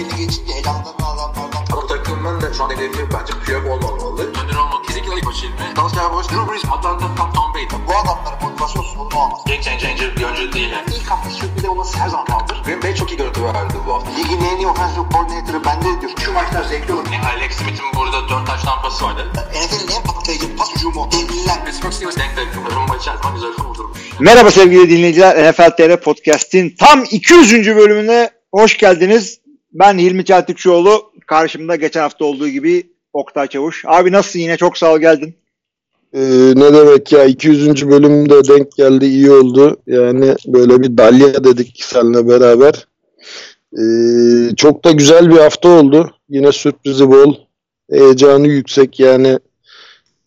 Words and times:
belli 0.00 0.16
geçince 0.16 0.52
elanlarını 0.52 1.06
alanlardan. 1.06 1.64
Bu 1.72 1.86
takımın 1.86 2.40
da 2.40 2.52
şu 2.54 2.64
an 2.64 2.70
hedefi 2.70 2.98
bence 3.14 3.32
Piyok 3.46 3.66
olmamalı. 3.66 4.22
Önder 4.22 4.56
olmak 4.56 4.84
kesinlikle 4.86 5.14
ilk 5.16 5.26
başı 5.26 5.46
ilmi. 5.46 5.76
Dallas 5.76 5.94
Cowboys, 5.94 6.28
Drew 6.28 6.52
Brees, 6.52 6.64
Atlanta, 6.64 7.06
Tom, 7.16 7.32
Tom 7.32 7.54
Brady. 7.54 7.66
Bu 7.88 7.92
adamların 7.96 8.42
motivasyon 8.42 8.82
sorunu 8.82 9.16
olmaz. 9.22 9.40
Game 9.46 9.62
changer 9.62 10.16
bir 10.16 10.24
oyuncu 10.24 10.52
değil. 10.52 10.70
Yani. 10.70 10.86
İlk 10.96 11.10
hafta 11.10 11.30
sürpriz 11.30 11.64
olması 11.64 11.98
her 11.98 12.08
zaman 12.08 12.26
kaldır. 12.26 12.62
Green 12.64 12.82
Bay 12.82 12.94
çok 12.94 13.10
iyi 13.12 13.16
görüntü 13.16 13.44
verdi 13.44 13.74
bu 13.86 13.94
hafta. 13.94 14.10
Ligin 14.10 14.40
en 14.44 14.56
iyi 14.56 14.66
offensive 14.66 15.04
coordinator'ı 15.12 15.64
bende 15.64 16.00
diyor. 16.00 16.12
Şu 16.24 16.32
maçlar 16.32 16.64
zevkli 16.64 16.92
olur. 16.92 17.06
Yani 17.12 17.26
Alex 17.26 17.52
Smith'in 17.52 17.86
burada 17.96 18.28
4 18.28 18.46
taş 18.46 18.62
tampası 18.62 19.04
vardı. 19.04 19.26
NFL'in 19.34 19.96
en 19.96 20.02
patlayıcı 20.02 20.56
pas 20.56 20.74
hücumu. 20.76 21.08
Devliler. 21.12 21.64
Pittsburgh 21.64 21.92
Steelers 21.92 22.16
denk 22.16 22.36
takım. 22.36 22.76
Rumba 22.76 22.96
içer 22.96 23.14
zaman 23.22 23.34
güzel 23.34 23.52
kurdurmuş. 23.52 23.98
Merhaba 24.20 24.50
sevgili 24.50 24.90
dinleyiciler. 24.90 25.50
NFL 25.50 25.70
TR 25.70 26.00
Podcast'in 26.00 26.76
tam 26.78 27.04
200. 27.10 27.76
bölümüne 27.76 28.30
hoş 28.52 28.78
geldiniz. 28.78 29.39
Ben 29.72 29.98
Hilmi 29.98 30.24
Çeltikçioğlu. 30.24 31.12
Karşımda 31.26 31.76
geçen 31.76 32.00
hafta 32.00 32.24
olduğu 32.24 32.48
gibi 32.48 32.90
Oktay 33.12 33.46
Çavuş. 33.46 33.84
Abi 33.86 34.12
nasılsın 34.12 34.38
yine? 34.38 34.56
Çok 34.56 34.78
sağ 34.78 34.94
ol 34.94 34.98
geldin. 34.98 35.34
Ee, 36.14 36.20
ne 36.56 36.74
demek 36.74 37.12
ya 37.12 37.24
200. 37.24 37.88
bölümde 37.90 38.48
denk 38.48 38.72
geldi 38.72 39.06
iyi 39.06 39.30
oldu. 39.30 39.76
Yani 39.86 40.34
böyle 40.46 40.82
bir 40.82 40.96
dalya 40.96 41.44
dedik 41.44 41.80
seninle 41.82 42.28
beraber. 42.28 42.86
Ee, 43.78 44.56
çok 44.56 44.84
da 44.84 44.90
güzel 44.90 45.30
bir 45.30 45.38
hafta 45.38 45.68
oldu. 45.68 46.10
Yine 46.28 46.52
sürprizi 46.52 47.08
bol. 47.08 47.34
Heyecanı 47.90 48.48
yüksek 48.48 49.00
yani. 49.00 49.38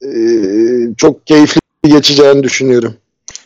Ee, 0.06 0.96
çok 0.98 1.28
keyifli 1.28 1.60
geçeceğini 1.84 2.44
düşünüyorum. 2.44 2.94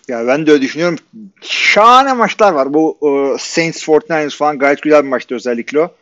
Ya 0.07 0.27
ben 0.27 0.47
de 0.47 0.51
öyle 0.51 0.61
düşünüyorum. 0.61 0.97
Şahane 1.41 2.13
maçlar 2.13 2.53
var. 2.53 2.73
Bu 2.73 2.97
e, 3.01 3.37
Saints 3.39 3.83
49ers 3.83 4.37
falan 4.37 4.59
gayet 4.59 4.81
güzel 4.81 5.03
bir 5.03 5.09
maçtı 5.09 5.35
özellikle 5.35 5.79
o. 5.79 5.95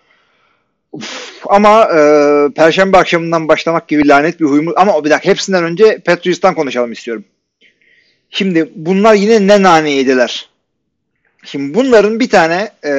Uf, 0.92 1.42
ama 1.46 1.84
e, 1.84 2.00
Perşembe 2.56 2.98
akşamından 2.98 3.48
başlamak 3.48 3.88
gibi 3.88 4.08
lanet 4.08 4.40
bir 4.40 4.46
huyumuz. 4.46 4.74
Ama 4.78 5.06
bir 5.06 5.10
dakika 5.10 5.30
hepsinden 5.30 5.64
önce 5.64 6.00
Patriots'tan 6.06 6.56
konuşalım 6.56 6.92
istiyorum. 6.92 7.24
Şimdi 8.30 8.72
bunlar 8.76 9.14
yine 9.14 9.48
ne 9.48 9.64
nane 9.64 9.92
yediler. 9.92 10.50
Şimdi 11.46 11.74
bunların 11.74 12.20
bir 12.20 12.30
tane 12.30 12.72
e, 12.86 12.92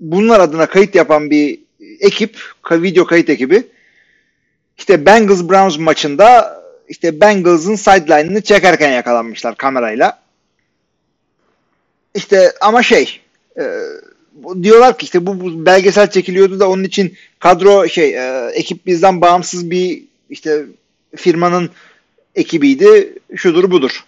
bunlar 0.00 0.40
adına 0.40 0.66
kayıt 0.66 0.94
yapan 0.94 1.30
bir 1.30 1.60
ekip, 2.00 2.36
video 2.70 3.06
kayıt 3.06 3.30
ekibi 3.30 3.64
işte 4.80 5.06
Bengals 5.06 5.48
Browns 5.48 5.78
maçında 5.78 6.59
işte 6.90 7.20
Bengals'ın 7.20 7.74
sideline'ını 7.74 8.40
çekerken 8.42 8.90
yakalanmışlar 8.90 9.56
kamerayla. 9.56 10.18
İşte 12.14 12.52
ama 12.60 12.82
şey 12.82 13.20
e, 13.58 13.64
diyorlar 14.62 14.98
ki 14.98 15.04
işte 15.04 15.26
bu, 15.26 15.40
bu 15.40 15.66
belgesel 15.66 16.10
çekiliyordu 16.10 16.60
da 16.60 16.68
onun 16.68 16.84
için 16.84 17.14
kadro 17.38 17.88
şey 17.88 18.14
e, 18.14 18.50
ekip 18.54 18.86
bizden 18.86 19.20
bağımsız 19.20 19.70
bir 19.70 20.02
işte 20.30 20.66
firmanın 21.16 21.70
ekibiydi. 22.34 23.18
Şudur 23.36 23.70
budur. 23.70 24.04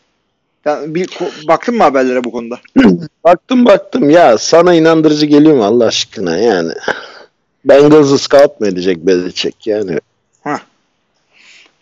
Yani 0.65 0.95
bir 0.95 1.09
baktın 1.49 1.77
mı 1.77 1.83
haberlere 1.83 2.25
bu 2.25 2.33
konuda? 2.33 2.61
baktım 3.25 3.65
baktım 3.65 4.11
ya 4.11 4.39
sana 4.39 4.75
inandırıcı 4.75 5.27
geliyor 5.27 5.57
mu 5.57 5.65
Allah 5.65 5.87
aşkına 5.87 6.37
yani. 6.37 6.73
Bengals'ı 7.65 8.19
scout 8.19 8.61
mı 8.61 8.67
edecek 8.67 9.07
Belichick 9.07 9.67
yani? 9.67 9.99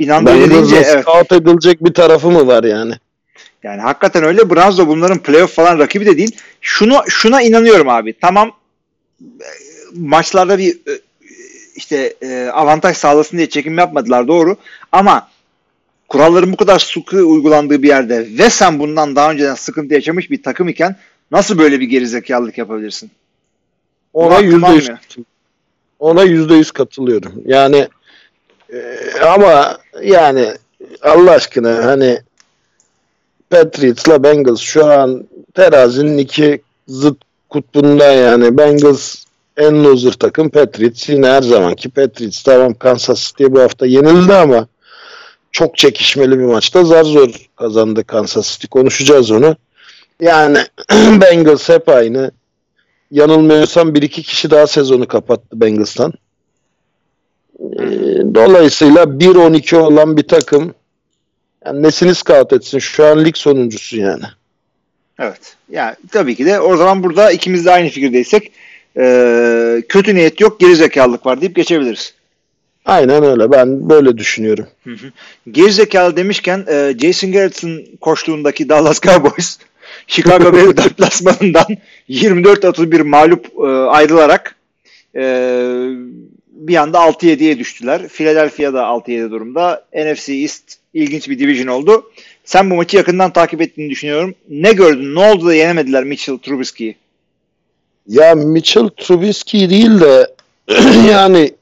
İnandırıcı 0.01 0.51
deyince 0.51 0.77
evet. 0.77 1.03
scout 1.03 1.33
edilecek 1.33 1.85
bir 1.85 1.95
tarafı 1.95 2.31
mı 2.31 2.47
var 2.47 2.65
yani? 2.65 2.95
Yani 3.63 3.81
hakikaten 3.81 4.25
öyle. 4.25 4.51
Browns 4.51 4.79
bunların 4.79 5.19
playoff 5.19 5.55
falan 5.55 5.79
rakibi 5.79 6.07
de 6.07 6.19
değil. 6.19 6.37
Şunu 6.61 7.03
şuna 7.09 7.43
inanıyorum 7.43 7.89
abi. 7.89 8.15
Tamam 8.21 8.53
maçlarda 9.95 10.59
bir 10.59 10.79
işte 11.77 12.15
avantaj 12.53 12.97
sağlasın 12.97 13.37
diye 13.37 13.49
çekim 13.49 13.79
yapmadılar 13.79 14.29
doğru. 14.29 14.57
Ama 14.93 15.29
kuralların 16.09 16.53
bu 16.53 16.57
kadar 16.57 16.79
sıkı 16.79 17.17
uygulandığı 17.17 17.83
bir 17.83 17.89
yerde 17.89 18.27
ve 18.39 18.51
sen 18.51 18.79
bundan 18.79 19.17
daha 19.17 19.31
önceden 19.31 19.55
sıkıntı 19.55 19.95
yaşamış 19.95 20.31
bir 20.31 20.43
takım 20.43 20.69
iken 20.69 20.97
nasıl 21.31 21.59
böyle 21.59 21.81
bir 21.81 21.87
gerizekalılık 21.87 22.59
yapabilirsin? 22.59 23.11
Ona 24.13 24.39
yüzde 24.39 24.73
yüz 24.73 24.91
ona 25.99 26.23
yüzde 26.23 26.55
yüz 26.55 26.73
katılıyorum. 26.73 27.33
Yani 27.47 27.89
e, 28.73 29.21
ama 29.21 29.79
yani 30.03 30.55
Allah 31.03 31.31
aşkına 31.31 31.85
hani 31.85 32.19
Patriots'la 33.51 34.23
Bengals 34.23 34.61
şu 34.61 34.87
an 34.87 35.29
terazinin 35.55 36.19
iki 36.19 36.63
zıt 36.89 37.17
kutbunda 37.49 38.05
yani 38.05 38.59
Bengals 38.59 39.25
en 39.57 39.85
loser 39.85 40.13
takım 40.13 40.51
Patriots 40.51 41.09
yine 41.09 41.27
her 41.27 41.43
zamanki 41.43 41.89
Patriots 41.89 42.43
tamam 42.43 42.75
Kansas 42.75 43.27
City 43.29 43.45
bu 43.45 43.61
hafta 43.61 43.87
yenildi 43.87 44.35
ama 44.35 44.67
çok 45.53 45.77
çekişmeli 45.77 46.39
bir 46.39 46.45
maçta 46.45 46.85
zar 46.85 47.05
zor 47.05 47.29
kazandı 47.57 48.05
Kansas 48.05 48.53
City 48.53 48.67
konuşacağız 48.67 49.31
onu. 49.31 49.57
Yani 50.21 50.59
Bengals 50.93 51.69
hep 51.69 51.89
aynı. 51.89 52.31
Yanılmıyorsam 53.11 53.95
bir 53.95 54.03
iki 54.03 54.23
kişi 54.23 54.51
daha 54.51 54.67
sezonu 54.67 55.09
kapattı 55.09 55.61
Bengals'tan. 55.61 56.13
Dolayısıyla 58.35 59.05
1-12 59.05 59.77
olan 59.77 60.17
bir 60.17 60.29
takım 60.29 60.75
yani 61.67 61.83
nesini 61.83 62.15
scout 62.15 62.53
etsin? 62.53 62.79
Şu 62.79 63.07
an 63.07 63.25
lig 63.25 63.37
sonuncusu 63.37 63.97
yani. 63.97 64.25
Evet. 65.19 65.57
Yani 65.71 65.97
tabii 66.13 66.35
ki 66.35 66.47
de 66.47 66.61
o 66.61 66.77
zaman 66.77 67.03
burada 67.03 67.31
ikimiz 67.31 67.67
de 67.67 67.71
aynı 67.71 67.89
fikirdeysek 67.89 68.53
e, 68.97 69.83
kötü 69.89 70.15
niyet 70.15 70.41
yok 70.41 70.61
geri 70.61 70.77
zekalılık 70.77 71.27
var 71.27 71.41
deyip 71.41 71.57
geçebiliriz. 71.57 72.15
Aynen 72.85 73.25
öyle. 73.25 73.51
Ben 73.51 73.91
böyle 73.91 74.19
düşünüyorum. 74.19 74.67
Hı 74.85 74.91
hı. 74.91 75.13
Geri 75.51 75.73
zekalı 75.73 76.17
demişken 76.17 76.65
e, 76.69 76.95
Jason 76.99 77.33
Garrett'ın 77.33 77.87
koştuğundaki 78.01 78.69
Dallas 78.69 79.01
Cowboys 79.01 79.59
Chicago 80.07 80.53
Bears 80.53 80.77
deplasmanından 80.85 81.67
24-31 82.09 83.03
mağlup 83.03 83.47
e, 83.59 83.67
ayrılarak 83.69 84.57
e, 85.17 85.23
bir 86.61 86.77
anda 86.77 86.99
6-7'ye 86.99 87.59
düştüler. 87.59 88.09
Philadelphia 88.09 88.73
da 88.73 88.83
6-7 88.83 89.31
durumda. 89.31 89.85
NFC 89.95 90.33
East 90.33 90.63
ilginç 90.95 91.29
bir 91.29 91.39
division 91.39 91.67
oldu. 91.67 92.11
Sen 92.45 92.71
bu 92.71 92.75
maçı 92.75 92.97
yakından 92.97 93.33
takip 93.33 93.61
ettiğini 93.61 93.91
düşünüyorum. 93.91 94.35
Ne 94.49 94.73
gördün? 94.73 95.15
Ne 95.15 95.33
oldu 95.33 95.47
da 95.47 95.55
yenemediler 95.55 96.05
Mitchell 96.05 96.39
Trubisky'yi? 96.39 96.97
Ya 98.09 98.35
Mitchell 98.35 98.89
Trubisky 98.89 99.71
değil 99.71 100.01
de 100.01 100.35
yani 101.11 101.53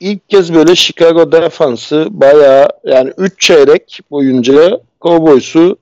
ilk 0.00 0.28
kez 0.28 0.54
böyle 0.54 0.74
Chicago 0.74 1.32
defansı 1.32 2.06
bayağı 2.10 2.68
yani 2.84 3.12
3 3.18 3.40
çeyrek 3.40 4.00
boyunca 4.10 4.80
Cowboys'u 5.00 5.78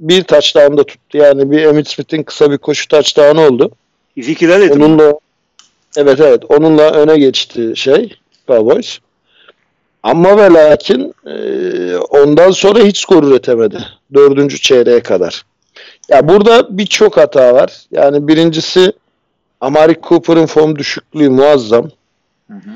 bir 0.00 0.22
touchdown'da 0.22 0.84
tuttu. 0.84 1.18
Yani 1.18 1.50
bir 1.50 1.62
Emmitt 1.62 1.88
Smith'in 1.88 2.22
kısa 2.22 2.50
bir 2.50 2.58
koşu 2.58 2.88
touchdown'ı 2.88 3.40
oldu. 3.40 3.70
Ezekiel 4.16 4.70
Onunla 4.70 5.14
evet 5.96 6.20
evet 6.20 6.42
onunla 6.48 6.90
öne 6.90 7.18
geçti 7.18 7.72
şey 7.76 8.16
Cowboys. 8.46 8.98
Ama 10.02 10.36
ve 10.36 10.50
lakin 10.52 11.14
e, 11.26 11.96
ondan 11.96 12.50
sonra 12.50 12.78
hiç 12.78 12.98
skor 12.98 13.22
üretemedi. 13.22 13.78
Dördüncü 14.14 14.60
çeyreğe 14.60 15.00
kadar. 15.00 15.44
Ya 16.08 16.28
burada 16.28 16.78
birçok 16.78 17.16
hata 17.16 17.54
var. 17.54 17.72
Yani 17.90 18.28
birincisi 18.28 18.92
Amari 19.60 19.96
Cooper'ın 20.02 20.46
form 20.46 20.76
düşüklüğü 20.76 21.30
muazzam. 21.30 21.90
Hı 22.50 22.54
hı. 22.54 22.70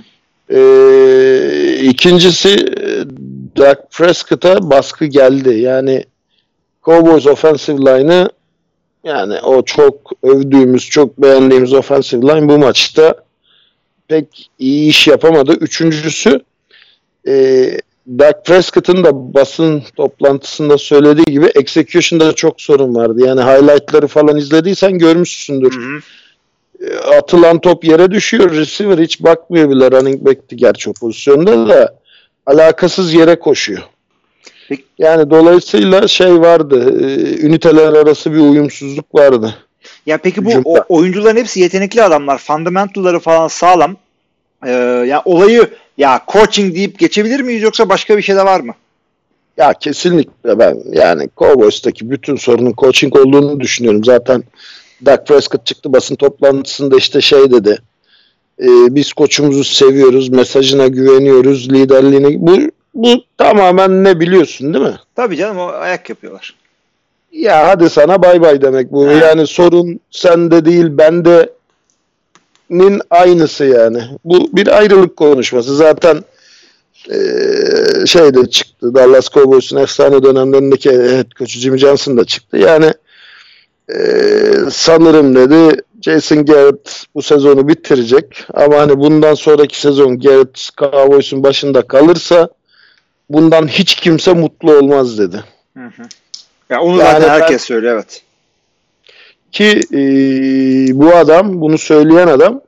E, 0.54 0.60
ikincisi 1.82 2.56
Doug 3.56 3.76
Prescott'a 3.90 4.70
baskı 4.70 5.04
geldi. 5.04 5.58
Yani 5.58 6.04
Cowboys 6.84 7.26
offensive 7.26 7.78
line'ı 7.78 8.31
yani 9.08 9.40
o 9.40 9.62
çok 9.62 10.10
övdüğümüz, 10.22 10.90
çok 10.90 11.22
beğendiğimiz 11.22 11.72
offensive 11.72 12.22
line 12.22 12.49
bu 12.49 12.58
maçta 12.58 13.14
pek 14.08 14.50
iyi 14.58 14.88
iş 14.88 15.06
yapamadı. 15.06 15.52
Üçüncüsü 15.52 16.40
e, 17.28 17.32
Doug 18.19 18.44
Prescott'ın 18.44 19.05
da 19.05 19.34
basın 19.34 19.82
toplantısında 19.96 20.78
söylediği 20.78 21.26
gibi 21.26 21.46
execution'da 21.46 22.32
çok 22.32 22.60
sorun 22.60 22.94
vardı. 22.94 23.26
Yani 23.26 23.40
highlight'ları 23.40 24.06
falan 24.06 24.37
izlediysen 24.37 24.99
görmüşsündür. 24.99 25.76
Hı 25.76 25.96
hı. 25.96 26.00
Atılan 27.19 27.60
top 27.60 27.84
yere 27.84 28.10
düşüyor. 28.10 28.50
Receiver 28.50 28.99
hiç 28.99 29.22
bakmıyor 29.22 29.70
bile 29.70 29.90
running 29.90 30.25
back'ti 30.25 30.56
gerçi 30.56 30.90
o 30.90 30.93
pozisyonda 30.93 31.69
da 31.69 31.94
alakasız 32.46 33.14
yere 33.14 33.38
koşuyor. 33.38 33.82
Yani 34.99 35.31
dolayısıyla 35.31 36.09
şey 36.09 36.41
vardı. 36.41 36.97
E, 37.00 37.37
üniteler 37.47 37.93
arası 37.93 38.32
bir 38.32 38.38
uyumsuzluk 38.38 39.15
vardı. 39.15 39.55
Ya 40.06 40.19
peki 40.19 40.44
bu 40.44 40.50
o, 40.65 40.85
oyuncuların 40.88 41.37
hepsi 41.37 41.61
yetenekli 41.61 42.03
adamlar. 42.03 42.38
Fundamentalları 42.38 43.19
falan 43.20 43.49
sağlam. 43.49 43.97
Ee, 44.67 44.70
ya 45.09 45.23
olayı 45.25 45.70
ya 45.99 46.25
coaching 46.32 46.75
deyip 46.75 46.99
geçebilir 46.99 47.41
miyiz 47.41 47.62
yoksa 47.62 47.88
başka 47.88 48.17
bir 48.17 48.23
şey 48.23 48.37
de 48.37 48.44
var 48.44 48.61
mı? 48.61 48.75
Ya 49.56 49.73
kesinlikle 49.81 50.59
ben 50.59 50.79
yani 50.93 51.29
Cowboys'taki 51.37 52.11
bütün 52.11 52.37
sorunun 52.37 52.75
coaching 52.79 53.17
olduğunu 53.17 53.61
düşünüyorum. 53.61 54.05
Zaten 54.05 54.44
Dak 55.06 55.26
Prescott 55.26 55.67
çıktı 55.67 55.93
basın 55.93 56.15
toplantısında 56.17 56.97
işte 56.97 57.20
şey 57.20 57.50
dedi. 57.50 57.79
e, 58.62 58.67
biz 58.94 59.12
koçumuzu 59.12 59.65
seviyoruz, 59.65 60.29
mesajına 60.29 60.87
güveniyoruz, 60.87 61.73
liderliğine. 61.73 62.29
Bu, 62.47 62.59
bu 62.98 63.24
tamamen 63.38 64.04
ne 64.04 64.20
biliyorsun 64.20 64.74
değil 64.74 64.84
mi? 64.84 64.96
Tabii 65.16 65.36
canım 65.36 65.58
o 65.58 65.66
ayak 65.66 66.08
yapıyorlar. 66.10 66.54
Ya 67.32 67.68
hadi 67.68 67.90
sana 67.90 68.22
bay 68.22 68.40
bay 68.40 68.62
demek 68.62 68.92
bu. 68.92 69.08
He. 69.08 69.14
Yani 69.14 69.46
sorun 69.46 70.00
sende 70.10 70.64
değil 70.64 70.86
bende 70.90 71.50
nin 72.70 73.00
aynısı 73.10 73.64
yani. 73.64 74.02
Bu 74.24 74.48
bir 74.52 74.78
ayrılık 74.78 75.16
konuşması. 75.16 75.76
Zaten 75.76 76.24
eee 77.10 78.06
şeyde 78.06 78.46
çıktı. 78.50 78.94
Dallas 78.94 79.28
Cowboys'un 79.30 79.76
efsane 79.76 80.22
dönemlerindeki 80.22 80.90
head 80.90 81.30
coach'u 81.38 81.58
Jimmy 81.58 81.78
Johnson 81.78 82.16
da 82.16 82.24
çıktı. 82.24 82.56
Yani 82.56 82.92
eee, 83.90 84.54
sanırım 84.70 85.34
dedi 85.34 85.82
Jason 86.02 86.44
Garrett 86.46 87.04
bu 87.14 87.22
sezonu 87.22 87.68
bitirecek. 87.68 88.44
Ama 88.54 88.78
hani 88.78 88.98
bundan 88.98 89.34
sonraki 89.34 89.80
sezon 89.80 90.18
Garrett 90.20 90.68
Cowboys'un 90.78 91.42
başında 91.42 91.82
kalırsa 91.82 92.48
bundan 93.30 93.69
hiç 93.69 93.94
kimse 93.94 94.32
mutlu 94.32 94.72
olmaz 94.72 95.19
dedi. 95.19 95.44
Ya 96.70 96.80
onu 96.80 96.98
Yani 96.98 97.12
zaten 97.12 97.22
ben- 97.22 97.28
herkes 97.28 97.62
söylüyor 97.62 97.94
evet. 97.94 98.22
Ki 99.52 99.80
e, 99.92 99.98
bu 100.98 101.14
adam, 101.16 101.60
bunu 101.60 101.78
söyleyen 101.78 102.26
adam 102.26 102.60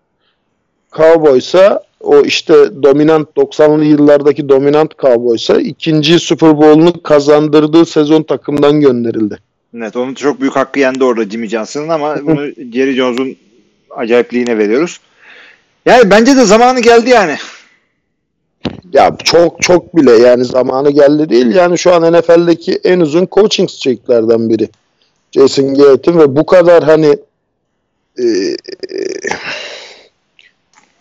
Cowboys'a 0.93 1.83
o 2.01 2.21
işte 2.21 2.55
dominant 2.83 3.29
90'lı 3.37 3.85
yıllardaki 3.85 4.49
dominant 4.49 4.99
Cowboys'a 4.99 5.61
ikinci 5.61 6.19
Super 6.19 6.57
Bowl'unu 6.57 7.03
kazandırdığı 7.03 7.87
sezon 7.87 8.23
takımdan 8.23 8.81
gönderildi. 8.81 9.39
Evet 9.77 9.97
onun 9.97 10.15
çok 10.15 10.41
büyük 10.41 10.57
hakkı 10.57 10.79
yendi 10.79 11.05
orada 11.05 11.31
Jimmy 11.31 11.49
Johnson'ın 11.49 11.89
ama 11.89 12.17
bunu 12.23 12.47
Jerry 12.47 12.93
Jones'un 12.95 13.37
acayipliğine 13.91 14.59
veriyoruz. 14.59 15.01
Yani 15.87 16.11
bence 16.11 16.37
de 16.37 16.45
zamanı 16.45 16.81
geldi 16.81 17.11
yani. 17.11 17.37
Ya 18.93 19.17
çok 19.25 19.63
çok 19.63 19.97
bile 19.97 20.13
yani 20.13 20.45
zamanı 20.45 20.91
geldi 20.91 21.29
değil. 21.31 21.55
Yani 21.55 21.79
şu 21.79 21.95
an 21.95 22.13
NFL'deki 22.13 22.81
en 22.85 23.01
uzun 23.01 23.29
coaching 23.33 23.71
streaklerden 23.71 24.49
biri. 24.49 24.69
Jason 25.33 25.75
Garrett'in 25.75 26.19
ve 26.19 26.37
bu 26.37 26.47
kadar 26.47 26.85
hani 26.85 27.19
e, 28.19 28.25
e, 28.25 28.57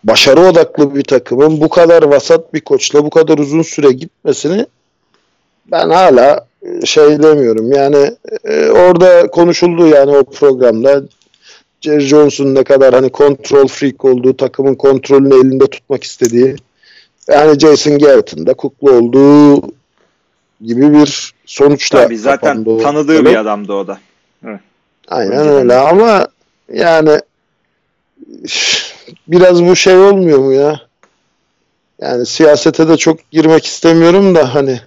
başarı 0.03 0.41
odaklı 0.41 0.95
bir 0.95 1.03
takımın 1.03 1.62
bu 1.62 1.69
kadar 1.69 2.03
vasat 2.03 2.53
bir 2.53 2.62
koçla 2.62 3.06
bu 3.06 3.09
kadar 3.09 3.38
uzun 3.38 3.62
süre 3.62 3.91
gitmesini 3.91 4.65
ben 5.71 5.89
hala 5.89 6.45
e, 6.62 6.86
şey 6.86 7.24
demiyorum. 7.24 7.71
Yani 7.71 8.12
e, 8.44 8.69
orada 8.69 9.27
konuşuldu 9.27 9.88
yani 9.88 10.18
o 10.18 10.24
programda 10.24 11.03
Jerry 11.81 12.01
Jones'un 12.01 12.56
ne 12.56 12.63
kadar 12.63 12.94
hani 12.94 13.09
kontrol 13.09 13.68
freak 13.68 14.06
olduğu, 14.06 14.38
takımın 14.38 14.75
kontrolünü 14.75 15.33
elinde 15.36 15.68
tutmak 15.68 16.03
istediği 16.03 16.56
yani 17.31 17.59
Jason 17.59 17.99
Garrett'ın 17.99 18.45
da 18.45 18.53
kukla 18.53 18.91
olduğu 18.91 19.61
gibi 20.61 20.93
bir 20.93 21.33
sonuçla 21.45 22.03
Tabii 22.03 22.17
zaten 22.17 22.63
tanıdığı 22.63 23.13
dönem. 23.13 23.25
bir 23.25 23.35
adamdı 23.35 23.73
o 23.73 23.87
da. 23.87 23.99
Aynen 25.07 25.31
Önceden 25.31 25.55
öyle 25.55 25.69
de. 25.69 25.75
ama 25.77 26.27
yani 26.73 27.21
biraz 29.27 29.63
bu 29.63 29.75
şey 29.75 29.97
olmuyor 29.97 30.39
mu 30.39 30.53
ya? 30.53 30.81
Yani 32.01 32.25
siyasete 32.25 32.87
de 32.87 32.97
çok 32.97 33.31
girmek 33.31 33.65
istemiyorum 33.65 34.35
da 34.35 34.53
hani 34.55 34.81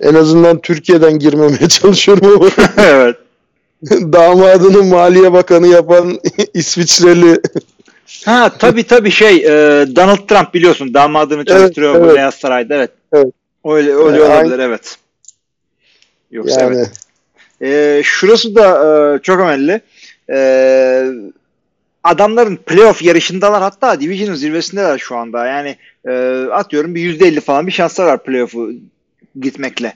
en 0.00 0.14
azından 0.14 0.60
Türkiye'den 0.60 1.18
girmemeye 1.18 1.68
çalışıyorum 1.68 2.26
ama 2.36 2.50
evet. 2.76 3.16
damadını 3.90 4.82
Maliye 4.82 5.32
Bakanı 5.32 5.66
yapan 5.66 6.20
İsviçreli 6.54 7.40
Ha 8.24 8.52
tabii 8.58 8.86
tabii 8.86 9.10
şey 9.10 9.36
e, 9.36 9.50
Donald 9.96 10.28
Trump 10.28 10.54
biliyorsun 10.54 10.94
damadını 10.94 11.44
çalıştırıyor 11.44 11.94
bu 11.94 12.04
evet. 12.06 12.16
Beyaz 12.16 12.34
Saray'da 12.34 12.74
evet. 12.74 12.90
Evet. 13.12 13.32
Öyle 13.64 13.94
öyle 13.94 14.22
Yani 14.22 14.32
olabilir 14.34 14.58
evet. 14.58 14.96
Yoksa 16.30 16.60
yani 16.60 16.76
evet. 16.76 16.90
E, 17.60 18.02
şurası 18.04 18.54
da 18.54 18.68
e, 19.14 19.18
çok 19.22 19.40
önemli. 19.40 19.80
E, 20.30 20.38
adamların 22.04 22.56
playoff 22.56 23.02
yarışındalar 23.02 23.62
hatta 23.62 24.00
division'ın 24.00 24.34
zirvesindeler 24.34 24.98
şu 24.98 25.16
anda. 25.16 25.46
Yani 25.46 25.76
e, 26.08 26.12
atıyorum 26.52 26.94
bir 26.94 27.20
%50 27.20 27.40
falan 27.40 27.66
bir 27.66 27.72
şanslar 27.72 28.06
var 28.06 28.22
playoff'u 28.22 28.72
gitmekle. 29.40 29.94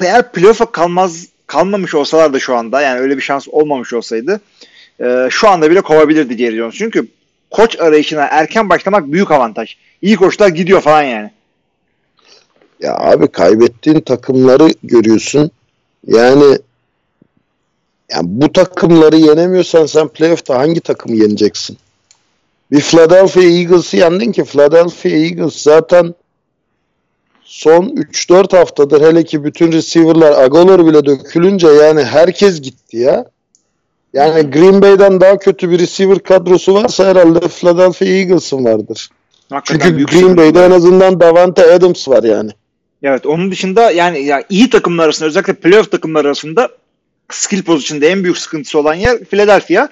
Eğer 0.00 0.32
playoff'a 0.32 0.72
kalmaz 0.72 1.26
kalmamış 1.46 1.94
olsalar 1.94 2.32
da 2.32 2.38
şu 2.38 2.56
anda 2.56 2.80
yani 2.80 3.00
öyle 3.00 3.16
bir 3.16 3.22
şans 3.22 3.48
olmamış 3.48 3.92
olsaydı 3.92 4.40
e, 5.00 5.28
şu 5.30 5.48
anda 5.48 5.70
bile 5.70 5.80
kovabilirdi 5.80 6.38
Jerry 6.38 6.56
Jones. 6.56 6.74
Çünkü 6.74 7.08
koç 7.50 7.80
arayışına 7.80 8.24
erken 8.30 8.68
başlamak 8.68 9.12
büyük 9.12 9.30
avantaj. 9.30 9.76
İyi 10.02 10.16
koçlar 10.16 10.48
gidiyor 10.48 10.80
falan 10.80 11.02
yani. 11.02 11.30
Ya 12.80 12.94
abi 12.98 13.28
kaybettiğin 13.28 14.00
takımları 14.00 14.68
görüyorsun. 14.82 15.50
Yani 16.06 16.58
yani 18.10 18.24
bu 18.26 18.52
takımları 18.52 19.16
yenemiyorsan 19.16 19.86
sen 19.86 20.08
playoff'ta 20.08 20.58
hangi 20.58 20.80
takımı 20.80 21.16
yeneceksin? 21.16 21.78
Bir 22.70 22.80
Philadelphia 22.80 23.40
Eagles'ı 23.40 23.96
yendin 23.96 24.32
ki 24.32 24.44
Philadelphia 24.44 25.08
Eagles 25.08 25.62
zaten 25.62 26.14
son 27.44 27.82
3-4 27.84 28.56
haftadır 28.56 29.00
hele 29.00 29.24
ki 29.24 29.44
bütün 29.44 29.72
receiver'lar 29.72 30.44
Agolor 30.44 30.86
bile 30.86 31.06
dökülünce 31.06 31.68
yani 31.68 32.04
herkes 32.04 32.60
gitti 32.60 32.96
ya. 32.96 33.24
Yani 34.12 34.50
Green 34.50 34.82
Bay'den 34.82 35.20
daha 35.20 35.38
kötü 35.38 35.70
bir 35.70 35.78
receiver 35.78 36.18
kadrosu 36.18 36.74
varsa 36.74 37.06
herhalde 37.06 37.48
Philadelphia 37.48 38.04
Eagles'ın 38.04 38.64
vardır. 38.64 39.08
Hakikaten 39.50 39.90
Çünkü 39.90 40.06
Green 40.06 40.36
Bay'de 40.36 40.64
en 40.64 40.70
azından 40.70 41.20
Davante 41.20 41.72
Adams 41.72 42.08
var 42.08 42.22
yani. 42.22 42.50
Evet 43.02 43.26
onun 43.26 43.50
dışında 43.50 43.90
yani 43.90 44.24
ya 44.24 44.44
iyi 44.48 44.70
takımlar 44.70 45.04
arasında 45.04 45.28
özellikle 45.28 45.54
playoff 45.54 45.90
takımlar 45.90 46.24
arasında 46.24 46.68
skill 47.28 47.62
pozisyonda 47.62 48.06
en 48.06 48.24
büyük 48.24 48.38
sıkıntısı 48.38 48.78
olan 48.78 48.94
yer 48.94 49.24
Philadelphia. 49.24 49.88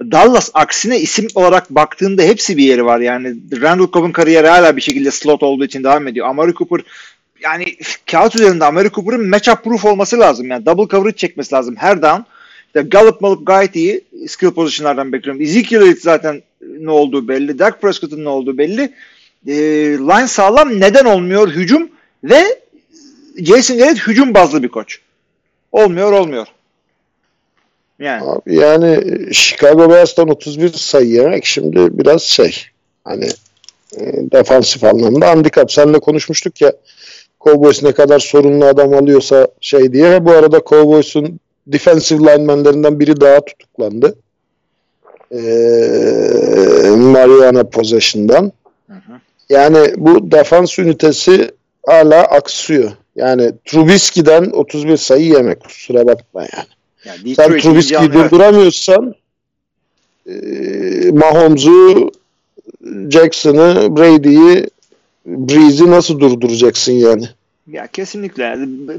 Dallas 0.00 0.50
aksine 0.54 1.00
isim 1.00 1.26
olarak 1.34 1.70
baktığında 1.70 2.22
hepsi 2.22 2.56
bir 2.56 2.64
yeri 2.64 2.84
var. 2.84 3.00
Yani 3.00 3.36
Randall 3.62 3.92
Cobb'un 3.92 4.12
kariyeri 4.12 4.48
hala 4.48 4.76
bir 4.76 4.80
şekilde 4.80 5.10
slot 5.10 5.42
olduğu 5.42 5.64
için 5.64 5.84
devam 5.84 6.08
ediyor. 6.08 6.28
Amari 6.28 6.54
Cooper 6.54 6.80
yani 7.42 7.76
kağıt 8.10 8.36
üzerinde 8.36 8.64
Amari 8.64 8.90
Cooper'ın 8.90 9.28
matchup 9.28 9.64
proof 9.64 9.84
olması 9.84 10.18
lazım. 10.18 10.50
Yani 10.50 10.66
double 10.66 10.88
coverage 10.88 11.16
çekmesi 11.16 11.54
lazım 11.54 11.76
her 11.78 12.02
down. 12.02 12.20
İşte 12.70 12.82
Gallup 12.82 13.20
malıp 13.20 13.46
gayet 13.46 13.76
iyi. 13.76 14.04
Skill 14.28 14.50
pozisyonlardan 14.50 15.12
bekliyorum. 15.12 15.42
Ezekiel 15.42 15.82
Elliott 15.82 16.00
zaten 16.00 16.42
ne 16.60 16.90
olduğu 16.90 17.28
belli. 17.28 17.58
Dak 17.58 17.82
Prescott'un 17.82 18.24
ne 18.24 18.28
olduğu 18.28 18.58
belli. 18.58 18.94
Ee, 19.46 19.52
line 19.98 20.28
sağlam. 20.28 20.80
Neden 20.80 21.04
olmuyor? 21.04 21.48
Hücum 21.48 21.90
ve 22.24 22.42
Jason 23.38 23.78
Garrett 23.78 24.06
hücum 24.06 24.34
bazlı 24.34 24.62
bir 24.62 24.68
koç. 24.68 25.00
Olmuyor 25.72 26.12
olmuyor. 26.12 26.46
Yani 27.98 28.22
Abi 28.22 28.54
yani 28.54 29.04
Chicago 29.32 29.90
Bears'tan 29.90 30.28
31 30.28 30.72
sayı 30.72 31.08
yemek 31.08 31.46
şimdi 31.46 31.98
biraz 31.98 32.22
şey 32.22 32.56
hani 33.04 33.28
e, 33.96 34.00
defansif 34.32 34.84
anlamda 34.84 35.28
handikap. 35.28 35.72
Seninle 35.72 35.98
konuşmuştuk 35.98 36.60
ya 36.60 36.72
Cowboys 37.40 37.82
ne 37.82 37.92
kadar 37.92 38.18
sorunlu 38.18 38.64
adam 38.64 38.94
alıyorsa 38.94 39.48
şey 39.60 39.92
diye 39.92 40.24
bu 40.24 40.30
arada 40.30 40.62
Cowboys'un 40.66 41.40
defensive 41.72 42.18
linemenlerinden 42.18 43.00
biri 43.00 43.20
daha 43.20 43.40
tutuklandı. 43.40 44.14
Ee, 45.32 45.36
marijuana 46.96 47.64
possession'dan. 47.64 48.52
Yani 49.48 49.94
bu 49.96 50.30
defans 50.30 50.78
ünitesi 50.78 51.50
hala 51.86 52.22
aksıyor. 52.22 52.90
Yani 53.16 53.52
Trubisky'den 53.64 54.50
31 54.50 54.96
sayı 54.96 55.26
yemek 55.26 55.60
kusura 55.60 56.06
bakma 56.06 56.40
yani. 56.40 56.68
yani 57.04 57.34
Sen 57.34 57.58
Trubisky'yi 57.58 58.12
durduramıyorsan 58.12 59.14
e, 60.26 60.32
Mahomes'u, 61.12 62.12
Jackson'ı, 63.10 63.96
Brady'yi, 63.96 64.66
Breeze'i 65.26 65.90
nasıl 65.90 66.20
durduracaksın 66.20 66.92
yani? 66.92 67.28
Ya 67.66 67.86
kesinlikle. 67.86 68.58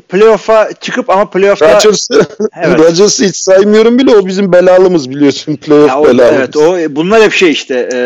Playoff'a 0.10 0.70
çıkıp 0.74 1.10
ama 1.10 1.30
playoff'ta 1.30 1.75
Rodgers'ı 1.75 2.13
Evet. 2.63 2.80
Rodgers'ı 2.80 3.25
hiç 3.25 3.36
saymıyorum 3.36 4.00
bile 4.00 4.15
o 4.15 4.25
bizim 4.25 4.51
belalımız 4.51 5.10
biliyorsun 5.10 5.56
playoff 5.56 5.89
Ya 5.89 6.00
o- 6.00 6.06
belalımız. 6.06 6.32
evet 6.39 6.58
o 6.58 6.96
bunlar 6.96 7.24
hep 7.24 7.32
şey 7.34 7.51
işte 7.51 7.89
e, 7.94 7.98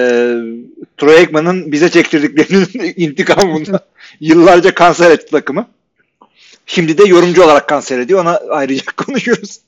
Troy 0.98 1.16
Aikman'ın 1.18 1.72
bize 1.72 1.90
çektirdiklerinin 1.90 2.94
intikamında 2.98 3.80
yıllarca 4.20 4.74
kanser 4.74 5.12
etti 5.12 5.32
takımı. 5.32 5.68
Şimdi 6.66 6.98
de 6.98 7.04
yorumcu 7.08 7.44
olarak 7.44 7.70
kanser 7.70 8.00
ediyor. 8.00 8.22
Ona 8.22 8.40
ayrıca 8.50 8.92
konuşuyoruz. 8.98 9.60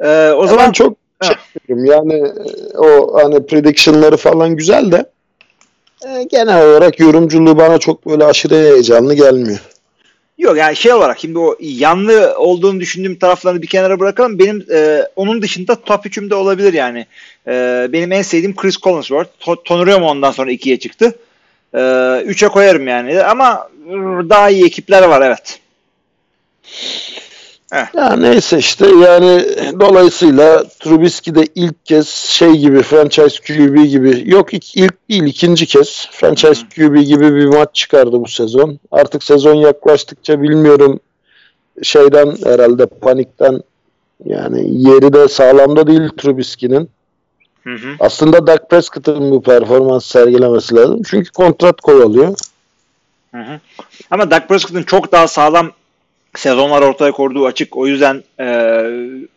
E, 0.00 0.08
o 0.30 0.34
o 0.36 0.46
zaman 0.46 0.72
çok 0.72 0.96
şey 1.22 1.36
yani 1.68 2.14
e, 2.14 2.78
o 2.78 3.18
hani 3.22 3.46
prediction'ları 3.46 4.16
falan 4.16 4.56
güzel 4.56 4.92
de 4.92 5.10
e, 6.06 6.22
genel 6.22 6.66
olarak 6.66 7.00
yorumculuğu 7.00 7.56
bana 7.58 7.78
çok 7.78 8.06
böyle 8.06 8.24
aşırı 8.24 8.54
heyecanlı 8.54 9.14
gelmiyor. 9.14 9.58
Yok 10.38 10.56
yani 10.56 10.76
şey 10.76 10.92
olarak 10.92 11.18
şimdi 11.18 11.38
o 11.38 11.56
yanlı 11.60 12.34
olduğunu 12.38 12.80
düşündüğüm 12.80 13.18
taraflarını 13.18 13.62
bir 13.62 13.66
kenara 13.66 14.00
bırakalım. 14.00 14.38
Benim 14.38 14.66
e, 14.72 15.02
onun 15.16 15.42
dışında 15.42 15.74
top 15.80 16.06
3'ümde 16.06 16.34
olabilir 16.34 16.72
yani. 16.72 17.06
E, 17.46 17.52
benim 17.92 18.12
en 18.12 18.22
sevdiğim 18.22 18.56
Chris 18.56 18.76
Collinsworth. 18.78 19.28
To- 19.40 19.62
Tonuruyorum 19.64 20.04
ondan 20.04 20.30
sonra 20.30 20.50
ikiye 20.52 20.78
çıktı. 20.78 21.18
E, 21.74 21.80
üçe 22.26 22.48
koyarım 22.48 22.88
yani. 22.88 23.22
Ama 23.22 23.68
daha 24.30 24.50
iyi 24.50 24.66
ekipler 24.66 25.02
var 25.02 25.22
evet. 25.26 25.60
Ya 27.94 28.16
neyse 28.16 28.58
işte 28.58 28.86
yani 28.86 29.44
dolayısıyla 29.80 30.64
Trubisky 30.64 31.34
de 31.34 31.46
ilk 31.54 31.86
kez 31.86 32.08
şey 32.08 32.52
gibi 32.52 32.82
franchise 32.82 33.42
QB 33.46 33.84
gibi 33.84 34.22
yok 34.26 34.54
ilk, 34.54 34.76
ilk 34.76 35.08
değil 35.10 35.22
ikinci 35.22 35.66
kez 35.66 36.08
franchise 36.10 36.66
QB 36.76 36.96
gibi 36.96 37.34
bir 37.34 37.46
maç 37.46 37.68
çıkardı 37.72 38.20
bu 38.20 38.28
sezon. 38.28 38.78
Artık 38.90 39.22
sezon 39.22 39.54
yaklaştıkça 39.54 40.42
bilmiyorum 40.42 41.00
şeyden 41.82 42.36
herhalde 42.44 42.86
panikten 42.86 43.62
yani 44.24 44.88
yeri 44.88 45.12
de 45.12 45.28
sağlamda 45.28 45.86
değil 45.86 46.08
Trubisky'nin. 46.16 46.90
Hı 47.64 47.74
hı. 47.74 47.88
Aslında 48.00 48.46
Dak 48.46 48.70
Prescott'ın 48.70 49.30
bu 49.30 49.42
performans 49.42 50.06
sergilemesi 50.06 50.74
lazım. 50.74 51.02
Çünkü 51.06 51.30
kontrat 51.30 51.80
kovalıyor. 51.80 52.36
Hı 53.34 53.40
hı. 53.40 53.60
Ama 54.10 54.30
Dak 54.30 54.48
Prescott'ın 54.48 54.82
çok 54.82 55.12
daha 55.12 55.28
sağlam 55.28 55.70
sezonlar 56.38 56.82
ortaya 56.82 57.12
koyduğu 57.12 57.46
açık. 57.46 57.76
O 57.76 57.86
yüzden 57.86 58.22
e, 58.40 58.46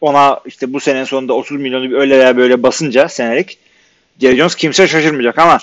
ona 0.02 0.40
işte 0.46 0.74
bu 0.74 0.80
senenin 0.80 1.04
sonunda 1.04 1.34
30 1.34 1.58
milyonu 1.58 2.00
öyle 2.00 2.20
veya 2.20 2.38
böyle 2.38 2.64
basınca 2.64 3.10
senelik 3.10 3.58
Jerry 4.22 4.38
Jones 4.38 4.56
kimse 4.56 4.88
şaşırmayacak 4.88 5.40
ama 5.40 5.60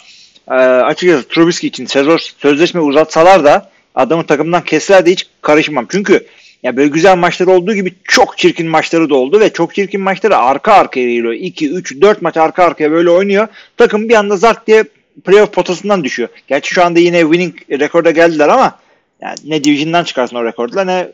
e, 0.49 0.55
açıkçası 0.55 1.29
Trubisky 1.29 1.69
için 1.69 1.87
sezon 1.87 2.17
sözleşme 2.17 2.81
uzatsalar 2.81 3.45
da 3.45 3.71
adamın 3.95 4.25
takımdan 4.25 4.65
kesseler 4.65 5.07
de 5.07 5.11
hiç 5.11 5.27
karışmam. 5.43 5.87
Çünkü 5.91 6.27
ya 6.63 6.77
böyle 6.77 6.89
güzel 6.89 7.17
maçları 7.17 7.51
olduğu 7.51 7.75
gibi 7.75 7.95
çok 8.05 8.39
çirkin 8.39 8.69
maçları 8.69 9.11
da 9.11 9.15
oldu 9.15 9.41
ve 9.41 9.53
çok 9.53 9.75
çirkin 9.75 10.01
maçları 10.01 10.37
arka 10.37 10.73
arkaya 10.73 11.15
geliyor. 11.15 11.33
2, 11.33 11.71
3, 11.71 12.01
4 12.01 12.23
maç 12.23 12.37
arka 12.37 12.65
arkaya 12.65 12.91
böyle 12.91 13.11
oynuyor. 13.11 13.49
Takım 13.77 14.09
bir 14.09 14.15
anda 14.15 14.37
zart 14.37 14.67
diye 14.67 14.85
playoff 15.25 15.53
potasından 15.53 16.05
düşüyor. 16.05 16.29
Gerçi 16.49 16.75
şu 16.75 16.85
anda 16.85 16.99
yine 16.99 17.21
winning 17.21 17.55
rekorda 17.71 18.11
geldiler 18.11 18.49
ama 18.49 18.79
yani 19.21 19.37
ne 19.45 19.65
division'dan 19.65 20.05
çıkarsın 20.05 20.37
o 20.37 20.45
rekorla 20.45 20.85
ne 20.85 21.09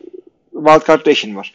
wildcard'da 0.66 1.10
işin 1.10 1.36
var. 1.36 1.54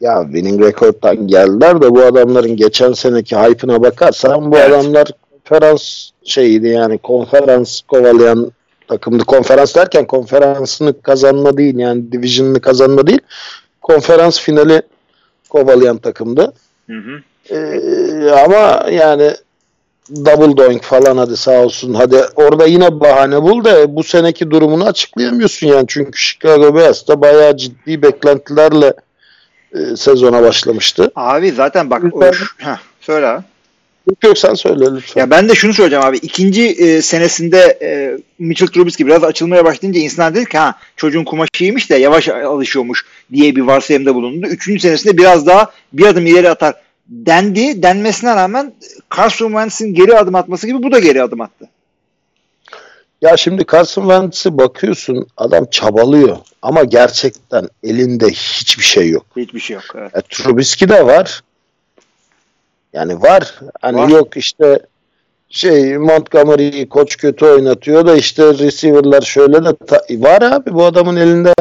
Ya 0.00 0.22
winning 0.24 0.60
record'dan 0.62 1.26
geldiler 1.26 1.82
de 1.82 1.90
bu 1.90 2.02
adamların 2.02 2.56
geçen 2.56 2.92
seneki 2.92 3.36
hype'ına 3.36 3.82
bakarsan 3.82 4.52
bu 4.52 4.56
Evet. 4.56 4.70
adamlar 4.70 5.08
konferans 5.48 6.10
şeyiydi 6.24 6.68
yani 6.68 6.98
konferans 6.98 7.80
kovalayan 7.80 8.52
takımdı. 8.88 9.24
Konferans 9.24 9.74
derken 9.74 10.06
konferansını 10.06 11.02
kazanma 11.02 11.56
değil 11.56 11.78
yani 11.78 12.12
division'ını 12.12 12.60
kazanma 12.60 13.06
değil. 13.06 13.20
Konferans 13.82 14.40
finali 14.40 14.82
kovalayan 15.48 15.98
takımdı. 15.98 16.52
Hı 16.86 16.96
hı. 16.96 17.20
Ee, 17.54 18.30
ama 18.30 18.90
yani 18.90 19.30
double 20.10 20.56
doink 20.56 20.82
falan 20.82 21.16
hadi 21.16 21.36
sağ 21.36 21.60
olsun. 21.62 21.94
Hadi 21.94 22.16
orada 22.36 22.66
yine 22.66 23.00
bahane 23.00 23.42
bul 23.42 23.64
da 23.64 23.96
bu 23.96 24.02
seneki 24.04 24.50
durumunu 24.50 24.84
açıklayamıyorsun 24.86 25.66
yani. 25.66 25.84
Çünkü 25.88 26.20
Chicago 26.20 26.74
Bears 26.74 27.08
da 27.08 27.20
bayağı 27.20 27.56
ciddi 27.56 28.02
beklentilerle 28.02 28.92
e, 29.74 29.96
sezona 29.96 30.42
başlamıştı. 30.42 31.12
Abi 31.16 31.52
zaten 31.52 31.90
bak 31.90 32.02
Ben- 32.20 32.32
heh, 32.58 32.76
söyle 33.00 33.26
abi. 33.26 33.42
Yok 34.08 34.24
yok 34.24 34.38
sen 34.38 34.54
söyle 34.54 34.84
lütfen. 34.96 35.20
Ya 35.20 35.30
ben 35.30 35.48
de 35.48 35.54
şunu 35.54 35.74
söyleyeceğim 35.74 36.04
abi. 36.04 36.16
İkinci 36.16 36.62
e, 36.68 37.02
senesinde 37.02 37.78
e, 37.82 38.18
Mitchell 38.38 38.68
Trubisky 38.68 39.06
biraz 39.08 39.24
açılmaya 39.24 39.64
başlayınca 39.64 40.00
insanlar 40.00 40.34
dedi 40.34 40.48
ki 40.48 40.58
ha 40.58 40.74
çocuğun 40.96 41.24
kumaşı 41.24 41.50
iyiymiş 41.60 41.90
de 41.90 41.96
yavaş 41.96 42.28
alışıyormuş 42.28 43.04
diye 43.32 43.56
bir 43.56 43.60
varsayımda 43.60 44.14
bulundu. 44.14 44.46
Üçüncü 44.46 44.80
senesinde 44.80 45.18
biraz 45.18 45.46
daha 45.46 45.70
bir 45.92 46.06
adım 46.06 46.26
ileri 46.26 46.50
atar 46.50 46.74
dendi. 47.08 47.82
Denmesine 47.82 48.36
rağmen 48.36 48.72
Carson 49.16 49.48
Wentz'in 49.48 49.94
geri 49.94 50.16
adım 50.18 50.34
atması 50.34 50.66
gibi 50.66 50.82
bu 50.82 50.92
da 50.92 50.98
geri 50.98 51.22
adım 51.22 51.40
attı. 51.40 51.68
Ya 53.22 53.36
şimdi 53.36 53.64
Carson 53.72 54.02
Wentz'e 54.02 54.58
bakıyorsun 54.58 55.26
adam 55.36 55.64
çabalıyor 55.70 56.36
ama 56.62 56.84
gerçekten 56.84 57.68
elinde 57.82 58.26
hiçbir 58.28 58.82
şey 58.84 59.08
yok. 59.10 59.26
Hiçbir 59.36 59.60
şey 59.60 59.74
yok. 59.74 59.84
Evet. 59.94 60.16
E, 60.16 60.20
Trubisky 60.22 60.88
de 60.90 61.06
var. 61.06 61.42
Yani 62.92 63.22
var. 63.22 63.54
Hani 63.80 63.96
Var. 63.96 64.08
yok 64.08 64.36
işte 64.36 64.78
şey 65.50 65.98
Montgomery'yi 65.98 66.88
koç 66.88 67.16
kötü 67.16 67.44
oynatıyor 67.46 68.06
da 68.06 68.16
işte 68.16 68.42
receiver'lar 68.58 69.20
şöyle 69.22 69.64
de 69.64 69.76
ta- 69.86 70.04
var 70.10 70.42
abi 70.42 70.74
bu 70.74 70.84
adamın 70.84 71.16
elinde. 71.16 71.54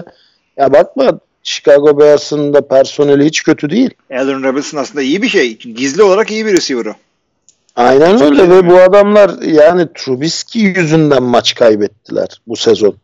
Ya 0.58 0.74
bakma 0.74 1.20
Chicago 1.48 2.00
Bears'ın 2.00 2.54
da 2.54 2.68
personeli 2.68 3.26
hiç 3.26 3.44
kötü 3.44 3.70
değil. 3.70 3.90
Allen 4.12 4.44
Robinson 4.44 4.78
aslında 4.78 5.02
iyi 5.02 5.22
bir 5.22 5.30
şey. 5.30 5.58
Gizli 5.58 6.04
olarak 6.04 6.32
iyi 6.32 6.46
bir 6.46 6.54
receiver 6.54 6.86
o. 6.86 6.94
Aynen 7.76 8.22
öyle 8.22 8.50
ve 8.50 8.70
bu 8.70 8.78
adamlar 8.78 9.42
yani 9.42 9.88
Trubisky 9.96 10.66
yüzünden 10.66 11.24
maç 11.24 11.56
kaybettiler 11.56 12.42
bu 12.48 12.56
sezon. 12.56 12.96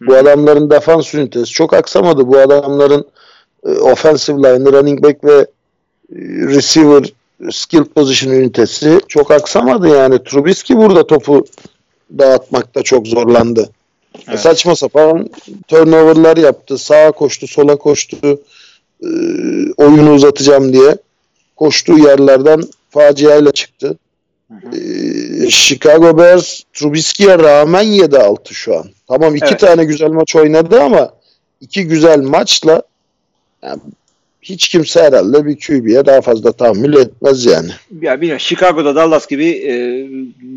Bu 0.00 0.14
adamların 0.14 0.70
defans 0.70 1.14
ünitesi 1.14 1.52
çok 1.52 1.74
aksamadı. 1.74 2.28
Bu 2.28 2.38
adamların 2.38 3.04
e, 3.66 3.70
offensive 3.70 4.38
line, 4.38 4.72
running 4.72 5.02
back 5.02 5.24
ve 5.24 5.36
e, 5.36 5.46
receiver 6.46 7.12
skill 7.50 7.84
position 7.84 8.32
ünitesi 8.32 9.00
çok 9.08 9.30
aksamadı 9.30 9.88
yani. 9.88 10.24
Trubisky 10.24 10.78
burada 10.78 11.06
topu 11.06 11.44
dağıtmakta 12.18 12.82
çok 12.82 13.06
zorlandı. 13.06 13.70
E, 14.20 14.24
Evet. 14.28 14.40
Saçma 14.40 14.76
sapan 14.76 15.30
turnoverlar 15.68 16.36
yaptı. 16.36 16.78
Sağa 16.78 17.12
koştu, 17.12 17.46
sola 17.46 17.76
koştu. 17.76 18.40
E, 19.02 19.08
oyunu 19.76 20.12
uzatacağım 20.14 20.72
diye. 20.72 20.96
Koştuğu 21.56 21.98
yerlerden 21.98 22.62
faciayla 22.90 23.52
çıktı. 23.52 23.96
E, 24.72 25.50
Chicago 25.50 26.18
Bears 26.18 26.62
Trubisky'ye 26.72 27.38
rağmen 27.38 27.84
7-6 27.84 28.54
şu 28.54 28.76
an. 28.78 28.84
Tamam 29.08 29.36
iki 29.36 29.46
Evet. 29.46 29.60
tane 29.60 29.84
güzel 29.84 30.08
maç 30.10 30.36
oynadı 30.36 30.80
ama 30.82 31.10
iki 31.60 31.84
güzel 31.84 32.20
maçla 32.20 32.82
yani 33.62 33.80
hiç 34.42 34.68
kimse 34.68 35.02
herhalde 35.02 35.46
bir 35.46 35.58
QB'ye 35.58 36.06
daha 36.06 36.20
fazla 36.20 36.52
tahammül 36.52 36.96
etmez 36.96 37.46
yani. 37.46 37.70
Ya 38.00 38.20
bilmiyorum 38.20 38.40
Chicago'da 38.40 38.94
Dallas 38.94 39.26
gibi 39.26 39.46
e, 39.46 39.74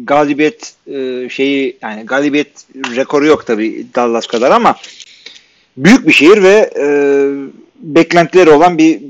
galibiyet 0.04 0.74
e, 0.88 1.30
şeyi 1.30 1.78
yani 1.82 2.06
galibiyet 2.06 2.52
rekoru 2.96 3.26
yok 3.26 3.48
tabii 3.48 3.86
Dallas 3.96 4.28
kadar 4.28 4.52
ama 4.52 4.76
büyük 5.78 6.08
bir 6.08 6.14
şehir 6.14 6.44
ve 6.44 6.70
e, 6.80 6.86
beklentileri 7.80 8.50
olan 8.50 8.78
bir 8.78 9.02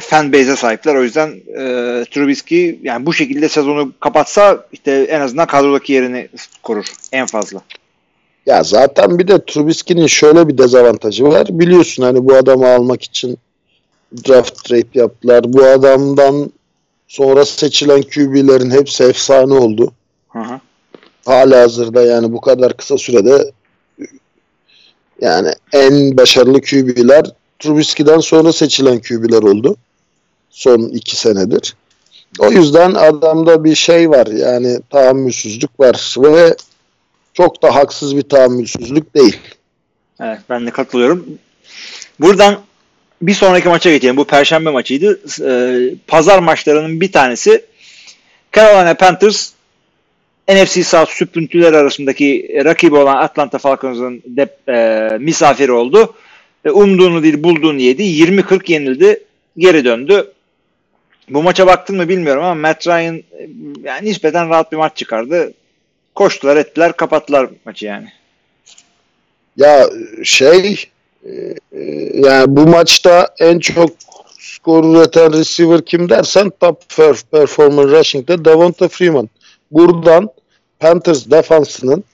fan 0.00 0.32
base'e 0.32 0.56
sahipler. 0.56 0.94
O 0.94 1.02
yüzden 1.02 1.28
e, 1.28 2.04
Trubisky 2.10 2.78
yani 2.82 3.06
bu 3.06 3.12
şekilde 3.12 3.48
sezonu 3.48 3.92
kapatsa 4.00 4.66
işte 4.72 4.92
en 4.92 5.20
azından 5.20 5.46
kadrodaki 5.46 5.92
yerini 5.92 6.28
korur 6.62 6.92
en 7.12 7.26
fazla. 7.26 7.60
Ya 8.46 8.62
zaten 8.62 9.18
bir 9.18 9.28
de 9.28 9.44
Trubisky'nin 9.44 10.06
şöyle 10.06 10.48
bir 10.48 10.58
dezavantajı 10.58 11.24
var. 11.24 11.46
Biliyorsun 11.50 12.02
hani 12.02 12.24
bu 12.28 12.34
adamı 12.34 12.68
almak 12.68 13.02
için 13.02 13.38
draft 14.28 14.64
trade 14.64 14.88
yaptılar. 14.94 15.52
Bu 15.52 15.64
adamdan 15.64 16.52
sonra 17.08 17.44
seçilen 17.44 18.02
QB'lerin 18.02 18.70
hepsi 18.70 19.04
efsane 19.04 19.54
oldu. 19.54 19.92
Hı 20.28 20.38
hı. 20.38 20.60
Hala 21.24 21.60
hazırda 21.60 22.02
yani 22.02 22.32
bu 22.32 22.40
kadar 22.40 22.76
kısa 22.76 22.98
sürede 22.98 23.52
yani 25.20 25.48
en 25.72 26.16
başarılı 26.16 26.60
QB'ler 26.60 27.24
Trubisky'den 27.58 28.18
sonra 28.18 28.52
seçilen 28.52 29.00
QB'ler 29.00 29.42
oldu. 29.42 29.76
Son 30.50 30.80
iki 30.80 31.16
senedir. 31.16 31.74
O 32.38 32.50
yüzden 32.50 32.94
adamda 32.94 33.64
bir 33.64 33.74
şey 33.74 34.10
var 34.10 34.26
yani 34.26 34.80
tahammülsüzlük 34.90 35.80
var 35.80 36.16
ve 36.18 36.56
çok 37.34 37.62
da 37.62 37.74
haksız 37.74 38.16
bir 38.16 38.22
tahammülsüzlük 38.22 39.14
değil. 39.14 39.36
Evet 40.20 40.40
ben 40.50 40.66
de 40.66 40.70
katılıyorum. 40.70 41.26
Buradan 42.20 42.58
bir 43.22 43.34
sonraki 43.34 43.68
maça 43.68 43.90
geçelim. 43.90 44.16
Bu 44.16 44.24
perşembe 44.24 44.70
maçıydı. 44.70 45.20
Ee, 45.42 45.94
pazar 46.06 46.38
maçlarının 46.38 47.00
bir 47.00 47.12
tanesi 47.12 47.64
Carolina 48.52 48.94
Panthers 48.94 49.50
NFC 50.48 50.84
South 50.84 51.10
süprüntüler 51.10 51.72
arasındaki 51.72 52.60
rakibi 52.64 52.96
olan 52.96 53.16
Atlanta 53.16 53.58
Falcons'ın 53.58 54.22
dep- 54.36 54.70
e, 54.70 55.18
misafiri 55.18 55.72
oldu. 55.72 56.14
E, 56.64 56.70
umduğunu 56.70 57.22
değil 57.22 57.42
bulduğunu 57.42 57.80
yedi. 57.80 58.02
20-40 58.02 58.72
yenildi. 58.72 59.24
Geri 59.58 59.84
döndü. 59.84 60.32
Bu 61.28 61.42
maça 61.42 61.66
baktın 61.66 61.96
mı 61.96 62.08
bilmiyorum 62.08 62.44
ama 62.44 62.54
Matt 62.54 62.86
Ryan 62.86 63.16
e, 63.16 63.48
yani 63.82 64.08
nispeten 64.08 64.48
rahat 64.48 64.72
bir 64.72 64.76
maç 64.76 64.96
çıkardı. 64.96 65.54
Koştular 66.14 66.56
ettiler 66.56 66.92
kapattılar 66.96 67.48
maçı 67.64 67.86
yani. 67.86 68.08
Ya 69.56 69.86
şey 70.24 70.58
e, 70.58 70.72
e, 70.72 70.93
yani 72.14 72.56
bu 72.56 72.66
maçta 72.66 73.28
en 73.38 73.58
çok 73.58 73.90
skor 74.38 74.84
üreten 74.84 75.32
receiver 75.32 75.84
kim 75.84 76.08
dersen 76.08 76.52
top 76.60 76.82
per- 76.82 77.24
performer 77.30 77.86
rushing'de 77.86 78.44
Devonta 78.44 78.88
Freeman. 78.88 79.28
Buradan 79.70 80.28
Panthers 80.80 81.30
defansının 81.30 82.04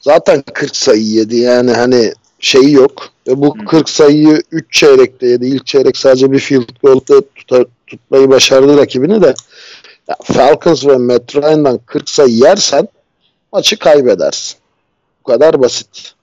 zaten 0.00 0.42
40 0.54 0.76
sayı 0.76 1.02
yedi 1.02 1.36
yani 1.36 1.72
hani 1.72 2.12
şeyi 2.40 2.72
yok. 2.72 3.08
Ve 3.28 3.40
bu 3.40 3.54
40 3.54 3.88
sayıyı 3.88 4.42
3 4.50 4.72
çeyrekte 4.72 5.26
yedi. 5.26 5.46
İlk 5.46 5.66
çeyrek 5.66 5.96
sadece 5.96 6.32
bir 6.32 6.38
field 6.38 6.68
goal'da 6.82 7.20
tutar, 7.34 7.64
tutmayı 7.86 8.30
başardı 8.30 8.76
rakibini 8.76 9.22
de. 9.22 9.34
Ya 10.08 10.16
Falcons 10.22 10.86
ve 10.86 10.96
Matt 10.96 11.36
Ryan'dan 11.36 11.80
40 11.86 12.08
sayı 12.08 12.34
yersen 12.34 12.88
maçı 13.52 13.78
kaybedersin. 13.78 14.58
Bu 15.20 15.32
kadar 15.32 15.60
basit. 15.60 16.15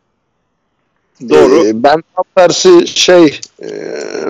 Doğru. 1.29 1.65
Ee, 1.65 1.83
ben 1.83 2.03
tam 2.15 2.23
tersi 2.35 2.87
şey 2.87 3.39
e, 3.61 3.67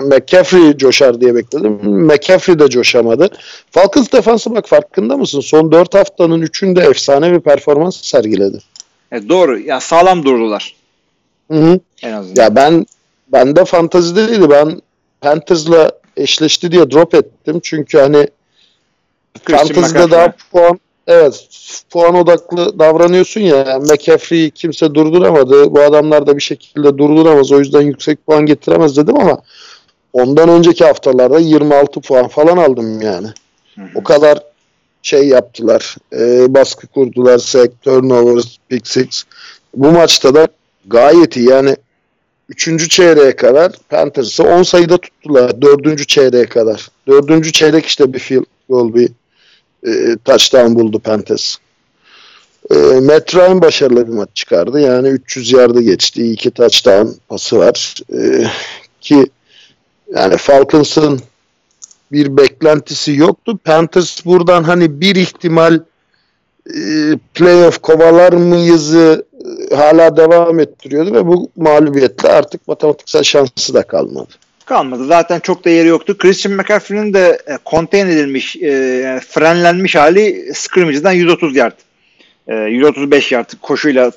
McCaffrey 0.02 0.76
coşar 0.76 1.20
diye 1.20 1.34
bekledim. 1.34 1.72
McCaffrey 1.82 2.58
de 2.58 2.68
coşamadı. 2.70 3.28
Falcons 3.70 4.12
defansı 4.12 4.54
bak 4.54 4.68
farkında 4.68 5.16
mısın? 5.16 5.40
Son 5.40 5.72
4 5.72 5.94
haftanın 5.94 6.42
3'ünde 6.42 6.90
efsane 6.90 7.32
bir 7.32 7.40
performans 7.40 7.96
sergiledi. 7.96 8.58
E, 9.12 9.28
doğru. 9.28 9.58
Ya 9.58 9.80
sağlam 9.80 10.24
durdular 10.24 10.74
Hı 11.50 11.56
hı. 11.58 11.80
en 12.02 12.12
azından. 12.12 12.42
Ya 12.42 12.56
ben 12.56 12.86
bende 13.28 13.64
fantazide 13.64 14.28
değildi. 14.28 14.50
Ben 14.50 14.82
Panthers'la 15.20 15.92
eşleşti 16.16 16.72
diye 16.72 16.90
drop 16.90 17.14
ettim. 17.14 17.60
Çünkü 17.62 17.98
hani 17.98 18.28
Christian 19.44 19.66
Fantasy'de 19.66 19.98
McCaffrey. 19.98 20.10
daha 20.10 20.32
puan 20.52 20.80
evet 21.06 21.48
puan 21.90 22.14
odaklı 22.14 22.78
davranıyorsun 22.78 23.40
ya. 23.40 23.78
McCaffrey'i 23.78 24.50
kimse 24.50 24.94
durduramadı. 24.94 25.70
Bu 25.74 25.80
adamlar 25.80 26.26
da 26.26 26.36
bir 26.36 26.42
şekilde 26.42 26.98
durduramaz. 26.98 27.52
O 27.52 27.58
yüzden 27.58 27.80
yüksek 27.80 28.26
puan 28.26 28.46
getiremez 28.46 28.96
dedim 28.96 29.20
ama 29.20 29.38
ondan 30.12 30.48
önceki 30.48 30.84
haftalarda 30.84 31.38
26 31.38 32.00
puan 32.00 32.28
falan 32.28 32.56
aldım 32.56 33.00
yani. 33.00 33.28
O 33.94 34.02
kadar 34.02 34.38
şey 35.02 35.28
yaptılar. 35.28 35.96
e, 36.12 36.54
baskı 36.54 36.86
kurdular. 36.86 37.38
Sack, 37.38 37.82
turnovers, 37.82 38.56
pick 38.68 38.86
six. 38.86 39.24
Bu 39.74 39.92
maçta 39.92 40.34
da 40.34 40.48
gayet 40.86 41.36
iyi. 41.36 41.48
Yani 41.48 41.76
3. 42.48 42.90
çeyreğe 42.90 43.36
kadar 43.36 43.72
Panthers'ı 43.88 44.42
10 44.42 44.62
sayıda 44.62 44.98
tuttular. 44.98 45.62
4. 45.62 46.08
çeyreğe 46.08 46.46
kadar. 46.46 46.88
4. 47.06 47.54
çeyrek 47.54 47.86
işte 47.86 48.12
bir 48.12 48.18
field 48.18 48.44
goal 48.68 48.94
bir 48.94 49.10
e, 49.84 50.16
touchdown 50.24 50.74
buldu 50.74 50.98
Panthers. 50.98 51.56
E, 52.70 52.74
Matt 53.00 53.34
Ryan 53.34 53.62
başarılı 53.62 54.06
bir 54.08 54.12
maç 54.12 54.28
çıkardı. 54.34 54.80
Yani 54.80 55.08
300 55.08 55.52
yardı 55.52 55.80
geçti. 55.80 56.32
iki 56.32 56.50
touchdown 56.50 57.08
pası 57.28 57.58
var. 57.58 57.94
E, 58.14 58.46
ki 59.00 59.26
yani 60.14 60.36
Falcons'ın 60.36 61.20
bir 62.12 62.36
beklentisi 62.36 63.16
yoktu. 63.16 63.58
Panthers 63.64 64.24
buradan 64.24 64.62
hani 64.62 65.00
bir 65.00 65.16
ihtimal 65.16 65.80
e, 66.66 66.80
playoff 67.34 67.78
kovalar 67.78 68.32
mıyızı 68.32 69.26
e, 69.70 69.74
hala 69.74 70.16
devam 70.16 70.60
ettiriyordu 70.60 71.12
ve 71.12 71.26
bu 71.26 71.50
mağlubiyetle 71.56 72.28
artık 72.28 72.68
matematiksel 72.68 73.22
şansı 73.22 73.74
da 73.74 73.82
kalmadı. 73.82 74.34
Kalmadı. 74.64 75.06
Zaten 75.06 75.40
çok 75.40 75.64
da 75.64 75.70
yeri 75.70 75.88
yoktu. 75.88 76.18
Christian 76.18 76.54
McCaffrey'nin 76.54 77.14
de 77.14 77.38
e, 77.48 77.58
contain 77.66 78.06
edilmiş, 78.06 78.56
e, 78.56 78.70
yani 79.04 79.20
frenlenmiş 79.20 79.96
hali 79.96 80.52
scrimmage'den 80.54 81.12
130 81.12 81.56
yard. 81.56 81.76
E, 82.48 82.54
135 82.54 83.32
yard 83.32 83.50
koşuyla 83.62 84.12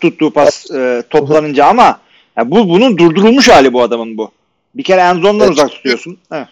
tuttuğu 0.00 0.30
pas 0.30 0.70
e, 0.70 1.02
toplanınca 1.10 1.66
ama 1.66 2.00
ya 2.36 2.50
bu 2.50 2.68
bunun 2.68 2.98
durdurulmuş 2.98 3.48
hali 3.48 3.72
bu 3.72 3.82
adamın 3.82 4.16
bu. 4.16 4.30
Bir 4.74 4.82
kere 4.82 5.00
end 5.00 5.22
zone'dan 5.22 5.40
Evet. 5.40 5.50
uzak 5.50 5.70
tutuyorsun. 5.70 6.18
Evet. 6.32 6.48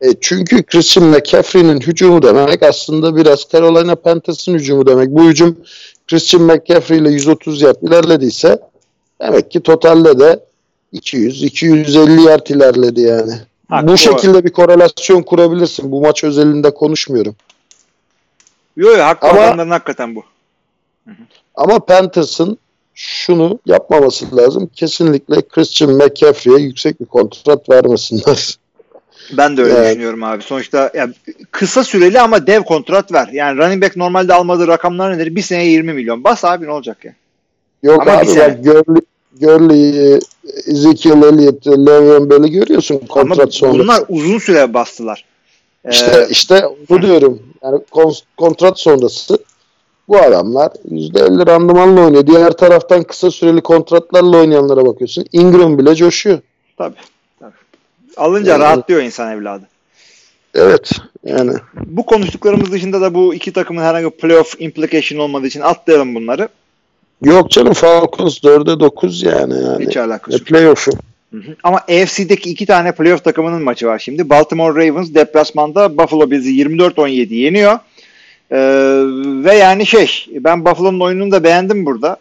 E, 0.00 0.06
çünkü 0.20 0.62
Christian 0.62 1.06
McCaffrey'nin 1.06 1.80
hücumu 1.80 2.22
demek 2.22 2.62
aslında 2.62 3.16
biraz 3.16 3.46
Carolina 3.52 3.96
Panthers'ın 3.96 4.54
hücumu 4.54 4.86
demek. 4.86 5.08
Bu 5.08 5.24
hücum 5.24 5.58
Christian 6.08 6.42
McCaffrey 6.42 6.98
ile 6.98 7.10
130 7.10 7.62
yard 7.62 7.82
ilerlediyse 7.82 8.58
demek 9.20 9.50
ki 9.50 9.60
totalde 9.60 10.18
de 10.18 10.40
200-250 10.94 12.28
yard 12.28 12.46
ilerledi 12.46 13.00
yani. 13.00 13.32
Haklı, 13.68 13.88
Bu 13.88 13.96
şekilde 13.96 14.44
bir 14.44 14.52
korelasyon 14.52 15.22
kurabilirsin. 15.22 15.92
Bu 15.92 16.00
maç 16.00 16.24
özelinde 16.24 16.74
konuşmuyorum. 16.74 17.36
Yo 18.76 18.90
yo 18.90 19.02
haklı 19.04 19.28
Ama- 19.28 19.40
adamların 19.40 19.70
hakikaten 19.70 20.14
bu. 20.14 20.24
Ama 21.54 21.78
Panthers'ın 21.78 22.58
şunu 22.94 23.58
yapmaması 23.66 24.36
lazım. 24.36 24.70
Kesinlikle 24.74 25.42
Christian 25.48 25.92
McCaffrey'e 25.92 26.58
yüksek 26.58 27.00
bir 27.00 27.06
kontrat 27.06 27.68
vermesinler. 27.70 28.58
Ben 29.32 29.56
de 29.56 29.62
öyle 29.62 29.74
Evet. 29.74 29.88
düşünüyorum 29.90 30.22
abi. 30.22 30.42
Sonuçta 30.42 30.90
ya, 30.94 31.08
kısa 31.50 31.84
süreli 31.84 32.20
ama 32.20 32.46
dev 32.46 32.62
kontrat 32.62 33.12
ver. 33.12 33.28
Yani 33.32 33.58
running 33.58 33.84
back 33.84 33.96
normalde 33.96 34.34
almadığı 34.34 34.68
rakamlar 34.68 35.18
nedir? 35.18 35.36
Bir 35.36 35.42
seneye 35.42 35.70
20 35.70 35.92
milyon. 35.92 36.24
Bas 36.24 36.44
abi 36.44 36.66
ne 36.66 36.70
olacak 36.70 37.04
ya? 37.04 37.14
Yok 37.82 38.02
Ama 38.02 38.12
abi 38.12 38.26
Gurley, 38.62 39.02
Gurley, 39.40 40.18
Ezekiel 40.66 41.22
Elliott, 41.22 41.66
Le'Veon 41.66 42.30
Bell'i 42.30 42.50
görüyorsun 42.50 42.98
kontrat 42.98 43.38
ama 43.40 43.50
sonrası. 43.50 43.78
bunlar 43.78 44.02
uzun 44.08 44.38
süre 44.38 44.74
bastılar. 44.74 45.24
Ee, 45.84 45.90
İşte 45.90 46.26
işte 46.30 46.64
bu 46.88 47.02
diyorum. 47.02 47.42
Yani 47.62 47.78
kon- 47.90 48.14
kontrat 48.36 48.80
sonrası 48.80 49.38
bu 50.08 50.18
adamlar 50.18 50.72
%50 50.90 51.46
randımanla 51.46 52.00
oynuyor. 52.00 52.26
Diğer 52.26 52.50
taraftan 52.52 53.02
kısa 53.02 53.30
süreli 53.30 53.60
kontratlarla 53.60 54.36
oynayanlara 54.36 54.86
bakıyorsun. 54.86 55.24
Ingram 55.32 55.78
bile 55.78 55.94
coşuyor. 55.94 56.38
tabii, 56.78 56.96
tabii. 57.40 57.52
Alınca 58.16 58.50
Evet. 58.52 58.60
rahatlıyor 58.60 59.02
insan 59.02 59.32
evladı. 59.32 59.62
Evet. 60.54 60.90
Yani 61.24 61.52
Bu 61.86 62.06
konuştuklarımız 62.06 62.72
dışında 62.72 63.00
da 63.00 63.14
bu 63.14 63.34
iki 63.34 63.52
takımın 63.52 63.82
herhangi 63.82 64.06
bir 64.06 64.10
playoff 64.10 64.54
implication 64.60 65.20
olmadığı 65.20 65.46
için 65.46 65.60
atlayalım 65.60 66.14
bunları. 66.14 66.48
Yok 67.24 67.50
canım 67.50 67.72
Falcons 67.72 68.38
4'e 68.38 68.80
9 68.80 69.22
yani. 69.22 69.54
yani. 69.64 69.86
Hiç 69.86 69.96
alakası 69.96 70.36
E, 70.36 70.38
yok. 70.38 70.46
playoff'u. 70.46 70.90
Hı 71.32 71.36
hı. 71.38 71.56
Ama 71.62 71.76
AFC'deki 71.78 72.50
iki 72.50 72.66
tane 72.66 72.92
playoff 72.92 73.24
takımının 73.24 73.62
maçı 73.62 73.86
var 73.86 73.98
şimdi. 73.98 74.30
Baltimore 74.30 74.88
Ravens 74.88 75.14
deplasmanda 75.14 75.98
Buffalo 75.98 76.30
Bills'i 76.30 76.50
24-17 76.62 77.34
yeniyor. 77.34 77.78
Ee, 78.52 78.58
ve 79.44 79.54
yani 79.54 79.86
şey 79.86 80.26
ben 80.30 80.64
Buffalo'nun 80.64 81.00
oyununu 81.00 81.30
da 81.32 81.44
beğendim 81.44 81.86
burada. 81.86 82.16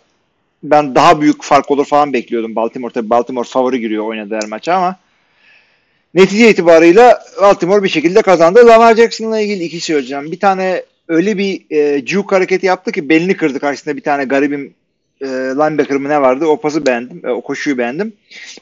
Ben 0.64 0.96
daha 0.96 1.22
büyük 1.22 1.44
fark 1.44 1.72
olur 1.72 1.86
falan 1.86 2.14
bekliyordum. 2.14 2.56
Baltimore 2.56 2.94
tabii 2.94 3.10
Baltimore 3.10 3.48
favori 3.48 3.80
giriyor 3.80 4.06
oynadığı 4.06 4.36
her 4.36 4.48
maça 4.48 4.74
ama 4.74 4.96
netice 6.14 6.50
itibarıyla 6.50 7.20
Baltimore 7.42 7.84
bir 7.84 7.90
şekilde 7.90 8.22
kazandı. 8.22 8.68
Lamar 8.68 8.96
Jackson'la 8.96 9.40
ilgili 9.40 9.64
iki 9.64 9.80
şey 9.82 9.96
söyleyeceğim. 9.96 10.32
Bir 10.32 10.40
tane 10.40 10.84
öyle 11.08 11.38
bir 11.38 11.62
e, 11.70 12.06
juke 12.06 12.36
hareketi 12.36 12.66
yaptı 12.66 12.92
ki 12.92 13.10
belini 13.10 13.38
kırdı 13.38 13.60
karşısında 13.60 13.96
bir 13.98 14.02
tane 14.02 14.24
garibim 14.26 14.74
e, 15.22 15.28
linebacker 15.28 15.98
mı 15.98 16.10
ne 16.10 16.22
vardı? 16.22 16.46
O 16.46 16.62
pası 16.62 16.86
beğendim. 16.86 17.22
E, 17.26 17.30
o 17.30 17.42
koşuyu 17.42 17.78
beğendim. 17.78 18.14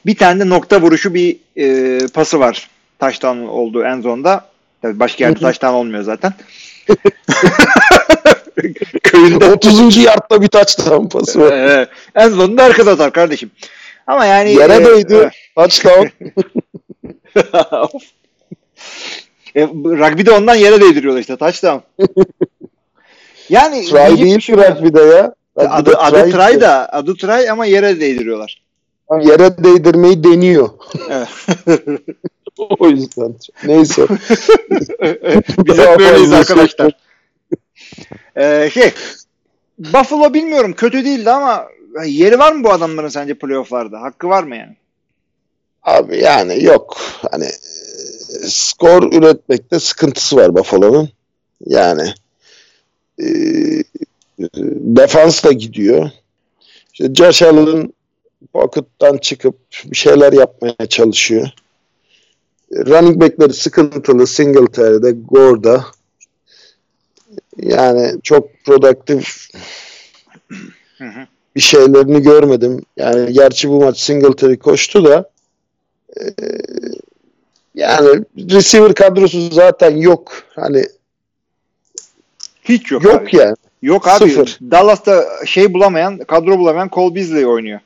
Bir 0.06 0.16
tane 0.16 0.40
de 0.40 0.48
nokta 0.48 0.80
vuruşu 0.80 1.14
bir 1.14 1.36
e, 1.56 1.98
pası 2.06 2.40
var. 2.40 2.68
Touchdown 2.98 3.38
oldu 3.38 3.84
en 3.84 4.00
zonda. 4.00 4.44
Tabii 4.82 4.98
başka 4.98 5.24
yerde 5.24 5.40
touchdown 5.40 5.74
olmuyor 5.74 6.02
zaten. 6.02 6.32
Köyünde 9.02 9.44
30. 9.44 9.96
yardta 9.96 10.42
bir 10.42 10.48
touchdown 10.48 11.06
pası 11.06 11.40
var. 11.40 11.52
Ee, 11.52 11.88
en 12.14 12.28
zonda 12.28 12.64
arkada 12.64 12.90
atar 12.90 13.12
kardeşim. 13.12 13.50
Ama 14.06 14.24
yani 14.26 14.52
Yere 14.52 14.74
e, 14.74 14.84
değdi. 14.84 15.30
Touchdown. 15.56 16.06
Of. 17.72 17.90
e, 19.54 19.62
rugby'de 19.66 20.30
ondan 20.30 20.54
yere 20.54 20.80
değdiriyorlar 20.80 21.20
işte 21.20 21.36
touchdown. 21.36 21.78
yani 23.48 23.84
Try 23.84 24.16
değil 24.18 24.36
bir 24.36 24.40
şey 24.40 24.56
ki 24.56 24.60
yok. 24.60 24.70
rugby'de 24.70 25.00
ya. 25.02 25.34
Adı, 25.68 25.96
adı 25.96 26.30
try 26.30 26.48
işte. 26.48 26.60
da 26.60 26.92
adı 26.92 27.14
try 27.14 27.50
ama 27.50 27.66
yere 27.66 28.00
değdiriyorlar. 28.00 28.62
Yere 29.20 29.64
değdirmeyi 29.64 30.24
deniyor. 30.24 30.70
Evet. 31.10 31.28
o 32.78 32.88
yüzden. 32.88 33.34
Neyse. 33.64 34.06
Biz 35.58 35.78
hep 35.78 35.98
böyleyiz 35.98 36.32
arkadaşlar. 36.32 36.92
Ee, 38.36 38.70
şey 38.74 38.92
Buffalo 39.78 40.34
bilmiyorum 40.34 40.72
kötü 40.72 41.04
değildi 41.04 41.30
ama 41.30 41.66
yeri 42.06 42.38
var 42.38 42.52
mı 42.52 42.64
bu 42.64 42.72
adamların 42.72 43.08
sence 43.08 43.34
playofflarda? 43.34 44.00
Hakkı 44.00 44.28
var 44.28 44.42
mı 44.42 44.56
yani? 44.56 44.76
Abi 45.82 46.18
yani 46.18 46.64
yok. 46.64 46.96
Hani 47.30 47.44
e, 47.44 48.46
skor 48.46 49.12
üretmekte 49.12 49.80
sıkıntısı 49.80 50.36
var 50.36 50.54
Buffalo'nun. 50.54 51.08
Yani 51.66 52.14
e, 53.22 53.26
defans 54.96 55.44
da 55.44 55.52
gidiyor. 55.52 56.10
İşte 56.92 57.14
Josh 57.14 57.42
Allen 57.42 57.92
pocket'tan 58.52 59.18
çıkıp 59.18 59.56
bir 59.84 59.96
şeyler 59.96 60.32
yapmaya 60.32 60.86
çalışıyor. 60.88 61.48
Running 62.72 63.20
back'leri 63.20 63.52
sıkıntılı. 63.52 64.26
Singletary'de, 64.26 65.10
Gore'da. 65.10 65.84
Yani 67.56 68.20
çok 68.22 68.64
produktif 68.64 69.48
bir 71.56 71.60
şeylerini 71.60 72.22
görmedim. 72.22 72.82
Yani 72.96 73.32
gerçi 73.32 73.68
bu 73.68 73.80
maç 73.80 73.98
Singletary 74.00 74.56
koştu 74.56 75.04
da 75.04 75.30
e, 76.20 76.22
yani 77.74 78.24
receiver 78.36 78.94
kadrosu 78.94 79.50
zaten 79.50 79.96
yok. 79.96 80.32
Hani 80.54 80.84
Hiç 82.64 82.90
yok, 82.92 83.04
yok 83.04 83.22
abi. 83.22 83.36
yani. 83.36 83.56
Yok 83.82 84.08
abi. 84.08 84.30
Sıfır. 84.30 84.58
Dallas'ta 84.70 85.24
şey 85.46 85.74
bulamayan, 85.74 86.18
kadro 86.18 86.58
bulamayan 86.58 86.90
Cole 86.92 87.14
Beasley 87.14 87.46
oynuyor. 87.46 87.80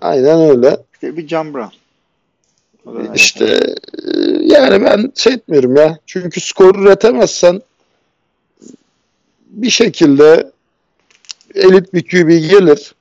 Aynen 0.00 0.40
öyle. 0.40 0.76
İşte 0.94 1.16
bir 1.16 1.28
John 1.28 1.54
Brown. 1.54 1.74
İşte 3.14 3.44
e, 3.44 4.20
yani 4.40 4.84
ben 4.84 5.12
şey 5.14 5.32
etmiyorum 5.32 5.76
ya. 5.76 5.98
Çünkü 6.06 6.40
skor 6.40 6.74
üretemezsen 6.74 7.62
bir 9.46 9.70
şekilde 9.70 10.50
elit 11.54 11.94
bir 11.94 12.02
QB 12.02 12.28
gelir. 12.28 12.94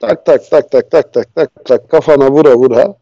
Tak 0.00 0.26
tak 0.26 0.50
tak 0.50 0.70
tak 0.70 0.90
tak 0.90 1.12
tak 1.12 1.34
tak 1.34 1.64
tak 1.64 1.90
kafana 1.90 2.30
vura 2.30 2.56
vura. 2.56 2.94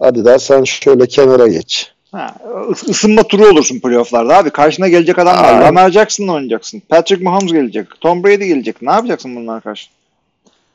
Hadi 0.00 0.24
daha 0.24 0.38
sen 0.38 0.64
şöyle 0.64 1.06
kenara 1.06 1.48
geç. 1.48 1.92
Ha, 2.12 2.36
ıs- 2.70 2.90
ısınma 2.90 3.22
turu 3.22 3.46
olursun 3.48 3.80
playofflarda 3.80 4.36
abi. 4.36 4.50
Karşına 4.50 4.88
gelecek 4.88 5.18
adam 5.18 5.36
var. 5.36 5.44
Aynen. 5.44 5.62
Lamar 5.62 5.90
Jackson'la 5.90 6.32
oynayacaksın. 6.32 6.82
Patrick 6.88 7.24
Mahomes 7.24 7.52
gelecek. 7.52 7.86
Tom 8.00 8.24
Brady 8.24 8.44
gelecek. 8.46 8.82
Ne 8.82 8.90
yapacaksın 8.90 9.36
bunlara 9.36 9.60
karşı? 9.60 9.86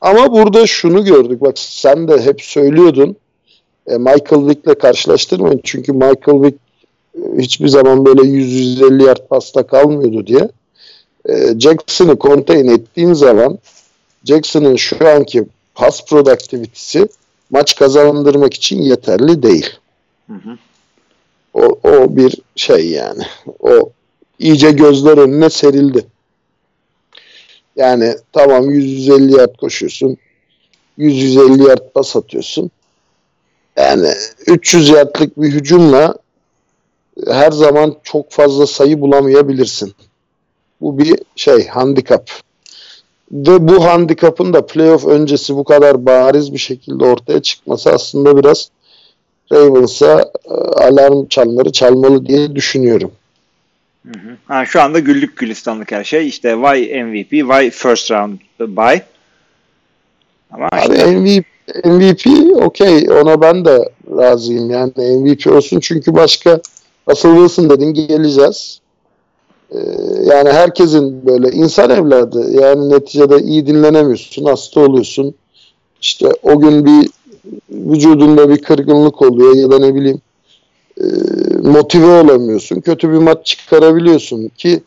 Ama 0.02 0.32
burada 0.32 0.68
şunu 0.68 1.06
gördük. 1.06 1.42
Bak 1.42 1.60
sen 1.60 2.08
de 2.08 2.22
hep 2.22 2.42
söylüyordun. 2.42 3.16
E, 3.88 3.98
Michael 3.98 4.48
Vick'le 4.48 4.80
karşılaştırmayın. 4.80 5.62
Çünkü 5.64 5.94
Michael 5.94 6.42
Vick 6.44 6.58
e, 7.16 7.42
hiçbir 7.42 7.68
zaman 7.68 8.06
böyle 8.06 8.22
100-150 8.22 9.08
yard 9.08 9.28
pasta 9.30 9.68
kalmıyordu 9.68 10.28
diye. 10.28 10.50
E, 11.30 11.60
Jackson'ı 11.60 12.18
contain 12.20 12.68
ettiğin 12.68 13.14
zaman 13.14 13.60
Jackson'ın 14.26 14.76
şu 14.76 15.08
anki 15.10 15.44
pass 15.76 16.06
productivity'si 16.06 17.08
maç 17.50 17.76
kazandırmak 17.76 18.54
için 18.54 18.82
yeterli 18.82 19.44
değil. 19.44 19.70
Hı 20.28 20.34
hı. 20.34 20.58
O, 21.56 21.80
o 21.84 22.16
bir 22.16 22.38
şey 22.56 22.90
yani. 22.90 23.24
O 23.60 23.90
iyice 24.40 24.72
gözler 24.72 25.18
önüne 25.18 25.50
serildi. 25.50 26.06
Yani 27.76 28.16
tamam 28.32 28.70
150 28.70 29.38
yard 29.38 29.56
koşuyorsun. 29.56 30.18
100-150 31.00 31.70
yard 31.70 31.92
pas 31.94 32.16
atıyorsun. 32.16 32.72
Yani 33.78 34.10
300 34.48 34.90
yardlık 34.90 35.42
bir 35.42 35.50
hücumla 35.50 36.16
her 37.28 37.52
zaman 37.52 37.96
çok 38.04 38.32
fazla 38.32 38.68
sayı 38.68 39.02
bulamayabilirsin. 39.02 39.94
Bu 40.82 40.98
bir 40.98 41.20
şey 41.36 41.68
handikap. 41.68 42.30
Ve 43.32 43.68
bu 43.68 43.86
handikapın 43.86 44.54
da 44.54 44.66
playoff 44.66 45.06
öncesi 45.06 45.56
bu 45.56 45.64
kadar 45.64 46.06
bariz 46.06 46.54
bir 46.54 46.58
şekilde 46.58 47.06
ortaya 47.06 47.42
çıkması 47.42 47.90
aslında 47.92 48.38
biraz 48.38 48.70
Ravens'a 49.52 50.32
e, 50.46 50.54
alarm 50.84 51.26
çanları 51.26 51.72
çalmalı 51.72 52.26
diye 52.26 52.56
düşünüyorum. 52.56 53.12
Hı 54.06 54.20
hı. 54.20 54.38
Ha, 54.46 54.66
şu 54.66 54.82
anda 54.82 55.00
güllük 55.00 55.38
gülistanlık 55.38 55.92
her 55.92 56.04
şey. 56.04 56.28
İşte 56.28 56.56
why 56.64 57.04
MVP, 57.04 57.30
why 57.30 57.70
first 57.70 58.12
round 58.12 58.40
buy. 58.60 59.00
Ama 60.52 60.70
Abi 60.72 60.94
işte, 60.94 61.06
MVP, 61.06 61.46
MVP 61.86 62.28
okey 62.56 63.10
ona 63.12 63.42
ben 63.42 63.66
de 63.66 63.90
razıyım 64.18 64.70
yani 64.70 64.92
MVP 64.98 65.48
olsun 65.48 65.80
çünkü 65.80 66.16
başka 66.16 66.62
Russell 67.10 67.36
Wilson 67.36 67.70
dedin 67.70 67.94
geleceğiz. 67.94 68.80
Ee, 69.72 69.78
yani 70.26 70.50
herkesin 70.52 71.26
böyle 71.26 71.52
insan 71.52 71.90
evladı 71.90 72.52
yani 72.52 72.90
neticede 72.90 73.38
iyi 73.38 73.68
dinlenemiyorsun 73.68 74.46
hasta 74.46 74.80
oluyorsun 74.80 75.36
işte 76.02 76.30
o 76.44 76.60
gün 76.60 76.86
bir 76.86 77.10
vücudunda 77.70 78.50
bir 78.50 78.62
kırgınlık 78.62 79.22
oluyor 79.22 79.56
ya 79.56 79.72
da 79.72 79.80
ne 79.80 79.96
bileyim 79.96 80.22
e, 81.02 81.06
motive 81.64 82.22
olamıyorsun 82.22 82.82
kötü 82.82 83.12
bir 83.12 83.18
maç 83.18 83.46
çıkarabiliyorsun 83.46 84.52
ki 84.58 84.82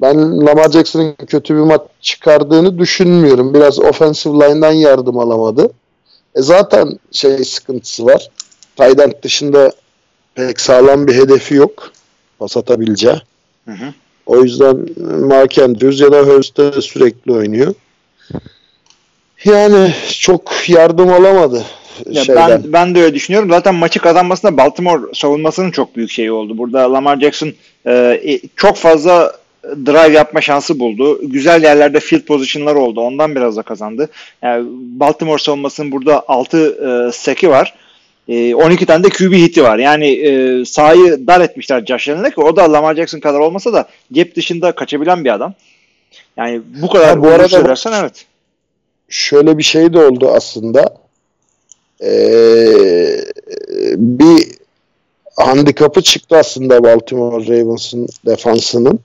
ben 0.00 0.46
Lamar 0.46 0.70
Jackson'ın 0.70 1.14
kötü 1.26 1.54
bir 1.54 1.60
maç 1.60 1.80
çıkardığını 2.00 2.78
düşünmüyorum. 2.78 3.54
Biraz 3.54 3.78
offensive 3.78 4.34
line'dan 4.34 4.72
yardım 4.72 5.18
alamadı. 5.18 5.70
E 6.34 6.42
zaten 6.42 6.98
şey 7.12 7.44
sıkıntısı 7.44 8.06
var. 8.06 8.30
Tayland 8.76 9.12
dışında 9.22 9.72
pek 10.34 10.60
sağlam 10.60 11.06
bir 11.06 11.14
hedefi 11.14 11.54
yok. 11.54 11.92
Pas 12.38 12.56
atabileceği. 12.56 13.22
Hı 13.64 13.72
hı. 13.72 13.94
O 14.26 14.42
yüzden 14.42 14.86
Mark 15.26 15.58
Andrews 15.58 16.00
ya 16.00 16.12
da 16.12 16.22
Hurst'e 16.22 16.82
sürekli 16.82 17.32
oynuyor. 17.32 17.74
Yani 19.44 19.94
çok 20.20 20.68
yardım 20.68 21.12
alamadı 21.12 21.64
Ya 22.10 22.24
şeyden. 22.24 22.50
ben 22.50 22.72
ben 22.72 22.94
de 22.94 23.02
öyle 23.02 23.14
düşünüyorum. 23.14 23.50
Zaten 23.50 23.74
maçı 23.74 24.00
kazanmasında 24.00 24.56
Baltimore 24.56 25.02
savunmasının 25.14 25.70
çok 25.70 25.96
büyük 25.96 26.10
şeyi 26.10 26.32
oldu. 26.32 26.58
Burada 26.58 26.92
Lamar 26.92 27.20
Jackson 27.20 27.52
e, 27.86 27.92
e, 28.24 28.40
çok 28.56 28.76
fazla 28.76 29.32
drive 29.64 30.12
yapma 30.12 30.40
şansı 30.40 30.78
buldu. 30.80 31.20
Güzel 31.22 31.62
yerlerde 31.62 32.00
field 32.00 32.20
pozisyonlar 32.22 32.74
oldu. 32.74 33.00
Ondan 33.00 33.34
biraz 33.34 33.56
da 33.56 33.62
kazandı. 33.62 34.08
Yani 34.42 34.66
Baltimore 34.72 35.38
savunmasının 35.42 35.92
burada 35.92 36.22
6 36.28 36.58
e, 36.58 37.12
seki 37.12 37.48
var. 37.50 37.74
E, 38.28 38.54
12 38.54 38.86
tane 38.86 39.04
de 39.04 39.08
QB 39.08 39.32
hiti 39.32 39.62
var. 39.62 39.78
Yani 39.78 40.06
e, 40.10 40.64
sahayı 40.64 41.26
dar 41.26 41.40
etmişler 41.40 41.84
Josh 41.86 42.08
Allen'e 42.08 42.30
ki 42.30 42.40
o 42.40 42.56
da 42.56 42.72
Lamar 42.72 42.94
Jackson 42.94 43.20
kadar 43.20 43.38
olmasa 43.40 43.72
da 43.72 43.88
cep 44.12 44.36
dışında 44.36 44.72
kaçabilen 44.72 45.24
bir 45.24 45.34
adam. 45.34 45.54
Yani 46.36 46.60
bu 46.82 46.88
kadar 46.88 47.08
Ha, 47.08 47.22
bu 47.22 47.28
arada- 47.28 47.48
söylersen 47.48 47.92
evet. 47.92 48.26
Şöyle 49.08 49.58
bir 49.58 49.62
şey 49.62 49.92
de 49.92 50.06
oldu 50.06 50.30
aslında. 50.34 50.94
Ee, 52.02 53.24
bir 53.96 54.58
handikapı 55.36 56.02
çıktı 56.02 56.36
aslında 56.36 56.84
Baltimore 56.84 57.46
Ravens'ın 57.46 58.08
defansının. 58.26 59.00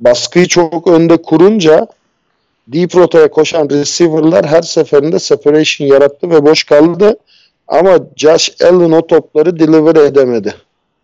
Baskıyı 0.00 0.46
çok 0.46 0.86
önde 0.86 1.22
kurunca 1.22 1.86
deep 2.68 2.96
rotaya 2.96 3.30
koşan 3.30 3.70
receiver'lar 3.70 4.46
her 4.46 4.62
seferinde 4.62 5.18
separation 5.18 5.88
yarattı 5.88 6.30
ve 6.30 6.46
boş 6.46 6.64
kaldı. 6.64 7.16
Ama 7.68 7.98
Josh 8.16 8.62
Allen 8.62 8.90
o 8.90 9.06
topları 9.06 9.58
deliver 9.58 9.96
edemedi. 9.96 10.54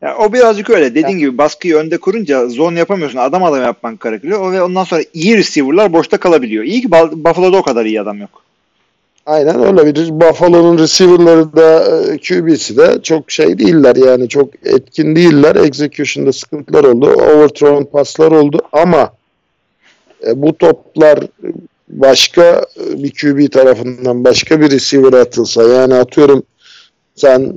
Ya 0.03 0.17
o 0.19 0.33
birazcık 0.33 0.71
öyle. 0.71 0.95
Dediğin 0.95 1.19
gibi 1.19 1.39
baskıyı 1.39 1.77
önde 1.77 1.99
kurunca 1.99 2.49
zone 2.49 2.79
yapamıyorsun. 2.79 3.19
Adam 3.19 3.45
adam 3.45 3.63
yapman 3.63 3.99
gerekiyor. 4.05 4.41
O 4.41 4.53
ve 4.53 4.63
ondan 4.63 4.85
sonra 4.85 5.03
iyi 5.15 5.37
receiver'lar 5.37 5.93
boşta 5.93 6.17
kalabiliyor. 6.17 6.65
İyi 6.65 6.83
ki 6.83 6.91
Buffalo'da 6.93 7.57
o 7.57 7.63
kadar 7.63 7.85
iyi 7.85 8.01
adam 8.01 8.21
yok. 8.21 8.45
Aynen 9.27 9.65
öyle 9.65 9.87
bir 9.87 10.11
Buffalo'nun 10.11 10.79
receiver'ları 10.79 11.57
da 11.57 11.85
e, 12.13 12.19
QB'si 12.19 12.77
de 12.77 13.03
çok 13.03 13.31
şey 13.31 13.59
değiller 13.59 13.97
yani 13.97 14.29
çok 14.29 14.67
etkin 14.67 15.17
değiller. 15.17 15.57
Execution'da 15.57 16.33
sıkıntılar 16.33 16.85
oldu. 16.85 17.07
Overthrown 17.07 17.85
paslar 17.85 18.33
oldu 18.33 18.61
ama 18.73 19.13
e, 20.27 20.43
bu 20.43 20.59
toplar 20.59 21.19
başka 21.89 22.67
bir 22.77 23.11
QB 23.11 23.53
tarafından 23.53 24.25
başka 24.25 24.61
bir 24.61 24.71
receiver 24.71 25.13
atılsa 25.13 25.63
yani 25.63 25.95
atıyorum 25.95 26.43
sen 27.15 27.41
mm, 27.41 27.53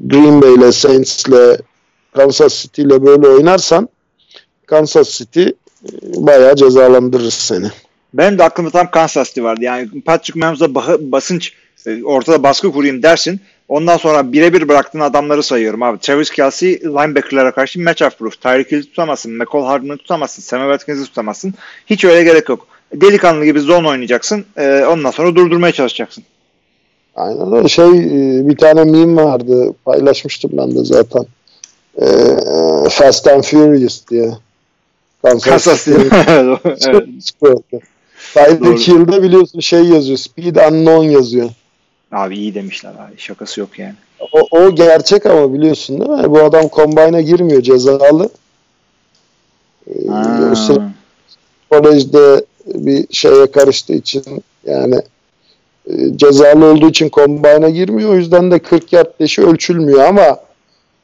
Green 0.00 0.42
Bay 0.42 0.54
ile 0.54 0.72
Saints 0.72 1.26
ile 1.26 1.58
Kansas 2.16 2.62
City 2.62 2.82
ile 2.82 3.06
böyle 3.06 3.28
oynarsan 3.28 3.88
Kansas 4.66 5.18
City 5.18 5.42
e, 5.42 5.52
bayağı 6.16 6.56
cezalandırır 6.56 7.30
seni. 7.30 7.70
Benim 8.14 8.38
de 8.38 8.44
aklımda 8.44 8.70
tam 8.70 8.90
Kansas 8.90 9.28
City 9.28 9.42
vardı. 9.42 9.64
Yani 9.64 10.00
Patrick 10.00 10.40
Mahomes'a 10.40 10.74
basınç 11.12 11.52
işte 11.76 12.04
ortada 12.04 12.42
baskı 12.42 12.72
kurayım 12.72 13.02
dersin. 13.02 13.40
Ondan 13.68 13.96
sonra 13.96 14.32
birebir 14.32 14.68
bıraktığın 14.68 15.00
adamları 15.00 15.42
sayıyorum 15.42 15.82
abi. 15.82 15.98
Travis 15.98 16.30
Kelsey 16.30 16.80
linebacker'lara 16.80 17.52
karşı 17.54 17.80
matchup 17.80 18.18
proof. 18.18 18.40
Tyreek 18.40 18.72
Hill'i 18.72 18.82
tutamazsın. 18.82 19.32
McCall 19.32 19.64
Hardman'ı 19.64 19.98
tutamazsın. 19.98 20.42
Sam 20.42 20.60
Watkins'i 20.60 21.04
tutamazsın. 21.04 21.54
Hiç 21.86 22.04
öyle 22.04 22.24
gerek 22.24 22.48
yok. 22.48 22.66
Delikanlı 22.94 23.44
gibi 23.44 23.60
zone 23.60 23.88
oynayacaksın. 23.88 24.44
Ee, 24.56 24.84
ondan 24.88 25.10
sonra 25.10 25.36
durdurmaya 25.36 25.72
çalışacaksın. 25.72 26.24
Aynen 27.16 27.52
öyle 27.52 27.68
şey 27.68 27.88
e, 27.88 28.48
bir 28.48 28.56
tane 28.56 28.84
meme 28.84 29.24
vardı 29.24 29.72
paylaşmıştım 29.84 30.50
ben 30.54 30.74
de 30.74 30.84
zaten. 30.84 31.26
Ee, 32.02 32.06
Fast 32.90 33.26
and 33.28 33.42
Furious 33.44 34.08
diye. 34.10 34.30
Kansas, 35.22 35.84
City. 35.84 35.92
Evet. 36.88 38.60
Doğru. 38.60 38.76
Hill'de 38.76 39.22
biliyorsun 39.22 39.60
şey 39.60 39.82
yazıyor. 39.84 40.18
Speed 40.18 40.56
unknown 40.56 41.04
yazıyor. 41.10 41.50
Abi 42.12 42.36
iyi 42.36 42.54
demişler 42.54 42.90
abi. 42.90 43.14
Şakası 43.18 43.60
yok 43.60 43.78
yani. 43.78 43.94
O, 44.32 44.58
o 44.58 44.74
gerçek 44.74 45.26
ama 45.26 45.54
biliyorsun 45.54 46.00
değil 46.00 46.10
mi? 46.10 46.30
Bu 46.30 46.40
adam 46.40 46.68
combine'a 46.72 47.20
girmiyor 47.20 47.62
cezalı. 47.62 48.30
Ee, 49.88 50.08
Ha. 50.08 50.48
o 50.52 50.54
sırada 50.54 50.90
kolejde 51.70 52.44
bir 52.66 53.06
şeye 53.10 53.50
karıştığı 53.50 53.94
için 53.94 54.22
yani 54.66 54.94
e, 54.94 55.00
cezalı 56.16 56.64
olduğu 56.66 56.88
için 56.90 57.10
combine'a 57.12 57.70
girmiyor. 57.70 58.10
O 58.10 58.16
yüzden 58.16 58.50
de 58.50 58.58
40 58.58 58.92
yard 58.92 59.06
deşi 59.20 59.42
ölçülmüyor 59.42 60.00
ama 60.04 60.38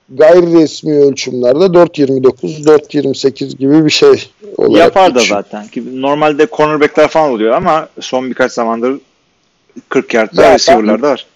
gayri 0.08 0.52
resmi 0.60 0.92
ölçümlerde 0.98 1.64
4.29, 1.64 2.64
4.28 2.64 3.56
gibi 3.56 3.84
bir 3.84 3.90
şey 3.90 4.30
olarak 4.56 4.78
Yapar 4.84 5.14
da 5.14 5.18
geçiyor. 5.20 5.42
zaten. 5.42 5.68
Ki 5.68 6.00
Normalde 6.02 6.46
cornerbackler 6.56 7.08
falan 7.08 7.30
oluyor 7.30 7.54
ama 7.54 7.88
son 8.00 8.30
birkaç 8.30 8.52
zamandır 8.52 9.00
40 9.88 10.14
yardda 10.14 10.34
Zaten- 10.36 10.54
receiver'lar 10.54 11.02
da 11.02 11.08
var. 11.10 11.26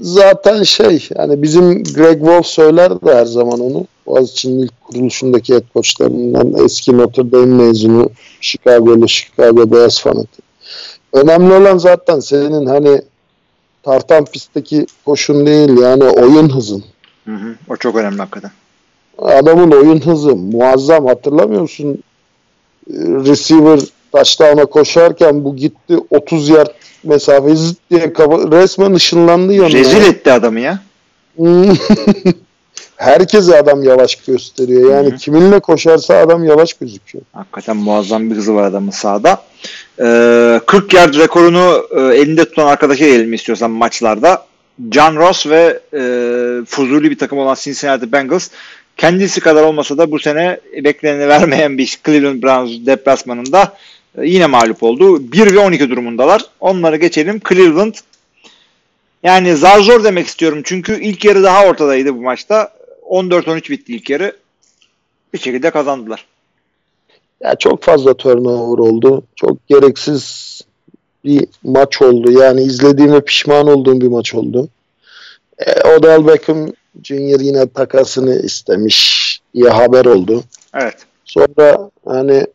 Zaten 0.00 0.62
şey 0.62 1.08
yani 1.18 1.42
bizim 1.42 1.82
Greg 1.84 2.18
Wolf 2.18 2.46
söyler 2.46 2.90
de 2.90 3.14
her 3.14 3.24
zaman 3.24 3.60
onu. 3.60 3.86
Boğaziçi'nin 4.06 4.62
ilk 4.62 4.80
kuruluşundaki 4.80 5.54
head 5.54 5.62
coachlarından 5.74 6.64
eski 6.64 6.96
Notre 6.98 7.32
Dame 7.32 7.64
mezunu 7.64 8.10
Chicago'lu 8.40 9.08
Chicago 9.08 9.70
Bears 9.70 10.00
fanatik. 10.00 10.45
Önemli 11.16 11.52
olan 11.54 11.78
zaten 11.78 12.20
senin 12.20 12.66
hani 12.66 13.02
tartan 13.82 14.24
pistteki 14.24 14.86
koşun 15.04 15.46
değil 15.46 15.78
yani 15.82 16.04
oyun 16.04 16.54
hızın. 16.54 16.84
Hı 17.24 17.34
hı. 17.34 17.54
O 17.68 17.76
çok 17.76 17.96
önemli 17.96 18.18
hakikaten. 18.18 18.50
Adamın 19.18 19.70
oyun 19.70 20.00
hızı 20.00 20.36
muazzam 20.36 21.06
hatırlamıyor 21.06 21.60
musun? 21.60 21.98
Ee, 22.90 22.94
Receiver 23.00 23.80
touchdown'a 24.12 24.66
koşarken 24.66 25.44
bu 25.44 25.56
gitti 25.56 25.96
30 26.10 26.48
yard 26.48 26.70
mesafeyi 27.04 27.56
zıt 27.56 27.78
diye 27.90 28.12
kafa, 28.12 28.38
resmen 28.38 28.94
ışınlandı 28.94 29.52
yanına. 29.52 29.72
Rezil 29.72 30.02
etti 30.04 30.32
adamı 30.32 30.60
ya. 30.60 30.80
Herkese 32.96 33.58
adam 33.58 33.82
yavaş 33.82 34.16
gösteriyor. 34.16 34.90
Yani 34.90 35.10
Hı 35.10 35.14
hı. 35.14 35.16
kiminle 35.16 35.60
koşarsa 35.60 36.14
adam 36.14 36.44
yavaş 36.44 36.72
gözüküyor. 36.72 37.24
Hakikaten 37.32 37.76
muazzam 37.76 38.30
bir 38.30 38.36
hızı 38.36 38.54
var 38.54 38.64
adamın 38.64 38.90
sahada. 38.90 39.42
Ee, 40.00 40.60
40 40.66 40.94
yard 40.94 41.14
rekorunu 41.14 41.86
e, 41.96 42.00
elinde 42.00 42.44
tutan 42.44 42.66
arkadaşa 42.66 43.06
gelelim 43.06 43.34
istiyorsan 43.34 43.70
maçlarda. 43.70 44.46
John 44.92 45.16
Ross 45.16 45.46
ve 45.46 45.80
e, 45.94 46.00
fuzuli 46.64 47.10
bir 47.10 47.18
takım 47.18 47.38
olan 47.38 47.56
Cincinnati 47.60 48.12
Bengals 48.12 48.48
kendisi 48.96 49.40
kadar 49.40 49.62
olmasa 49.62 49.98
da 49.98 50.10
bu 50.10 50.18
sene 50.18 50.60
bekleneni 50.84 51.28
vermeyen 51.28 51.78
bir 51.78 51.98
Cleveland 52.06 52.42
Browns 52.42 52.86
deplasmanında 52.86 53.76
e, 54.18 54.26
yine 54.26 54.46
mağlup 54.46 54.82
oldu. 54.82 55.32
1 55.32 55.54
ve 55.54 55.58
12 55.58 55.90
durumundalar. 55.90 56.42
Onları 56.60 56.96
geçelim. 56.96 57.40
Cleveland 57.48 57.94
yani 59.22 59.56
zar 59.56 59.80
zor 59.80 60.04
demek 60.04 60.26
istiyorum. 60.26 60.60
Çünkü 60.64 61.00
ilk 61.00 61.24
yarı 61.24 61.42
daha 61.42 61.64
ortadaydı 61.66 62.14
bu 62.16 62.20
maçta. 62.22 62.75
14-13 63.10 63.70
bitti 63.70 63.96
ilk 63.96 64.10
yarı. 64.10 64.36
Bir 65.32 65.38
şekilde 65.38 65.70
kazandılar. 65.70 66.26
Ya 67.40 67.54
çok 67.54 67.82
fazla 67.82 68.14
turnover 68.14 68.78
oldu. 68.78 69.22
Çok 69.34 69.68
gereksiz 69.68 70.60
bir 71.24 71.46
maç 71.62 72.02
oldu. 72.02 72.32
Yani 72.32 72.62
izlediğime 72.62 73.20
pişman 73.20 73.68
olduğum 73.68 74.00
bir 74.00 74.08
maç 74.08 74.34
oldu. 74.34 74.68
E, 75.58 75.88
Odell 75.88 76.26
Beckham 76.26 76.66
Junior 77.04 77.40
yine 77.40 77.68
takasını 77.68 78.34
istemiş 78.34 79.40
diye 79.54 79.68
haber 79.68 80.04
oldu. 80.04 80.44
Evet. 80.74 80.96
Sonra 81.24 81.90
hani 82.04 82.46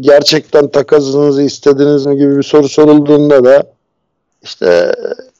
gerçekten 0.00 0.68
takasınızı 0.68 1.42
istediniz 1.42 2.06
mi 2.06 2.16
gibi 2.16 2.36
bir 2.36 2.42
soru 2.42 2.68
sorulduğunda 2.68 3.44
da 3.44 3.62
işte 4.42 4.94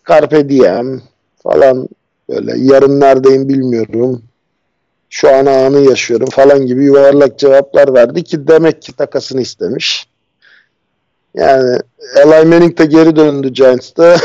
Carpe 0.08 0.48
Diem 0.48 1.02
falan 1.42 1.88
böyle 2.28 2.54
yarın 2.56 3.00
neredeyim 3.00 3.48
bilmiyorum. 3.48 4.22
Şu 5.10 5.28
an 5.36 5.46
anı 5.46 5.80
yaşıyorum 5.80 6.30
falan 6.30 6.66
gibi 6.66 6.84
yuvarlak 6.84 7.38
cevaplar 7.38 7.94
verdi 7.94 8.24
ki 8.24 8.48
demek 8.48 8.82
ki 8.82 8.92
takasını 8.92 9.40
istemiş. 9.40 10.06
Yani 11.34 11.78
Eli 12.16 12.44
Manning 12.44 12.78
de 12.78 12.84
geri 12.84 13.16
döndü 13.16 13.48
Giants'ta. 13.48 14.04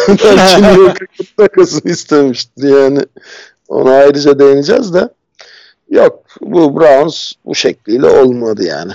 York'a 0.77 1.05
takasını 1.37 1.91
istemiştir 1.91 2.81
yani. 2.81 2.99
Ona 3.67 3.91
ayrıca 3.91 4.39
değineceğiz 4.39 4.93
de. 4.93 5.09
Yok 5.89 6.23
bu 6.41 6.79
Browns 6.79 7.31
bu 7.45 7.55
şekliyle 7.55 8.05
olmadı 8.05 8.63
yani. 8.63 8.91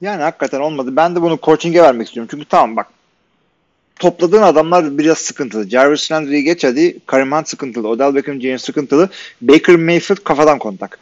Yani 0.00 0.22
hakikaten 0.22 0.60
olmadı. 0.60 0.96
Ben 0.96 1.16
de 1.16 1.22
bunu 1.22 1.38
coaching'e 1.42 1.82
vermek 1.82 2.06
istiyorum. 2.06 2.28
Çünkü 2.30 2.44
tamam 2.44 2.76
bak 2.76 2.86
topladığın 3.98 4.42
adamlar 4.42 4.98
biraz 4.98 5.18
sıkıntılı. 5.18 5.68
Jarvis 5.68 6.12
Landry'i 6.12 6.44
geç 6.44 6.64
hadi. 6.64 6.98
Kareem 7.06 7.32
Hunt 7.32 7.48
sıkıntılı. 7.48 7.88
Odell 7.88 8.14
Beckham 8.14 8.40
Jr. 8.40 8.58
sıkıntılı. 8.58 9.08
Baker 9.40 9.76
Mayfield 9.76 10.24
kafadan 10.24 10.58
kontak. 10.58 10.98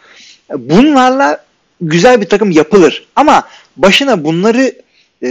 Bunlarla 0.56 1.44
güzel 1.80 2.20
bir 2.20 2.28
takım 2.28 2.50
yapılır. 2.50 3.08
Ama 3.16 3.48
başına 3.76 4.24
bunları 4.24 4.74
e, 5.22 5.28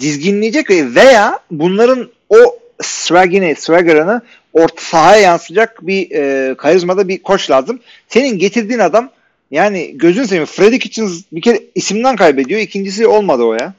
dizginleyecek 0.00 0.70
veya 0.70 1.40
bunların 1.50 2.08
o 2.28 2.58
swagini, 2.82 3.54
swagger'ını 3.56 4.20
orta 4.52 4.82
sahaya 4.82 5.22
yansıtacak 5.22 5.86
bir 5.86 6.10
e, 6.10 6.54
karizmada 6.54 7.08
bir 7.08 7.22
koç 7.22 7.50
lazım. 7.50 7.80
Senin 8.08 8.38
getirdiğin 8.38 8.78
adam 8.78 9.10
yani 9.50 9.98
gözün 9.98 10.24
seveyim 10.24 10.46
Freddy 10.46 10.78
Kitchens 10.78 11.22
bir 11.32 11.40
kere 11.40 11.62
isimden 11.74 12.16
kaybediyor. 12.16 12.60
İkincisi 12.60 13.06
olmadı 13.06 13.42
o 13.42 13.54
ya. 13.54 13.74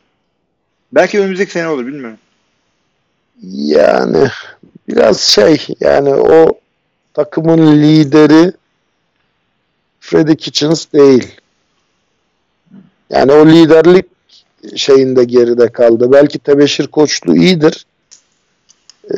Belki 0.92 1.20
önümüzdeki 1.20 1.52
sene 1.52 1.68
olur 1.68 1.88
bilmiyorum. 1.88 2.18
Yani 3.44 4.28
biraz 4.90 5.20
şey 5.20 5.68
yani 5.80 6.10
o 6.16 6.60
takımın 7.14 7.82
lideri 7.82 8.54
Freddy 10.00 10.36
Kitchens 10.36 10.86
değil. 10.94 11.36
Yani 13.10 13.32
o 13.32 13.48
liderlik 13.48 14.06
şeyinde 14.76 15.24
geride 15.24 15.68
kaldı. 15.68 16.12
Belki 16.12 16.40
tebeşir 16.40 16.88
koçluğu 16.88 17.36
iyidir. 17.36 17.86
Ee, 19.12 19.18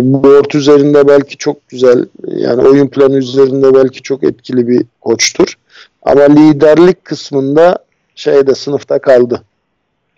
board 0.00 0.50
üzerinde 0.50 1.08
belki 1.08 1.36
çok 1.36 1.68
güzel 1.68 2.06
yani 2.26 2.62
oyun 2.62 2.88
planı 2.88 3.16
üzerinde 3.16 3.74
belki 3.74 4.02
çok 4.02 4.24
etkili 4.24 4.68
bir 4.68 4.86
koçtur. 5.00 5.54
Ama 6.02 6.22
liderlik 6.22 7.04
kısmında 7.04 7.78
şeyde 8.14 8.54
sınıfta 8.54 8.98
kaldı. 8.98 9.42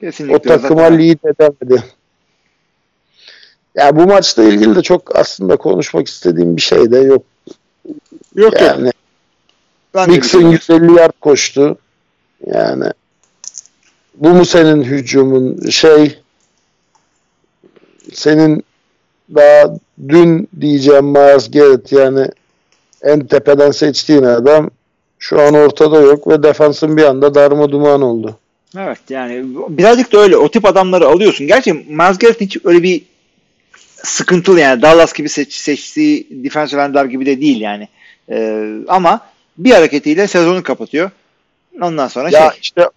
Kesinlikle. 0.00 0.36
O 0.36 0.38
takıma 0.38 0.80
zaten. 0.80 0.98
lead 0.98 1.18
edemedi. 1.24 1.82
Ya 3.74 3.96
bu 3.96 4.06
maçla 4.06 4.42
ilgili 4.42 4.76
de 4.76 4.82
çok 4.82 5.16
aslında 5.16 5.56
konuşmak 5.56 6.08
istediğim 6.08 6.56
bir 6.56 6.62
şey 6.62 6.90
de 6.92 6.98
yok. 6.98 7.22
Yok 8.34 8.52
yok. 8.52 8.60
Yani 8.60 8.92
Ben 9.94 10.06
de 10.06 10.10
Mixon 10.10 10.52
düşünüyorum. 10.52 10.88
150 10.88 11.00
yard 11.00 11.12
koştu. 11.20 11.78
Yani 12.46 12.84
bu 14.14 14.28
mu 14.28 14.44
senin 14.44 14.82
hücumun 14.82 15.70
şey 15.70 16.18
senin 18.12 18.64
daha 19.34 19.74
dün 20.08 20.48
diyeceğim 20.60 21.04
Miles 21.04 21.50
Garrett 21.50 21.92
yani 21.92 22.26
en 23.02 23.26
tepeden 23.26 23.70
seçtiğin 23.70 24.22
adam 24.22 24.70
şu 25.18 25.40
an 25.40 25.54
ortada 25.54 26.00
yok 26.00 26.28
ve 26.28 26.42
defansın 26.42 26.96
bir 26.96 27.02
anda 27.02 27.34
darma 27.34 27.70
duman 27.70 28.02
oldu. 28.02 28.38
Evet 28.78 28.98
yani 29.08 29.44
birazcık 29.68 30.12
da 30.12 30.18
öyle. 30.18 30.36
O 30.36 30.50
tip 30.50 30.64
adamları 30.64 31.06
alıyorsun. 31.06 31.46
Gerçi 31.46 31.72
Miles 31.72 32.18
Garrett 32.18 32.40
hiç 32.40 32.58
öyle 32.64 32.82
bir 32.82 33.02
sıkıntılı 34.02 34.60
yani 34.60 34.82
Dallas 34.82 35.12
gibi 35.12 35.28
seç, 35.28 35.54
seçtiği 35.54 36.26
defensive 36.30 36.82
endler 36.82 37.04
gibi 37.04 37.26
de 37.26 37.40
değil 37.40 37.60
yani. 37.60 37.88
Ee, 38.30 38.74
ama 38.88 39.20
bir 39.58 39.70
hareketiyle 39.70 40.26
sezonu 40.26 40.62
kapatıyor. 40.62 41.10
Ondan 41.80 42.08
sonra 42.08 42.28
Ya 42.30 42.50
şey. 42.50 42.60
işte 42.62 42.88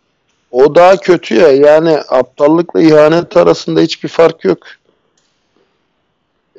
o 0.52 0.76
daha 0.76 0.98
kötü 0.98 1.36
ya 1.36 1.52
yani 1.52 1.98
aptallıkla 2.10 2.82
ihanet 2.82 3.38
arasında 3.38 3.82
hiçbir 3.82 4.10
fark 4.10 4.46
yok. 4.46 4.60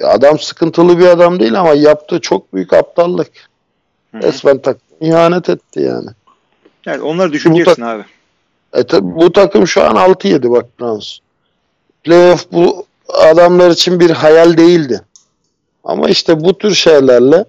Adam 0.03 0.39
sıkıntılı 0.39 0.99
bir 0.99 1.07
adam 1.07 1.41
değil 1.41 1.61
ama 1.61 1.75
yaptığı 1.75 2.21
çok 2.21 2.55
büyük 2.55 2.73
aptallık. 2.73 3.31
Hı 4.13 4.19
hı. 4.19 4.23
Resmen 4.23 4.59
takım 4.59 4.83
ihanet 5.01 5.49
etti 5.49 5.81
yani. 5.81 6.09
Evet, 6.87 7.01
onları 7.01 7.33
düşüneceksin 7.33 7.83
abi. 7.83 8.05
E 8.73 8.85
tabi 8.85 9.15
bu 9.15 9.33
takım 9.33 9.67
şu 9.67 9.83
an 9.83 9.97
6-7 9.97 10.51
bak 10.51 10.81
Browns. 10.81 11.19
Playoff 12.05 12.53
bu 12.53 12.87
adamlar 13.09 13.71
için 13.71 14.01
bir 14.01 14.11
hayal 14.11 14.57
değildi. 14.57 15.01
Ama 15.85 16.09
işte 16.09 16.41
bu 16.41 16.59
tür 16.59 16.75
şeylerle 16.75 17.45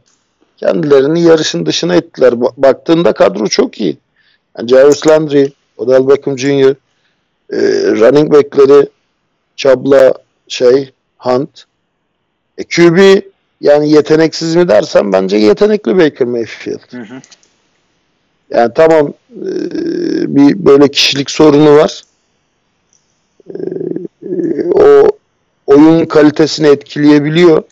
kendilerini 0.58 1.22
yarışın 1.22 1.65
dışına 1.65 1.96
ettiler. 1.96 2.32
Ba- 2.32 2.54
Baktığında 2.58 3.13
kadro 3.13 3.48
çok 3.48 3.82
iyi. 3.82 3.98
Yani 4.58 4.70
Jarvis 4.70 5.08
Landry, 5.08 5.52
Odell 5.78 6.08
Beckham 6.08 6.39
Jr., 6.39 6.76
e, 7.54 7.58
running 7.91 8.34
back'leri 8.34 8.89
Çabla 9.56 10.13
şey 10.48 10.91
Hunt. 11.18 11.63
E, 12.58 12.63
QB 12.63 13.22
yani 13.62 13.91
yeteneksiz 13.91 14.56
mi 14.56 14.68
dersen 14.68 15.13
bence 15.13 15.38
yetenekli 15.38 15.98
Baker 15.98 16.28
Mayfield. 16.28 16.91
Hı 16.91 17.02
hı. 17.02 17.22
Yani 18.50 18.72
tamam 18.76 19.13
e, 19.32 19.46
bir 20.36 20.65
böyle 20.65 20.88
kişilik 20.88 21.32
sorunu 21.32 21.76
var. 21.76 22.02
E, 23.50 23.56
o 24.74 25.08
oyun 25.67 26.06
kalitesini 26.06 26.67
etkileyebiliyor. 26.67 27.63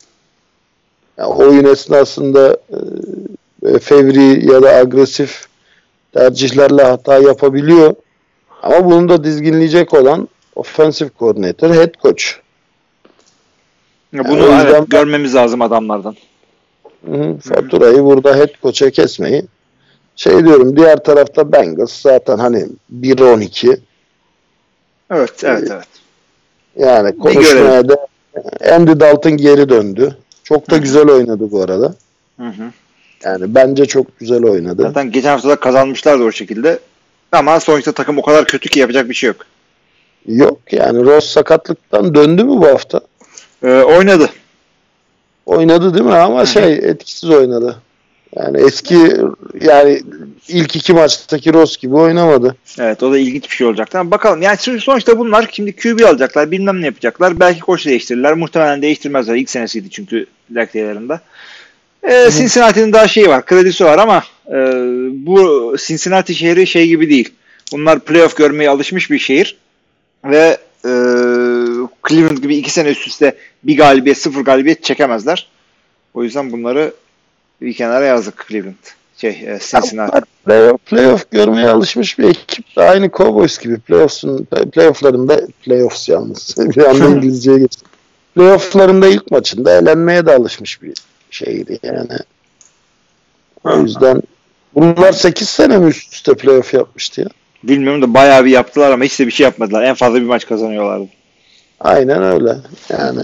Yani 1.18 1.30
oyun 1.34 1.66
esnasında 1.66 2.58
e, 3.66 3.80
fevri 3.80 4.52
ya 4.52 4.62
da 4.62 4.70
agresif 4.70 5.48
tercihlerle 6.14 6.84
hata 6.84 7.20
yapabiliyor. 7.20 7.96
Ama 8.62 8.86
bunu 8.86 9.10
da 9.10 9.24
dizginleyecek 9.24 9.94
olan 9.94 10.28
offensive 10.56 11.10
coordinator, 11.20 11.70
head 11.76 11.94
coach. 12.02 12.24
Ya 14.14 14.26
Bunu 14.26 14.40
yüzden 14.40 14.66
evet, 14.66 14.90
görmemiz 14.90 15.36
lazım 15.36 15.62
adamlardan. 15.62 16.16
Hı 17.06 17.38
faturayı 17.38 18.04
burada 18.04 18.36
head 18.36 18.62
coach'a 18.62 18.90
kesmeyi 18.90 19.46
şey 20.16 20.46
diyorum 20.46 20.78
diğer 20.78 21.04
tarafta 21.04 21.52
Bengals 21.52 22.02
zaten 22.02 22.38
hani 22.38 22.66
1-12 23.02 23.80
Evet, 25.12 25.44
evet, 25.44 25.72
evet. 25.72 25.88
Yani 26.78 27.18
konuşmaya 27.18 27.90
da 27.90 28.08
Andy 28.72 29.00
Dalton 29.00 29.38
geri 29.38 29.70
döndü. 29.70 30.18
Çok 30.44 30.70
da 30.70 30.76
Hı 30.76 30.80
hı. 30.80 30.84
güzel 30.84 31.10
oynadı 31.10 31.52
bu 31.52 31.62
arada. 31.62 31.96
Hı 32.40 32.48
hı. 32.48 32.64
Yani 33.24 33.56
bence 33.56 33.86
çok 33.86 34.20
güzel 34.20 34.44
oynadı. 34.44 34.82
Zaten 34.82 35.12
geçen 35.12 35.30
hafta 35.30 35.50
da 35.50 35.56
kazanmışlardı 35.56 36.24
o 36.24 36.32
şekilde. 36.32 36.80
Ama 37.32 37.60
sonuçta 37.60 37.92
takım 37.92 38.18
o 38.18 38.22
kadar 38.22 38.46
kötü 38.46 38.70
ki 38.70 38.80
yapacak 38.80 39.10
bir 39.10 39.14
şey 39.14 39.28
yok. 39.28 39.46
Yok 40.28 40.60
yani 40.72 41.04
Ross 41.04 41.26
sakatlıktan 41.26 42.16
döndü 42.16 42.44
mü 42.44 42.50
bu 42.50 42.68
hafta? 42.68 43.02
Ee, 43.64 43.82
oynadı. 43.82 44.30
Oynadı 45.46 45.94
değil 45.94 46.06
mi 46.06 46.16
ama 46.16 46.46
şey 46.46 46.74
etkisiz 46.74 47.30
oynadı. 47.30 47.76
Yani 48.36 48.62
eski 48.62 48.98
yani 49.62 50.02
ilk 50.48 50.76
iki 50.76 50.94
maçtaki 50.94 51.54
Ross 51.54 51.78
gibi 51.78 51.96
oynamadı. 51.96 52.56
Evet 52.80 53.04
o 53.04 53.12
da 53.12 53.18
ilginç 53.18 53.44
bir 53.44 53.56
şey 53.56 53.68
olacaktı. 53.68 54.00
Ama 54.00 54.12
bakalım 54.12 54.42
yani 54.42 54.58
sonuçta 54.58 55.20
bunlar 55.20 55.50
şimdi 55.52 55.76
QB 55.76 56.02
alacaklar 56.02 56.52
bilmem 56.52 56.82
ne 56.82 56.86
yapacaklar. 56.86 57.40
Belki 57.40 57.60
koç 57.60 57.86
değiştirirler. 57.86 58.34
Muhtemelen 58.34 58.82
değiştirmezler. 58.82 59.36
İlk 59.36 59.50
senesiydi 59.50 59.90
çünkü 59.90 60.26
Lactey'lerinde. 60.52 61.20
Ee, 62.04 62.30
Cincinnati'nin 62.32 62.94
daha 62.94 63.08
şeyi 63.08 63.28
var. 63.28 63.46
Kredisi 63.46 63.86
var 63.86 63.98
ama 63.98 64.24
e, 64.48 64.58
bu 65.26 65.76
Cincinnati 65.88 66.36
şehri 66.36 66.68
şey 66.68 66.88
gibi 66.88 67.10
değil. 67.10 67.34
Bunlar 67.72 68.00
playoff 68.00 68.38
görmeye 68.38 68.70
alışmış 68.70 69.12
bir 69.12 69.20
şehir. 69.20 69.58
Ve 70.26 70.58
e, 70.86 70.92
Cleveland 72.10 72.38
gibi 72.38 72.56
iki 72.56 72.72
sene 72.72 72.90
üst 72.90 73.08
üste 73.08 73.36
bir 73.64 73.78
galibiyet 73.78 74.18
sıfır 74.18 74.42
galibiyet 74.42 74.84
çekemezler. 74.84 75.48
O 76.14 76.24
yüzden 76.24 76.52
bunları 76.52 76.94
bir 77.62 77.74
kenara 77.74 78.06
yazdık 78.06 78.46
Cleveland. 78.50 78.76
Şey 79.18 79.30
e, 79.30 79.60
Cincinnati. 79.60 80.22
Playoff, 80.46 80.86
playoff 80.86 81.32
görmeye 81.32 81.70
alışmış 81.70 82.20
bir 82.20 82.24
ekip 82.24 82.76
de 82.76 82.82
aynı 82.82 83.10
Cowboys 83.12 83.60
gibi 83.60 83.80
playoff'un 83.80 84.48
playoff'larında 84.72 85.42
playoffs 85.62 86.10
yalnız 86.10 86.56
bir 86.76 86.84
anda 86.84 87.06
İngilizceye 87.06 87.60
geçtim. 87.60 87.88
Playoff'larında 88.36 89.08
ilk 89.08 89.32
maçında 89.32 89.78
elenmeye 89.78 90.26
de 90.26 90.36
alışmış 90.36 90.82
bir 90.82 90.94
şeydi 91.32 91.80
yani. 91.84 92.18
O 93.64 93.78
yüzden 93.78 94.22
bunlar 94.76 95.12
8 95.12 95.50
sene 95.50 95.78
mi 95.78 95.90
üst 95.90 96.14
üste 96.14 96.34
playoff 96.34 96.74
yapmıştı 96.74 97.22
ya? 97.22 97.28
Bilmiyorum 97.64 98.02
da 98.02 98.14
bayağı 98.14 98.46
bir 98.46 98.50
yaptılar 98.52 98.92
ama 98.92 99.04
hiç 99.04 99.20
de 99.20 99.28
bir 99.28 99.32
şey 99.32 99.44
yapmadılar. 99.44 99.84
En 99.84 99.96
fazla 99.96 100.18
bir 100.22 100.26
maç 100.26 100.48
kazanıyorlardı. 100.48 101.08
Aynen 101.80 102.24
öyle. 102.24 102.56
Yani 102.90 103.22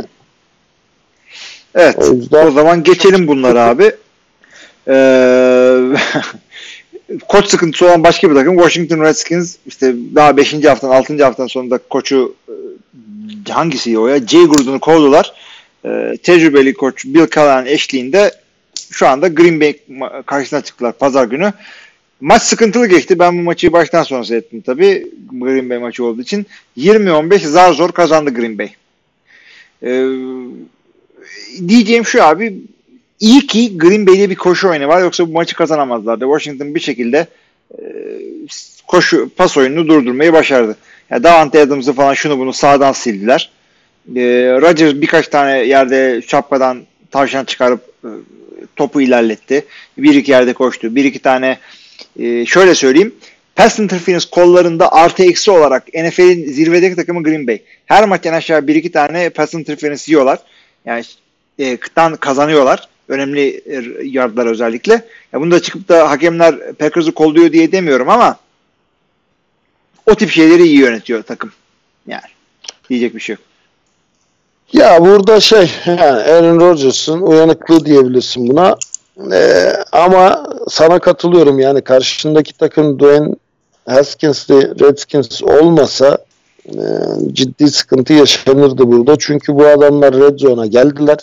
Evet. 1.75 1.95
O 1.97 2.13
yüzden- 2.13 2.47
o 2.47 2.51
zaman 2.51 2.83
geçelim 2.83 3.27
bunları 3.27 3.61
abi. 3.61 3.95
Ee, 4.89 5.77
koç 7.27 7.47
sıkıntısı 7.47 7.85
olan 7.85 8.03
başka 8.03 8.29
bir 8.29 8.35
takım 8.35 8.55
Washington 8.55 9.01
Redskins 9.01 9.55
işte 9.67 9.93
daha 10.15 10.37
5. 10.37 10.53
haftanın 10.65 10.91
6. 10.91 11.23
haftanın 11.23 11.47
sonunda 11.47 11.77
koçu 11.77 12.35
e, 12.47 12.53
hangisi 13.51 13.99
o 13.99 14.07
ya? 14.07 14.27
Jay 14.27 14.45
Gruden'u 14.45 14.79
kovdular. 14.79 15.33
Ee, 15.85 16.17
tecrübeli 16.23 16.73
koç 16.73 17.05
Bill 17.05 17.27
Callahan 17.27 17.65
eşliğinde 17.65 18.31
şu 18.91 19.07
anda 19.07 19.27
Green 19.27 19.59
Bay 19.59 19.77
karşısına 20.25 20.61
çıktılar 20.61 20.97
pazar 20.97 21.25
günü. 21.25 21.53
Maç 22.21 22.41
sıkıntılı 22.41 22.87
geçti. 22.87 23.19
Ben 23.19 23.37
bu 23.37 23.41
maçı 23.41 23.73
baştan 23.73 24.03
sona 24.03 24.23
seyrettim 24.23 24.61
tabii. 24.61 25.07
Green 25.31 25.69
Bay 25.69 25.77
maçı 25.77 26.05
olduğu 26.05 26.21
için. 26.21 26.45
20-15 26.77 27.39
zar 27.39 27.73
zor 27.73 27.91
kazandı 27.91 28.33
Green 28.33 28.57
Bay. 28.57 28.69
Ee, 29.83 30.05
diyeceğim 31.67 32.05
şu 32.05 32.23
abi 32.23 32.61
iyi 33.19 33.47
ki 33.47 33.77
Green 33.77 34.07
Bay'de 34.07 34.29
bir 34.29 34.35
koşu 34.35 34.69
oyunu 34.69 34.87
var 34.87 35.01
yoksa 35.01 35.27
bu 35.27 35.31
maçı 35.31 35.55
kazanamazlardı. 35.55 36.25
Washington 36.25 36.75
bir 36.75 36.79
şekilde 36.79 37.27
e, 37.71 37.81
koşu 38.87 39.29
pas 39.35 39.57
oyununu 39.57 39.87
durdurmayı 39.87 40.33
başardı. 40.33 40.77
Yani 41.09 41.23
Davante 41.23 41.61
Adams'ı 41.61 41.93
falan 41.93 42.13
şunu 42.13 42.39
bunu 42.39 42.53
sağdan 42.53 42.91
sildiler. 42.91 43.51
E, 44.15 44.21
Rodgers 44.61 44.93
birkaç 44.93 45.27
tane 45.27 45.57
yerde 45.57 46.21
şapkadan 46.27 46.81
tavşan 47.11 47.45
çıkarıp 47.45 47.81
e, 48.03 48.09
topu 48.75 49.01
ilerletti. 49.01 49.65
Bir 49.97 50.15
iki 50.15 50.31
yerde 50.31 50.53
koştu. 50.53 50.95
Bir 50.95 51.05
iki 51.05 51.19
tane 51.19 51.57
e, 52.19 52.45
şöyle 52.45 52.75
söyleyeyim. 52.75 53.15
Pass 53.55 53.79
interference 53.79 54.25
kollarında 54.31 54.91
artı 54.91 55.23
eksi 55.23 55.51
olarak 55.51 55.87
NFL'in 55.87 56.51
zirvedeki 56.51 56.95
takımı 56.95 57.23
Green 57.23 57.47
Bay. 57.47 57.61
Her 57.85 58.07
maçtan 58.07 58.33
aşağı 58.33 58.67
bir 58.67 58.75
iki 58.75 58.91
tane 58.91 59.29
pass 59.29 59.53
interference 59.53 60.03
yiyorlar. 60.07 60.39
Yani 60.85 61.03
e, 61.59 61.77
kıtan 61.77 62.15
kazanıyorlar. 62.15 62.87
Önemli 63.09 63.61
e, 63.65 63.83
yardlar 64.03 64.45
özellikle. 64.45 64.93
Ya 65.33 65.41
bunu 65.41 65.51
da 65.51 65.61
çıkıp 65.61 65.89
da 65.89 66.09
hakemler 66.09 66.73
Packers'ı 66.73 67.11
kolluyor 67.11 67.51
diye 67.51 67.71
demiyorum 67.71 68.09
ama 68.09 68.37
o 70.05 70.15
tip 70.15 70.29
şeyleri 70.29 70.63
iyi 70.63 70.79
yönetiyor 70.79 71.23
takım. 71.23 71.51
Yani 72.07 72.21
diyecek 72.89 73.15
bir 73.15 73.19
şey 73.19 73.33
yok. 73.33 73.43
Ya 74.73 75.01
burada 75.01 75.39
şey 75.39 75.71
yani 75.85 76.01
Aaron 76.01 76.59
Rodgers'ın 76.59 77.21
uyanıklığı 77.21 77.85
diyebilirsin 77.85 78.49
buna. 78.49 78.75
Ee, 79.33 79.73
ama 79.91 80.47
sana 80.69 80.99
katılıyorum 80.99 81.59
yani 81.59 81.81
karşındaki 81.81 82.57
takım 82.57 82.99
Dwayne 82.99 83.35
Haskins'li 83.85 84.79
Redskins 84.79 85.43
olmasa 85.43 86.17
e, 86.65 86.81
ciddi 87.33 87.69
sıkıntı 87.69 88.13
yaşanırdı 88.13 88.91
burada. 88.91 89.15
Çünkü 89.19 89.55
bu 89.55 89.65
adamlar 89.65 90.13
Red 90.13 90.39
Zone'a 90.39 90.65
geldiler. 90.65 91.17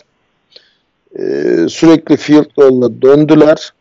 E, 1.19 1.23
sürekli 1.69 2.17
field 2.17 2.47
goal'la 2.57 3.03
döndüler. 3.03 3.73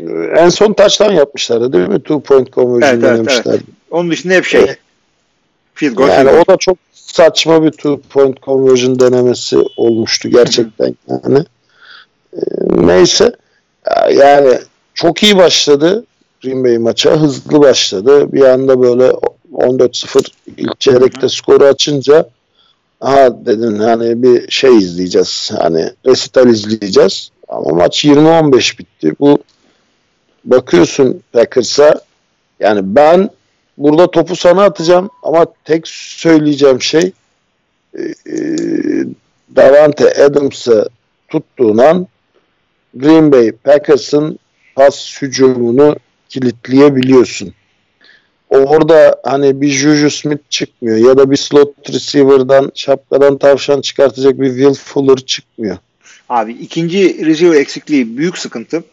E, 0.00 0.04
en 0.36 0.48
son 0.48 0.72
taştan 0.72 1.12
yapmışlardı 1.12 1.72
değil 1.72 1.88
mi? 1.88 1.98
Two 1.98 2.20
point 2.20 2.52
conversion 2.52 2.88
Evet, 2.94 3.04
evet, 3.04 3.14
denemişlerdi. 3.14 3.62
Onun 3.90 4.10
dışında 4.10 4.34
hep 4.34 4.44
şey. 4.44 4.60
Evet. 4.60 4.78
Field 5.74 5.94
goal. 5.94 6.08
Yani 6.08 6.28
field 6.28 6.30
goal. 6.30 6.42
o 6.48 6.52
da 6.52 6.56
çok 6.56 6.78
saçma 6.92 7.62
bir 7.62 7.70
two 7.70 8.00
point 8.10 8.42
conversion 8.42 9.00
denemesi 9.00 9.56
olmuştu 9.76 10.28
gerçekten 10.28 10.96
yani. 11.08 11.44
Ee, 12.36 12.40
neyse 12.68 13.32
Ya- 13.86 14.10
yani 14.10 14.58
çok 14.94 15.22
iyi 15.22 15.36
başladı 15.36 16.04
Green 16.42 16.64
Bay 16.64 16.78
maça. 16.78 17.10
Hızlı 17.10 17.60
başladı. 17.60 18.32
Bir 18.32 18.42
anda 18.42 18.82
böyle 18.82 19.12
14-0 19.52 20.30
ilk 20.56 20.80
çeyrekte 20.80 21.28
skoru 21.28 21.64
açınca 21.64 22.28
aha 23.06 23.46
dedin 23.46 23.78
hani 23.78 24.22
bir 24.22 24.50
şey 24.50 24.78
izleyeceğiz. 24.78 25.50
Hani 25.58 25.90
resital 26.06 26.48
izleyeceğiz. 26.48 27.30
Ama 27.48 27.70
maç 27.70 28.04
20-15 28.04 28.78
bitti. 28.78 29.12
Bu 29.20 29.38
bakıyorsun 30.44 31.22
Packers'a 31.32 32.00
yani 32.60 32.80
ben 32.84 33.30
burada 33.78 34.10
topu 34.10 34.36
sana 34.36 34.64
atacağım 34.64 35.10
ama 35.22 35.46
tek 35.64 35.88
söyleyeceğim 35.88 36.82
şey 36.82 37.12
e, 37.94 38.02
e, 38.02 38.36
Davante 39.56 40.24
Adams'ı 40.24 40.88
tuttuğun 41.28 41.78
an 41.78 42.06
Green 42.94 43.32
Bay 43.32 43.52
Packers'ın 43.52 44.38
pas 44.74 45.22
hücumunu 45.22 45.96
kilitleyebiliyorsun. 46.28 47.54
Orada 48.50 49.20
hani 49.24 49.60
bir 49.60 49.68
Juju 49.68 50.10
Smith 50.10 50.42
çıkmıyor 50.50 50.96
ya 50.96 51.18
da 51.18 51.30
bir 51.30 51.36
slot 51.36 51.90
receiver'dan 51.92 52.72
şapkadan 52.74 53.38
tavşan 53.38 53.80
çıkartacak 53.80 54.40
bir 54.40 54.48
Will 54.48 54.74
Fuller 54.74 55.16
çıkmıyor. 55.16 55.76
Abi 56.28 56.52
ikinci 56.52 57.26
receiver 57.26 57.60
eksikliği 57.60 58.16
büyük 58.16 58.38
sıkıntı. 58.38 58.84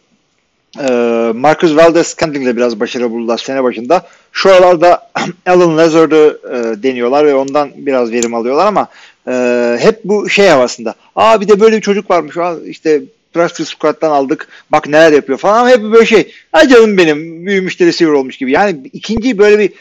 Ee, 0.80 1.32
Marcus 1.34 1.76
Valdez 1.76 2.06
Scantling 2.06 2.56
biraz 2.56 2.80
başarılı 2.80 3.10
buldular 3.10 3.38
sene 3.38 3.62
başında. 3.62 4.06
Şu 4.32 4.50
aralarda 4.50 5.10
Alan 5.46 5.78
Lazard'ı 5.78 6.40
e, 6.48 6.82
deniyorlar 6.82 7.26
ve 7.26 7.34
ondan 7.34 7.70
biraz 7.76 8.12
verim 8.12 8.34
alıyorlar 8.34 8.66
ama 8.66 8.88
e, 9.28 9.76
hep 9.80 10.00
bu 10.04 10.28
şey 10.28 10.48
havasında. 10.48 10.94
Aa 11.16 11.40
bir 11.40 11.48
de 11.48 11.60
böyle 11.60 11.76
bir 11.76 11.82
çocuk 11.82 12.10
varmış. 12.10 12.36
Aa, 12.36 12.56
işte 12.66 13.02
practice 13.34 13.64
squad'dan 13.64 14.10
aldık. 14.10 14.48
Bak 14.72 14.88
neler 14.88 15.12
yapıyor 15.12 15.38
falan 15.38 15.58
ama 15.58 15.68
hep 15.68 15.82
böyle 15.82 16.06
şey. 16.06 16.32
Ay 16.52 16.68
canım 16.68 16.98
benim 16.98 17.46
büyümüş 17.46 17.80
de 17.80 17.86
receiver 17.86 18.12
olmuş 18.12 18.36
gibi. 18.36 18.52
Yani 18.52 18.90
ikinci 18.92 19.38
böyle 19.38 19.58
bir 19.58 19.72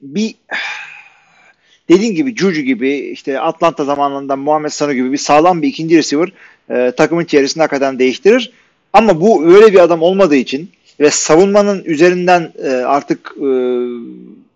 bir 0.00 0.34
dediğin 1.88 2.14
gibi 2.14 2.36
Juju 2.36 2.60
gibi 2.60 2.90
işte 2.90 3.40
Atlanta 3.40 3.84
zamanlarında 3.84 4.36
Muhammed 4.36 4.70
Sanu 4.70 4.94
gibi 4.94 5.12
bir 5.12 5.18
sağlam 5.18 5.62
bir 5.62 5.68
ikinci 5.68 5.96
receiver 5.96 6.32
e, 6.70 6.92
takımın 6.96 7.24
çevresini 7.24 7.60
hakikaten 7.60 7.98
değiştirir. 7.98 8.52
Ama 8.92 9.20
bu 9.20 9.46
öyle 9.46 9.72
bir 9.72 9.78
adam 9.78 10.02
olmadığı 10.02 10.36
için 10.36 10.70
ve 11.00 11.10
savunmanın 11.10 11.84
üzerinden 11.84 12.52
e, 12.64 12.68
artık 12.68 13.32
e, 13.42 13.48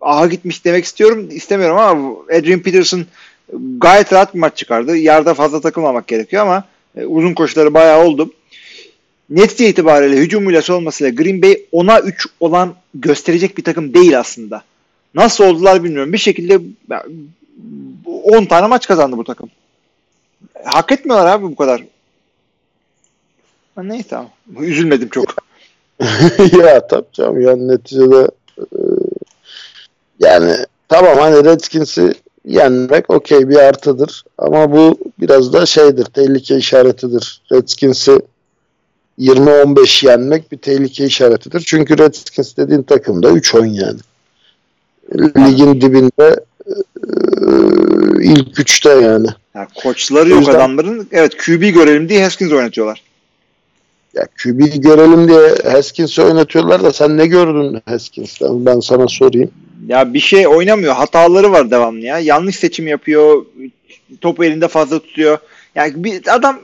aha 0.00 0.26
gitmiş 0.26 0.64
demek 0.64 0.84
istiyorum 0.84 1.28
istemiyorum 1.30 1.78
ama 1.78 2.16
Adrian 2.38 2.60
Peterson 2.60 3.04
gayet 3.78 4.12
rahat 4.12 4.34
bir 4.34 4.38
maç 4.38 4.56
çıkardı. 4.56 4.96
Yarda 4.96 5.34
fazla 5.34 5.60
takılmamak 5.60 6.06
gerekiyor 6.06 6.42
ama 6.42 6.64
e, 6.96 7.04
uzun 7.04 7.34
koşuları 7.34 7.74
bayağı 7.74 8.04
oldu. 8.04 8.32
Netice 9.30 9.68
itibariyle 9.68 10.16
hücumuyla 10.16 10.62
savunmasıyla 10.62 11.22
Green 11.22 11.42
Bay 11.42 11.52
10'a 11.72 12.00
3 12.00 12.26
olan 12.40 12.74
gösterecek 12.94 13.58
bir 13.58 13.64
takım 13.64 13.94
değil 13.94 14.18
aslında. 14.18 14.62
Nasıl 15.14 15.44
oldular 15.44 15.84
bilmiyorum. 15.84 16.12
Bir 16.12 16.18
şekilde 16.18 16.60
ya, 16.90 17.04
10 18.22 18.44
tane 18.44 18.66
maç 18.66 18.88
kazandı 18.88 19.16
bu 19.16 19.24
takım. 19.24 19.50
Hak 20.64 20.92
etmiyorlar 20.92 21.26
abi 21.26 21.44
bu 21.44 21.56
kadar. 21.56 21.84
Neyse 23.82 24.08
tamam. 24.08 24.30
Üzülmedim 24.60 25.08
çok. 25.08 25.34
ya 26.58 26.86
tabii 26.86 27.06
canım 27.12 27.40
yani 27.40 27.68
neticede 27.68 28.28
e, 28.58 28.78
yani 30.20 30.56
tamam 30.88 31.18
hani 31.18 31.44
Redskins'i 31.44 32.14
yenmek 32.44 33.10
okey 33.10 33.48
bir 33.48 33.56
artıdır 33.56 34.24
ama 34.38 34.72
bu 34.72 34.98
biraz 35.20 35.52
da 35.52 35.66
şeydir 35.66 36.04
tehlike 36.04 36.56
işaretidir. 36.56 37.42
Redskins'i 37.52 38.20
20-15 39.20 40.06
yenmek 40.06 40.52
bir 40.52 40.56
tehlike 40.58 41.04
işaretidir. 41.04 41.60
Çünkü 41.60 41.98
Redskins 41.98 42.56
dediğin 42.56 42.82
takımda 42.82 43.30
3 43.30 43.54
oyun 43.54 43.72
yani. 43.72 43.98
Ligin 45.16 45.80
dibinde 45.80 46.40
e, 46.66 46.72
ilk 48.22 48.60
üçte 48.60 48.88
yani. 48.90 49.26
Yani 49.54 49.68
koçları 49.74 50.28
yok 50.28 50.38
yüzden- 50.38 50.54
adamların. 50.54 51.08
Evet 51.12 51.36
QB 51.36 51.70
görelim 51.70 52.08
diye 52.08 52.22
Haskins 52.22 52.52
oynatıyorlar. 52.52 53.02
Ya 54.14 54.26
QB'yi 54.42 54.80
görelim 54.80 55.28
diye 55.28 55.72
Haskins'i 55.72 56.22
oynatıyorlar 56.22 56.82
da 56.82 56.92
sen 56.92 57.18
ne 57.18 57.26
gördün 57.26 57.80
Haskins'ten? 57.86 58.66
Ben 58.66 58.80
sana 58.80 59.08
sorayım. 59.08 59.50
Ya 59.88 60.14
bir 60.14 60.20
şey 60.20 60.46
oynamıyor. 60.46 60.94
Hataları 60.94 61.52
var 61.52 61.70
devamlı 61.70 62.00
ya. 62.00 62.18
Yanlış 62.18 62.56
seçim 62.56 62.86
yapıyor. 62.86 63.44
Topu 64.20 64.44
elinde 64.44 64.68
fazla 64.68 64.98
tutuyor. 64.98 65.38
Yani 65.74 65.92
bir 65.96 66.34
adam 66.34 66.58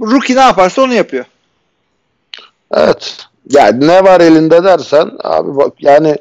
rookie 0.00 0.36
ne 0.36 0.40
yaparsa 0.40 0.82
onu 0.82 0.94
yapıyor. 0.94 1.24
Evet. 2.74 3.16
Yani 3.50 3.86
ne 3.86 4.04
var 4.04 4.20
elinde 4.20 4.64
dersen 4.64 5.10
abi 5.24 5.56
bak 5.56 5.72
yani 5.80 6.16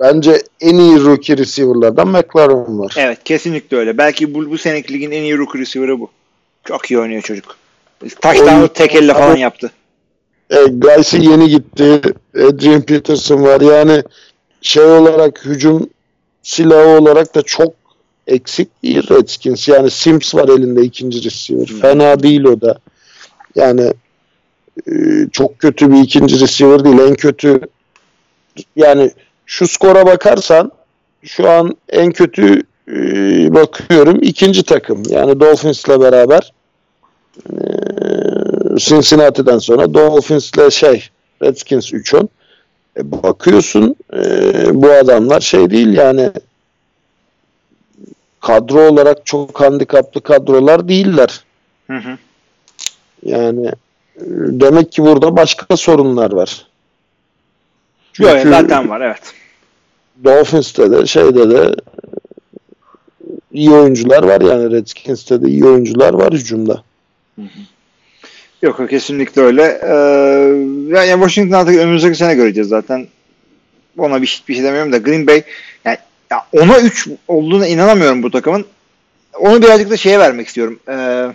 bence 0.00 0.42
en 0.60 0.74
iyi 0.74 1.00
rookie 1.04 1.36
receiver'lardan 1.36 2.08
McLaren 2.08 2.78
var. 2.78 2.94
Evet 2.98 3.18
kesinlikle 3.24 3.76
öyle. 3.76 3.98
Belki 3.98 4.34
bu, 4.34 4.50
bu 4.50 4.58
seneki 4.58 4.92
ligin 4.92 5.10
en 5.10 5.22
iyi 5.22 5.38
rookie 5.38 5.60
receiver'ı 5.60 6.00
bu. 6.00 6.10
Çok 6.64 6.90
iyi 6.90 7.00
oynuyor 7.00 7.22
çocuk. 7.22 7.56
Touchdown'u 8.20 8.58
Oyun- 8.58 8.68
tek 8.68 8.94
elle 8.94 9.12
falan 9.14 9.26
Ama- 9.30 9.38
yaptı. 9.38 9.70
E, 10.50 10.56
Guys'i 10.64 11.16
yeni 11.24 11.48
gitti. 11.48 12.00
Adrian 12.36 12.82
Peterson 12.82 13.42
var. 13.42 13.60
Yani 13.60 14.02
şey 14.62 14.82
olarak 14.84 15.44
hücum 15.44 15.90
silahı 16.42 16.88
olarak 16.88 17.34
da 17.34 17.42
çok 17.42 17.74
eksik 18.26 18.82
değil 18.82 19.10
Redskins. 19.10 19.68
Yani 19.68 19.90
Sims 19.90 20.34
var 20.34 20.48
elinde 20.48 20.82
ikinci 20.82 21.24
receiver. 21.24 21.66
Hmm. 21.66 21.80
Fena 21.80 22.22
değil 22.22 22.44
o 22.44 22.60
da. 22.60 22.78
Yani 23.54 23.92
e, 24.86 24.92
çok 25.32 25.58
kötü 25.58 25.92
bir 25.92 26.02
ikinci 26.02 26.40
receiver 26.40 26.84
değil. 26.84 26.98
En 26.98 27.14
kötü 27.14 27.60
yani 28.76 29.10
şu 29.46 29.68
skora 29.68 30.06
bakarsan 30.06 30.72
şu 31.22 31.50
an 31.50 31.76
en 31.88 32.12
kötü 32.12 32.62
e, 32.88 32.94
bakıyorum 33.54 34.18
ikinci 34.22 34.62
takım. 34.62 35.02
Yani 35.08 35.40
Dolphins'le 35.40 35.88
beraber 35.88 36.52
e, 37.50 37.56
Cincinnati'den 38.76 39.58
sonra 39.58 39.94
Dolphins'le 39.94 40.70
şey 40.70 41.08
Redskins 41.42 41.92
3-10. 41.92 42.28
E, 42.96 43.12
bakıyorsun 43.12 43.96
e, 44.12 44.22
bu 44.82 44.92
adamlar 44.92 45.40
şey 45.40 45.70
değil 45.70 45.92
yani 45.92 46.30
kadro 48.40 48.80
olarak 48.80 49.26
çok 49.26 49.60
handikaplı 49.60 50.20
kadrolar 50.20 50.88
değiller. 50.88 51.44
Hı 51.86 51.96
hı. 51.96 52.18
Yani 53.22 53.70
demek 54.60 54.92
ki 54.92 55.02
burada 55.02 55.36
başka 55.36 55.76
sorunlar 55.76 56.32
var. 56.32 56.66
Yok, 58.18 58.30
Çünkü 58.32 58.48
zaten 58.48 58.88
var 58.88 59.00
evet. 59.00 59.34
Dolphins'te 60.24 60.90
de 60.90 61.06
şeyde 61.06 61.50
de 61.50 61.74
iyi 63.52 63.70
oyuncular 63.70 64.22
var 64.22 64.40
yani 64.40 64.72
Redskins'te 64.72 65.42
de 65.42 65.48
iyi 65.48 65.64
oyuncular 65.64 66.14
var 66.14 66.32
hücumda. 66.32 66.82
Yok 68.62 68.78
yok, 68.78 68.90
kesinlikle 68.90 69.42
öyle. 69.42 69.80
Ee, 69.82 69.94
yani 70.96 71.10
Washington 71.10 71.58
artık 71.58 71.76
önümüzdeki 71.76 72.18
sene 72.18 72.34
göreceğiz 72.34 72.68
zaten. 72.68 73.06
Ona 73.98 74.22
bir, 74.22 74.42
bir 74.48 74.54
şey 74.54 74.64
demiyorum 74.64 74.92
da 74.92 74.98
Green 74.98 75.26
Bay 75.26 75.42
yani 75.84 75.98
ya 76.30 76.46
ona 76.52 76.80
3 76.80 77.08
olduğuna 77.28 77.66
inanamıyorum 77.66 78.22
bu 78.22 78.30
takımın. 78.30 78.64
Onu 79.38 79.62
birazcık 79.62 79.90
da 79.90 79.96
şeye 79.96 80.18
vermek 80.18 80.46
istiyorum. 80.46 80.78
Ee, 80.88 81.26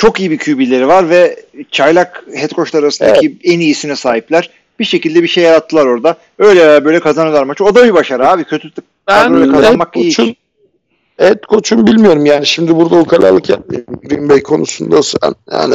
çok 0.00 0.20
iyi 0.20 0.30
bir 0.30 0.38
QB'leri 0.38 0.88
var 0.88 1.10
ve 1.10 1.36
çaylak 1.70 2.24
head 2.34 2.50
coachlar 2.50 2.82
arasındaki 2.82 3.36
en 3.44 3.60
iyisine 3.60 3.96
sahipler. 3.96 4.50
Bir 4.78 4.84
şekilde 4.84 5.22
bir 5.22 5.28
şey 5.28 5.44
yarattılar 5.44 5.86
orada. 5.86 6.16
Öyle 6.38 6.84
böyle 6.84 7.00
kazanıyorlar 7.00 7.42
maçı. 7.42 7.64
O 7.64 7.74
da 7.74 7.84
bir 7.84 7.94
başarı 7.94 8.28
abi. 8.28 8.44
Kötü 8.44 8.70
kadroyla 9.06 9.52
kazanmak 9.52 9.96
iyi. 9.96 10.08
koçun, 10.08 10.36
et 11.18 11.46
koçun 11.46 11.86
bilmiyorum 11.86 12.26
yani 12.26 12.46
şimdi 12.46 12.76
burada 12.76 12.96
ukalalık 12.96 13.48
yapmayayım. 13.48 13.86
Green 14.04 14.28
Bay 14.28 14.42
konusunda 14.42 15.02
sen 15.02 15.34
yani 15.52 15.74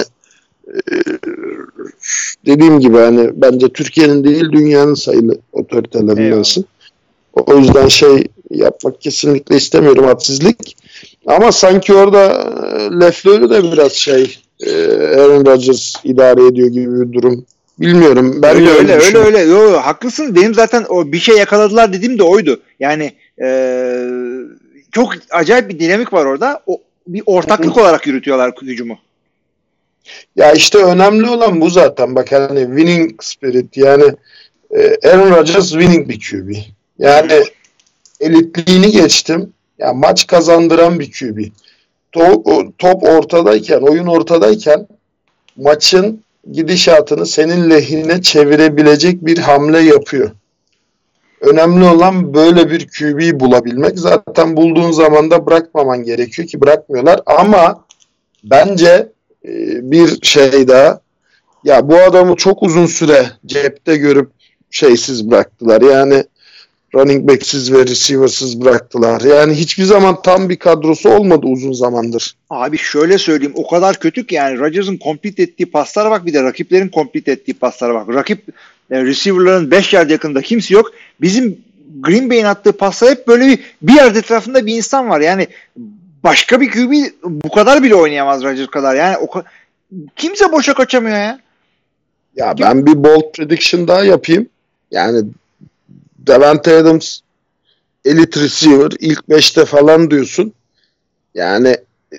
e, 0.67 0.82
dediğim 2.45 2.80
gibi 2.80 2.97
hani 2.97 3.30
bence 3.34 3.69
Türkiye'nin 3.69 4.23
değil 4.23 4.51
dünyanın 4.51 4.93
sayılı 4.93 5.38
otoritelerindensin. 5.51 6.65
O 7.34 7.57
yüzden 7.57 7.88
şey 7.88 8.28
yapmak 8.49 9.01
kesinlikle 9.01 9.55
istemiyorum 9.55 10.05
hadsizlik. 10.05 10.78
Ama 11.26 11.51
sanki 11.51 11.93
orada 11.93 12.26
e, 12.26 12.99
Lefleur'ü 12.99 13.49
de 13.49 13.71
biraz 13.71 13.91
şey 13.91 14.38
e, 14.59 14.71
Aaron 14.93 15.45
Rodgers 15.45 15.95
idare 16.03 16.47
ediyor 16.47 16.67
gibi 16.67 17.01
bir 17.01 17.13
durum. 17.13 17.45
Bilmiyorum. 17.80 18.41
Ben 18.41 18.55
öyle 18.55 18.69
öyle 18.69 18.93
öyle 18.93 19.17
öyle. 19.17 19.39
Yo, 19.39 19.63
yo, 19.63 19.78
haklısın. 19.78 20.36
Benim 20.36 20.53
zaten 20.53 20.86
o 20.89 21.11
bir 21.11 21.19
şey 21.19 21.38
yakaladılar 21.38 21.93
dediğim 21.93 22.19
de 22.19 22.23
oydu. 22.23 22.61
Yani 22.80 23.13
eee, 23.41 24.07
çok 24.91 25.13
acayip 25.32 25.69
bir 25.69 25.80
dinamik 25.80 26.13
var 26.13 26.26
orada. 26.26 26.61
O 26.67 26.82
bir 27.07 27.23
ortaklık 27.26 27.78
olarak 27.78 28.07
yürütüyorlar 28.07 28.51
hücumu. 28.61 28.97
Ya 30.36 30.51
işte 30.51 30.78
önemli 30.78 31.30
olan 31.30 31.61
bu 31.61 31.69
zaten. 31.69 32.15
Bak 32.15 32.32
hani 32.32 32.59
winning 32.59 33.23
spirit 33.23 33.78
yani 33.78 34.03
e, 34.71 35.09
Aaron 35.09 35.32
Rodgers 35.32 35.69
winning 35.69 36.09
bir 36.09 36.19
QB. 36.19 36.55
Yani 36.99 37.43
elitliğini 38.19 38.91
geçtim. 38.91 39.53
Ya 39.80 39.93
maç 39.93 40.28
kazandıran 40.28 40.99
bir 40.99 41.11
QB. 41.11 41.39
Top 42.78 43.03
ortadayken, 43.03 43.82
oyun 43.82 44.07
ortadayken 44.07 44.88
maçın 45.57 46.23
gidişatını 46.51 47.26
senin 47.26 47.69
lehine 47.69 48.21
çevirebilecek 48.21 49.26
bir 49.26 49.38
hamle 49.38 49.80
yapıyor. 49.80 50.32
Önemli 51.41 51.86
olan 51.86 52.34
böyle 52.34 52.69
bir 52.69 52.88
QB 52.88 53.39
bulabilmek. 53.39 53.99
Zaten 53.99 54.57
bulduğun 54.57 54.91
zaman 54.91 55.32
da 55.32 55.45
bırakmaman 55.45 56.03
gerekiyor 56.03 56.47
ki 56.47 56.61
bırakmıyorlar. 56.61 57.19
Ama 57.26 57.86
bence 58.43 59.11
e, 59.45 59.51
bir 59.91 60.19
şey 60.21 60.67
daha 60.67 60.99
ya 61.63 61.89
bu 61.89 61.95
adamı 61.95 62.36
çok 62.36 62.63
uzun 62.63 62.86
süre 62.86 63.26
cepte 63.45 63.97
görüp 63.97 64.32
şeysiz 64.71 65.32
bıraktılar. 65.32 65.82
Yani 65.82 66.23
running 66.95 67.29
back'siz 67.29 67.73
ve 67.73 67.88
receiver'sız 67.88 68.61
bıraktılar. 68.61 69.21
Yani 69.21 69.53
hiçbir 69.53 69.83
zaman 69.83 70.21
tam 70.21 70.49
bir 70.49 70.55
kadrosu 70.55 71.09
olmadı 71.09 71.47
uzun 71.47 71.73
zamandır. 71.73 72.36
Abi 72.49 72.77
şöyle 72.77 73.17
söyleyeyim. 73.17 73.53
O 73.55 73.67
kadar 73.67 73.99
kötü 73.99 74.27
ki 74.27 74.36
yani 74.36 74.59
Rodgers'ın 74.59 74.99
complete 75.03 75.43
ettiği 75.43 75.65
paslara 75.65 76.11
bak 76.11 76.25
bir 76.25 76.33
de 76.33 76.43
rakiplerin 76.43 76.89
complete 76.89 77.31
ettiği 77.31 77.53
paslara 77.53 77.93
bak. 77.93 78.15
Rakip 78.15 78.49
e, 78.91 79.03
receiver'ların 79.03 79.71
5 79.71 79.93
yard 79.93 80.09
yakında 80.09 80.41
kimse 80.41 80.73
yok. 80.73 80.91
Bizim 81.21 81.57
Green 81.99 82.29
Bay'in 82.29 82.45
attığı 82.45 82.71
paslar 82.71 83.11
hep 83.11 83.27
böyle 83.27 83.47
bir, 83.47 83.59
bir 83.81 83.93
yard 83.93 84.15
etrafında 84.15 84.65
bir 84.65 84.75
insan 84.75 85.09
var. 85.09 85.21
Yani 85.21 85.47
başka 86.23 86.61
bir 86.61 86.71
QB 86.71 86.93
bu 87.23 87.51
kadar 87.51 87.83
bile 87.83 87.95
oynayamaz 87.95 88.43
Rodgers 88.43 88.67
kadar. 88.67 88.95
Yani 88.95 89.17
o 89.17 89.43
kimse 90.15 90.51
boşa 90.51 90.73
kaçamıyor 90.73 91.17
ya. 91.17 91.39
Ya 92.36 92.55
ben 92.59 92.86
bir 92.86 93.03
bold 93.03 93.31
prediction 93.33 93.88
daha 93.88 94.03
yapayım. 94.03 94.49
Yani 94.91 95.23
Davante 96.28 96.78
Adams 96.78 97.19
elite 98.05 98.39
receiver 98.39 98.91
ilk 98.99 99.19
5'te 99.30 99.65
falan 99.65 100.11
diyorsun. 100.11 100.53
Yani 101.36 101.78
e, 102.13 102.17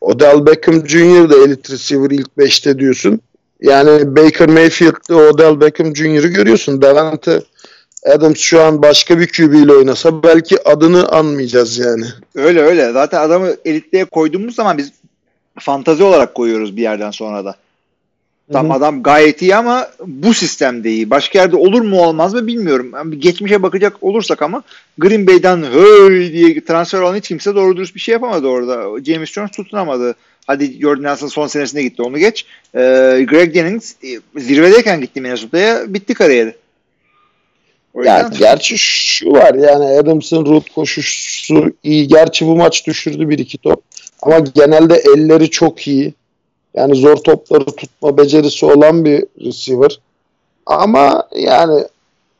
Odell 0.00 0.46
Beckham 0.46 0.88
Jr. 0.88 1.30
da 1.30 1.36
elite 1.44 1.72
receiver 1.72 2.10
ilk 2.10 2.28
5'te 2.38 2.78
diyorsun. 2.78 3.20
Yani 3.60 4.16
Baker 4.16 4.48
Mayfield'de 4.48 5.14
Odell 5.14 5.60
Beckham 5.60 5.96
Jr.'ı 5.96 6.28
görüyorsun. 6.28 6.82
Davante 6.82 7.42
Adams 8.06 8.38
şu 8.38 8.62
an 8.62 8.82
başka 8.82 9.18
bir 9.18 9.26
QB 9.26 9.54
ile 9.54 9.72
oynasa 9.72 10.22
belki 10.22 10.68
adını 10.68 11.08
anmayacağız 11.08 11.78
yani. 11.78 12.06
Öyle 12.34 12.62
öyle. 12.62 12.92
Zaten 12.92 13.20
adamı 13.20 13.54
elitliğe 13.64 14.04
koyduğumuz 14.04 14.54
zaman 14.54 14.78
biz 14.78 14.92
fantazi 15.58 16.02
olarak 16.02 16.34
koyuyoruz 16.34 16.76
bir 16.76 16.82
yerden 16.82 17.10
sonra 17.10 17.44
da. 17.44 17.56
Tam 18.52 18.70
adam 18.70 19.02
gayet 19.02 19.42
iyi 19.42 19.56
ama 19.56 19.88
bu 20.06 20.34
sistemde 20.34 20.90
iyi. 20.90 21.10
Başka 21.10 21.38
yerde 21.38 21.56
olur 21.56 21.80
mu 21.80 22.00
olmaz 22.00 22.34
mı 22.34 22.46
bilmiyorum. 22.46 22.90
Yani 22.94 23.20
geçmişe 23.20 23.62
bakacak 23.62 24.02
olursak 24.02 24.42
ama 24.42 24.62
Green 24.98 25.26
Bay'den 25.26 25.62
höy 25.62 26.32
diye 26.32 26.64
transfer 26.64 27.00
olan 27.00 27.16
hiç 27.16 27.28
kimse 27.28 27.54
doğru 27.54 27.76
dürüst 27.76 27.94
bir 27.94 28.00
şey 28.00 28.12
yapamadı 28.12 28.46
orada. 28.46 29.04
James 29.04 29.32
Jones 29.32 29.50
tutunamadı. 29.50 30.14
Hadi 30.46 30.80
Jordan 30.80 31.02
Nelson 31.02 31.28
son 31.28 31.46
senesinde 31.46 31.82
gitti 31.82 32.02
onu 32.02 32.18
geç. 32.18 32.46
Ee, 32.74 32.80
Greg 33.28 33.54
Jennings 33.54 33.94
e, 34.04 34.40
zirvedeyken 34.40 35.00
gitti 35.00 35.20
Minnesota'ya 35.20 35.94
bitti 35.94 36.14
kariyeri. 36.14 36.54
O 37.94 38.02
Yani 38.02 38.36
gerçi 38.38 38.78
şu 38.78 39.30
var 39.30 39.54
yani 39.54 39.84
Adams'ın 39.84 40.46
root 40.46 40.70
koşusu 40.74 41.72
iyi. 41.82 42.08
Gerçi 42.08 42.46
bu 42.46 42.56
maç 42.56 42.86
düşürdü 42.86 43.28
bir 43.28 43.38
iki 43.38 43.58
top. 43.58 43.82
Ama 44.22 44.38
genelde 44.38 45.02
elleri 45.16 45.50
çok 45.50 45.88
iyi. 45.88 46.14
Yani 46.74 46.96
zor 46.96 47.16
topları 47.16 47.64
tutma 47.64 48.16
becerisi 48.16 48.66
olan 48.66 49.04
bir 49.04 49.24
receiver. 49.40 50.00
Ama 50.66 51.28
yani 51.36 51.84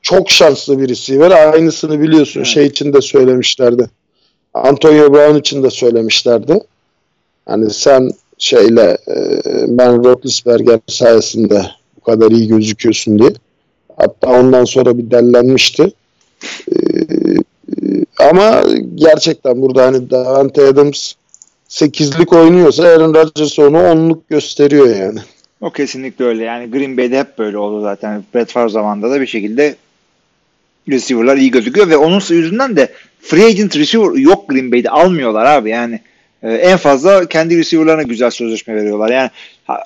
çok 0.02 0.30
şanslı 0.30 0.80
bir 0.80 0.88
receiver. 0.88 1.30
Aynısını 1.30 2.00
biliyorsun. 2.00 2.40
Evet. 2.40 2.46
Şey 2.46 2.66
için 2.66 2.92
de 2.92 3.00
söylemişlerdi. 3.00 3.90
Antonio 4.54 5.12
Brown 5.12 5.38
için 5.38 5.62
de 5.62 5.70
söylemişlerdi. 5.70 6.60
Hani 7.46 7.70
sen 7.70 8.10
şeyle 8.38 8.98
e, 9.08 9.16
ben 9.68 10.04
Roethlisberger 10.04 10.80
sayesinde 10.88 11.66
bu 11.96 12.00
kadar 12.00 12.30
iyi 12.30 12.48
gözüküyorsun 12.48 13.18
diye. 13.18 13.30
Hatta 13.96 14.40
ondan 14.40 14.64
sonra 14.64 14.98
bir 14.98 15.10
dellenmişti. 15.10 15.92
Ee, 16.72 16.76
ama 18.30 18.62
gerçekten 18.94 19.62
burada 19.62 19.86
hani 19.86 20.10
Davante 20.10 20.66
Adams 20.66 21.12
8'lik 21.68 22.32
oynuyorsa 22.32 22.84
Aaron 22.84 23.14
Rodgers 23.14 23.58
onu 23.58 23.76
10'luk 23.76 24.20
gösteriyor 24.30 24.96
yani. 24.96 25.20
O 25.60 25.70
kesinlikle 25.70 26.24
öyle. 26.24 26.44
Yani 26.44 26.70
Green 26.70 26.96
Bay'de 26.96 27.18
hep 27.18 27.38
böyle 27.38 27.58
oldu 27.58 27.82
zaten. 27.82 28.24
Brett 28.34 28.50
Favre 28.50 28.68
zamanında 28.68 29.10
da 29.10 29.20
bir 29.20 29.26
şekilde 29.26 29.76
receiver'lar 30.88 31.36
iyi 31.36 31.50
gözüküyor 31.50 31.88
ve 31.88 31.96
onun 31.96 32.20
yüzünden 32.30 32.76
de 32.76 32.92
free 33.20 33.44
agent 33.44 33.76
receiver 33.76 34.18
yok 34.18 34.48
Green 34.48 34.72
Bay'de 34.72 34.90
almıyorlar 34.90 35.44
abi 35.44 35.70
yani. 35.70 36.00
Ee, 36.42 36.52
en 36.52 36.76
fazla 36.76 37.26
kendi 37.28 37.58
receiver'larına 37.58 38.02
güzel 38.02 38.30
sözleşme 38.30 38.74
veriyorlar. 38.74 39.10
Yani 39.10 39.30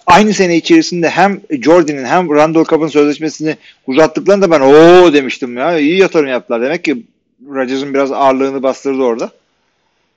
aynı 0.06 0.34
sene 0.34 0.56
içerisinde 0.56 1.08
hem 1.08 1.40
Jordan'ın 1.62 2.04
hem 2.04 2.30
Randall 2.30 2.64
Cobb'ın 2.64 2.88
sözleşmesini 2.88 3.56
uzattıklarında 3.86 4.50
ben 4.50 4.60
o 4.60 5.12
demiştim 5.12 5.56
ya 5.56 5.78
iyi 5.78 5.98
yatırım 5.98 6.28
yaptılar. 6.28 6.62
Demek 6.62 6.84
ki 6.84 7.02
Rodgers'ın 7.50 7.94
biraz 7.94 8.12
ağırlığını 8.12 8.62
bastırdı 8.62 9.02
orada. 9.02 9.30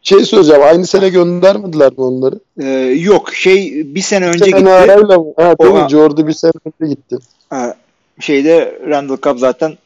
Şey 0.02 0.26
söyleyeceğim 0.26 0.62
aynı 0.64 0.88
sene 0.88 1.10
göndermediler 1.10 1.92
mi 1.92 2.02
onları? 2.02 2.40
Ee, 2.62 2.68
yok 3.00 3.34
şey 3.34 3.84
bir 3.96 4.02
sene 4.02 4.28
önce 4.28 4.46
sene 4.46 4.60
gitti. 4.60 4.70
Arayla? 4.72 5.18
Ha, 5.38 5.56
değil 5.60 5.72
O- 5.72 5.84
mi? 5.84 5.90
Jordi 5.90 6.28
bir 6.28 6.34
sene 6.34 6.52
önce 6.66 6.94
gitti. 6.94 7.18
Ha, 7.50 7.76
şeyde 8.20 8.80
Randall 8.88 9.18
Cobb 9.18 9.38
zaten 9.38 9.78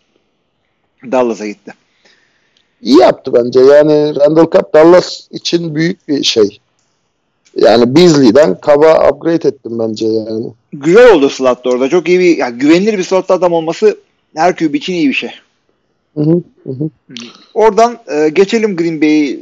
Dallas'a 1.12 1.48
gitti. 1.48 1.74
İyi 2.82 2.98
yaptı 3.00 3.34
bence. 3.34 3.60
Yani 3.60 4.16
Randall 4.16 4.50
Cobb 4.52 4.74
Dallas 4.74 5.28
için 5.32 5.76
büyük 5.76 6.08
bir 6.08 6.24
şey. 6.24 6.60
Yani 7.56 7.96
Beasley'den 7.96 8.58
Cobb'a 8.66 9.10
upgrade 9.10 9.48
ettim 9.48 9.80
bence 9.80 10.08
yani. 10.08 10.46
Güzel 10.74 11.12
oldu 11.14 11.30
slotta 11.30 11.70
orada. 11.70 11.90
Çok 11.90 12.08
iyi 12.10 12.20
bir 12.20 12.38
yani 12.38 12.58
güvenilir 12.58 12.98
bir 12.98 13.04
slotta 13.04 13.34
adam 13.34 13.54
olması 13.54 13.98
her 14.36 14.56
QB 14.56 14.76
için 14.76 14.94
iyi 14.94 15.10
bir 15.10 15.14
şey. 15.14 15.32
Hı 16.16 16.22
hı, 16.22 16.42
hı 16.64 16.70
hı. 16.70 16.90
Oradan 17.54 17.98
e, 18.08 18.30
geçelim 18.30 18.76
Green 18.76 19.02
Bay'i 19.02 19.40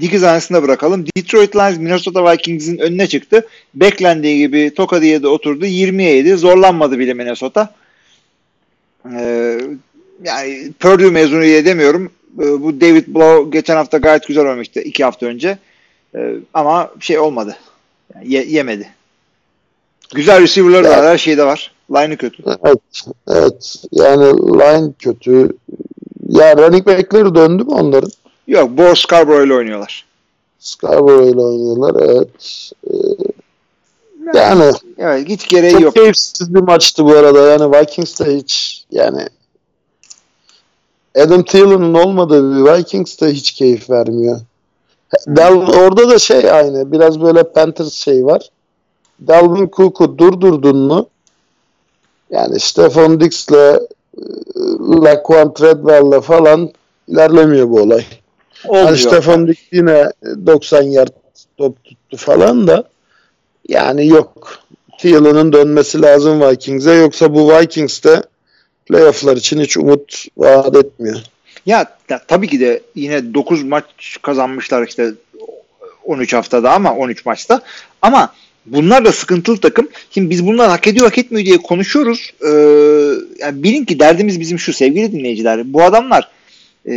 dikiz 0.00 0.22
hanesinde 0.22 0.62
bırakalım. 0.62 1.04
Detroit 1.16 1.56
Lions 1.56 1.78
Minnesota 1.78 2.32
Vikings'in 2.32 2.78
önüne 2.78 3.06
çıktı. 3.06 3.46
Beklendiği 3.74 4.38
gibi 4.38 4.74
Toka 4.74 5.02
diye 5.02 5.22
de 5.22 5.28
oturdu. 5.28 5.66
20'ye 5.66 6.16
yedi. 6.16 6.36
Zorlanmadı 6.36 6.98
bile 6.98 7.14
Minnesota. 7.14 7.74
E, 9.16 9.58
yani 10.24 10.72
Purdue 10.80 11.10
mezunu 11.10 11.42
diye 11.42 11.64
demiyorum. 11.64 12.10
E, 12.38 12.42
bu 12.62 12.80
David 12.80 13.04
Blow 13.08 13.58
geçen 13.58 13.76
hafta 13.76 13.98
gayet 13.98 14.26
güzel 14.26 14.44
oynamıştı. 14.44 14.80
iki 14.80 15.04
hafta 15.04 15.26
önce. 15.26 15.58
E, 16.14 16.34
ama 16.54 16.90
şey 17.00 17.18
olmadı. 17.18 17.56
Yani 18.14 18.32
ye- 18.32 18.46
yemedi. 18.48 18.88
Güzel 20.14 20.42
receiver'lar 20.42 20.84
da 20.84 20.90
var. 20.90 21.04
Her 21.06 21.18
şey 21.18 21.38
de 21.38 21.44
var. 21.46 21.72
Line'ı 21.90 22.16
kötü. 22.16 22.42
Evet, 22.64 22.78
evet. 23.28 23.84
Yani 23.92 24.24
line 24.38 24.92
kötü. 24.98 25.48
Ya 26.28 26.56
running 26.56 26.86
back'leri 26.86 27.34
döndü 27.34 27.64
mü 27.64 27.70
onların? 27.70 28.10
Yok. 28.50 28.70
Bo 28.70 28.94
Scarborough 28.94 29.46
ile 29.46 29.54
oynuyorlar. 29.54 30.04
Scarborough 30.58 31.26
ile 31.26 31.40
oynuyorlar. 31.40 32.02
Evet. 32.08 32.28
Ee, 32.90 34.38
yani 34.38 34.72
Evet. 34.98 35.28
Hiç 35.28 35.48
gereği 35.48 35.72
çok 35.72 35.82
yok. 35.82 35.94
keyifsiz 35.94 36.54
bir 36.54 36.60
maçtı 36.60 37.04
bu 37.04 37.12
arada. 37.12 37.50
Yani 37.50 37.72
Vikings 37.72 38.20
de 38.20 38.36
hiç 38.36 38.84
yani 38.90 39.28
Adam 41.16 41.42
Thielen'ın 41.42 41.94
olmadığı 41.94 42.56
bir 42.56 42.72
Vikings 42.72 43.20
de 43.20 43.32
hiç 43.32 43.52
keyif 43.52 43.90
vermiyor. 43.90 44.40
Del, 45.26 45.52
orada 45.52 46.08
da 46.08 46.18
şey 46.18 46.50
aynı. 46.50 46.92
Biraz 46.92 47.20
böyle 47.20 47.42
Panthers 47.42 47.92
şey 47.92 48.26
var. 48.26 48.48
Dalvin 49.26 49.70
Cook'u 49.72 50.18
durdurdun 50.18 50.76
mu 50.76 51.08
yani 52.30 52.60
Stefan 52.60 53.20
Dix'le 53.20 53.52
e, 53.52 53.78
Laquan 54.80 55.54
Treadwell'le 55.54 56.20
falan 56.20 56.70
ilerlemiyor 57.08 57.70
bu 57.70 57.80
olay. 57.80 58.04
Olmuyor. 58.68 58.96
Stefan 58.96 59.48
Dix 59.48 59.56
yine 59.72 60.12
90 60.46 60.82
yard 60.82 61.12
top 61.58 61.84
tuttu 61.84 62.16
falan 62.16 62.66
da 62.66 62.84
yani 63.68 64.06
yok. 64.06 64.58
Thielen'ın 64.98 65.52
dönmesi 65.52 66.02
lazım 66.02 66.40
Vikings'e 66.40 66.92
yoksa 66.92 67.34
bu 67.34 67.52
Vikings'te 67.52 68.22
playoff'lar 68.86 69.36
için 69.36 69.60
hiç 69.60 69.76
umut 69.76 70.26
vaat 70.36 70.76
etmiyor. 70.76 71.16
Ya 71.66 71.96
ta- 72.08 72.22
tabii 72.28 72.48
ki 72.48 72.60
de 72.60 72.80
yine 72.94 73.34
9 73.34 73.62
maç 73.62 73.84
kazanmışlar 74.22 74.86
işte 74.86 75.12
13 76.04 76.32
haftada 76.32 76.72
ama 76.72 76.94
13 76.96 77.26
maçta. 77.26 77.60
Ama 78.02 78.34
bunlar 78.66 79.04
da 79.04 79.12
sıkıntılı 79.12 79.60
takım. 79.60 79.88
Şimdi 80.10 80.30
biz 80.30 80.46
bunlar 80.46 80.70
hak 80.70 80.86
ediyor 80.86 81.06
hak 81.06 81.18
etmiyor 81.18 81.46
diye 81.46 81.58
konuşuyoruz. 81.58 82.30
Ee, 82.42 82.48
yani 83.38 83.62
bilin 83.62 83.84
ki 83.84 83.98
derdimiz 83.98 84.40
bizim 84.40 84.58
şu 84.58 84.72
sevgili 84.72 85.12
dinleyiciler. 85.12 85.72
Bu 85.72 85.82
adamlar 85.82 86.28
e, 86.86 86.92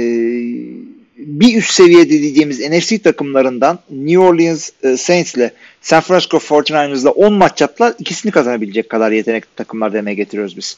bir 1.17 1.57
üst 1.57 1.71
seviyede 1.71 2.09
diyeceğimiz 2.09 2.59
NFC 2.59 3.01
takımlarından 3.01 3.79
New 3.89 4.19
Orleans 4.19 4.69
e, 4.83 4.97
Saints 4.97 5.35
ile 5.35 5.51
San 5.81 6.01
Francisco 6.01 6.37
49ers'la 6.37 7.09
10 7.09 7.33
maç 7.33 7.61
yaptılar. 7.61 7.93
ikisini 7.99 8.31
kazanabilecek 8.31 8.89
kadar 8.89 9.11
yetenekli 9.11 9.55
takımlar 9.55 9.93
demeye 9.93 10.13
getiriyoruz 10.13 10.57
biz. 10.57 10.77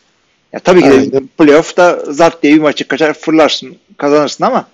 Ya 0.53 0.59
tabii 0.59 0.81
ki 0.81 1.11
de 1.11 1.21
playoff'ta 1.37 1.99
zart 2.09 2.43
diye 2.43 2.53
bir 2.53 2.61
maçı 2.61 2.87
kaçar 2.87 3.13
fırlarsın 3.13 3.75
kazanırsın 3.97 4.43
ama 4.43 4.67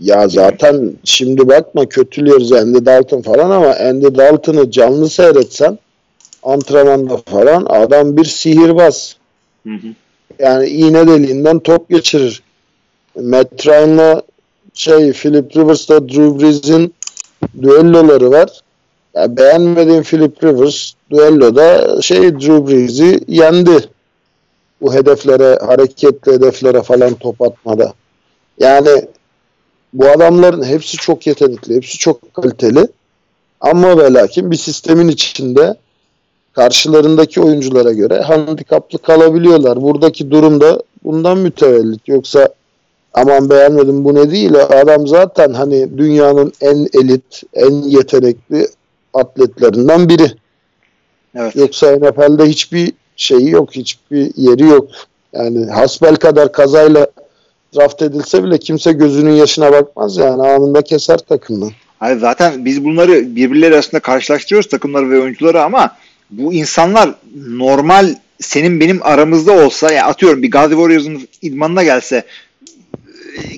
Ya 0.00 0.28
zaten 0.28 0.92
şimdi 1.04 1.48
bakma 1.48 1.86
kötülüyoruz 1.86 2.52
Andy 2.52 2.86
Dalton 2.86 3.22
falan 3.22 3.50
ama 3.50 3.74
Andy 3.74 4.06
Dalton'ı 4.16 4.70
canlı 4.70 5.08
seyretsen 5.08 5.78
antrenmanda 6.42 7.16
falan 7.16 7.66
adam 7.68 8.16
bir 8.16 8.24
sihirbaz. 8.24 9.16
Hı 9.66 9.74
hı. 9.74 9.86
Yani 10.38 10.68
iğne 10.68 11.06
deliğinden 11.06 11.58
top 11.58 11.88
geçirir. 11.88 12.42
Matt 13.22 13.66
Ryan'la 13.66 14.22
şey 14.74 15.12
Philip 15.12 15.56
Rivers'la 15.56 16.08
Drew 16.08 16.40
Brees'in 16.40 16.94
düelloları 17.62 18.30
var. 18.30 18.60
Ya 19.14 19.36
beğenmediğim 19.36 20.02
Philip 20.02 20.44
Rivers 20.44 20.92
düelloda 21.10 22.02
şey 22.02 22.22
Drew 22.22 22.66
Brees'i 22.66 23.20
yendi. 23.28 23.88
Bu 24.80 24.94
hedeflere, 24.94 25.58
hareketli 25.66 26.32
hedeflere 26.32 26.82
falan 26.82 27.14
top 27.14 27.42
atmada. 27.42 27.92
Yani 28.60 29.08
bu 29.92 30.08
adamların 30.08 30.64
hepsi 30.64 30.96
çok 30.96 31.26
yetenekli, 31.26 31.74
hepsi 31.74 31.98
çok 31.98 32.34
kaliteli. 32.34 32.88
Ama 33.60 33.98
ve 33.98 34.12
lakin 34.12 34.50
bir 34.50 34.56
sistemin 34.56 35.08
içinde 35.08 35.74
karşılarındaki 36.52 37.40
oyunculara 37.40 37.92
göre 37.92 38.20
handikaplı 38.20 38.98
kalabiliyorlar. 38.98 39.82
Buradaki 39.82 40.30
durum 40.30 40.60
da 40.60 40.82
bundan 41.04 41.38
mütevellit. 41.38 42.08
Yoksa 42.08 42.48
aman 43.20 43.50
beğenmedim 43.50 44.04
bu 44.04 44.14
ne 44.14 44.30
değil. 44.30 44.54
Adam 44.54 45.06
zaten 45.06 45.52
hani 45.52 45.98
dünyanın 45.98 46.52
en 46.60 46.88
elit, 46.94 47.42
en 47.54 47.72
yetenekli 47.72 48.68
atletlerinden 49.14 50.08
biri. 50.08 50.32
Evet. 51.34 51.56
Yoksa 51.56 51.96
NFL'de 51.96 52.44
hiçbir 52.44 52.92
şeyi 53.16 53.50
yok, 53.50 53.70
hiçbir 53.72 54.32
yeri 54.36 54.64
yok. 54.64 54.88
Yani 55.32 55.66
hasbel 55.66 56.16
kadar 56.16 56.52
kazayla 56.52 57.06
draft 57.76 58.02
edilse 58.02 58.44
bile 58.44 58.58
kimse 58.58 58.92
gözünün 58.92 59.32
yaşına 59.32 59.72
bakmaz 59.72 60.16
yani 60.16 60.42
anında 60.42 60.82
keser 60.82 61.18
takımdan. 61.18 61.70
Hayır, 61.98 62.18
zaten 62.18 62.64
biz 62.64 62.84
bunları 62.84 63.36
birbirleri 63.36 63.74
arasında 63.74 64.00
karşılaştırıyoruz 64.00 64.68
takımları 64.68 65.10
ve 65.10 65.20
oyuncuları 65.20 65.62
ama 65.62 65.96
bu 66.30 66.52
insanlar 66.52 67.14
normal 67.48 68.14
senin 68.40 68.80
benim 68.80 69.02
aramızda 69.02 69.52
olsa 69.52 69.92
ya 69.92 70.06
atıyorum 70.06 70.42
bir 70.42 70.50
Gazi 70.50 70.70
Warriors'ın 70.70 71.28
idmanına 71.42 71.82
gelse 71.82 72.24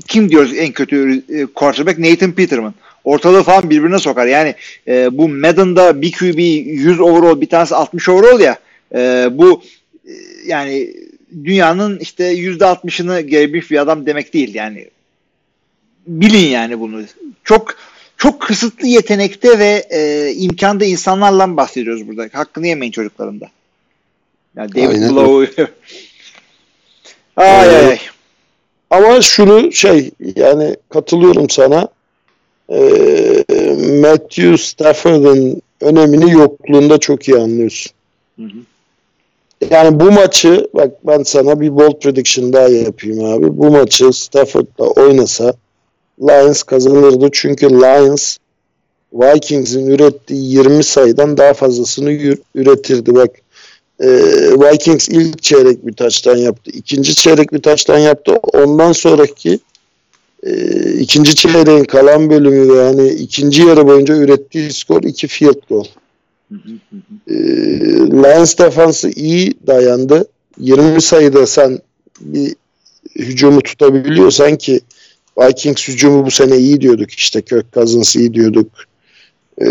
kim 0.09 0.31
diyoruz 0.31 0.53
en 0.57 0.73
kötü 0.73 1.23
e, 1.29 1.47
quarterback 1.47 1.99
Nathan 1.99 2.33
Peterman. 2.33 2.75
Ortalığı 3.05 3.43
falan 3.43 3.71
birbirine 3.71 3.99
sokar. 3.99 4.27
Yani 4.27 4.55
e, 4.89 5.19
bu 5.19 5.29
Madden'da 5.29 6.03
bir 6.03 6.13
QB 6.13 6.39
100 6.39 7.01
overall 7.01 7.41
bir 7.41 7.49
tanesi 7.49 7.75
60 7.75 8.09
overall 8.09 8.41
ya 8.41 8.59
e, 8.95 9.29
bu 9.33 9.63
e, 10.07 10.13
yani 10.47 10.95
dünyanın 11.45 11.99
işte 11.99 12.35
%60'ını 12.35 13.21
gelebilmiş 13.21 13.71
bir 13.71 13.79
adam 13.79 14.07
demek 14.07 14.35
değil 14.35 14.55
yani. 14.55 14.89
Bilin 16.07 16.49
yani 16.49 16.81
bunu. 16.81 17.03
Çok 17.45 17.77
çok 18.17 18.41
kısıtlı 18.41 18.87
yetenekte 18.87 19.59
ve 19.59 19.87
e, 19.91 20.33
imkanda 20.37 20.85
insanlarla 20.85 21.57
bahsediyoruz 21.57 22.09
burada. 22.09 22.29
Hakkını 22.33 22.67
yemeyin 22.67 22.93
çocukların 22.93 23.41
da. 23.41 23.51
Yani 24.57 24.75
David. 24.75 25.11
Blow. 25.11 25.67
ay 27.37 27.77
ay. 27.77 27.99
Ama 28.91 29.21
şunu 29.21 29.73
şey 29.73 30.11
yani 30.37 30.77
katılıyorum 30.89 31.51
sana. 31.51 31.89
Ee, 32.73 33.45
Matthew 34.01 34.57
Stafford'ın 34.57 35.63
önemini 35.81 36.31
yokluğunda 36.31 36.99
çok 36.99 37.29
iyi 37.29 37.37
anlıyorsun. 37.37 37.93
Hı 38.37 38.43
hı. 38.43 38.59
Yani 39.71 40.01
bu 40.01 40.13
maçı 40.13 40.69
bak 40.75 40.91
ben 41.07 41.23
sana 41.23 41.61
bir 41.61 41.77
bold 41.77 42.01
prediction 42.01 42.53
daha 42.53 42.69
yapayım 42.69 43.25
abi. 43.25 43.59
Bu 43.59 43.71
maçı 43.71 44.13
Stafford'la 44.13 44.87
oynasa 44.87 45.55
Lions 46.21 46.63
kazanırdı. 46.63 47.29
Çünkü 47.33 47.71
Lions 47.71 48.37
Vikings'in 49.13 49.87
ürettiği 49.87 50.53
20 50.53 50.85
sayıdan 50.85 51.37
daha 51.37 51.55
fazlasını 51.55 52.37
üretirdi. 52.55 53.15
Bak 53.15 53.31
e, 54.01 54.09
Vikings 54.61 55.09
ilk 55.09 55.43
çeyrek 55.43 55.87
bir 55.87 55.93
taçtan 55.93 56.37
yaptı. 56.37 56.71
ikinci 56.71 57.15
çeyrek 57.15 57.53
bir 57.53 57.63
taçtan 57.63 57.99
yaptı. 57.99 58.33
Ondan 58.53 58.93
sonraki 58.93 59.59
e, 60.43 60.53
ikinci 60.93 61.35
çeyreğin 61.35 61.85
kalan 61.85 62.31
bölümü 62.31 62.77
yani 62.77 63.09
ikinci 63.09 63.63
yarı 63.63 63.87
boyunca 63.87 64.17
ürettiği 64.17 64.73
skor 64.73 65.03
iki 65.03 65.29
field 65.29 65.69
goal. 65.69 65.85
E, 67.31 67.35
Lions 68.13 68.59
defansı 68.59 69.11
iyi 69.11 69.55
dayandı. 69.67 70.27
20 70.59 71.03
sayıda 71.03 71.47
sen 71.47 71.79
bir 72.21 72.55
hücumu 73.17 73.61
tutabiliyorsan 73.61 74.57
ki 74.57 74.81
Vikings 75.39 75.89
hücumu 75.89 76.27
bu 76.27 76.31
sene 76.31 76.57
iyi 76.57 76.81
diyorduk 76.81 77.11
işte 77.11 77.43
Kirk 77.43 77.73
Cousins 77.73 78.17
iyi 78.17 78.35
diyorduk. 78.35 78.67
E, 79.61 79.67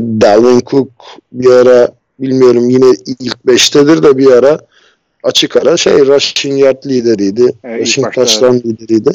Dalvin 0.00 0.60
Cook 0.60 0.90
bir 1.32 1.50
ara 1.50 1.99
bilmiyorum 2.22 2.70
yine 2.70 2.86
ilk 3.20 3.36
5'tedir 3.46 4.02
de 4.02 4.18
bir 4.18 4.32
ara 4.32 4.60
açık 5.22 5.56
ara 5.56 5.76
şey 5.76 6.06
rushing 6.06 6.60
yard 6.60 6.84
lideriydi. 6.86 7.52
Evet, 7.64 7.80
rushing 7.80 8.14
touchdown 8.14 8.56
lideriydi. 8.68 9.10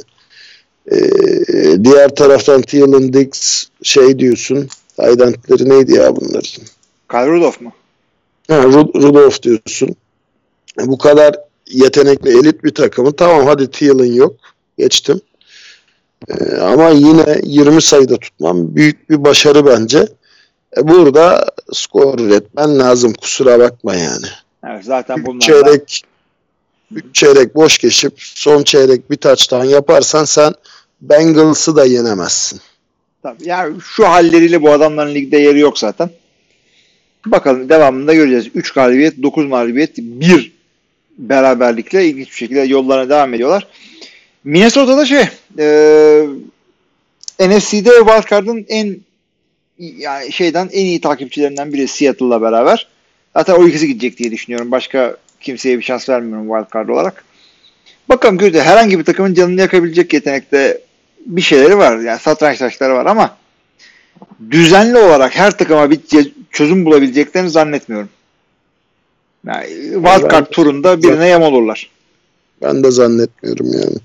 Ee, 0.92 1.84
diğer 1.84 2.16
taraftan 2.16 2.62
Thielen 2.62 3.14
Diggs 3.14 3.64
şey 3.84 4.20
diyorsun. 4.20 4.68
Aydentleri 4.98 5.70
neydi 5.70 5.94
ya 5.94 6.16
bunların? 6.16 6.64
Kyle 7.12 7.28
Rudolph 7.28 7.62
mu? 7.62 7.72
Ha, 8.48 8.56
Rud- 8.64 9.02
Rudolph 9.02 9.42
diyorsun. 9.42 9.96
Bu 10.86 10.98
kadar 10.98 11.36
yetenekli 11.72 12.40
elit 12.40 12.64
bir 12.64 12.74
takımı 12.74 13.16
tamam 13.16 13.46
hadi 13.46 13.72
Thielen 13.72 14.14
yok. 14.14 14.36
Geçtim. 14.78 15.22
Ee, 16.30 16.56
ama 16.58 16.90
yine 16.90 17.42
20 17.44 17.82
sayıda 17.82 18.18
tutmam 18.18 18.76
büyük 18.76 19.10
bir 19.10 19.24
başarı 19.24 19.66
bence. 19.66 20.08
E, 20.78 20.88
burada 20.88 21.46
skor 21.74 22.20
üretmen 22.20 22.80
lazım 22.80 23.14
kusura 23.14 23.60
bakma 23.60 23.96
yani. 23.96 24.26
Evet, 24.68 24.86
zaten 24.86 25.26
bunlar 25.26 25.40
çeyrek 25.40 26.04
üç 26.92 27.06
çeyrek 27.14 27.56
boş 27.56 27.78
geçip 27.78 28.14
son 28.18 28.64
çeyrek 28.64 29.12
bir 29.12 29.18
taçtan 29.18 29.64
yaparsan 29.64 30.26
sen 30.26 30.54
Bengals'ı 31.02 31.76
da 31.76 31.86
yenemezsin. 31.86 32.60
Tabii. 33.24 33.50
Yani 33.50 33.82
şu 33.82 34.08
halleriyle 34.08 34.62
bu 34.62 34.72
adamların 34.72 35.16
ligde 35.16 35.38
yeri 35.38 35.60
yok 35.60 35.80
zaten. 35.80 36.10
Bakalım 37.26 37.70
devamında 37.70 38.14
göreceğiz. 38.14 38.48
3 38.56 38.72
galibiyet, 38.72 39.24
9 39.24 39.46
mağlubiyet, 39.46 39.98
1 39.98 40.56
beraberlikle 41.18 42.06
ilginç 42.06 42.28
bir 42.28 42.36
şekilde 42.36 42.60
yollarına 42.60 43.10
devam 43.10 43.34
ediyorlar. 43.34 43.68
Minnesota'da 44.44 45.06
şey 45.06 45.24
e, 45.60 45.68
NFC'de 47.40 47.90
Wildcard'ın 47.90 48.66
en 48.70 48.98
yani 49.80 50.32
şeyden 50.32 50.70
en 50.74 50.86
iyi 50.86 51.02
takipçilerinden 51.02 51.74
biri 51.74 51.88
Seattle'la 51.88 52.42
beraber. 52.42 52.88
Zaten 53.36 53.54
o 53.54 53.68
ikisi 53.68 53.88
gidecek 53.88 54.18
diye 54.18 54.32
düşünüyorum. 54.32 54.72
Başka 54.72 55.18
kimseye 55.42 55.78
bir 55.78 55.84
şans 55.84 56.10
vermiyorum 56.10 56.48
Wildcard 56.48 56.90
olarak. 56.90 57.24
Bakalım 58.10 58.38
göreceğiz. 58.38 58.68
Herhangi 58.68 59.00
bir 59.00 59.04
takımın 59.04 59.34
canını 59.34 59.62
yakabilecek 59.62 60.14
yetenekte 60.14 60.82
bir 61.26 61.42
şeyleri 61.42 61.78
var. 61.78 61.98
Yani 61.98 62.20
satranç 62.20 62.58
taşları 62.58 62.94
var 62.94 63.06
ama 63.06 63.38
düzenli 64.52 64.98
olarak 64.98 65.36
her 65.36 65.58
takıma 65.58 65.92
bir 65.92 66.00
çözüm 66.52 66.86
bulabileceklerini 66.86 67.50
zannetmiyorum. 67.50 68.10
Yani 69.48 69.68
Wildcard 69.94 70.46
turunda 70.46 71.04
birine 71.04 71.28
yam 71.28 71.42
olurlar. 71.42 71.90
Ben 72.62 72.84
de 72.84 72.92
zannetmiyorum 72.92 73.72
yani. 73.74 73.98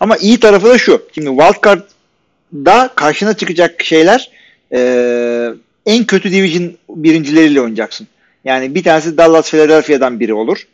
Ama 0.00 0.16
iyi 0.16 0.40
tarafı 0.40 0.68
da 0.68 0.78
şu. 0.78 1.02
Şimdi 1.14 1.28
Wildcard'da 1.28 2.90
karşına 2.96 3.34
çıkacak 3.34 3.82
şeyler 3.82 4.35
eee, 4.72 5.54
en 5.86 6.04
kötü 6.04 6.32
division 6.32 6.72
birincileriyle 6.88 7.60
oynayacaksın. 7.60 8.06
Yani 8.44 8.74
bir 8.74 8.84
tanesi 8.84 9.16
Dallas 9.18 9.50
Philadelphia'dan 9.50 10.20
biri 10.20 10.34
olur. 10.34 10.66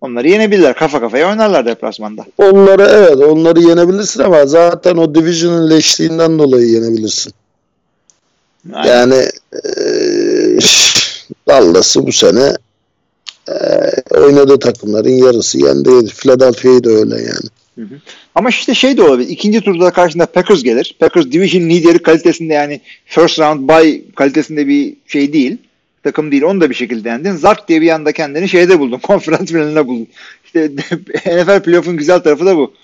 Onları 0.00 0.28
yenebilirler. 0.28 0.74
Kafa 0.76 1.00
kafaya 1.00 1.30
oynarlar 1.30 1.66
deplasmanda. 1.66 2.24
Onları 2.38 2.82
evet 2.82 3.16
onları 3.16 3.60
yenebilirsin 3.60 4.22
ama 4.22 4.46
zaten 4.46 4.96
o 4.96 5.14
division'ın 5.14 5.70
leşliğinden 5.70 6.38
dolayı 6.38 6.68
yenebilirsin. 6.68 7.32
Yani, 8.72 8.88
Yani 8.88 9.28
eee 9.54 10.58
Dallas'ı 11.48 12.06
bu 12.06 12.12
sene 12.12 12.56
eee, 13.48 13.92
oynadığı 14.10 14.58
takımların 14.58 15.10
yarısı 15.24 15.58
yendi. 15.58 16.06
Philadelphia'yı 16.06 16.84
da 16.84 16.90
öyle 16.90 17.14
yani. 17.16 17.48
Ama 18.34 18.48
işte 18.48 18.74
şey 18.74 18.96
de 18.96 19.02
olabilir. 19.02 19.28
İkinci 19.28 19.60
turda 19.60 19.90
karşında 19.90 20.26
Packers 20.26 20.62
gelir. 20.62 20.96
Packers 21.00 21.26
division 21.26 21.62
lideri 21.62 21.98
kalitesinde 21.98 22.54
yani 22.54 22.80
first 23.04 23.38
round 23.38 23.68
bye 23.68 24.02
kalitesinde 24.16 24.66
bir 24.66 24.94
şey 25.06 25.32
değil. 25.32 25.56
Takım 26.02 26.32
değil. 26.32 26.42
Onu 26.42 26.60
da 26.60 26.70
bir 26.70 26.74
şekilde 26.74 27.08
yendin. 27.08 27.32
Zark 27.32 27.68
diye 27.68 27.80
bir 27.80 27.90
anda 27.90 28.12
kendini 28.12 28.48
şeyde 28.48 28.78
buldun. 28.78 28.98
Konferans 29.02 29.48
finaline 29.48 29.86
buldun. 29.86 30.08
İşte 30.44 30.70
NFL 31.26 31.62
playoff'un 31.62 31.96
güzel 31.96 32.20
tarafı 32.20 32.46
da 32.46 32.56
bu. 32.56 32.74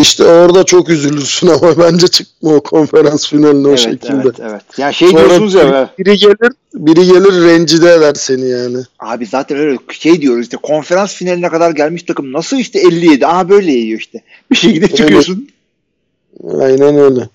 İşte 0.00 0.24
orada 0.24 0.64
çok 0.64 0.90
üzülürsün 0.90 1.46
ama 1.46 1.78
bence 1.78 2.08
çıkma 2.08 2.54
o 2.54 2.60
konferans 2.60 3.28
finaline 3.28 3.66
o 3.66 3.70
evet, 3.70 3.78
şekilde. 3.78 4.22
evet, 4.24 4.36
evet. 4.40 4.62
Yani 4.78 4.94
şey 4.94 5.08
Sonra 5.08 5.20
diyorsunuz 5.20 5.54
ya. 5.54 5.90
biri, 5.98 6.06
biri 6.06 6.18
gelir, 6.18 6.52
biri 6.74 7.06
gelir 7.06 7.48
rencide 7.48 7.94
eder 7.94 8.14
seni 8.14 8.48
yani. 8.48 8.76
Abi 8.98 9.26
zaten 9.26 9.58
öyle 9.58 9.78
şey 9.90 10.20
diyoruz 10.20 10.42
işte 10.42 10.56
konferans 10.56 11.14
finaline 11.14 11.48
kadar 11.48 11.70
gelmiş 11.70 12.02
takım 12.02 12.32
nasıl 12.32 12.56
işte 12.56 12.78
57 12.78 13.26
aha 13.26 13.48
böyle 13.48 13.72
yiyor 13.72 13.98
işte. 13.98 14.20
Bir 14.50 14.56
şekilde 14.56 14.88
çıkıyorsun. 14.88 15.48
Aynen 16.60 16.96
öyle. 16.98 17.28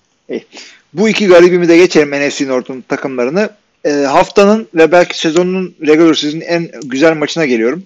Bu 0.92 1.08
iki 1.08 1.26
garibimi 1.26 1.68
de 1.68 1.76
geçelim 1.76 2.10
NFC 2.10 2.48
North'un 2.48 2.80
takımlarını. 2.88 3.50
Ee, 3.84 3.90
haftanın 3.90 4.68
ve 4.74 4.92
belki 4.92 5.18
sezonun 5.18 5.74
regular 5.86 6.14
season'ın 6.14 6.40
en 6.40 6.70
güzel 6.84 7.16
maçına 7.16 7.46
geliyorum. 7.46 7.82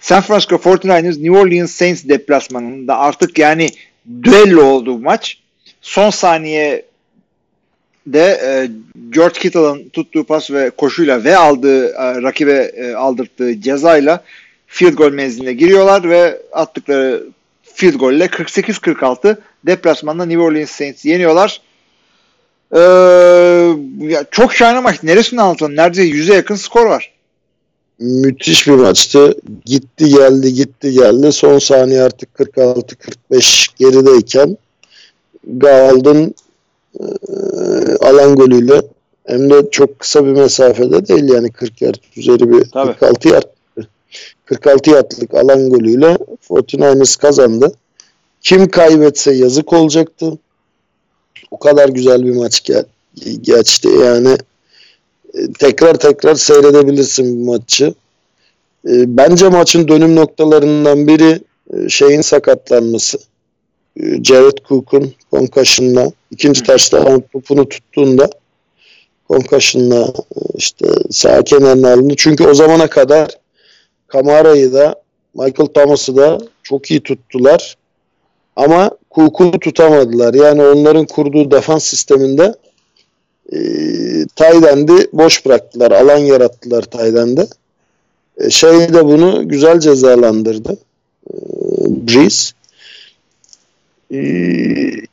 San 0.00 0.20
Francisco 0.20 0.56
49ers 0.56 1.22
New 1.22 1.30
Orleans 1.30 1.70
Saints 1.70 2.04
deplasmanında 2.04 2.98
artık 2.98 3.38
yani 3.38 3.68
düello 4.22 4.64
olduğu 4.64 4.98
maç. 4.98 5.38
Son 5.80 6.10
saniye 6.10 6.84
de 8.06 8.40
e, 8.44 8.70
George 9.10 9.40
Kittle'ın 9.40 9.88
tuttuğu 9.88 10.24
pas 10.24 10.50
ve 10.50 10.70
koşuyla 10.70 11.24
ve 11.24 11.36
aldığı 11.36 11.88
e, 11.88 12.22
rakibe 12.22 12.72
e, 12.76 12.92
aldırttığı 12.94 13.60
cezayla 13.60 14.24
field 14.66 14.94
goal 14.94 15.12
menziline 15.12 15.52
giriyorlar 15.52 16.10
ve 16.10 16.42
attıkları 16.52 17.24
field 17.62 17.94
goal 17.94 18.12
ile 18.12 18.26
48-46 18.26 19.36
deplasmanda 19.66 20.24
New 20.24 20.42
Orleans 20.42 20.70
Saints 20.70 21.04
yeniyorlar. 21.04 21.60
Ee, 22.72 22.78
ya 23.98 24.24
çok 24.30 24.54
şahane 24.54 24.80
maç. 24.80 25.02
Neresini 25.02 25.42
anlatalım? 25.42 25.76
Neredeyse 25.76 26.16
yüze 26.16 26.34
yakın 26.34 26.54
skor 26.54 26.86
var. 26.86 27.11
Müthiş 27.98 28.68
bir 28.68 28.72
maçtı. 28.72 29.34
Gitti 29.64 30.08
geldi 30.08 30.54
gitti 30.54 30.92
geldi. 30.92 31.32
Son 31.32 31.58
saniye 31.58 32.02
artık 32.02 32.28
46-45 32.34 33.68
gerideyken 33.78 34.58
Gald'ın 35.46 36.34
e, 37.00 37.04
alan 38.00 38.36
golüyle 38.36 38.82
hem 39.26 39.50
de 39.50 39.70
çok 39.70 39.98
kısa 39.98 40.26
bir 40.26 40.32
mesafede 40.32 41.08
değil 41.08 41.28
yani 41.28 41.52
40 41.52 41.82
yard 41.82 41.96
üzeri 42.16 42.50
bir 42.50 42.70
Tabii. 42.70 42.92
46 42.92 43.28
yard 43.28 43.46
46 44.44 44.90
yardlık 44.90 45.34
alan 45.34 45.70
golüyle 45.70 46.18
49ers 46.48 47.20
kazandı. 47.20 47.72
Kim 48.40 48.68
kaybetse 48.68 49.32
yazık 49.32 49.72
olacaktı. 49.72 50.38
O 51.50 51.58
kadar 51.58 51.88
güzel 51.88 52.26
bir 52.26 52.36
maç 52.36 52.64
gel 52.64 52.84
geçti 53.40 53.88
yani 53.88 54.36
tekrar 55.58 55.94
tekrar 55.94 56.34
seyredebilirsin 56.34 57.40
bu 57.40 57.52
maçı. 57.52 57.94
E, 58.88 59.16
Bence 59.16 59.48
maçın 59.48 59.88
dönüm 59.88 60.16
noktalarından 60.16 61.06
biri 61.06 61.40
e, 61.74 61.88
şeyin 61.88 62.20
sakatlanması. 62.20 63.18
E, 64.00 64.24
Jared 64.24 64.58
Cook'un 64.68 65.12
concussion'la 65.32 66.12
ikinci 66.30 66.62
taşla 66.62 67.20
topunu 67.32 67.68
tuttuğunda 67.68 68.30
e, 69.30 69.38
işte 70.54 70.86
sağ 71.10 71.42
kenarına 71.42 71.92
alındı. 71.92 72.14
Çünkü 72.16 72.46
o 72.46 72.54
zamana 72.54 72.86
kadar 72.86 73.28
Kamara'yı 74.08 74.72
da 74.72 75.02
Michael 75.34 75.68
Thomas'ı 75.68 76.16
da 76.16 76.38
çok 76.62 76.90
iyi 76.90 77.00
tuttular. 77.00 77.76
Ama 78.56 78.90
Cook'u 79.14 79.60
tutamadılar. 79.60 80.34
Yani 80.34 80.62
onların 80.62 81.06
kurduğu 81.06 81.50
defans 81.50 81.84
sisteminde 81.84 82.54
e, 83.52 83.58
boş 85.12 85.46
bıraktılar. 85.46 85.90
Alan 85.90 86.18
yarattılar 86.18 86.82
Tayden'de. 86.82 87.46
E, 88.38 88.50
şey 88.50 88.72
de 88.72 89.04
bunu 89.04 89.48
güzel 89.48 89.80
cezalandırdı. 89.80 90.76
E, 91.30 91.34
Breeze. 91.86 92.52
E, 94.10 94.20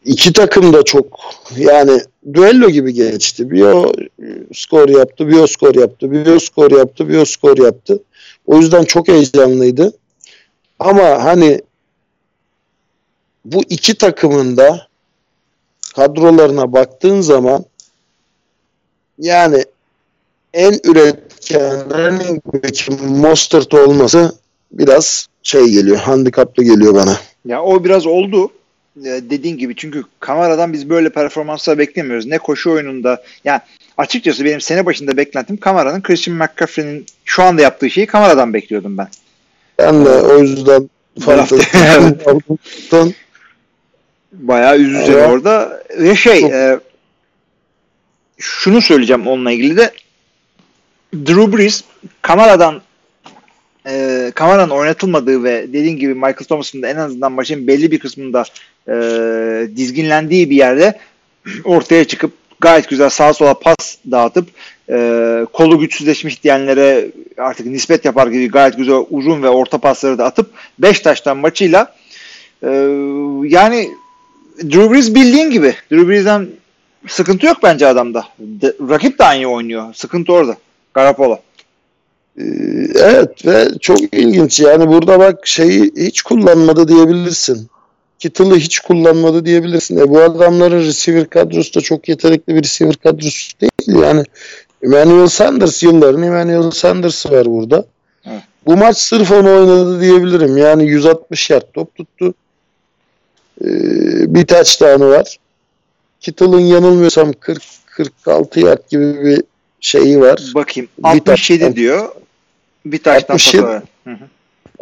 iki 0.06 0.34
takım 0.34 0.74
da 0.74 0.84
çok 0.84 1.20
yani 1.58 2.02
düello 2.34 2.70
gibi 2.70 2.94
geçti. 2.94 3.52
Bir 3.52 3.62
o 3.62 3.92
e, 4.22 4.26
skor 4.54 4.90
yaptı, 4.90 5.28
bir 5.28 5.38
o 5.38 5.48
skor 5.48 5.76
yaptı, 5.76 6.12
bir 6.12 6.28
o 6.28 6.40
skor 6.40 6.72
yaptı, 6.72 7.10
bir 7.10 7.18
o 7.18 7.26
skor 7.26 7.58
yaptı. 7.58 8.04
O 8.48 8.58
yüzden 8.58 8.84
çok 8.84 9.08
heyecanlıydı. 9.08 9.94
Ama 10.80 11.24
hani 11.24 11.62
bu 13.46 13.62
iki 13.70 13.96
takımın 13.96 14.58
da 14.58 14.88
kadrolarına 15.96 16.74
baktığın 16.74 17.22
zaman 17.22 17.66
yani 19.20 19.64
en 20.54 20.74
üretken 20.84 21.90
running 21.90 22.42
back'in 22.46 23.06
Mostert 23.06 23.74
olması 23.74 24.36
biraz 24.72 25.28
şey 25.44 25.66
geliyor, 25.70 25.98
handikaplı 25.98 26.64
geliyor 26.64 26.94
bana. 26.94 27.18
Ya 27.46 27.64
o 27.64 27.84
biraz 27.84 28.06
oldu. 28.06 28.52
e, 28.98 29.22
dediğin 29.30 29.58
gibi 29.58 29.76
çünkü 29.76 30.04
kameradan 30.20 30.74
biz 30.74 30.90
böyle 30.90 31.10
performanslar 31.10 31.78
beklemiyoruz. 31.78 32.26
Ne 32.26 32.38
koşu 32.38 32.72
oyununda 32.72 33.24
yani 33.44 33.62
açıkçası 33.98 34.46
benim 34.46 34.62
sene 34.62 34.86
başında 34.86 35.18
beklentim 35.18 35.58
kameranın 35.58 36.02
Christian 36.02 36.38
McCaffrey'nin 36.38 37.06
şu 37.26 37.44
anda 37.44 37.62
yaptığı 37.62 37.90
şeyi 37.90 38.08
kameradan 38.08 38.54
bekliyordum 38.54 38.98
ben. 38.98 39.08
Ben 39.80 40.06
de 40.06 40.10
o 40.10 40.40
yüzden 40.40 40.90
farklı 41.20 41.60
Bayağı 44.34 44.78
üz 44.78 44.94
üzeri 44.94 45.18
orada. 45.18 45.84
Ve 45.98 46.16
şey 46.16 46.46
e, 46.46 46.80
şunu 48.40 48.82
söyleyeceğim 48.82 49.28
onunla 49.28 49.52
ilgili 49.52 49.78
de. 49.78 49.92
Drew 51.14 51.58
Brees 51.58 51.84
kameradan 52.22 52.82
e, 53.88 54.32
kameranın 54.36 54.70
oynatılmadığı 54.70 55.44
ve 55.44 55.68
dediğin 55.68 55.98
gibi 55.98 56.14
Michael 56.14 56.36
Thomas'ın 56.36 56.82
da 56.82 56.88
en 56.88 56.96
azından 56.96 57.32
maçın 57.32 57.68
belli 57.68 57.92
bir 57.92 58.00
kısmında 58.00 58.44
e, 58.88 58.94
dizginlendiği 59.76 60.50
bir 60.50 60.56
yerde 60.56 61.00
ortaya 61.64 62.04
çıkıp 62.04 62.32
gayet 62.60 62.90
güzel 62.90 63.10
sağa 63.10 63.34
sola 63.34 63.54
pas 63.54 63.98
dağıtıp 64.12 64.50
e, 64.90 65.46
kolu 65.54 65.80
güçsüzleşmiş 65.80 66.44
diyenlere 66.44 67.12
artık 67.38 67.66
nispet 67.66 68.06
yapar 68.06 68.28
gibi 68.28 68.48
gayet 68.48 68.78
güzel 68.78 69.06
uzun 69.10 69.44
ve 69.44 69.50
orta 69.50 69.78
pasları 69.78 70.18
da 70.18 70.26
atıp 70.26 70.52
5 70.80 71.00
taştan 71.00 71.38
maçıyla 71.38 71.96
e, 72.64 72.70
yani 73.44 73.90
Drew 74.64 74.92
Brees 74.92 75.16
bildiğin 75.16 75.50
gibi 75.50 75.76
Drew 75.92 76.08
Brees'den 76.08 76.48
sıkıntı 77.08 77.46
yok 77.46 77.58
bence 77.64 77.88
adamda. 77.88 78.26
De, 78.40 78.74
rakip 78.90 79.20
de 79.20 79.24
aynı 79.24 79.48
oynuyor. 79.48 79.94
Sıkıntı 79.94 80.34
orada. 80.34 80.58
Garoppolo. 80.94 81.40
Ee, 82.38 82.44
evet 82.96 83.46
ve 83.46 83.68
çok 83.82 84.00
ilginç. 84.14 84.60
Yani 84.60 84.88
burada 84.88 85.20
bak 85.20 85.48
şeyi 85.48 85.92
hiç 85.98 86.22
kullanmadı 86.22 86.88
diyebilirsin. 86.88 87.70
Kittle'ı 88.20 88.56
hiç 88.56 88.80
kullanmadı 88.80 89.46
diyebilirsin. 89.46 89.98
E 89.98 90.10
bu 90.10 90.22
adamların 90.22 90.80
receiver 90.80 91.30
kadrosu 91.30 91.76
da 91.76 91.82
çok 91.82 92.10
yetenekli 92.10 92.56
bir 92.56 92.64
receiver 92.64 92.96
kadrosu 92.96 93.60
değil. 93.62 94.02
Yani 94.04 94.24
Emmanuel 94.84 95.28
Sanders 95.28 95.84
yılların 95.84 96.24
Emmanuel 96.24 96.72
Sanders'ı 96.72 97.32
var 97.32 97.46
burada. 97.46 97.86
Hı. 98.24 98.30
Bu 98.66 98.78
maç 98.78 98.98
sırf 98.98 99.32
onu 99.32 99.50
oynadı 99.50 100.02
diyebilirim. 100.02 100.58
Yani 100.58 100.86
160 100.86 101.50
yard 101.50 101.74
top 101.74 101.96
tuttu. 101.96 102.34
Ee, 103.62 103.68
bir 104.34 104.46
touchdown'ı 104.46 105.10
var. 105.10 105.38
Kittle'ın 106.22 106.60
yanılmıyorsam 106.60 107.34
40 107.34 107.64
46 107.86 108.60
yard 108.60 108.90
gibi 108.90 109.26
bir 109.26 109.44
şeyi 109.82 110.20
var. 110.20 110.52
Bakayım. 110.56 110.90
67 111.04 111.66
bir 111.66 111.76
diyor. 111.76 112.10
Bir 112.86 113.04
taştan 113.04 113.34
67. 113.34 113.62
pası 113.62 113.82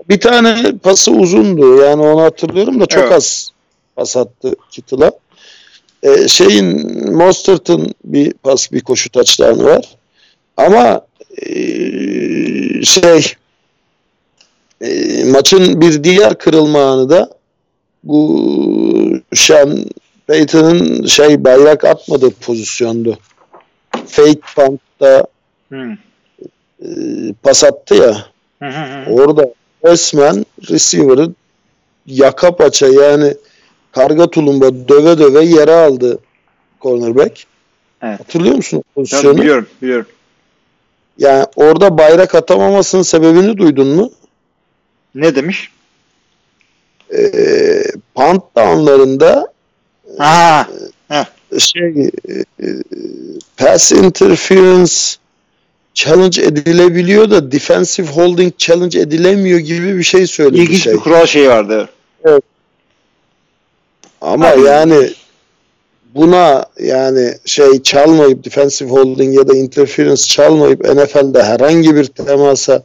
Bir 0.09 0.19
tane 0.19 0.77
pası 0.83 1.11
uzundu. 1.11 1.81
Yani 1.81 2.01
onu 2.01 2.21
hatırlıyorum 2.21 2.79
da 2.79 2.85
çok 2.85 3.03
evet. 3.03 3.11
az 3.11 3.51
pas 3.95 4.17
attı 4.17 4.55
Kittle'a. 4.71 5.11
Ee, 6.03 6.27
şeyin 6.27 7.11
Mostert'ın 7.15 7.93
bir 8.05 8.33
pas 8.33 8.71
bir 8.71 8.81
koşu 8.81 9.09
taçlarını 9.09 9.63
var. 9.63 9.95
Ama 10.57 11.01
e, 11.45 11.51
şey 12.83 13.33
e, 14.81 15.23
maçın 15.23 15.81
bir 15.81 16.03
diğer 16.03 16.37
kırılma 16.37 16.83
anı 16.85 17.09
da 17.09 17.29
bu 18.03 18.49
Sean 19.33 19.85
Payton'ın 20.27 21.05
şey 21.05 21.43
bayrak 21.43 21.83
atmadığı 21.83 22.29
pozisyondu. 22.29 23.17
Fake 24.07 24.39
punt'ta 24.55 25.27
hmm. 25.69 25.91
e, 26.81 26.87
pas 27.43 27.63
attı 27.63 27.95
ya. 27.95 28.25
orada 29.07 29.53
resmen 29.85 30.45
receiver'ı 30.69 31.31
yaka 32.05 32.55
paça 32.55 32.87
yani 32.87 33.33
karga 33.91 34.29
tulumba 34.29 34.87
döve 34.87 35.17
döve 35.17 35.45
yere 35.45 35.73
aldı 35.73 36.19
cornerback. 36.81 37.43
Evet. 38.01 38.19
Hatırlıyor 38.19 38.55
musun 38.55 38.83
pozisyonu? 38.95 39.23
Tabii 39.23 39.41
biliyorum, 39.41 39.67
biliyorum. 39.81 40.07
Yani 41.17 41.45
orada 41.55 41.97
bayrak 41.97 42.35
atamamasının 42.35 43.01
sebebini 43.01 43.57
duydun 43.57 43.87
mu? 43.87 44.11
Ne 45.15 45.35
demiş? 45.35 45.71
Ee, 47.13 47.83
punt 48.15 48.43
downlarında 48.57 49.47
ha, 50.17 50.67
e, 51.51 51.59
şey 51.59 52.09
e, 52.59 52.67
pass 53.57 53.91
interference 53.91 54.93
challenge 55.93 56.41
edilebiliyor 56.41 57.29
da 57.29 57.51
defensive 57.51 58.07
holding 58.07 58.53
challenge 58.57 58.99
edilemiyor 58.99 59.59
gibi 59.59 59.97
bir 59.97 60.03
şey 60.03 60.27
söyledi. 60.27 60.61
İlginç 60.61 60.83
şey. 60.83 60.93
bir 60.93 60.97
kural 60.97 61.25
şeyi 61.25 61.49
vardı. 61.49 61.89
Evet. 62.25 62.43
Ama 64.21 64.45
Aynen. 64.45 64.63
yani 64.63 65.09
buna 66.15 66.65
yani 66.79 67.33
şey 67.45 67.83
çalmayıp 67.83 68.45
defensive 68.45 68.89
holding 68.89 69.37
ya 69.37 69.47
da 69.47 69.55
interference 69.55 70.23
çalmayıp 70.23 70.79
NFL'de 70.79 71.43
herhangi 71.43 71.95
bir 71.95 72.05
temasa 72.05 72.83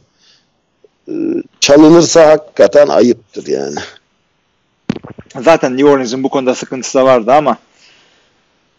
e, 1.07 1.13
çalınırsa 1.59 2.29
hakikaten 2.29 2.87
ayıptır 2.87 3.47
yani. 3.47 3.75
Zaten 5.41 5.77
New 5.77 5.89
Orleans'ın 5.89 6.23
bu 6.23 6.29
konuda 6.29 6.55
sıkıntısı 6.55 6.97
da 6.97 7.05
vardı 7.05 7.33
ama 7.33 7.57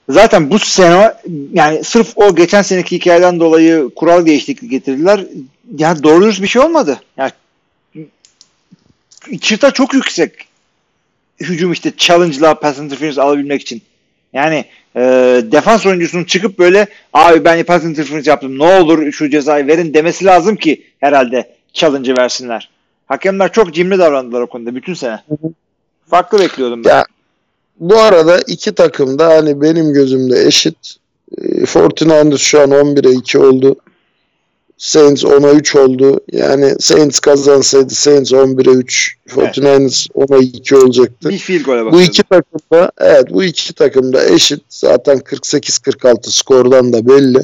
zaten 0.09 0.51
bu 0.51 0.59
sene 0.59 1.15
yani 1.53 1.85
sırf 1.85 2.13
o 2.17 2.35
geçen 2.35 2.63
seneki 2.63 2.97
hikayeden 2.97 3.41
dolayı 3.41 3.91
kural 3.97 4.27
değişikliği 4.27 4.69
getirdiler. 4.69 5.25
Yani 5.79 6.03
doğru 6.03 6.27
bir 6.27 6.47
şey 6.47 6.63
olmadı. 6.63 7.01
Yani 7.17 7.31
çıta 9.41 9.71
çok 9.71 9.95
yüksek 9.95 10.33
hücum 11.41 11.73
işte 11.73 11.93
challenge'la 11.97 12.55
pass 12.55 12.79
interference 12.79 13.23
alabilmek 13.23 13.63
için. 13.63 13.83
Yani 14.33 14.65
e, 14.97 15.01
defans 15.53 15.87
oyuncusunun 15.87 16.25
çıkıp 16.25 16.59
böyle 16.59 16.87
abi 17.13 17.45
ben 17.45 17.65
pass 17.65 17.85
interference 17.85 18.31
yaptım 18.31 18.59
ne 18.59 18.65
olur 18.65 19.13
şu 19.13 19.31
cezayı 19.31 19.67
verin 19.67 19.95
demesi 19.95 20.25
lazım 20.25 20.57
ki 20.57 20.87
herhalde 21.01 21.55
challenge'ı 21.73 22.17
versinler. 22.17 22.71
Hakemler 23.07 23.53
çok 23.53 23.75
cimri 23.75 23.99
davrandılar 23.99 24.41
o 24.41 24.47
konuda 24.47 24.75
bütün 24.75 24.95
sene. 24.95 25.23
Farklı 26.07 26.39
bekliyordum 26.39 26.85
ben. 26.85 26.91
Ya, 26.91 27.05
bu 27.81 27.97
arada 27.99 28.41
iki 28.47 28.75
takım 28.75 29.19
da 29.19 29.29
hani 29.29 29.61
benim 29.61 29.93
gözümde 29.93 30.47
eşit. 30.47 30.97
49ers 31.41 32.39
şu 32.39 32.61
an 32.61 32.71
11'e 32.71 33.13
2 33.13 33.39
oldu. 33.39 33.77
Saints 34.79 35.25
10'a 35.25 35.53
3 35.53 35.77
oldu. 35.77 36.21
Yani 36.33 36.75
Saints 36.81 37.19
kazansaydı 37.19 37.95
Saints 37.95 38.33
11'e 38.33 38.73
3, 38.73 39.17
49ers 39.29 40.09
evet. 40.17 40.31
10'a 40.31 40.39
2 40.39 40.77
olacaktı. 40.77 41.29
Bir 41.29 41.39
field 41.39 41.65
gole 41.65 41.93
Bu 41.93 42.03
iki 42.03 42.23
takım 42.23 42.61
da 42.73 42.93
evet 42.99 43.31
bu 43.31 43.45
iki 43.45 43.73
takım 43.73 44.13
da 44.13 44.25
eşit. 44.25 44.63
Zaten 44.69 45.19
48-46 45.19 46.31
skordan 46.31 46.93
da 46.93 47.07
belli. 47.07 47.41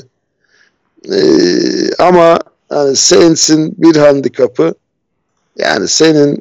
Ee, 1.13 1.95
ama 1.99 2.39
yani 2.71 2.97
Saints'in 2.97 3.75
bir 3.79 3.97
handikapı 3.97 4.75
yani 5.59 5.89
senin 5.89 6.39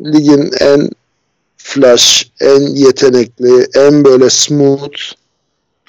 ligin 0.00 0.50
en 0.60 0.90
flash, 1.62 2.30
en 2.40 2.60
yetenekli, 2.60 3.66
en 3.74 4.04
böyle 4.04 4.30
smooth 4.30 4.98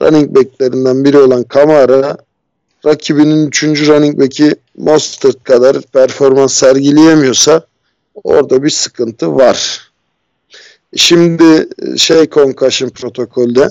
running 0.02 0.36
back'lerinden 0.36 1.06
biri 1.06 1.18
olan 1.18 1.44
Kamara 1.44 2.18
rakibinin 2.86 3.48
3. 3.48 3.64
running 3.64 4.20
back'i 4.20 4.56
Mostert 4.78 5.44
kadar 5.44 5.82
performans 5.82 6.54
sergileyemiyorsa 6.54 7.66
orada 8.24 8.64
bir 8.64 8.70
sıkıntı 8.70 9.36
var. 9.36 9.92
Şimdi 10.96 11.68
şey 11.98 12.30
concussion 12.30 12.90
protokolde 12.90 13.70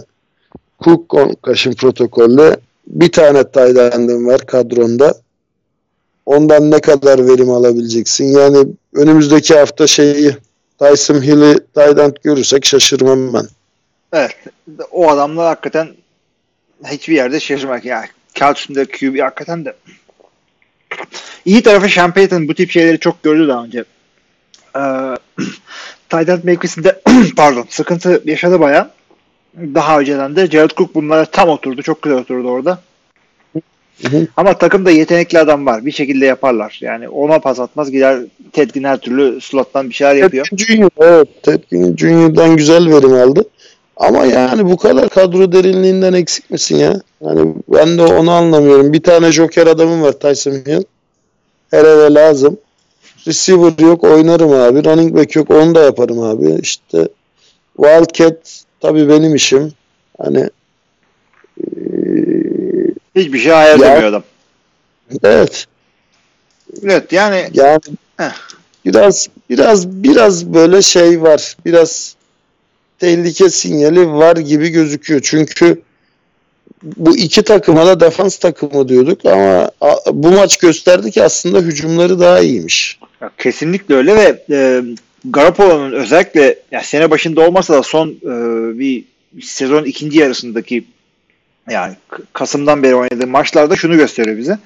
Cook 0.85 1.09
concussion 1.11 1.73
protokolde 1.73 2.57
bir 2.87 3.13
tane 3.13 3.45
end'in 3.79 4.27
var 4.27 4.47
kadronda. 4.47 5.15
Ondan 6.27 6.71
ne 6.71 6.81
kadar 6.81 7.29
verim 7.29 7.51
alabileceksin? 7.51 8.25
Yani 8.25 8.67
önümüzdeki 8.95 9.55
hafta 9.55 9.87
şeyi 9.87 10.37
Tyson 10.81 11.23
Hill'i 11.23 11.55
tight 11.55 12.23
görürsek 12.23 12.65
şaşırmam 12.65 13.35
ben. 13.35 13.49
Evet. 14.13 14.37
O 14.91 15.11
adamlar 15.11 15.47
hakikaten 15.47 15.89
hiçbir 16.87 17.15
yerde 17.15 17.41
şaşırmak. 17.41 17.85
Yani 17.85 18.07
kağıt 18.39 18.59
üstünde 18.59 18.85
QB 18.85 19.21
hakikaten 19.21 19.65
de 19.65 19.77
iyi 21.45 21.63
tarafı 21.63 21.89
Sean 21.89 22.15
Payton 22.15 22.49
bu 22.49 22.55
tip 22.55 22.71
şeyleri 22.71 22.99
çok 22.99 23.23
gördü 23.23 23.49
daha 23.49 23.65
önce. 23.65 23.85
Ee, 24.77 24.81
end 26.33 26.45
mevkisinde 26.45 27.03
pardon 27.37 27.67
sıkıntı 27.69 28.23
yaşadı 28.25 28.61
baya. 28.61 28.91
Daha 29.57 30.01
önceden 30.01 30.37
de 30.37 30.47
Jared 30.47 30.71
Cook 30.71 30.95
bunlara 30.95 31.25
tam 31.25 31.49
oturdu. 31.49 31.83
Çok 31.83 32.03
güzel 32.03 32.19
oturdu 32.19 32.49
orada. 32.49 32.83
Hı 34.11 34.27
Ama 34.37 34.59
takımda 34.59 34.91
yetenekli 34.91 35.39
adam 35.39 35.67
var. 35.67 35.87
Bir 35.87 35.93
şekilde 35.93 36.27
yaparlar. 36.27 36.79
Yani 36.81 37.09
ona 37.09 37.39
pas 37.39 37.61
atmaz 37.61 37.91
gider 37.91 38.21
Ted 38.53 38.71
her 38.85 38.97
türlü 38.97 39.41
slottan 39.41 39.89
bir 39.89 39.95
şeyler 39.95 40.15
yapıyor. 40.15 40.47
Ted 40.51 40.59
Junior, 40.59 40.91
evet. 41.01 41.43
Ted 41.43 41.63
Junior'dan 41.97 42.57
güzel 42.57 42.87
verim 42.87 43.13
aldı. 43.13 43.45
Ama 43.97 44.25
yani 44.25 44.71
bu 44.71 44.77
kadar 44.77 45.09
kadro 45.09 45.53
derinliğinden 45.53 46.13
eksik 46.13 46.51
misin 46.51 46.77
ya? 46.77 47.01
Hani 47.25 47.55
ben 47.69 47.99
de 47.99 48.03
onu 48.03 48.31
anlamıyorum. 48.31 48.93
Bir 48.93 49.03
tane 49.03 49.33
joker 49.33 49.67
adamım 49.67 50.03
var 50.03 50.13
Tyson 50.13 50.53
Hill. 50.53 50.83
Her 51.71 51.85
eve 51.85 52.15
lazım. 52.15 52.59
Receiver 53.27 53.73
yok 53.79 54.05
oynarım 54.05 54.53
abi. 54.53 54.85
Running 54.85 55.17
back 55.17 55.37
yok 55.37 55.51
onu 55.51 55.75
da 55.75 55.83
yaparım 55.83 56.23
abi. 56.23 56.59
İşte 56.63 57.09
Wildcat 57.77 58.65
tabii 58.81 59.09
benim 59.09 59.35
işim. 59.35 59.73
Hani 60.19 60.51
Hiçbir 63.21 63.39
şey 63.39 63.53
hayal 63.53 63.81
Ya- 63.81 63.87
edemiyor 63.87 64.09
adam. 64.09 64.23
evet 65.25 65.67
Evet 66.83 67.13
yani 67.13 67.51
yani 67.55 67.81
Heh. 68.17 68.31
biraz 68.85 69.29
biraz 69.51 69.89
biraz 69.89 70.47
böyle 70.55 70.83
şey 70.83 71.23
var. 71.23 71.57
Biraz 71.67 72.15
tehlike 72.99 73.51
sinyali 73.51 74.09
var 74.09 74.37
gibi 74.37 74.69
gözüküyor. 74.69 75.21
Çünkü 75.25 75.83
bu 76.83 77.17
iki 77.17 77.43
takıma 77.43 77.87
da 77.87 78.01
defans 78.01 78.37
takımı 78.37 78.89
diyorduk 78.89 79.25
ama 79.27 79.71
bu 80.13 80.31
maç 80.31 80.57
gösterdi 80.59 81.11
ki 81.11 81.23
aslında 81.23 81.59
hücumları 81.59 82.21
daha 82.21 82.41
iyiymiş. 82.41 82.99
Ya 83.21 83.31
kesinlikle 83.39 83.95
öyle 83.95 84.17
ve 84.17 84.45
e, 84.51 84.83
Garoppolo'nun 85.25 85.93
özellikle 85.93 86.59
ya 86.73 86.83
sene 86.83 87.11
başında 87.11 87.41
olmasa 87.41 87.75
da 87.75 87.83
son 87.83 88.09
e, 88.09 88.79
bir 88.79 89.05
sezon 89.43 89.85
ikinci 89.85 90.19
yarısındaki 90.19 90.85
yani 91.71 91.95
Kasım'dan 92.33 92.83
beri 92.83 92.95
oynadığı 92.95 93.27
maçlarda 93.27 93.77
şunu 93.77 93.97
gösteriyor 93.97 94.39
bize. 94.39 94.59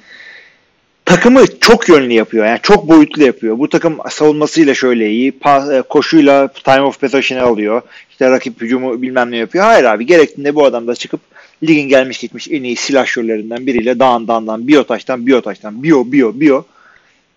Takımı 1.04 1.44
çok 1.60 1.88
yönlü 1.88 2.12
yapıyor. 2.12 2.46
Yani 2.46 2.58
çok 2.62 2.88
boyutlu 2.88 3.22
yapıyor. 3.22 3.58
Bu 3.58 3.68
takım 3.68 3.98
savunmasıyla 4.10 4.74
şöyle 4.74 5.10
iyi. 5.10 5.32
pa- 5.32 5.78
e, 5.78 5.82
koşuyla 5.82 6.48
time 6.48 6.82
of 6.82 7.00
possession'ı 7.00 7.42
alıyor. 7.42 7.82
İşte 8.10 8.30
rakip 8.30 8.60
hücumu 8.60 9.02
bilmem 9.02 9.30
ne 9.30 9.36
yapıyor. 9.36 9.64
Hayır 9.64 9.84
abi 9.84 10.06
gerektiğinde 10.06 10.54
bu 10.54 10.64
adam 10.64 10.86
da 10.86 10.94
çıkıp 10.94 11.20
ligin 11.62 11.88
gelmiş 11.88 12.18
gitmiş 12.18 12.48
en 12.50 12.62
iyi 12.62 12.76
silahşörlerinden 12.76 13.66
biriyle 13.66 13.98
dağın 13.98 14.28
dağından 14.28 14.68
biyotaştan 14.68 15.26
biyotaştan 15.26 15.82
biyo 15.82 16.04
biyo 16.06 16.32
biyo 16.40 16.62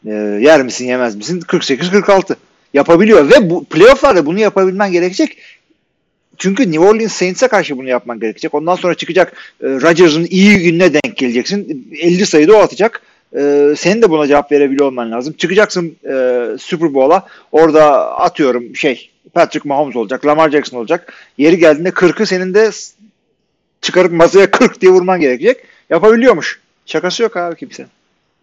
e, 0.06 0.14
yer 0.42 0.64
misin 0.64 0.86
yemez 0.86 1.16
misin 1.16 1.40
48-46 1.42 2.36
yapabiliyor 2.74 3.32
ve 3.32 3.50
bu 3.50 3.66
playofflarda 3.66 4.26
bunu 4.26 4.40
yapabilmen 4.40 4.92
gerekecek. 4.92 5.38
Çünkü 6.38 6.72
New 6.72 6.86
Orleans 6.86 7.14
Saints'e 7.14 7.48
karşı 7.48 7.78
bunu 7.78 7.90
yapman 7.90 8.20
gerekecek. 8.20 8.54
Ondan 8.54 8.76
sonra 8.76 8.96
çıkacak 8.96 9.34
e, 9.64 9.68
Rodgers'ın 9.68 10.28
iyi 10.30 10.60
gününe 10.60 10.94
denk 10.94 11.18
geleceksin. 11.18 11.90
50 12.02 12.26
sayıda 12.26 12.58
o 12.58 12.60
atacak. 12.60 13.02
E, 13.38 13.74
senin 13.78 14.02
de 14.02 14.10
buna 14.10 14.28
cevap 14.28 14.52
verebiliyor 14.52 14.86
olman 14.86 15.12
lazım. 15.12 15.34
Çıkacaksın 15.38 15.96
e, 16.06 16.46
Super 16.60 16.94
Bowl'a. 16.94 17.28
Orada 17.52 18.16
atıyorum 18.18 18.76
şey 18.76 19.10
Patrick 19.34 19.70
Mahomes 19.70 19.96
olacak, 19.96 20.26
Lamar 20.26 20.50
Jackson 20.50 20.78
olacak. 20.78 21.14
Yeri 21.38 21.58
geldiğinde 21.58 21.90
40'ı 21.90 22.26
senin 22.26 22.54
de 22.54 22.72
çıkarıp 23.82 24.12
masaya 24.12 24.52
40 24.52 24.82
diye 24.82 24.92
vurman 24.92 25.20
gerekecek. 25.20 25.58
Yapabiliyormuş. 25.90 26.60
Şakası 26.86 27.24
yok 27.24 27.38
abi 27.38 27.56
kimse. 27.56 27.86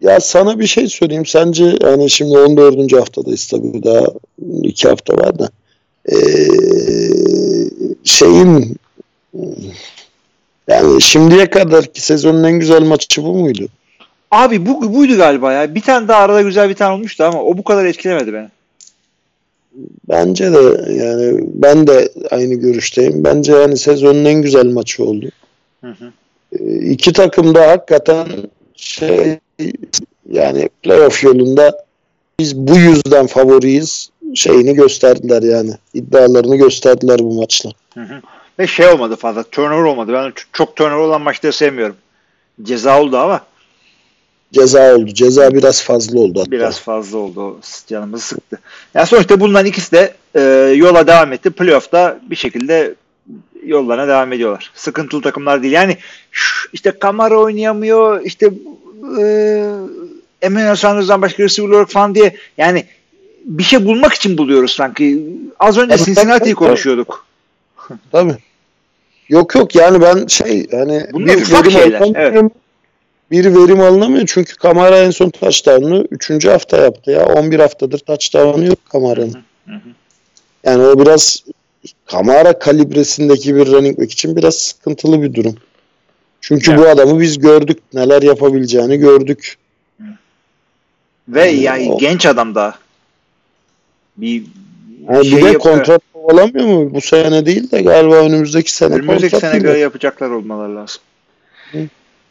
Ya 0.01 0.19
sana 0.19 0.59
bir 0.59 0.67
şey 0.67 0.87
söyleyeyim. 0.87 1.25
Sence 1.25 1.75
yani 1.81 2.09
şimdi 2.09 2.37
14. 2.37 2.93
haftadayız 2.93 3.47
tabii 3.47 3.83
daha 3.83 4.05
iki 4.63 4.87
hafta 4.87 5.13
var 5.17 5.39
da. 5.39 5.49
Ee, 6.11 6.15
şeyin 8.05 8.77
yani 10.67 11.01
şimdiye 11.01 11.49
kadarki 11.49 12.01
sezonun 12.01 12.43
en 12.43 12.59
güzel 12.59 12.81
maçı 12.81 13.23
bu 13.23 13.33
muydu? 13.33 13.67
Abi 14.31 14.65
bu 14.65 14.93
buydu 14.93 15.17
galiba 15.17 15.53
ya. 15.53 15.75
Bir 15.75 15.81
tane 15.81 16.07
daha 16.07 16.21
arada 16.21 16.41
güzel 16.41 16.69
bir 16.69 16.75
tane 16.75 16.93
olmuştu 16.93 17.23
ama 17.23 17.43
o 17.43 17.57
bu 17.57 17.63
kadar 17.63 17.85
etkilemedi 17.85 18.33
beni. 18.33 18.47
Bence 20.09 20.53
de 20.53 20.93
yani 20.93 21.43
ben 21.53 21.87
de 21.87 22.09
aynı 22.31 22.53
görüşteyim. 22.53 23.23
Bence 23.23 23.53
yani 23.53 23.77
sezonun 23.77 24.25
en 24.25 24.41
güzel 24.41 24.65
maçı 24.65 25.03
oldu. 25.03 25.29
Hı 25.81 25.87
hı. 25.87 26.11
İki 26.81 27.13
takım 27.13 27.55
da 27.55 27.71
hakikaten 27.71 28.27
şey 28.75 29.39
yani 30.31 30.69
playoff 30.83 31.23
yolunda 31.23 31.85
biz 32.39 32.55
bu 32.57 32.77
yüzden 32.77 33.27
favoriyiz 33.27 34.09
şeyini 34.35 34.73
gösterdiler 34.73 35.43
yani. 35.43 35.71
iddialarını 35.93 36.55
gösterdiler 36.55 37.19
bu 37.19 37.33
maçla. 37.39 37.69
Hı 37.93 38.01
hı. 38.01 38.21
Ve 38.59 38.67
şey 38.67 38.87
olmadı 38.87 39.15
fazla. 39.15 39.43
Turnover 39.43 39.83
olmadı. 39.83 40.13
Ben 40.13 40.33
çok 40.53 40.75
turnover 40.75 41.03
olan 41.03 41.21
maçları 41.21 41.53
sevmiyorum. 41.53 41.95
Ceza 42.63 43.01
oldu 43.01 43.17
ama 43.17 43.41
Ceza 44.53 44.95
oldu. 44.95 45.05
Ceza 45.13 45.51
biraz 45.53 45.83
fazla 45.83 46.19
oldu 46.19 46.39
hatta. 46.39 46.51
biraz 46.51 46.79
fazla 46.79 47.17
oldu. 47.17 47.59
Canımızı 47.87 48.25
sıktı. 48.25 48.59
Yani 48.93 49.07
sonuçta 49.07 49.39
bunların 49.39 49.65
ikisi 49.65 49.91
de 49.91 50.13
e, 50.35 50.41
yola 50.75 51.07
devam 51.07 51.33
etti. 51.33 51.49
Playoff'ta 51.49 52.19
bir 52.29 52.35
şekilde 52.35 52.95
yollarına 53.65 54.07
devam 54.07 54.33
ediyorlar. 54.33 54.71
Sıkıntılı 54.75 55.21
takımlar 55.21 55.61
değil. 55.63 55.73
Yani 55.73 55.97
şu- 56.31 56.69
işte 56.73 56.91
Kamara 56.91 57.39
oynayamıyor. 57.39 58.21
işte 58.21 58.49
e, 59.21 59.23
Emmanuel 60.41 60.75
Sanders'dan 60.75 61.21
başka 61.21 61.43
receiver 61.43 61.77
yok 61.77 61.89
falan 61.89 62.15
diye 62.15 62.35
yani 62.57 62.85
bir 63.45 63.63
şey 63.63 63.85
bulmak 63.85 64.13
için 64.13 64.37
buluyoruz 64.37 64.71
sanki. 64.71 65.23
Az 65.59 65.77
önce 65.77 65.95
Tabii, 65.95 66.05
Cincinnati'yi 66.05 66.55
tabii. 66.55 66.67
konuşuyorduk. 66.67 67.25
Tabii. 68.11 68.35
Yok 69.29 69.55
yok 69.55 69.75
yani 69.75 70.01
ben 70.01 70.27
şey 70.27 70.67
hani 70.71 71.05
Bunlar 71.13 71.35
ufak 71.35 71.71
şeyler, 71.71 72.01
alınamıyor. 72.01 72.49
Bir 73.31 73.45
verim 73.45 73.79
alınamıyor 73.79 74.23
çünkü 74.27 74.55
Kamara 74.55 74.97
en 74.99 75.11
son 75.11 75.29
touchdown'u 75.29 76.05
3. 76.11 76.45
hafta 76.45 76.77
yaptı 76.77 77.11
ya. 77.11 77.25
11 77.25 77.59
haftadır 77.59 77.99
touchdown'u 77.99 78.65
yok 78.65 78.79
Kamara'nın. 78.91 79.43
Yani 80.63 80.83
o 80.83 80.99
biraz 80.99 81.43
Kamara 82.05 82.59
kalibresindeki 82.59 83.55
bir 83.55 83.67
running 83.67 83.99
back 83.99 84.11
için 84.11 84.35
biraz 84.35 84.55
sıkıntılı 84.55 85.21
bir 85.21 85.33
durum. 85.33 85.55
Çünkü 86.41 86.71
Evet. 86.71 86.79
bu 86.83 86.87
adamı 86.89 87.19
biz 87.21 87.39
gördük. 87.39 87.77
Neler 87.93 88.21
yapabileceğini 88.21 88.97
gördük. 88.97 89.57
Ve 91.27 91.51
Hmm, 91.51 91.61
yani 91.61 91.91
o- 91.91 91.97
genç 91.97 92.25
adam 92.25 92.55
da 92.55 92.75
bir 94.17 94.43
Yani 95.09 95.25
şey 95.25 95.37
bir 95.37 95.45
de 95.45 95.57
kontrat 95.57 96.01
kovalamıyor 96.13 96.67
mu? 96.67 96.93
Bu 96.93 97.01
sene 97.01 97.45
değil 97.45 97.71
de 97.71 97.81
galiba 97.81 98.15
önümüzdeki 98.15 98.71
sene 98.71 98.93
Önümüzdeki 98.93 99.37
sene 99.37 99.59
göre 99.59 99.77
yapacaklar 99.77 100.29
olmaları 100.29 100.75
lazım. 100.75 101.01
Hı. 101.71 101.77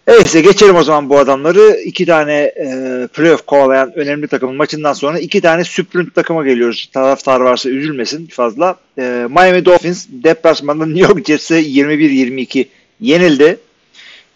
Neyse 0.06 0.40
geçelim 0.40 0.76
o 0.76 0.82
zaman 0.82 1.10
bu 1.10 1.18
adamları. 1.18 1.80
İki 1.84 2.06
tane 2.06 2.32
e, 2.32 2.68
playoff 3.14 3.46
kovalayan 3.46 3.92
önemli 3.98 4.28
takımın 4.28 4.56
maçından 4.56 4.92
sonra 4.92 5.18
iki 5.18 5.40
tane 5.40 5.64
sürpriz 5.64 6.06
takıma 6.14 6.44
geliyoruz. 6.44 6.90
Taraftar 6.92 7.40
varsa 7.40 7.70
üzülmesin 7.70 8.26
fazla. 8.26 8.76
E, 8.98 9.26
Miami 9.30 9.64
Dolphins 9.64 10.06
deplasmanda 10.08 10.86
New 10.86 11.02
York 11.02 11.26
Jets'e 11.26 11.62
21-22 11.62 12.66
yenildi. 13.00 13.58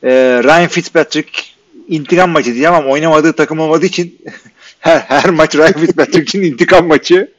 E, 0.03 0.11
Ryan 0.45 0.69
Fitzpatrick 0.69 1.43
intikam 1.89 2.31
maçı 2.31 2.47
diyeceğim 2.47 2.75
ama 2.75 2.89
oynamadığı 2.89 3.33
takım 3.33 3.59
olmadığı 3.59 3.87
için 3.87 4.19
her, 4.79 4.99
her 4.99 5.31
maç 5.31 5.57
Ryan 5.57 5.73
Fitzpatrick 5.73 6.23
için 6.23 6.43
intikam 6.43 6.87
maçı. 6.87 7.38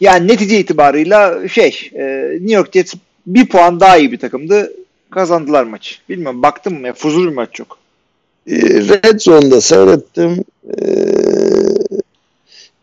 Yani 0.00 0.28
netice 0.28 0.58
itibarıyla 0.58 1.48
şey 1.48 1.90
e, 1.94 2.04
New 2.32 2.54
York 2.54 2.72
Jets 2.72 2.94
bir 3.26 3.48
puan 3.48 3.80
daha 3.80 3.96
iyi 3.96 4.12
bir 4.12 4.18
takımdı. 4.18 4.72
Kazandılar 5.10 5.64
maçı. 5.64 5.94
Bilmiyorum 6.08 6.42
baktım 6.42 6.80
mı 6.80 6.86
ya 6.86 6.92
fuzul 6.92 7.26
bir 7.26 7.34
maç 7.34 7.48
çok. 7.52 7.78
Ee, 8.46 8.56
Red 8.60 9.20
Zone'da 9.20 9.60
seyrettim. 9.60 10.44
Ee, 10.78 10.84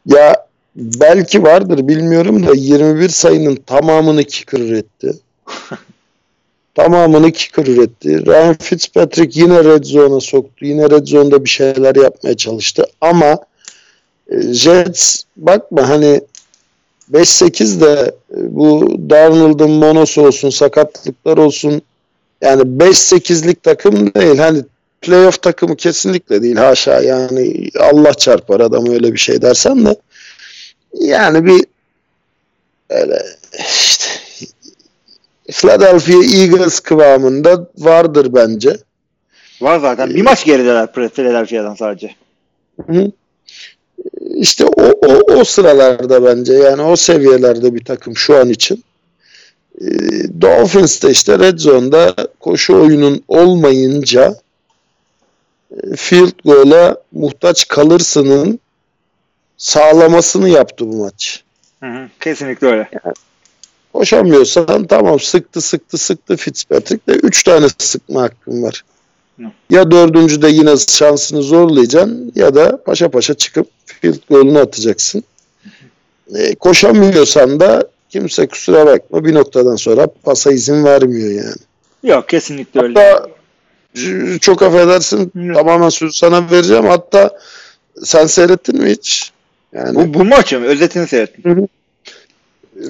ya 0.05 0.47
belki 0.75 1.43
vardır 1.43 1.87
bilmiyorum 1.87 2.47
da 2.47 2.51
21 2.55 3.09
sayının 3.09 3.55
tamamını 3.55 4.23
kicker 4.23 4.59
üretti. 4.59 5.13
tamamını 6.75 7.31
kicker 7.31 7.67
üretti. 7.67 8.25
Ryan 8.25 8.55
Fitzpatrick 8.61 9.41
yine 9.41 9.63
Red 9.63 9.83
Zone'a 9.83 10.19
soktu. 10.19 10.65
Yine 10.65 10.89
Red 10.89 11.05
Zone'da 11.05 11.43
bir 11.43 11.49
şeyler 11.49 11.95
yapmaya 11.95 12.37
çalıştı. 12.37 12.85
Ama 13.01 13.39
e, 14.31 14.53
Jets 14.53 15.23
bakma 15.37 15.89
hani 15.89 16.21
5-8 17.13 17.81
de 17.81 18.15
e, 18.31 18.55
bu 18.55 18.95
Darnold'un 19.09 19.71
monosu 19.71 20.27
olsun, 20.27 20.49
sakatlıklar 20.49 21.37
olsun 21.37 21.81
yani 22.41 22.61
5-8'lik 22.61 23.63
takım 23.63 24.13
değil. 24.13 24.37
Hani 24.37 24.63
playoff 25.01 25.41
takımı 25.41 25.75
kesinlikle 25.75 26.41
değil 26.41 26.55
haşa 26.55 27.01
yani 27.01 27.69
Allah 27.79 28.13
çarpar 28.13 28.59
adam 28.59 28.89
öyle 28.89 29.13
bir 29.13 29.17
şey 29.17 29.41
dersen 29.41 29.85
de 29.85 29.95
yani 30.93 31.45
bir 31.45 31.65
öyle 32.89 33.25
işte 33.59 34.05
Philadelphia 35.51 36.37
Eagles 36.37 36.79
kıvamında 36.79 37.67
vardır 37.77 38.27
bence. 38.33 38.77
Var 39.61 39.79
zaten. 39.79 40.09
Bir 40.09 40.21
maç 40.21 40.45
gerideler 40.45 40.93
Philadelphia'dan 40.93 41.75
sadece. 41.75 42.15
Hı. 42.87 43.11
İşte 44.35 44.65
o, 44.65 44.83
o, 45.07 45.33
o 45.39 45.43
sıralarda 45.43 46.25
bence 46.25 46.53
yani 46.53 46.81
o 46.81 46.95
seviyelerde 46.95 47.75
bir 47.75 47.85
takım 47.85 48.17
şu 48.17 48.37
an 48.37 48.49
için. 48.49 48.83
Ee, 49.81 49.85
Dolphins 50.41 51.03
de 51.03 51.09
işte 51.09 51.39
Red 51.39 51.59
Zone'da 51.59 52.15
koşu 52.39 52.75
oyunun 52.75 53.23
olmayınca 53.27 54.35
e, 55.71 55.95
field 55.95 56.33
goal'a 56.45 56.97
muhtaç 57.11 57.67
kalırsının 57.67 58.59
sağlamasını 59.57 60.49
yaptı 60.49 60.87
bu 60.87 60.95
maç. 60.95 61.43
Hı 61.79 61.85
hı, 61.85 62.09
kesinlikle 62.19 62.67
öyle. 62.67 62.89
Koşamıyorsan 63.93 64.87
tamam 64.87 65.19
sıktı 65.19 65.61
sıktı 65.61 65.97
sıktı 65.97 66.37
Fitzpatrick 66.37 67.13
de 67.13 67.17
3 67.17 67.43
tane 67.43 67.67
sıkma 67.77 68.21
hakkın 68.21 68.63
var. 68.63 68.83
Hı. 69.41 69.75
Ya 69.75 69.91
dördüncüde 69.91 70.49
yine 70.49 70.77
şansını 70.77 71.41
zorlayacaksın 71.41 72.31
ya 72.35 72.55
da 72.55 72.83
paşa 72.83 73.09
paşa 73.11 73.33
çıkıp 73.33 73.67
field 73.85 74.19
goal'unu 74.29 74.59
atacaksın. 74.59 75.23
E, 76.35 76.55
koşamıyorsan 76.55 77.59
da 77.59 77.83
kimse 78.09 78.47
kusura 78.47 78.85
bakma 78.85 79.25
bir 79.25 79.33
noktadan 79.33 79.75
sonra 79.75 80.07
pasa 80.23 80.51
izin 80.51 80.83
vermiyor 80.85 81.31
yani. 81.31 81.55
Yok 82.03 82.29
kesinlikle 82.29 82.81
öyle. 82.81 82.99
Hatta 82.99 83.27
çok 84.41 84.61
affedersin 84.61 85.31
Hı. 85.35 85.53
tamamen 85.53 85.89
sözü 85.89 86.13
sana 86.13 86.51
vereceğim. 86.51 86.85
Hatta 86.85 87.37
sen 88.03 88.25
seyrettin 88.25 88.81
mi 88.81 88.89
hiç? 88.89 89.31
Yani 89.73 89.95
Bu, 89.95 90.13
bu 90.19 90.25
maçı 90.25 90.59
mı? 90.59 90.65
Özetini 90.65 91.07
seyrettim. 91.07 91.67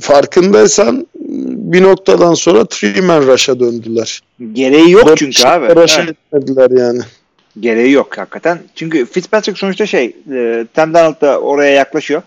farkındaysan 0.01 1.07
bir 1.73 1.83
noktadan 1.83 2.33
sonra 2.33 2.65
three 2.65 3.01
man 3.01 3.27
rush'a 3.27 3.59
döndüler. 3.59 4.21
Gereği 4.53 4.91
yok 4.91 5.07
Dört 5.07 5.19
çünkü 5.19 5.47
abi. 5.47 5.75
Rush'a 5.75 6.01
etmediler 6.01 6.71
yani. 6.71 7.01
Gereği 7.59 7.91
yok 7.91 8.17
hakikaten. 8.17 8.59
Çünkü 8.75 9.05
Fitzpatrick 9.05 9.59
sonuçta 9.59 9.85
şey 9.85 10.15
e, 10.31 10.65
Sam 10.75 10.93
Darnold 10.93 11.21
da 11.21 11.39
oraya 11.39 11.71
yaklaşıyor. 11.71 12.21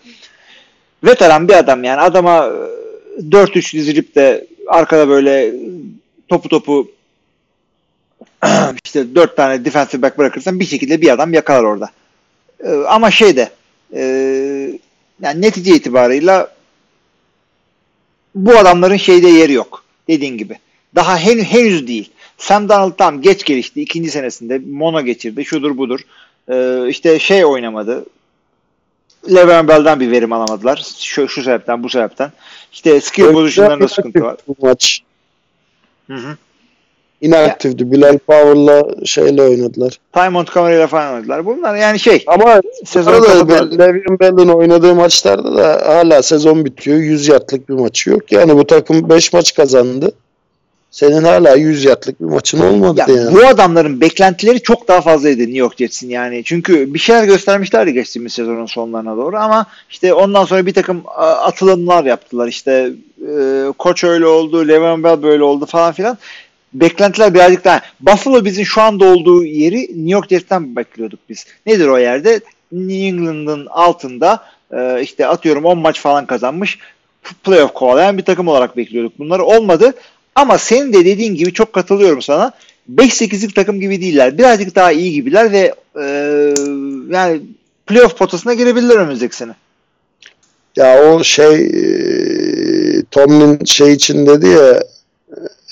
Veteran 1.04 1.48
bir 1.48 1.54
adam 1.54 1.84
yani 1.84 2.00
adama 2.00 2.50
e, 3.18 3.20
4-3 3.20 3.76
dizilip 3.76 4.14
de 4.14 4.46
arkada 4.68 5.08
böyle 5.08 5.52
topu 6.28 6.48
topu 6.48 6.90
işte 8.84 9.14
4 9.14 9.36
tane 9.36 9.64
defensive 9.64 10.02
back 10.02 10.18
bırakırsan 10.18 10.60
bir 10.60 10.64
şekilde 10.64 11.00
bir 11.00 11.12
adam 11.12 11.32
yakalar 11.32 11.62
orada. 11.62 11.90
E, 12.64 12.70
ama 12.72 13.10
şey 13.10 13.36
de 13.36 13.50
e, 13.94 14.02
yani 15.22 15.42
netice 15.42 15.74
itibarıyla 15.74 16.54
bu 18.34 18.58
adamların 18.58 18.96
şeyde 18.96 19.28
yeri 19.28 19.52
yok. 19.52 19.84
Dediğin 20.08 20.38
gibi. 20.38 20.58
Daha 20.94 21.18
hen, 21.18 21.38
henüz 21.38 21.86
değil. 21.86 22.10
Sam 22.38 22.68
Darnold 22.68 22.96
tam 22.98 23.22
geç 23.22 23.44
gelişti. 23.44 23.80
ikinci 23.80 24.10
senesinde 24.10 24.60
mono 24.70 25.02
geçirdi. 25.02 25.44
Şudur 25.44 25.76
budur. 25.76 26.00
Ee, 26.48 26.88
işte 26.88 27.18
şey 27.18 27.44
oynamadı. 27.44 28.06
Le'Veon 29.34 29.68
Bell'den 29.68 30.00
bir 30.00 30.10
verim 30.10 30.32
alamadılar. 30.32 30.84
Şu, 30.98 31.28
şu 31.28 31.42
sebepten 31.42 31.82
bu 31.82 31.88
sebepten. 31.88 32.32
İşte 32.72 33.00
skill 33.00 33.32
pozisyonlarında 33.32 33.88
sıkıntı 33.88 34.20
var. 34.20 34.36
Bu 34.48 34.56
maç 34.66 35.00
Hı 36.06 36.14
hı. 36.14 36.36
İnaktifti. 37.24 37.92
Bilal 37.92 38.18
Power'la 38.18 39.06
şeyle 39.06 39.42
oynadılar. 39.42 39.98
Ty 40.12 40.28
Montgomery 40.28 40.76
ile 40.76 40.86
falan 40.86 41.14
oynadılar. 41.14 41.46
Bunlar 41.46 41.74
yani 41.74 42.00
şey 42.00 42.24
Ama 42.26 42.60
sezon 42.84 43.22
kapatıyor. 43.22 43.70
Le'Veon 43.78 44.20
Bell'in 44.20 44.48
oynadığı 44.48 44.94
maçlarda 44.94 45.56
da 45.56 45.82
hala 45.86 46.22
sezon 46.22 46.64
bitiyor. 46.64 46.98
100 46.98 47.28
yardlık 47.28 47.68
bir 47.68 47.74
maçı 47.74 48.10
yok. 48.10 48.32
Yani 48.32 48.56
bu 48.56 48.66
takım 48.66 49.08
5 49.08 49.32
maç 49.32 49.54
kazandı. 49.54 50.12
Senin 50.90 51.22
hala 51.24 51.56
100 51.56 51.84
yardlık 51.84 52.20
bir 52.20 52.24
maçın 52.24 52.60
olmadı 52.60 53.00
Ya, 53.08 53.14
yani. 53.14 53.34
bu 53.34 53.46
adamların 53.46 54.00
beklentileri 54.00 54.62
çok 54.62 54.88
daha 54.88 55.00
fazlaydı 55.00 55.40
New 55.40 55.58
York 55.58 55.76
Jets'in 55.78 56.10
yani. 56.10 56.44
Çünkü 56.44 56.94
bir 56.94 56.98
şeyler 56.98 57.24
göstermişlerdi 57.24 57.92
geçtiğimiz 57.92 58.32
sezonun 58.32 58.66
sonlarına 58.66 59.16
doğru 59.16 59.36
ama 59.36 59.66
işte 59.90 60.14
ondan 60.14 60.44
sonra 60.44 60.66
bir 60.66 60.74
takım 60.74 61.02
atılımlar 61.16 62.04
yaptılar. 62.04 62.48
İşte 62.48 62.90
e, 63.28 63.64
koç 63.78 64.04
öyle 64.04 64.26
oldu, 64.26 64.68
Le'Veon 64.68 65.04
Bell 65.04 65.22
böyle 65.22 65.42
oldu 65.42 65.66
falan 65.66 65.92
filan. 65.92 66.18
Beklentiler 66.74 67.34
birazcık 67.34 67.64
daha. 67.64 67.80
Buffalo 68.00 68.44
bizim 68.44 68.66
şu 68.66 68.82
anda 68.82 69.04
olduğu 69.04 69.44
yeri 69.44 69.80
New 69.80 70.10
York 70.10 70.28
Jets'ten 70.28 70.76
bekliyorduk 70.76 71.20
biz. 71.28 71.46
Nedir 71.66 71.88
o 71.88 71.98
yerde? 71.98 72.40
New 72.72 73.06
England'ın 73.06 73.66
altında 73.66 74.44
e, 74.72 75.02
işte 75.02 75.26
atıyorum 75.26 75.64
10 75.64 75.78
maç 75.78 76.00
falan 76.00 76.26
kazanmış 76.26 76.78
playoff 77.44 77.74
kovalayan 77.74 78.18
bir 78.18 78.22
takım 78.22 78.48
olarak 78.48 78.76
bekliyorduk. 78.76 79.18
Bunları 79.18 79.44
olmadı. 79.44 79.94
Ama 80.34 80.58
senin 80.58 80.92
de 80.92 81.04
dediğin 81.04 81.34
gibi 81.34 81.52
çok 81.52 81.72
katılıyorum 81.72 82.22
sana. 82.22 82.52
5-8'lik 82.94 83.54
takım 83.54 83.80
gibi 83.80 84.00
değiller. 84.00 84.38
Birazcık 84.38 84.74
daha 84.74 84.92
iyi 84.92 85.12
gibiler 85.12 85.52
ve 85.52 85.74
e, 86.00 86.04
yani 87.10 87.40
playoff 87.86 88.18
potasına 88.18 88.54
girebilirler 88.54 88.96
önümüzdeki 88.96 89.36
sene. 89.36 89.52
Ya 90.76 91.02
o 91.02 91.24
şey 91.24 91.54
e, 91.54 93.02
Tomlin 93.10 93.64
şey 93.64 93.92
için 93.92 94.26
dedi 94.26 94.48
ya 94.48 94.82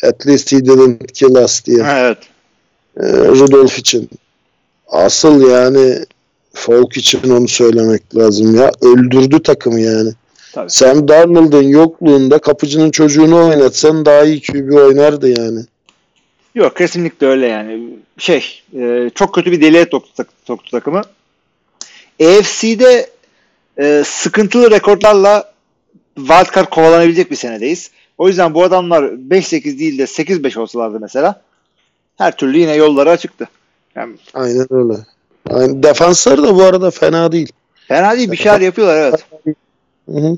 at 0.02 0.26
least 0.26 0.52
he 0.52 0.64
didn't 0.64 1.12
kill 1.12 1.44
us 1.44 1.64
diye. 1.64 1.84
Evet. 1.88 2.18
E, 3.00 3.06
Rudolph 3.06 3.78
için. 3.78 4.10
Asıl 4.88 5.50
yani 5.50 6.04
Falk 6.54 6.96
için 6.96 7.30
onu 7.30 7.48
söylemek 7.48 8.16
lazım 8.16 8.56
ya. 8.56 8.70
Öldürdü 8.82 9.42
takımı 9.42 9.80
yani. 9.80 10.10
Tabii. 10.52 10.70
Sam 10.70 11.08
Darnold'un 11.08 11.62
yokluğunda 11.62 12.38
kapıcının 12.38 12.90
çocuğunu 12.90 13.46
oynatsan 13.46 14.04
daha 14.04 14.24
iyi 14.24 14.42
QB 14.42 14.74
oynardı 14.74 15.28
yani. 15.40 15.60
Yok 16.54 16.76
kesinlikle 16.76 17.26
öyle 17.26 17.46
yani. 17.46 17.88
Şey 18.18 18.62
e, 18.78 19.10
çok 19.14 19.34
kötü 19.34 19.52
bir 19.52 19.60
deliğe 19.60 19.86
soktu, 19.90 20.24
soktu 20.46 20.70
takımı. 20.70 21.02
AFC'de 22.20 23.10
e, 23.78 24.02
sıkıntılı 24.06 24.70
rekorlarla 24.70 25.52
wildcard 26.16 26.68
kovalanabilecek 26.68 27.30
bir 27.30 27.36
senedeyiz. 27.36 27.90
O 28.18 28.28
yüzden 28.28 28.54
bu 28.54 28.64
adamlar 28.64 29.02
5-8 29.02 29.78
değil 29.78 29.98
de 29.98 30.02
8-5 30.02 30.58
olsalardı 30.58 31.00
mesela 31.00 31.42
her 32.18 32.36
türlü 32.36 32.58
yine 32.58 32.74
yolları 32.74 33.10
açıktı. 33.10 33.48
Yani 33.94 34.16
Aynen 34.34 34.66
öyle. 34.70 34.98
Yani 35.50 35.82
defansları 35.82 36.42
da 36.42 36.56
bu 36.56 36.62
arada 36.62 36.90
fena 36.90 37.32
değil. 37.32 37.52
fena 37.88 38.16
değil 38.16 38.30
bir 38.32 38.36
şeyler 38.36 38.60
yapıyorlar 38.60 38.96
evet. 38.96 39.24
Hı 40.08 40.18
hı. 40.18 40.36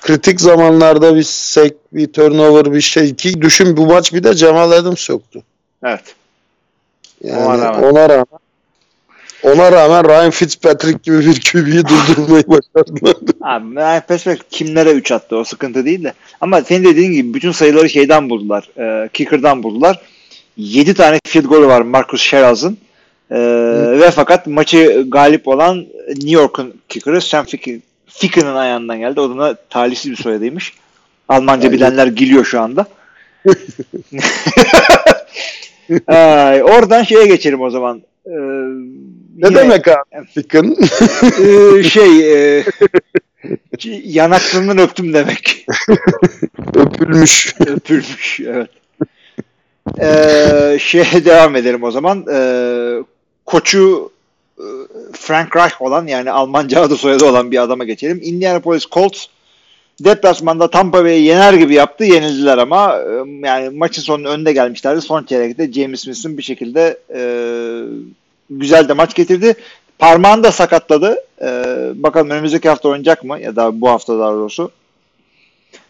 Kritik 0.00 0.40
zamanlarda 0.40 1.16
bir 1.16 1.22
sek, 1.22 1.74
bir 1.92 2.12
turnover, 2.12 2.72
bir 2.72 2.80
şey. 2.80 3.14
Ki 3.14 3.42
düşün 3.42 3.76
bu 3.76 3.86
maç 3.86 4.12
bir 4.14 4.24
de 4.24 4.34
Cemal 4.34 4.70
Adams 4.70 5.08
yoktu. 5.08 5.42
Evet. 5.84 6.14
Yani 7.24 7.44
Ona 7.44 7.58
rağmen. 7.58 7.82
ona 7.82 8.08
rağmen 8.08 8.41
ona 9.42 9.72
rağmen 9.72 10.04
Ryan 10.08 10.30
Fitzpatrick 10.30 10.98
gibi 11.02 11.20
bir 11.26 11.40
QB'yi 11.40 11.82
durdurmayı 11.84 12.44
başardılar. 12.48 13.14
Abi 13.40 13.76
Ryan 13.76 14.02
Fitzpatrick 14.08 14.44
kimlere 14.50 14.90
3 14.92 15.12
attı 15.12 15.36
o 15.36 15.44
sıkıntı 15.44 15.84
değil 15.84 16.04
de. 16.04 16.12
Ama 16.40 16.60
senin 16.62 16.84
dediğin 16.84 17.12
gibi 17.12 17.34
bütün 17.34 17.52
sayıları 17.52 17.90
şeyden 17.90 18.30
buldular. 18.30 18.68
E, 18.78 19.08
kicker'dan 19.08 19.62
buldular. 19.62 20.00
7 20.56 20.94
tane 20.94 21.18
field 21.26 21.44
golü 21.44 21.66
var 21.66 21.80
Marcus 21.82 22.22
Sherraz'ın. 22.22 22.78
E, 23.30 23.38
ve 24.00 24.10
fakat 24.10 24.46
maçı 24.46 25.04
galip 25.08 25.48
olan 25.48 25.86
New 26.08 26.30
York'un 26.30 26.74
kicker'ı 26.88 27.20
Sam 27.20 27.44
Ficken- 27.44 27.80
Ficken'ın 28.06 28.54
ayağından 28.56 28.98
geldi. 28.98 29.20
O 29.20 29.38
da 29.38 29.54
talihsiz 29.70 30.10
bir 30.10 30.16
soyadıymış. 30.16 30.72
Almanca 31.28 31.68
Aynen. 31.68 31.72
bilenler 31.72 32.06
gülüyor 32.06 32.44
şu 32.44 32.60
anda. 32.60 32.86
Ay, 36.06 36.62
oradan 36.62 37.02
şeye 37.02 37.26
geçelim 37.26 37.60
o 37.60 37.70
zaman. 37.70 38.02
Ee, 38.26 38.30
ne 39.36 39.48
yine- 39.48 39.58
demek 39.58 39.88
abi 39.88 40.26
Ficken? 40.34 40.76
Ee, 41.22 41.82
şey 41.82 42.32
e, 42.58 42.64
yanaklarından 44.04 44.78
öptüm 44.78 45.14
demek. 45.14 45.66
Öpülmüş. 46.74 47.54
Öpülmüş 47.66 48.40
evet. 48.40 48.70
Ee, 50.00 50.78
şeye 50.80 51.24
devam 51.24 51.56
edelim 51.56 51.82
o 51.82 51.90
zaman. 51.90 52.26
Ee, 52.32 52.98
koçu 53.46 54.12
e, 54.58 54.64
Frank 55.12 55.56
Reich 55.56 55.82
olan 55.82 56.06
yani 56.06 56.30
Almanca 56.30 56.80
adı 56.80 56.96
soyadı 56.96 57.24
olan 57.24 57.50
bir 57.50 57.62
adama 57.62 57.84
geçelim. 57.84 58.20
Indianapolis 58.22 58.86
Colts 58.86 59.26
deplasmanda 60.00 60.70
Tampa 60.70 61.04
Bay'i 61.04 61.22
yener 61.22 61.52
gibi 61.54 61.74
yaptı. 61.74 62.04
Yenildiler 62.04 62.58
ama 62.58 62.96
e, 62.98 63.46
yani 63.46 63.70
maçın 63.70 64.02
sonunda 64.02 64.28
önde 64.28 64.52
gelmişlerdi. 64.52 65.00
Son 65.00 65.24
çeyrekte 65.24 65.72
James 65.72 66.00
Smith'in 66.00 66.38
bir 66.38 66.42
şekilde 66.42 66.98
e, 67.14 67.20
güzel 68.58 68.88
de 68.88 68.92
maç 68.92 69.14
getirdi. 69.14 69.54
Parmağını 69.98 70.42
da 70.42 70.52
sakatladı. 70.52 71.16
E, 71.42 71.46
bakalım 71.94 72.30
önümüzdeki 72.30 72.68
hafta 72.68 72.88
oynayacak 72.88 73.24
mı? 73.24 73.40
Ya 73.40 73.56
da 73.56 73.80
bu 73.80 73.88
hafta 73.88 74.18
daha 74.18 74.32
doğrusu. 74.32 74.70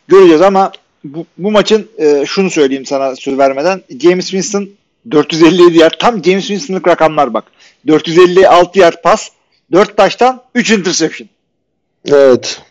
Göreceğiz 0.08 0.42
ama 0.42 0.72
bu, 1.04 1.26
bu 1.38 1.50
maçın 1.50 1.88
e, 1.98 2.24
şunu 2.26 2.50
söyleyeyim 2.50 2.86
sana 2.86 3.16
söz 3.16 3.38
vermeden. 3.38 3.82
James 4.00 4.24
Winston 4.24 4.68
457 5.10 5.78
yard. 5.78 5.94
Tam 5.98 6.24
James 6.24 6.46
Winston'lık 6.46 6.88
rakamlar 6.88 7.34
bak. 7.34 7.44
456 7.86 8.78
yard 8.78 9.02
pas. 9.02 9.30
4 9.72 9.96
taştan 9.96 10.42
3 10.54 10.70
interception. 10.70 11.28
Evet. 12.06 12.62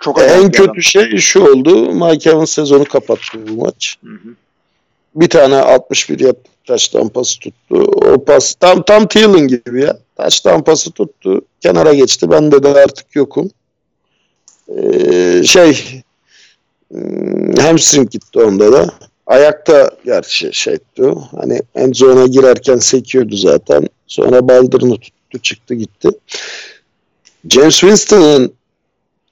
Çok 0.00 0.20
en 0.20 0.28
bir 0.28 0.32
adam. 0.32 0.50
kötü 0.50 0.82
şey 0.82 1.16
şu 1.16 1.44
oldu. 1.44 1.92
Mike 1.92 2.30
Evans 2.30 2.50
sezonu 2.50 2.84
kapattı 2.84 3.48
bu 3.48 3.64
maç. 3.64 3.96
Hı 4.04 4.10
hı. 4.10 4.34
Bir 5.14 5.28
tane 5.28 5.56
61 5.56 6.20
yard 6.20 6.36
taştan 6.66 7.08
pası 7.08 7.40
tuttu. 7.40 7.76
O 7.78 8.24
pas 8.24 8.54
tam 8.54 8.82
tam 8.82 9.08
Thielen 9.08 9.48
gibi 9.48 9.82
ya. 9.82 9.98
Taştan 10.16 10.64
pası 10.64 10.90
tuttu. 10.90 11.40
Kenara 11.60 11.94
geçti. 11.94 12.30
Ben 12.30 12.52
de, 12.52 12.62
de 12.62 12.68
artık 12.68 13.16
yokum. 13.16 13.50
Ee, 14.68 15.42
şey 15.44 16.02
hmm, 16.90 17.54
hamstring 17.54 18.10
gitti 18.10 18.38
onda 18.38 18.72
da. 18.72 18.86
Ayakta 19.26 19.90
gerçi 20.04 20.50
şeydi. 20.52 21.14
Hani 21.38 21.60
end 21.74 21.94
zone'a 21.94 22.26
girerken 22.26 22.76
sekiyordu 22.76 23.36
zaten. 23.36 23.88
Sonra 24.06 24.48
baldırını 24.48 24.96
tuttu 25.00 25.38
çıktı 25.42 25.74
gitti. 25.74 26.08
James 27.50 27.80
Winston'ın 27.80 28.52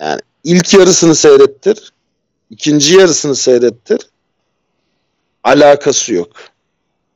yani 0.01 0.21
ilk 0.45 0.75
yarısını 0.75 1.15
seyrettir. 1.15 1.93
ikinci 2.51 2.97
yarısını 2.97 3.37
seyrettir. 3.37 4.01
Alakası 5.45 6.15
yok. 6.15 6.54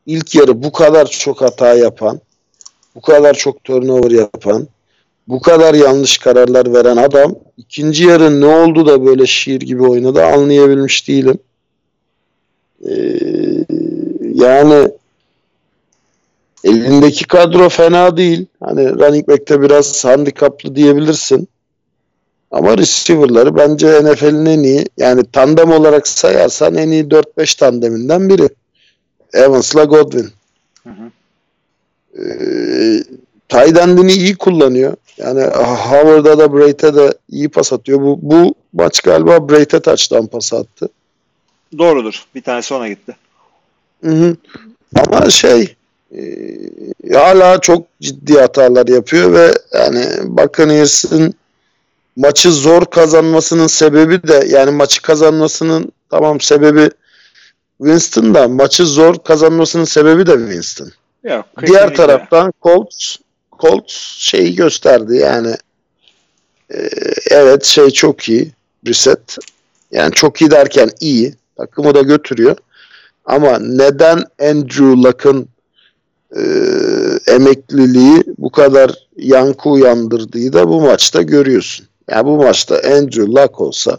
İlk 0.09 0.35
yarı 0.35 0.63
bu 0.63 0.73
kadar 0.73 1.07
çok 1.07 1.41
hata 1.41 1.75
yapan, 1.75 2.21
bu 2.95 3.01
kadar 3.01 3.35
çok 3.35 3.65
turnover 3.65 4.11
yapan, 4.11 4.69
bu 5.29 5.41
kadar 5.41 5.75
yanlış 5.75 6.19
kararlar 6.19 6.73
veren 6.73 6.97
adam 6.97 7.35
ikinci 7.57 8.05
yarı 8.05 8.41
ne 8.41 8.47
oldu 8.47 8.87
da 8.87 9.07
böyle 9.07 9.27
şiir 9.27 9.61
gibi 9.61 9.83
oynadı 9.83 10.25
anlayabilmiş 10.25 11.09
değilim. 11.09 11.39
Ee, 12.89 12.95
yani 14.35 14.89
elindeki 16.65 17.25
kadro 17.25 17.69
fena 17.69 18.17
değil. 18.17 18.47
Hani 18.61 18.91
running 18.91 19.29
back'te 19.29 19.63
biraz 19.63 20.05
handikaplı 20.05 20.77
diyebilirsin. 20.77 21.49
Ama 22.51 22.79
receiver'ları 22.79 23.57
bence 23.57 24.05
NFL'in 24.05 24.47
en 24.47 24.63
iyi 24.63 24.85
yani 24.99 25.23
tandem 25.33 25.73
olarak 25.73 26.09
sayarsan 26.09 26.75
en 26.75 26.91
iyi 26.91 27.05
4-5 27.05 27.59
tandeminden 27.59 28.29
biri. 28.29 28.49
Evans'la 29.33 29.85
Godwin. 29.85 30.31
Hı 30.85 30.91
hı. 30.91 31.11
Ee, 32.25 33.03
iyi 34.13 34.37
kullanıyor. 34.37 34.97
Yani 35.17 35.43
Howard'a 35.65 36.39
da 36.39 36.53
Braid'e 36.53 36.95
de 36.95 37.15
iyi 37.31 37.49
pas 37.49 37.73
atıyor. 37.73 38.01
Bu, 38.01 38.19
bu 38.23 38.55
maç 38.73 39.01
galiba 39.01 39.49
Braid'e 39.49 39.81
taçtan 39.81 40.27
pas 40.27 40.53
attı. 40.53 40.89
Doğrudur. 41.79 42.25
Bir 42.35 42.43
tanesi 42.43 42.75
ona 42.75 42.89
gitti. 42.89 43.17
Hı 44.05 44.11
hı. 44.11 44.37
Ama 44.97 45.31
şey 45.31 45.75
e, 46.17 46.21
hala 47.13 47.61
çok 47.61 47.87
ciddi 48.01 48.41
hatalar 48.41 48.87
yapıyor 48.87 49.33
ve 49.33 49.53
yani 49.73 50.07
Buccaneers'ın 50.25 51.35
maçı 52.17 52.53
zor 52.53 52.85
kazanmasının 52.85 53.67
sebebi 53.67 54.29
de 54.29 54.47
yani 54.49 54.71
maçı 54.71 55.03
kazanmasının 55.03 55.93
tamam 56.11 56.41
sebebi 56.41 56.91
Winston 57.79 58.35
da 58.35 58.49
maçı 58.49 58.87
zor 58.87 59.19
kazanmasının 59.19 59.85
sebebi 59.85 60.27
de 60.27 60.33
Winston. 60.33 60.93
Yok, 61.25 61.47
Diğer 61.67 61.95
taraftan 61.95 62.53
Colts 62.63 63.17
Colts 63.59 63.95
şeyi 64.19 64.55
gösterdi 64.55 65.17
yani 65.17 65.55
e, 66.75 66.89
evet 67.31 67.65
şey 67.65 67.91
çok 67.91 68.29
iyi 68.29 68.53
reset 68.87 69.37
yani 69.93 70.13
çok 70.13 70.41
iyi 70.41 70.51
derken 70.51 70.91
iyi 71.01 71.35
takımı 71.57 71.95
da 71.95 72.03
götürüyor 72.03 72.57
ama 73.25 73.59
neden 73.59 74.25
Andrew 74.43 74.85
Luck'ın 74.85 75.49
e, 76.37 76.43
emekliliği 77.27 78.25
bu 78.39 78.51
kadar 78.51 78.91
yankı 79.17 79.69
uyandırdığı 79.69 80.53
da 80.53 80.69
bu 80.69 80.81
maçta 80.81 81.23
görüyorsun. 81.23 81.87
Yani 82.11 82.27
bu 82.27 82.37
maçta 82.37 82.75
Andrew 82.75 83.27
Luck 83.27 83.61
olsa 83.61 83.99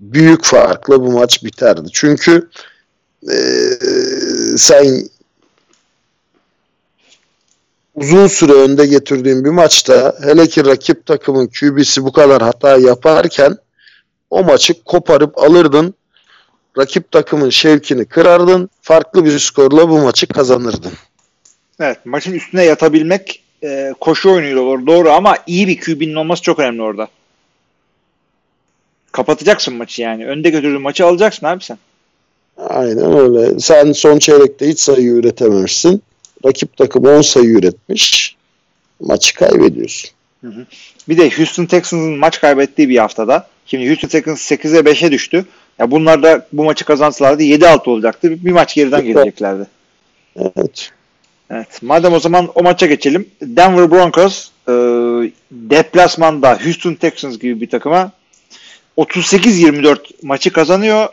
büyük 0.00 0.44
farkla 0.44 1.00
bu 1.00 1.12
maç 1.12 1.44
biterdi. 1.44 1.88
Çünkü 1.92 2.48
e, 3.32 3.38
sen 4.56 5.08
uzun 7.94 8.26
süre 8.26 8.52
önde 8.52 8.86
getirdiğin 8.86 9.44
bir 9.44 9.50
maçta 9.50 10.14
hele 10.22 10.46
ki 10.46 10.64
rakip 10.64 11.06
takımın 11.06 11.46
QB'si 11.46 12.04
bu 12.04 12.12
kadar 12.12 12.42
hata 12.42 12.76
yaparken 12.76 13.56
o 14.30 14.44
maçı 14.44 14.84
koparıp 14.84 15.38
alırdın. 15.38 15.94
Rakip 16.78 17.10
takımın 17.10 17.50
şevkini 17.50 18.04
kırardın. 18.04 18.70
Farklı 18.82 19.24
bir 19.24 19.38
skorla 19.38 19.88
bu 19.88 19.98
maçı 19.98 20.26
kazanırdın. 20.26 20.92
Evet 21.80 22.06
maçın 22.06 22.32
üstüne 22.32 22.64
yatabilmek 22.64 23.42
e, 23.62 23.94
koşu 24.00 24.30
oyunuyla 24.30 24.60
olur 24.60 24.86
doğru 24.86 25.10
ama 25.10 25.38
iyi 25.46 25.68
bir 25.68 25.80
QB'nin 25.80 26.14
olması 26.14 26.42
çok 26.42 26.58
önemli 26.58 26.82
orada. 26.82 27.08
Kapatacaksın 29.12 29.74
maçı 29.74 30.02
yani. 30.02 30.26
Önde 30.26 30.50
götürdüğün 30.50 30.82
maçı 30.82 31.06
alacaksın 31.06 31.46
abi 31.46 31.64
sen. 31.64 31.78
Aynen 32.58 33.18
öyle. 33.18 33.60
Sen 33.60 33.92
son 33.92 34.18
çeyrekte 34.18 34.68
hiç 34.68 34.80
sayı 34.80 35.10
üretememişsin. 35.10 36.02
Rakip 36.46 36.76
takım 36.76 37.04
10 37.04 37.20
sayı 37.20 37.50
üretmiş. 37.50 38.36
Maçı 39.00 39.34
kaybediyorsun. 39.34 40.10
Hı 40.40 40.46
hı. 40.46 40.66
Bir 41.08 41.18
de 41.18 41.30
Houston 41.30 41.64
Texans'ın 41.64 42.18
maç 42.18 42.40
kaybettiği 42.40 42.88
bir 42.88 42.98
haftada. 42.98 43.48
Şimdi 43.66 43.88
Houston 43.88 44.08
Texans 44.08 44.52
8'e 44.52 44.80
5'e 44.80 45.12
düştü. 45.12 45.44
Ya 45.78 45.90
bunlar 45.90 46.22
da 46.22 46.46
bu 46.52 46.64
maçı 46.64 46.84
kazansalardı 46.84 47.42
7-6 47.42 47.90
olacaktı. 47.90 48.44
Bir 48.44 48.52
maç 48.52 48.74
geriden 48.74 49.04
geleceklerdi. 49.04 49.66
Evet. 50.36 50.92
Evet. 51.50 51.82
Madem 51.82 52.12
o 52.12 52.20
zaman 52.20 52.48
o 52.54 52.62
maça 52.62 52.86
geçelim. 52.86 53.28
Denver 53.42 53.90
Broncos 53.90 54.48
e, 54.68 54.72
deplasmanda 55.50 56.58
Houston 56.64 56.94
Texans 56.94 57.38
gibi 57.38 57.60
bir 57.60 57.70
takıma 57.70 58.12
38-24 58.96 59.98
maçı 60.22 60.52
kazanıyor. 60.52 61.08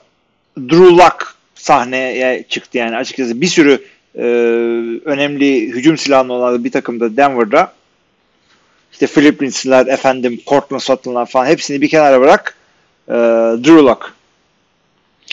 Drew 0.57 0.89
Luck 0.89 1.35
sahneye 1.55 2.45
çıktı 2.49 2.77
yani 2.77 2.95
açıkçası 2.95 3.41
bir 3.41 3.47
sürü 3.47 3.85
e, 4.15 4.23
önemli 5.05 5.67
hücum 5.67 5.97
silahının 5.97 6.29
olan 6.29 6.63
bir 6.63 6.71
takımda 6.71 7.17
Denver'da 7.17 7.73
işte 8.91 9.07
Philip 9.07 9.43
Lindsay'ler, 9.43 9.87
efendim 9.87 10.41
Cortland 10.47 10.81
Sutton'lar 10.81 11.25
falan 11.25 11.45
hepsini 11.45 11.81
bir 11.81 11.89
kenara 11.89 12.21
bırak 12.21 12.57
e, 13.07 13.13
Drew 13.63 13.81
Luck. 13.81 14.13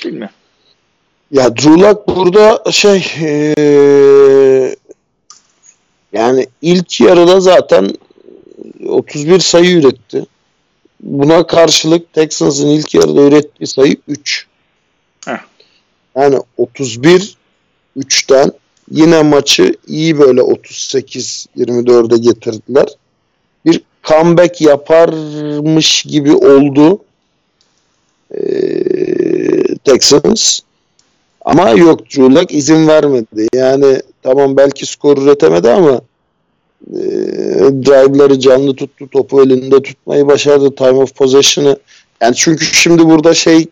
Mi? 0.04 0.30
Ya 1.30 1.56
Drew 1.56 1.80
Luck 1.80 2.08
burada 2.08 2.72
şey 2.72 3.12
e, 3.20 4.76
yani 6.12 6.46
ilk 6.62 7.00
yarıda 7.00 7.40
zaten 7.40 7.90
31 8.86 9.40
sayı 9.40 9.78
üretti. 9.78 10.26
Buna 11.00 11.46
karşılık 11.46 12.12
Texans'ın 12.12 12.68
ilk 12.68 12.94
yarıda 12.94 13.22
ürettiği 13.22 13.66
sayı 13.66 13.96
3. 14.08 14.47
Heh. 15.26 15.38
Yani 16.16 16.38
31 16.56 17.36
3'ten 17.96 18.52
yine 18.90 19.22
maçı 19.22 19.74
iyi 19.86 20.18
böyle 20.18 20.40
38-24'e 20.40 22.18
getirdiler. 22.18 22.86
Bir 23.64 23.80
comeback 24.04 24.60
yaparmış 24.60 26.02
gibi 26.02 26.32
oldu 26.32 27.00
ee, 28.34 29.76
Texans. 29.84 30.60
Ama 31.44 31.70
yok 31.70 32.00
Drew 32.10 32.56
izin 32.56 32.88
vermedi. 32.88 33.48
Yani 33.54 34.02
tamam 34.22 34.56
belki 34.56 34.86
skor 34.86 35.18
üretemedi 35.18 35.70
ama 35.70 36.00
e, 36.90 37.00
drive'ları 37.86 38.40
canlı 38.40 38.76
tuttu. 38.76 39.08
Topu 39.10 39.42
elinde 39.42 39.82
tutmayı 39.82 40.26
başardı. 40.26 40.74
Time 40.74 40.90
of 40.90 41.14
possession'ı 41.14 41.78
yani 42.20 42.34
çünkü 42.34 42.64
şimdi 42.64 43.04
burada 43.04 43.34
şey 43.34 43.66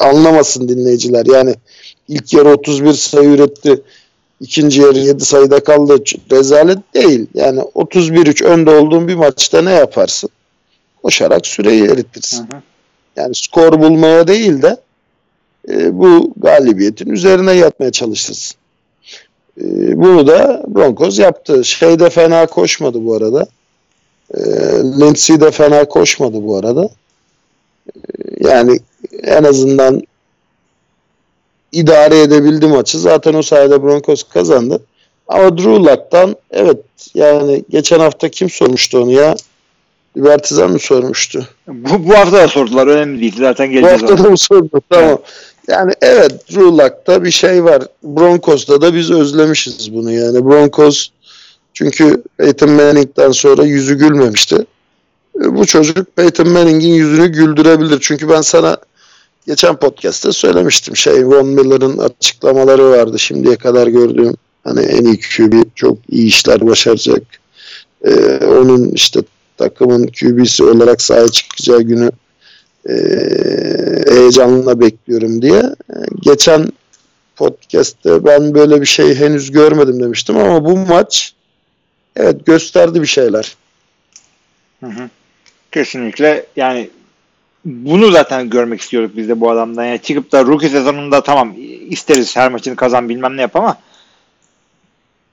anlamasın 0.00 0.68
dinleyiciler. 0.68 1.26
Yani 1.26 1.54
ilk 2.08 2.32
yarı 2.32 2.48
31 2.48 2.92
sayı 2.92 3.30
üretti. 3.30 3.82
İkinci 4.40 4.80
yarı 4.80 4.98
7 4.98 5.24
sayıda 5.24 5.64
kaldı. 5.64 6.04
Rezalet 6.30 6.78
değil. 6.94 7.26
Yani 7.34 7.60
31-3 7.60 8.44
önde 8.44 8.70
olduğun 8.70 9.08
bir 9.08 9.14
maçta 9.14 9.62
ne 9.62 9.72
yaparsın? 9.72 10.30
Koşarak 11.02 11.46
süreyi 11.46 11.84
eritirsin. 11.84 12.38
Hı 12.38 12.56
hı. 12.56 12.62
Yani 13.16 13.34
skor 13.34 13.80
bulmaya 13.80 14.28
değil 14.28 14.62
de 14.62 14.76
e, 15.68 15.98
bu 15.98 16.32
galibiyetin 16.36 17.10
üzerine 17.10 17.52
yatmaya 17.52 17.92
çalışırsın. 17.92 18.56
E, 19.60 19.64
bunu 20.02 20.26
da 20.26 20.62
Broncos 20.68 21.18
yaptı. 21.18 21.64
Şey 21.64 21.98
de 21.98 22.10
fena 22.10 22.46
koşmadı 22.46 23.04
bu 23.04 23.14
arada. 23.14 23.46
E, 24.34 24.40
Lindsay 25.00 25.40
de 25.40 25.50
fena 25.50 25.84
koşmadı 25.84 26.44
bu 26.44 26.56
arada. 26.56 26.88
Yani 28.44 28.80
en 29.22 29.44
azından 29.44 30.02
idare 31.72 32.20
edebildi 32.20 32.66
maçı. 32.66 32.98
Zaten 32.98 33.34
o 33.34 33.42
sayede 33.42 33.82
Broncos 33.82 34.22
kazandı. 34.22 34.80
Ama 35.28 35.58
Drew 35.58 35.70
Luck'tan 35.70 36.36
evet 36.50 36.78
yani 37.14 37.64
geçen 37.70 38.00
hafta 38.00 38.28
kim 38.28 38.50
sormuştu 38.50 38.98
onu 38.98 39.12
ya? 39.12 39.34
Libertizan 40.16 40.70
mı 40.70 40.78
sormuştu? 40.78 41.48
Bu, 41.68 42.08
bu 42.08 42.14
hafta 42.14 42.38
da 42.38 42.48
sordular. 42.48 42.86
Önemli 42.86 43.20
değil. 43.20 43.34
Zaten 43.38 43.70
geleceğiz. 43.70 44.02
Bu 44.02 44.08
hafta 44.08 44.24
da 44.24 44.30
mı 44.30 44.38
sordu? 44.38 44.80
Tamam. 44.90 45.18
Yani 45.68 45.92
evet 46.02 46.50
Drew 46.50 46.64
Luck'ta 46.64 47.24
bir 47.24 47.30
şey 47.30 47.64
var. 47.64 47.82
Broncos'ta 48.02 48.80
da 48.80 48.94
biz 48.94 49.10
özlemişiz 49.10 49.94
bunu 49.94 50.12
yani. 50.12 50.44
Broncos 50.44 51.08
çünkü 51.74 52.22
Peyton 52.36 52.70
Manning'den 52.70 53.30
sonra 53.30 53.64
yüzü 53.64 53.98
gülmemişti. 53.98 54.66
E, 55.40 55.54
bu 55.54 55.66
çocuk 55.66 56.16
Peyton 56.16 56.48
Manning'in 56.48 56.94
yüzünü 56.94 57.28
güldürebilir. 57.28 57.98
Çünkü 58.00 58.28
ben 58.28 58.40
sana 58.40 58.76
geçen 59.46 59.76
podcast'te 59.76 60.32
söylemiştim. 60.32 60.96
Şey 60.96 61.26
Von 61.26 61.46
Miller'ın 61.46 61.98
açıklamaları 61.98 62.90
vardı 62.90 63.18
şimdiye 63.18 63.56
kadar 63.56 63.86
gördüğüm. 63.86 64.34
Hani 64.64 64.80
en 64.80 65.04
iyi 65.04 65.20
QB 65.20 65.54
çok 65.74 65.98
iyi 66.08 66.26
işler 66.26 66.66
başaracak. 66.66 67.22
Ee, 68.04 68.40
onun 68.46 68.90
işte 68.90 69.20
takımın 69.56 70.06
QB'si 70.06 70.64
olarak 70.64 71.02
sahaya 71.02 71.28
çıkacağı 71.28 71.82
günü 71.82 72.10
e, 72.88 72.94
heyecanla 74.08 74.80
bekliyorum 74.80 75.42
diye. 75.42 75.62
Geçen 76.20 76.68
podcast'te 77.36 78.24
ben 78.24 78.54
böyle 78.54 78.80
bir 78.80 78.86
şey 78.86 79.14
henüz 79.14 79.50
görmedim 79.50 80.02
demiştim 80.02 80.36
ama 80.36 80.64
bu 80.64 80.76
maç 80.76 81.34
evet 82.16 82.46
gösterdi 82.46 83.02
bir 83.02 83.06
şeyler. 83.06 83.56
Hı 84.80 84.86
hı. 84.86 85.10
Kesinlikle 85.74 86.46
yani 86.56 86.90
bunu 87.64 88.10
zaten 88.10 88.50
görmek 88.50 88.80
istiyoruz 88.80 89.10
biz 89.16 89.28
de 89.28 89.40
bu 89.40 89.50
adamdan. 89.50 89.84
Yani 89.84 90.02
çıkıp 90.02 90.32
da 90.32 90.44
rookie 90.44 90.68
sezonunda 90.68 91.22
tamam 91.22 91.54
isteriz 91.88 92.36
her 92.36 92.50
maçını 92.50 92.76
kazan 92.76 93.08
bilmem 93.08 93.36
ne 93.36 93.40
yap 93.40 93.56
ama 93.56 93.76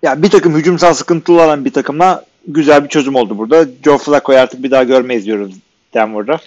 ya 0.04 0.24
bir 0.24 0.30
takım 0.30 0.56
hücumsal 0.56 0.94
sıkıntılı 0.94 1.42
olan 1.44 1.66
bir 1.66 1.74
takımla 1.74 2.26
güzel 2.48 2.84
bir 2.84 2.90
çözüm 2.90 3.16
oldu 3.16 3.38
burada. 3.38 3.66
Joe 3.84 3.98
Flacco'yu 3.98 4.40
artık 4.40 4.64
bir 4.64 4.72
daha 4.72 4.84
görmeyiz 4.84 5.26
diyoruz 5.26 5.56
Denver'da. 5.94 6.40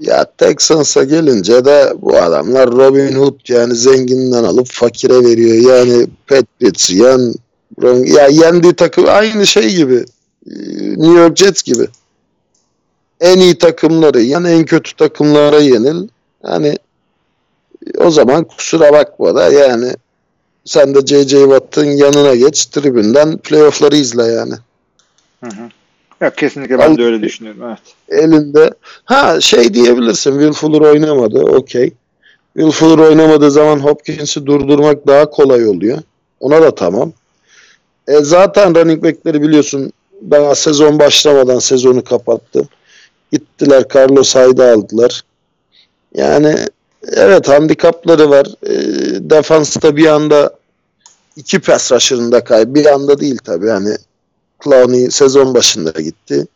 Ya 0.00 0.24
Texans'a 0.38 1.04
gelince 1.04 1.64
de 1.64 1.92
bu 1.96 2.16
adamlar 2.16 2.70
Robin 2.70 3.16
Hood 3.16 3.48
yani 3.48 3.74
zenginden 3.74 4.44
alıp 4.44 4.66
fakire 4.70 5.24
veriyor. 5.24 5.78
Yani 5.78 6.06
Patriots 6.26 6.90
yan 6.90 7.34
ya 8.04 8.26
yendiği 8.26 8.72
takım 8.72 9.04
aynı 9.08 9.46
şey 9.46 9.76
gibi. 9.76 10.04
New 10.96 11.20
York 11.20 11.36
Jets 11.36 11.62
gibi. 11.62 11.86
En 13.20 13.38
iyi 13.38 13.58
takımları 13.58 14.20
yani 14.20 14.48
en 14.50 14.64
kötü 14.64 14.96
takımlara 14.96 15.58
yenil. 15.58 16.08
Hani 16.42 16.78
o 17.98 18.10
zaman 18.10 18.44
kusura 18.44 18.92
bakma 18.92 19.34
da 19.34 19.52
yani 19.52 19.92
sen 20.64 20.94
de 20.94 21.06
J.J. 21.06 21.38
Watt'ın 21.38 21.84
yanına 21.84 22.34
geç 22.34 22.66
tribünden 22.66 23.38
playoff'ları 23.38 23.96
izle 23.96 24.22
yani. 24.22 24.54
Hı 25.44 25.50
hı. 25.50 25.70
Ya 26.20 26.30
kesinlikle 26.30 26.78
ben 26.78 26.98
de 26.98 27.04
öyle 27.04 27.22
düşünüyorum. 27.22 27.62
Evet. 27.66 27.78
Elinde 28.22 28.70
ha 29.04 29.40
şey 29.40 29.74
diyebilirsin 29.74 30.30
Will 30.30 30.52
Fuller 30.52 30.80
oynamadı 30.80 31.38
okey. 31.38 31.92
Will 32.54 32.70
Fuller 32.70 32.98
oynamadığı 32.98 33.50
zaman 33.50 33.78
Hopkins'i 33.78 34.46
durdurmak 34.46 35.06
daha 35.06 35.30
kolay 35.30 35.66
oluyor. 35.66 35.98
Ona 36.40 36.62
da 36.62 36.74
tamam. 36.74 37.12
E, 38.08 38.20
zaten 38.20 38.74
running 38.74 39.04
back'leri 39.04 39.42
biliyorsun 39.42 39.92
daha 40.30 40.54
sezon 40.54 40.98
başlamadan 40.98 41.58
sezonu 41.58 42.04
kapattı. 42.04 42.68
Gittiler 43.32 43.84
Carlos 43.94 44.34
Hyde'ı 44.34 44.72
aldılar. 44.72 45.22
Yani 46.14 46.66
evet 47.12 47.48
handikapları 47.48 48.30
var. 48.30 48.46
E, 48.62 48.74
defansta 49.30 49.96
bir 49.96 50.06
anda 50.06 50.52
iki 51.36 51.58
pass 51.58 51.92
rusher'ında 51.92 52.44
kay. 52.44 52.74
Bir 52.74 52.86
anda 52.86 53.20
değil 53.20 53.38
tabii. 53.44 53.68
Hani 53.68 53.96
Clowney 54.64 55.10
sezon 55.10 55.54
başında 55.54 56.00
gitti. 56.00 56.46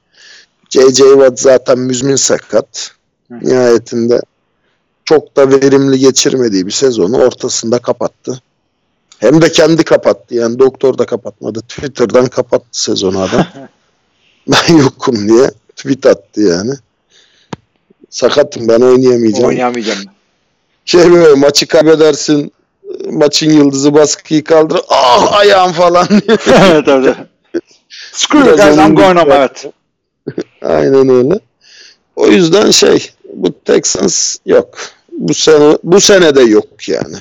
J.J. 0.70 1.05
Watt 1.05 1.40
zaten 1.40 1.78
müzmin 1.78 2.16
sakat. 2.16 2.90
Hı. 3.28 3.39
Nihayetinde 3.43 4.20
çok 5.05 5.36
da 5.36 5.51
verimli 5.51 5.99
geçirmediği 5.99 6.66
bir 6.66 6.73
sezonu 6.73 7.19
ortasında 7.19 7.78
kapattı. 7.78 8.43
Hem 9.19 9.43
de 9.43 9.53
kendi 9.53 9.85
kapattı. 9.85 10.35
Yani 10.35 10.59
doktor 10.59 10.99
da 10.99 11.07
kapatmadı. 11.07 11.61
Twitter'dan 11.61 12.27
kapattı 12.27 12.82
sezonu 12.82 13.20
adam. 13.20 13.47
ben 14.49 14.77
yokum 14.77 15.28
diye 15.28 15.51
tweet 15.77 16.07
attı 16.07 16.40
yani. 16.40 16.73
Sakatım 18.11 18.69
ben 18.69 18.81
oynayamayacağım. 18.81 19.44
Oynayamayacağım. 19.44 20.01
Şey 20.85 21.12
böyle 21.12 21.35
maçı 21.35 21.66
kaybedersin 21.66 22.53
maçın 23.11 23.51
yıldızı 23.51 23.94
baskıyı 23.94 24.44
kaldır. 24.44 24.81
Ah 24.89 25.32
ayağım 25.32 25.73
falan. 25.73 26.07
evet 26.47 26.89
evet. 26.89 27.16
Screw 28.12 28.51
you 28.51 28.57
guys 28.57 28.77
I'm 28.77 28.94
going 28.94 29.19
home 29.19 29.35
evet. 29.35 29.66
Aynen 30.62 31.09
öyle. 31.09 31.40
O 32.16 32.27
yüzden 32.27 32.70
şey 32.70 33.11
bu 33.32 33.61
Texans 33.65 34.36
yok. 34.47 34.78
Bu 35.12 35.35
sene 35.35 35.78
bu 35.82 36.01
sene 36.01 36.35
de 36.35 36.43
yok 36.43 36.89
yani. 36.89 37.16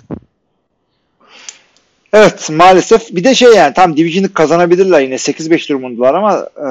Evet 2.14 2.50
maalesef. 2.50 3.16
Bir 3.16 3.24
de 3.24 3.36
şey 3.36 3.54
yani 3.54 3.74
tam 3.74 3.98
Division'ı 3.98 4.34
kazanabilirler 4.34 5.02
yine 5.02 5.16
8-5 5.16 5.70
durumundalar 5.70 6.14
ama 6.14 6.48
e, 6.58 6.68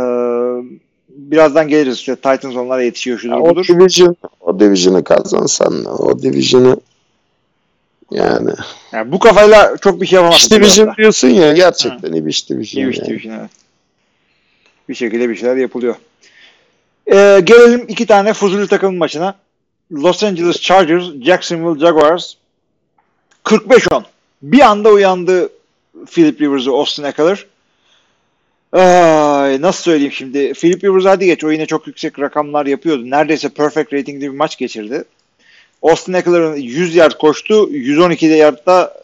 birazdan 1.16 1.68
geliriz. 1.68 1.96
İşte 1.96 2.16
Titans 2.16 2.56
onlara 2.56 2.82
yetişiyor 2.82 3.18
şudur 3.18 3.34
ya 3.34 3.40
budur. 3.40 3.66
O 3.70 3.80
division, 3.80 4.16
o 4.40 4.60
division'ı 4.60 5.04
kazansan 5.04 5.84
o 5.84 6.22
division'ı 6.22 6.76
yani. 8.10 8.50
yani 8.92 9.12
bu 9.12 9.18
kafayla 9.18 9.76
çok 9.76 10.00
bir 10.00 10.06
şey 10.06 10.16
yapamazsın. 10.16 10.46
İş 10.46 10.50
division 10.50 10.96
diyorsun 10.96 11.28
ya 11.28 11.52
gerçekten 11.52 12.12
iyi 12.12 12.26
bir 12.26 12.30
iş 12.30 12.50
division. 12.50 12.82
İyi 12.82 12.98
yani. 12.98 13.08
division 13.08 13.32
evet. 13.32 13.50
Bir 14.88 14.94
şekilde 14.94 15.28
bir 15.28 15.36
şeyler 15.36 15.56
yapılıyor. 15.56 15.94
Ee, 17.12 17.40
gelelim 17.44 17.84
iki 17.88 18.06
tane 18.06 18.32
Fuzuli 18.32 18.68
takımın 18.68 18.98
maçına. 18.98 19.34
Los 19.92 20.22
Angeles 20.22 20.60
Chargers, 20.60 21.04
Jacksonville 21.22 21.80
Jaguars 21.80 22.34
45-10. 23.44 24.02
Bir 24.42 24.60
anda 24.60 24.88
uyandı 24.88 25.48
Philip 26.06 26.40
Rivers'ı 26.40 26.70
Austin 26.70 27.04
Eckler. 27.04 27.46
Ay, 28.72 29.62
nasıl 29.62 29.82
söyleyeyim 29.82 30.12
şimdi? 30.12 30.52
Philip 30.52 30.84
Rivers 30.84 31.04
hadi 31.04 31.26
geç. 31.26 31.44
O 31.44 31.50
yine 31.50 31.66
çok 31.66 31.86
yüksek 31.86 32.20
rakamlar 32.20 32.66
yapıyordu. 32.66 33.10
Neredeyse 33.10 33.48
perfect 33.48 33.92
ratingli 33.92 34.20
bir 34.20 34.36
maç 34.36 34.58
geçirdi. 34.58 35.04
Austin 35.82 36.12
Eckler'ın 36.12 36.56
100 36.56 36.94
yard 36.94 37.12
koştu. 37.12 37.68
112 37.70 38.26
yardta 38.26 38.94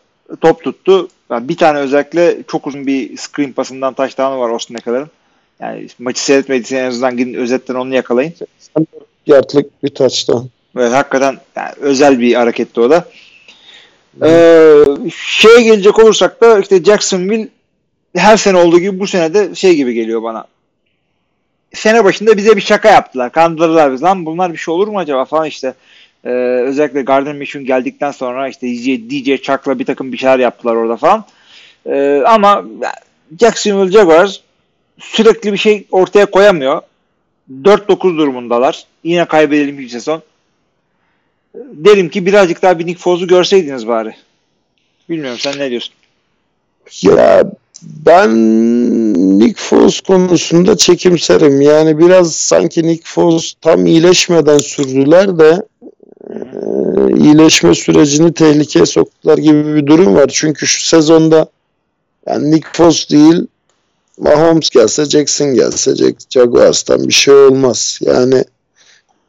top 0.40 0.64
tuttu. 0.64 1.08
Yani 1.30 1.48
bir 1.48 1.56
tane 1.56 1.78
özellikle 1.78 2.36
çok 2.48 2.66
uzun 2.66 2.86
bir 2.86 3.16
screen 3.16 3.52
pasından 3.52 3.94
touchdown'ı 3.94 4.38
var 4.38 4.50
Austin 4.50 4.74
Eckler'ın. 4.74 5.10
Yani 5.60 5.88
maçı 5.98 6.24
seyretmediyseniz 6.24 6.82
en 6.82 6.88
azından 6.88 7.16
gidin 7.16 7.34
özetten 7.34 7.74
onu 7.74 7.94
yakalayın. 7.94 8.34
Yardlık 9.26 9.82
bir 9.82 9.88
touchdown. 9.88 10.46
Evet 10.78 10.92
hakikaten 10.92 11.38
yani 11.56 11.70
özel 11.80 12.20
bir 12.20 12.34
hareketti 12.34 12.80
o 12.80 12.90
da. 12.90 13.08
Ee, 14.22 14.84
şeye 15.16 15.62
gelecek 15.62 15.98
olursak 15.98 16.40
da 16.40 16.58
işte 16.58 16.84
Jacksonville 16.84 17.48
her 18.16 18.36
sene 18.36 18.56
olduğu 18.56 18.78
gibi 18.78 19.00
bu 19.00 19.06
sene 19.06 19.34
de 19.34 19.54
şey 19.54 19.76
gibi 19.76 19.94
geliyor 19.94 20.22
bana. 20.22 20.46
Sene 21.74 22.04
başında 22.04 22.36
bize 22.36 22.56
bir 22.56 22.60
şaka 22.60 22.90
yaptılar. 22.90 23.32
Kandırdılar 23.32 23.92
biz. 23.92 24.02
Lan 24.02 24.26
bunlar 24.26 24.52
bir 24.52 24.58
şey 24.58 24.74
olur 24.74 24.88
mu 24.88 24.98
acaba 24.98 25.24
falan 25.24 25.46
işte. 25.46 25.74
Ee, 26.24 26.30
özellikle 26.66 27.02
Gardner 27.02 27.34
Minshew 27.34 27.62
geldikten 27.62 28.10
sonra 28.10 28.48
işte 28.48 28.66
DJ, 28.68 28.86
DJ 28.86 29.42
Chuck'la 29.42 29.78
bir 29.78 29.84
takım 29.84 30.12
bir 30.12 30.18
şeyler 30.18 30.38
yaptılar 30.38 30.74
orada 30.74 30.96
falan. 30.96 31.24
Ee, 31.86 32.22
ama 32.26 32.64
Jacksonville 33.40 33.92
Jaguars 33.92 34.36
sürekli 34.98 35.52
bir 35.52 35.58
şey 35.58 35.86
ortaya 35.90 36.26
koyamıyor. 36.26 36.80
4-9 37.62 38.18
durumundalar. 38.18 38.84
Yine 39.04 39.24
kaybedelim 39.24 39.78
bir 39.78 39.88
sezon. 39.88 40.22
Derim 41.54 42.08
ki 42.08 42.26
birazcık 42.26 42.62
daha 42.62 42.78
bir 42.78 42.86
Nick 42.86 43.00
Foz'u 43.00 43.26
görseydiniz 43.26 43.88
bari. 43.88 44.14
Bilmiyorum 45.08 45.38
sen 45.38 45.58
ne 45.58 45.70
diyorsun? 45.70 45.94
Ya 47.02 47.44
ben 47.82 48.30
Nick 49.38 49.60
Foz 49.60 50.00
konusunda 50.00 50.76
çekimserim. 50.76 51.60
Yani 51.60 51.98
biraz 51.98 52.36
sanki 52.36 52.82
Nick 52.82 53.02
Foz 53.04 53.54
tam 53.60 53.86
iyileşmeden 53.86 54.58
sürdüler 54.58 55.38
de 55.38 55.62
e, 56.30 56.36
iyileşme 57.18 57.74
sürecini 57.74 58.34
tehlikeye 58.34 58.86
soktular 58.86 59.38
gibi 59.38 59.74
bir 59.74 59.86
durum 59.86 60.14
var. 60.14 60.30
Çünkü 60.32 60.66
şu 60.66 60.86
sezonda 60.86 61.46
yani 62.26 62.50
Nick 62.50 62.68
Foz 62.72 63.08
değil 63.10 63.46
Mahomes 64.18 64.70
gelse 64.70 65.04
Jackson 65.04 65.54
gelse 65.54 65.94
Jaguars'tan 66.30 67.08
bir 67.08 67.12
şey 67.12 67.34
olmaz. 67.34 67.98
Yani 68.02 68.44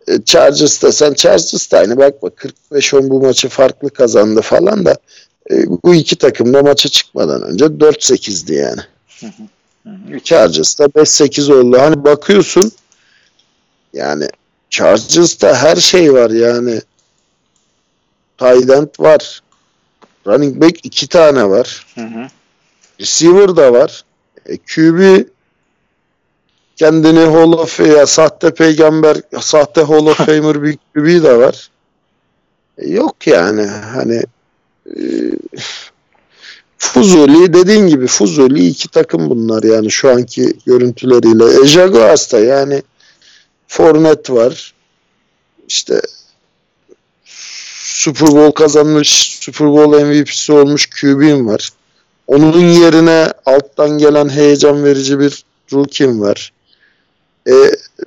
e, 0.07 0.23
Chargers 0.25 0.83
desen 0.83 1.13
Chargers 1.13 1.71
da 1.71 1.77
aynı 1.77 1.97
bakma 1.97 2.29
45-10 2.71 3.09
bu 3.09 3.21
maçı 3.21 3.49
farklı 3.49 3.89
kazandı 3.89 4.41
falan 4.41 4.85
da 4.85 4.97
bu 5.83 5.95
iki 5.95 6.15
takım 6.15 6.53
da 6.53 6.63
maça 6.63 6.89
çıkmadan 6.89 7.41
önce 7.41 7.65
4-8'di 7.65 8.53
yani. 8.53 8.81
Chargers 10.23 10.79
da 10.79 10.85
5-8 10.85 11.53
oldu. 11.53 11.79
Hani 11.79 12.03
bakıyorsun 12.03 12.71
yani 13.93 14.27
Chargers'ta 14.69 15.55
her 15.55 15.75
şey 15.75 16.13
var 16.13 16.29
yani. 16.29 16.81
Tight 18.37 18.99
var. 18.99 19.41
Running 20.27 20.61
back 20.61 20.85
iki 20.85 21.07
tane 21.07 21.49
var. 21.49 21.85
Hı 21.95 22.01
hı. 22.01 22.27
Receiver 22.99 23.55
da 23.55 23.73
var. 23.73 24.03
E, 24.45 24.57
QB 24.57 25.27
kendini 26.75 27.19
Hall 27.19 27.51
of 27.51 27.79
ya 27.79 28.05
sahte 28.05 28.53
peygamber, 28.53 29.17
sahte 29.39 29.81
Hall 29.81 30.05
of 30.05 30.17
Famer 30.25 30.63
bir 30.63 30.77
QB 30.95 31.23
de 31.23 31.37
var. 31.37 31.69
E, 32.77 32.89
yok 32.89 33.27
yani 33.27 33.65
hani 33.65 34.23
e, 34.95 35.01
Fuzuli 36.77 37.53
dediğin 37.53 37.87
gibi 37.87 38.07
Fuzuli 38.07 38.67
iki 38.67 38.87
takım 38.87 39.29
bunlar 39.29 39.63
yani 39.63 39.91
şu 39.91 40.09
anki 40.09 40.53
görüntüleriyle. 40.65 41.61
E, 41.61 41.67
Jaguars'ta 41.67 42.39
yani 42.39 42.83
Fornet 43.67 44.29
var. 44.29 44.73
İşte 45.67 46.01
Super 47.83 48.27
Bowl 48.27 48.51
kazanmış, 48.51 49.37
Super 49.41 49.67
Bowl 49.67 50.05
MVP'si 50.05 50.53
olmuş 50.53 50.85
QB'm 50.85 51.47
var. 51.47 51.69
Onun 52.27 52.67
yerine 52.67 53.33
alttan 53.45 53.97
gelen 53.97 54.29
heyecan 54.29 54.83
verici 54.83 55.19
bir 55.19 55.43
rookie'm 55.73 56.21
var. 56.21 56.53
E, 57.47 57.53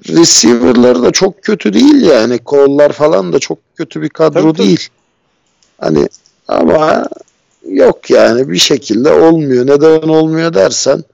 receiver'lar 0.09 1.02
da 1.02 1.11
çok 1.11 1.43
kötü 1.43 1.73
değil 1.73 2.02
yani. 2.02 2.39
Kollar 2.39 2.93
falan 2.93 3.32
da 3.32 3.39
çok 3.39 3.59
kötü 3.77 4.02
bir 4.02 4.09
kadro 4.09 4.52
tabii, 4.52 4.59
değil. 4.59 4.89
Hani 5.78 6.09
ama 6.51 7.09
yok 7.68 8.10
yani 8.10 8.48
bir 8.48 8.59
şekilde 8.59 9.12
olmuyor. 9.12 9.66
Neden 9.66 10.09
olmuyor 10.09 10.55
dersen 10.55 11.05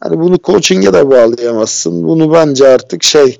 hani 0.00 0.18
bunu 0.20 0.38
coaching'e 0.44 0.92
de 0.92 1.10
bağlayamazsın. 1.10 2.04
Bunu 2.04 2.32
bence 2.32 2.68
artık 2.68 3.02
şey 3.02 3.38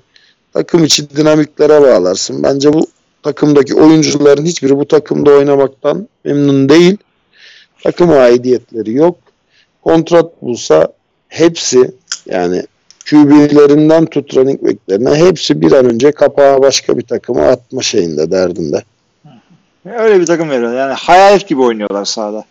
takım 0.53 0.85
içi 0.85 1.11
dinamiklere 1.17 1.81
bağlarsın. 1.83 2.43
Bence 2.43 2.73
bu 2.73 2.87
takımdaki 3.23 3.75
oyuncuların 3.75 4.45
hiçbiri 4.45 4.77
bu 4.77 4.89
takımda 4.89 5.31
oynamaktan 5.31 6.09
memnun 6.25 6.69
değil. 6.69 6.97
Takım 7.83 8.11
aidiyetleri 8.11 8.95
yok. 8.95 9.17
Kontrat 9.83 10.43
bulsa 10.43 10.89
hepsi 11.29 11.91
yani 12.27 12.63
QB'lerinden 13.11 14.07
tut 14.07 14.37
running 14.37 14.61
hepsi 15.15 15.61
bir 15.61 15.73
an 15.73 15.87
önce 15.87 16.13
kapağı 16.13 16.63
başka 16.63 16.99
bir 16.99 17.03
takıma 17.03 17.43
atma 17.43 17.83
şeyinde 17.83 18.31
derdinde. 18.31 18.83
Öyle 19.87 20.21
bir 20.21 20.27
takım 20.27 20.51
veriyorlar. 20.51 20.79
Yani 20.79 20.93
hayalet 20.93 21.49
gibi 21.49 21.61
oynuyorlar 21.63 22.05
sahada. 22.05 22.45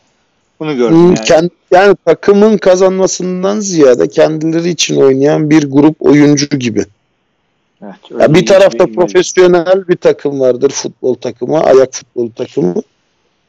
Bunu 0.60 0.76
gördüm 0.78 0.96
Hmm, 0.98 1.08
yani. 1.08 1.18
kend- 1.20 1.50
yani 1.72 1.96
takımın 2.06 2.58
kazanmasından 2.58 3.60
ziyade 3.60 4.08
kendileri 4.08 4.70
için 4.70 4.96
oynayan 5.02 5.50
bir 5.50 5.72
grup 5.72 5.96
oyuncu 6.00 6.46
gibi. 6.60 6.86
Evet, 7.84 7.94
Ya 8.12 8.18
öyle 8.18 8.34
bir 8.34 8.46
tarafta 8.46 8.88
bir- 8.88 8.96
profesyonel 8.96 9.88
bir 9.88 9.96
takım 9.96 10.40
vardır 10.40 10.70
futbol 10.70 11.16
takımı, 11.16 11.60
ayak 11.64 11.94
futbolu 11.94 12.34
takımı. 12.34 12.76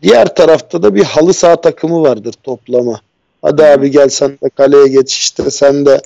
Diğer 0.02 0.34
tarafta 0.34 0.82
da 0.82 0.94
bir 0.94 1.04
halı 1.04 1.34
saha 1.34 1.60
takımı 1.60 2.02
vardır 2.02 2.34
toplama. 2.42 3.00
Hadi 3.42 3.64
abi 3.64 3.90
gel 3.90 4.08
sen 4.08 4.30
de 4.30 4.48
kaleye 4.50 4.88
geç 4.88 5.12
işte 5.16 5.50
sen 5.50 5.86
de 5.86 6.00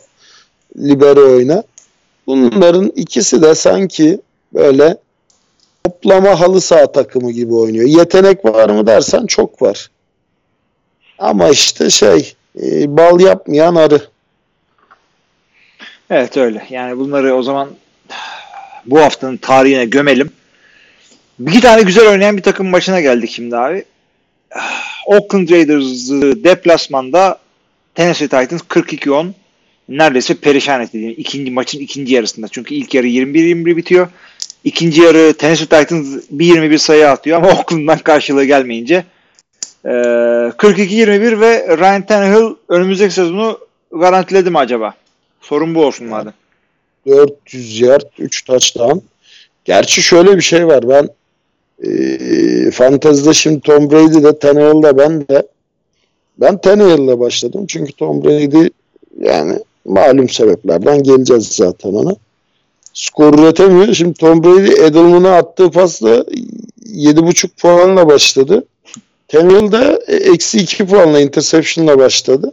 libero 0.78 1.32
oyna. 1.36 1.62
Bunların 2.26 2.92
ikisi 2.96 3.42
de 3.42 3.54
sanki 3.54 4.20
böyle 4.54 4.96
toplama 6.04 6.40
halı 6.40 6.60
saha 6.60 6.92
takımı 6.92 7.32
gibi 7.32 7.54
oynuyor. 7.54 7.88
Yetenek 7.88 8.44
var 8.44 8.70
mı 8.70 8.86
dersen 8.86 9.26
çok 9.26 9.62
var. 9.62 9.90
Ama 11.18 11.48
işte 11.48 11.90
şey 11.90 12.34
e, 12.62 12.96
bal 12.96 13.20
yapmayan 13.20 13.74
arı. 13.74 14.02
Evet 16.10 16.36
öyle. 16.36 16.66
Yani 16.70 16.98
bunları 16.98 17.34
o 17.34 17.42
zaman 17.42 17.68
bu 18.86 19.00
haftanın 19.00 19.36
tarihine 19.36 19.84
gömelim. 19.84 20.30
Bir 21.38 21.60
tane 21.60 21.82
güzel 21.82 22.08
oynayan 22.08 22.36
bir 22.36 22.42
takım 22.42 22.72
başına 22.72 23.00
geldik 23.00 23.30
şimdi 23.30 23.56
abi. 23.56 23.84
Oakland 25.06 25.48
Raiders'ı 25.48 26.44
deplasmanda 26.44 27.38
Tennessee 27.94 28.28
Titans 28.28 28.62
42-10 28.62 29.30
neredeyse 29.88 30.34
perişan 30.34 30.80
etti. 30.80 30.98
Yani 30.98 31.12
ikinci 31.12 31.50
maçın 31.50 31.80
ikinci 31.80 32.14
yarısında. 32.14 32.48
Çünkü 32.48 32.74
ilk 32.74 32.94
yarı 32.94 33.06
21-21 33.06 33.76
bitiyor. 33.76 34.08
İkinci 34.64 35.00
yarı 35.00 35.34
Tennessee 35.38 35.66
Titans 35.66 36.06
bir 36.30 36.46
21 36.46 36.78
sayı 36.78 37.10
atıyor 37.10 37.38
ama 37.38 37.48
Oakland'dan 37.58 37.98
karşılığı 37.98 38.44
gelmeyince 38.44 39.04
e, 39.84 39.88
42-21 39.88 41.40
ve 41.40 41.78
Ryan 41.78 42.06
Tannehill 42.06 42.54
önümüzdeki 42.68 43.14
sezonu 43.14 43.58
garantiledi 43.92 44.50
mi 44.50 44.58
acaba? 44.58 44.94
Sorun 45.40 45.74
bu 45.74 45.84
olsun 45.84 46.06
madem. 46.06 46.32
400 47.06 47.80
yard 47.80 48.02
3 48.18 48.44
touchdown. 48.44 48.98
Gerçi 49.64 50.02
şöyle 50.02 50.36
bir 50.36 50.42
şey 50.42 50.66
var. 50.66 50.88
Ben 50.88 51.08
e, 51.84 52.70
fantezide 52.70 53.34
şimdi 53.34 53.60
Tom 53.60 53.90
Brady'de 53.90 54.38
Tannehill'de 54.38 54.98
ben 54.98 55.28
de 55.28 55.46
ben 56.38 56.58
Tannehill'le 56.58 57.20
başladım. 57.20 57.64
Çünkü 57.68 57.92
Tom 57.92 58.24
Brady 58.24 58.68
yani 59.20 59.58
malum 59.84 60.28
sebeplerden 60.28 61.02
geleceğiz 61.02 61.48
zaten 61.48 61.92
ona. 61.92 62.16
Skor 62.94 63.38
üretemiyor. 63.38 63.94
Şimdi 63.94 64.14
Tom 64.14 64.44
Brady 64.44 64.86
Edelman'a 64.86 65.36
attığı 65.36 65.70
pasla 65.70 66.24
7.5 66.86 67.48
puanla 67.48 68.06
başladı. 68.06 68.64
Tannehill 69.28 69.72
de 69.72 70.00
eksi 70.08 70.58
2 70.58 70.86
puanla 70.86 71.20
interception'la 71.20 71.98
başladı. 71.98 72.52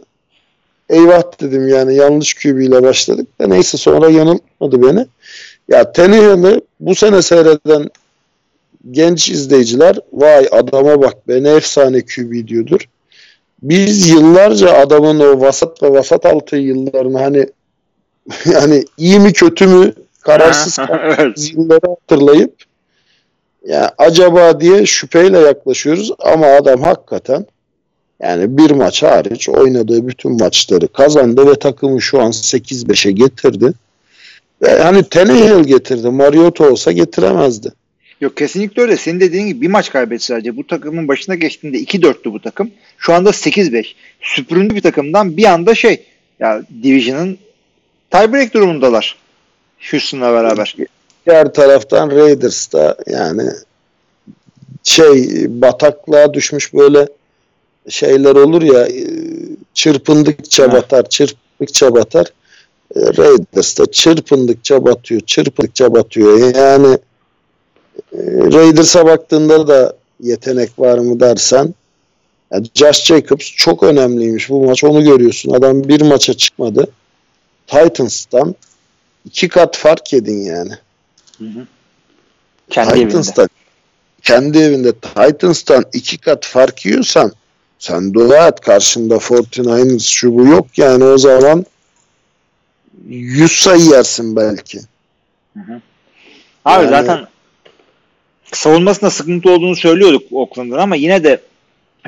Eyvah 0.88 1.40
dedim 1.40 1.68
yani 1.68 1.94
yanlış 1.94 2.34
QB 2.34 2.60
ile 2.60 2.82
başladık 2.82 3.26
da 3.40 3.46
neyse 3.46 3.78
sonra 3.78 4.10
yanıltmadı 4.10 4.82
beni. 4.82 5.06
Ya 5.68 5.92
Tannehill'i 5.92 6.60
bu 6.80 6.94
sene 6.94 7.22
seyreden 7.22 7.90
genç 8.90 9.28
izleyiciler 9.28 9.96
vay 10.12 10.48
adama 10.50 11.02
bak 11.02 11.28
be 11.28 11.42
ne 11.42 11.50
efsane 11.50 12.00
QB 12.00 12.48
diyordur. 12.48 12.88
Biz 13.62 14.08
yıllarca 14.08 14.72
adamın 14.72 15.20
o 15.20 15.40
vasat 15.40 15.82
ve 15.82 15.90
vasat 15.90 16.26
altı 16.26 16.56
yıllarını 16.56 17.18
hani 17.18 17.46
yani 18.52 18.84
iyi 18.98 19.20
mi 19.20 19.32
kötü 19.32 19.66
mü 19.66 19.94
kararsız 20.22 20.78
yılları 21.52 21.88
hatırlayıp 21.88 22.54
ya 23.66 23.94
acaba 23.98 24.60
diye 24.60 24.86
şüpheyle 24.86 25.38
yaklaşıyoruz 25.38 26.12
ama 26.18 26.46
adam 26.46 26.82
hakikaten 26.82 27.46
yani 28.22 28.58
bir 28.58 28.70
maç 28.70 29.02
hariç 29.02 29.48
oynadığı 29.48 30.08
bütün 30.08 30.32
maçları 30.32 30.88
kazandı 30.88 31.46
ve 31.50 31.54
takımı 31.54 32.02
şu 32.02 32.20
an 32.20 32.30
8-5'e 32.30 33.12
getirdi. 33.12 33.72
Ve 34.62 34.82
hani 34.82 35.02
Tannehill 35.02 35.64
getirdi. 35.64 36.10
Mariota 36.10 36.70
olsa 36.70 36.92
getiremezdi. 36.92 37.72
Yok 38.20 38.36
kesinlikle 38.36 38.82
öyle. 38.82 38.96
Senin 38.96 39.20
dediğin 39.20 39.46
gibi 39.46 39.60
bir 39.60 39.70
maç 39.70 39.90
kaybetti 39.90 40.24
sadece. 40.24 40.56
Bu 40.56 40.66
takımın 40.66 41.08
başına 41.08 41.34
geçtiğinde 41.34 41.78
2-4'tü 41.78 42.32
bu 42.32 42.40
takım. 42.40 42.70
Şu 42.98 43.14
anda 43.14 43.30
8-5. 43.30 43.86
Süpüründü 44.20 44.74
bir 44.74 44.80
takımdan 44.80 45.36
bir 45.36 45.44
anda 45.44 45.74
şey 45.74 46.04
ya 46.40 46.62
Division'ın 46.82 47.38
tiebreak 48.10 48.54
durumundalar. 48.54 49.16
Houston'la 49.90 50.32
beraber. 50.32 50.76
Diğer 51.26 51.52
taraftan 51.52 52.10
Raiders 52.10 52.72
da 52.72 52.96
yani 53.06 53.50
şey 54.82 55.46
bataklığa 55.48 56.34
düşmüş 56.34 56.74
böyle 56.74 57.08
şeyler 57.88 58.34
olur 58.34 58.62
ya 58.62 58.86
e, 58.86 59.06
çırpındıkça 59.74 60.68
Ha. 60.68 60.72
batar, 60.72 61.08
çırpındıkça 61.08 61.94
batar. 61.94 62.26
E, 62.96 63.00
Raiders 63.00 63.78
da 63.78 63.86
çırpındıkça 63.86 64.84
batıyor, 64.84 65.20
çırpındıkça 65.20 65.94
batıyor. 65.94 66.54
Yani 66.54 66.98
e, 68.12 68.18
Raiders'a 68.52 69.06
baktığında 69.06 69.68
da 69.68 69.96
yetenek 70.20 70.78
var 70.78 70.98
mı 70.98 71.20
dersen 71.20 71.74
ya 72.52 72.62
Josh 72.74 73.04
Jacobs 73.04 73.50
çok 73.56 73.82
önemliymiş 73.82 74.50
bu 74.50 74.64
maç. 74.64 74.84
Onu 74.84 75.04
görüyorsun. 75.04 75.52
Adam 75.52 75.88
bir 75.88 76.00
maça 76.00 76.34
çıkmadı. 76.34 76.86
Titans'tan 77.66 78.54
iki 79.24 79.48
kat 79.48 79.76
fark 79.76 80.12
yedin 80.12 80.44
yani. 80.44 80.72
Kendi 82.70 82.92
evinde. 82.92 83.08
Titans'tan 83.08 83.48
kendi 84.22 84.58
evinde 84.58 84.92
Titans'tan 84.92 85.84
iki 85.92 86.18
kat 86.18 86.46
fark 86.46 86.86
yiyorsan 86.86 87.32
sen 87.78 88.14
dua 88.14 88.48
et 88.48 88.60
karşında 88.60 89.14
49ers 89.14 90.10
şu 90.10 90.34
bu 90.34 90.46
yok 90.46 90.66
yani 90.76 91.04
o 91.04 91.18
zaman 91.18 91.66
100 93.08 93.52
sayı 93.52 93.84
yersin 93.84 94.36
belki. 94.36 94.80
Abi 96.64 96.84
Yani- 96.84 96.88
zaten 96.90 97.26
savunmasında 98.52 99.10
sıkıntı 99.10 99.50
olduğunu 99.50 99.76
söylüyorduk 99.76 100.22
Oakland'ın 100.32 100.78
ama 100.78 100.96
yine 100.96 101.24
de 101.24 101.40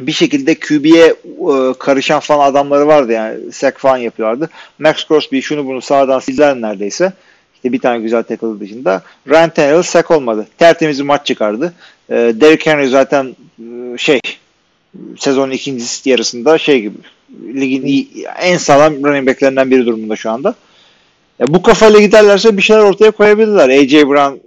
bir 0.01 0.13
şekilde 0.13 0.55
QB'ye 0.55 1.07
e, 1.07 1.75
karışan 1.79 2.21
falan 2.21 2.51
adamları 2.51 2.87
vardı 2.87 3.13
yani. 3.13 3.53
Sack 3.53 3.79
falan 3.79 3.97
yapıyorlardı. 3.97 4.51
Max 4.79 5.09
Crosby 5.09 5.41
şunu 5.41 5.67
bunu 5.67 5.81
sağdan 5.81 6.19
sildiler 6.19 6.61
neredeyse. 6.61 7.13
İşte 7.55 7.73
bir 7.73 7.79
tane 7.79 7.99
güzel 7.99 8.23
tackle 8.23 8.61
dışında. 8.61 9.03
Ryan 9.29 9.51
Tannehill 9.51 9.83
sack 9.83 10.11
olmadı. 10.11 10.47
Tertemiz 10.59 10.99
bir 10.99 11.05
maç 11.05 11.27
çıkardı. 11.27 11.73
E, 12.09 12.15
Derrick 12.15 12.71
Henry 12.71 12.89
zaten 12.89 13.37
e, 13.59 13.99
şey 13.99 14.21
sezonun 15.19 15.51
ikinci 15.51 15.85
yarısında 16.11 16.59
şey 16.59 16.81
gibi 16.81 16.97
ligin 17.55 17.83
iyi, 17.87 18.27
en 18.41 18.57
sağlam 18.57 19.05
running 19.05 19.29
backlerinden 19.29 19.71
biri 19.71 19.87
durumunda 19.87 20.17
şu 20.17 20.31
anda. 20.31 20.55
Ya 21.39 21.47
bu 21.49 21.63
kafayla 21.63 22.01
giderlerse 22.01 22.57
bir 22.57 22.63
şeyler 22.63 22.83
ortaya 22.83 23.11
koyabilirler. 23.11 23.69
AJ 23.69 23.95
Brown 23.95 24.39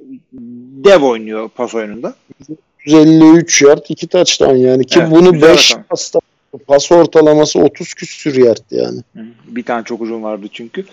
dev 0.84 1.03
oynuyor 1.03 1.49
pas 1.49 1.76
oyununda. 1.76 2.15
153 2.88 3.61
yard 3.61 3.85
iki 3.89 4.07
taçtan 4.07 4.55
yani 4.55 4.85
ki 4.85 4.99
Evet, 4.99 5.11
bunu 5.11 5.34
güzel 5.34 5.49
5 5.49 5.72
rakam. 5.72 5.84
pasta 5.89 6.19
pas 6.68 6.91
ortalaması 6.91 7.59
30 7.59 7.93
küsür 7.93 8.35
yard 8.45 8.57
yani. 8.72 9.01
Bir 9.47 9.64
tane 9.64 9.84
çok 9.84 10.01
uzun 10.01 10.23
vardı 10.23 10.47
çünkü. 10.53 10.85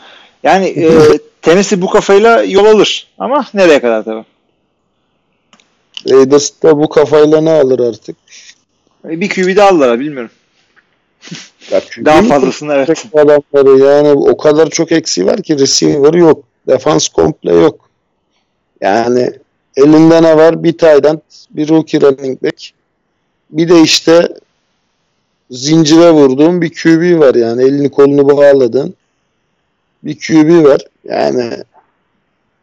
Yani 0.42 0.66
e, 0.66 0.90
Tennessee 1.42 1.82
bu 1.82 1.90
kafayla 1.90 2.42
yol 2.42 2.64
alır. 2.64 3.08
Ama 3.18 3.46
nereye 3.54 3.80
kadar 3.80 4.04
tabii. 4.04 4.24
Raiders 6.10 6.50
da 6.62 6.78
bu 6.78 6.88
kafayla 6.88 7.40
ne 7.40 7.50
alır 7.50 7.88
artık? 7.88 8.16
E, 9.04 9.20
Bir 9.20 9.28
QB 9.28 9.56
de 9.56 9.62
aldılar 9.62 10.00
bilmiyorum. 10.00 10.30
Ya 11.70 11.80
Daha 12.04 12.22
fazlasını 12.22 12.72
evet. 12.74 13.04
adamları 13.14 13.78
yani 13.78 14.08
o 14.08 14.36
kadar 14.36 14.70
çok 14.70 14.92
eksiği 14.92 15.26
var 15.26 15.42
ki 15.42 15.58
receiver 15.58 16.14
yok. 16.14 16.44
Defans 16.68 17.08
komple 17.08 17.52
yok. 17.54 17.88
Yani 18.80 19.30
elinde 19.76 20.22
ne 20.22 20.36
var? 20.36 20.62
Bir 20.62 20.72
tight 20.72 21.06
end, 21.06 21.18
bir 21.50 21.68
rookie 21.68 22.00
running 22.00 22.42
back. 22.42 22.70
Bir 23.50 23.68
de 23.68 23.80
işte 23.80 24.28
zincire 25.50 26.10
vurduğun 26.10 26.62
bir 26.62 26.70
QB 26.70 27.20
var 27.20 27.34
yani 27.34 27.62
elini 27.62 27.90
kolunu 27.90 28.28
bağladın. 28.28 28.94
Bir 30.02 30.18
QB 30.18 30.64
var. 30.64 30.80
Yani 31.04 31.50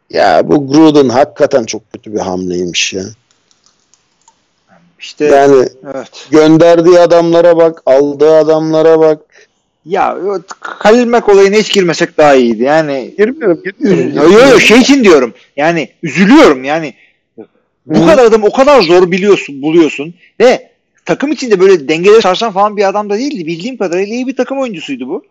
ya 0.10 0.50
bu 0.50 0.68
Gruden 0.68 1.10
hakikaten 1.10 1.64
çok 1.64 1.94
kötü 1.94 2.14
bir 2.14 2.20
hamleymiş 2.20 2.94
ya. 2.94 3.04
İşte 5.00 5.26
Yani 5.26 5.70
evet. 5.96 6.28
gönderdiği 6.32 7.00
adamlara 7.00 7.58
bak, 7.58 7.82
aldığı 7.86 8.36
adamlara 8.36 9.00
bak. 9.00 9.20
Ya 9.86 10.18
Mack 11.08 11.30
olayına 11.30 11.56
hiç 11.56 11.74
girmesek 11.74 12.18
daha 12.18 12.36
iyiydi. 12.36 12.64
Yani 12.64 13.14
Girmiyorum, 13.18 13.64
girmiyorum. 13.64 14.16
Yo 14.16 14.40
yo 14.40 14.50
yo, 14.50 14.60
şey 14.60 14.80
için 14.80 15.04
diyorum. 15.04 15.34
Yani 15.58 15.90
üzülüyorum 16.04 16.64
yani. 16.64 16.94
Bu 17.86 18.00
Hı. 18.00 18.06
kadar 18.06 18.26
adam 18.26 18.44
o 18.44 18.52
kadar 18.52 18.82
zor 18.82 19.12
biliyorsun, 19.12 19.62
buluyorsun 19.62 20.14
ve 20.40 20.72
takım 21.06 21.32
içinde 21.32 21.60
böyle 21.60 21.88
dengeleri 21.88 22.22
sarsan 22.22 22.52
falan 22.52 22.78
bir 22.78 22.90
adam 22.90 23.10
da 23.10 23.18
değildi. 23.18 23.48
Bildiğim 23.48 23.78
kadarıyla 23.78 24.16
iyi 24.16 24.28
bir 24.28 24.36
takım 24.36 24.60
oyuncusuydu 24.60 25.08
bu. 25.08 25.14
Yok 25.14 25.24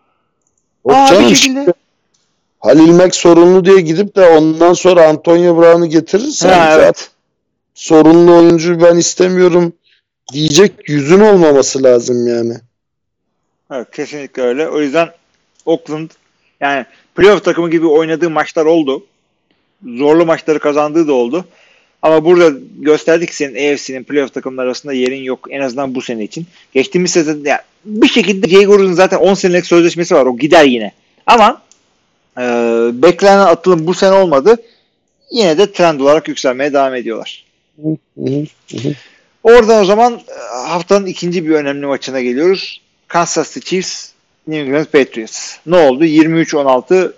Aa, 0.97 1.07
canım, 1.07 1.29
bir 1.29 1.35
şekilde- 1.35 1.73
Halil 2.59 2.91
Mack 2.91 3.15
sorunlu 3.15 3.65
diye 3.65 3.81
gidip 3.81 4.15
de 4.15 4.27
ondan 4.27 4.73
sonra 4.73 5.07
Antonio 5.09 5.57
Brown'u 5.57 5.85
getirirsen 5.85 6.49
Ha, 6.49 6.75
evet. 6.75 7.09
sorunlu 7.73 8.35
oyuncu 8.35 8.81
ben 8.81 8.95
istemiyorum 8.95 9.73
diyecek 10.33 10.89
yüzün 10.89 11.19
olmaması 11.19 11.83
lazım 11.83 12.27
yani. 12.27 12.53
Evet 13.71 13.91
kesinlikle 13.91 14.41
öyle. 14.41 14.69
O 14.69 14.81
yüzden 14.81 15.09
Oakland 15.65 16.09
yani 16.59 16.85
playoff 17.15 17.43
takımı 17.43 17.71
gibi 17.71 17.87
oynadığı 17.87 18.29
maçlar 18.29 18.65
oldu. 18.65 19.05
Zorlu 19.85 20.25
maçları 20.25 20.59
kazandığı 20.59 21.07
da 21.07 21.13
oldu. 21.13 21.45
Ama 22.01 22.25
burada 22.25 22.59
gösterdik 22.79 23.29
ki 23.29 23.35
senin 23.35 23.73
AFC'nin 23.73 24.03
playoff 24.03 24.33
takımları 24.33 24.67
arasında 24.67 24.93
yerin 24.93 25.23
yok. 25.23 25.47
En 25.49 25.61
azından 25.61 25.95
bu 25.95 26.01
sene 26.01 26.23
için. 26.23 26.45
Geçtiğimiz 26.73 27.11
sezon 27.11 27.43
yani 27.45 27.59
bir 27.85 28.07
şekilde 28.07 28.49
Jay 28.49 28.65
Gordon'un 28.65 28.93
zaten 28.93 29.17
10 29.17 29.33
senelik 29.33 29.65
sözleşmesi 29.65 30.15
var. 30.15 30.25
O 30.25 30.37
gider 30.37 30.65
yine. 30.65 30.91
Ama 31.27 31.61
e, 32.37 32.41
beklenen 32.93 33.39
atılım 33.39 33.87
bu 33.87 33.93
sene 33.93 34.13
olmadı. 34.13 34.57
Yine 35.31 35.57
de 35.57 35.71
trend 35.71 35.99
olarak 35.99 36.27
yükselmeye 36.27 36.73
devam 36.73 36.95
ediyorlar. 36.95 37.45
Oradan 39.43 39.81
o 39.81 39.85
zaman 39.85 40.13
e, 40.13 40.67
haftanın 40.67 41.05
ikinci 41.05 41.45
bir 41.45 41.51
önemli 41.51 41.85
maçına 41.85 42.21
geliyoruz. 42.21 42.81
Kansas 43.11 43.53
City 43.53 43.69
Chiefs, 43.69 44.09
New 44.47 44.65
England 44.65 44.85
Patriots. 44.85 45.57
Ne 45.65 45.75
oldu? 45.75 46.05
23-16 46.05 47.11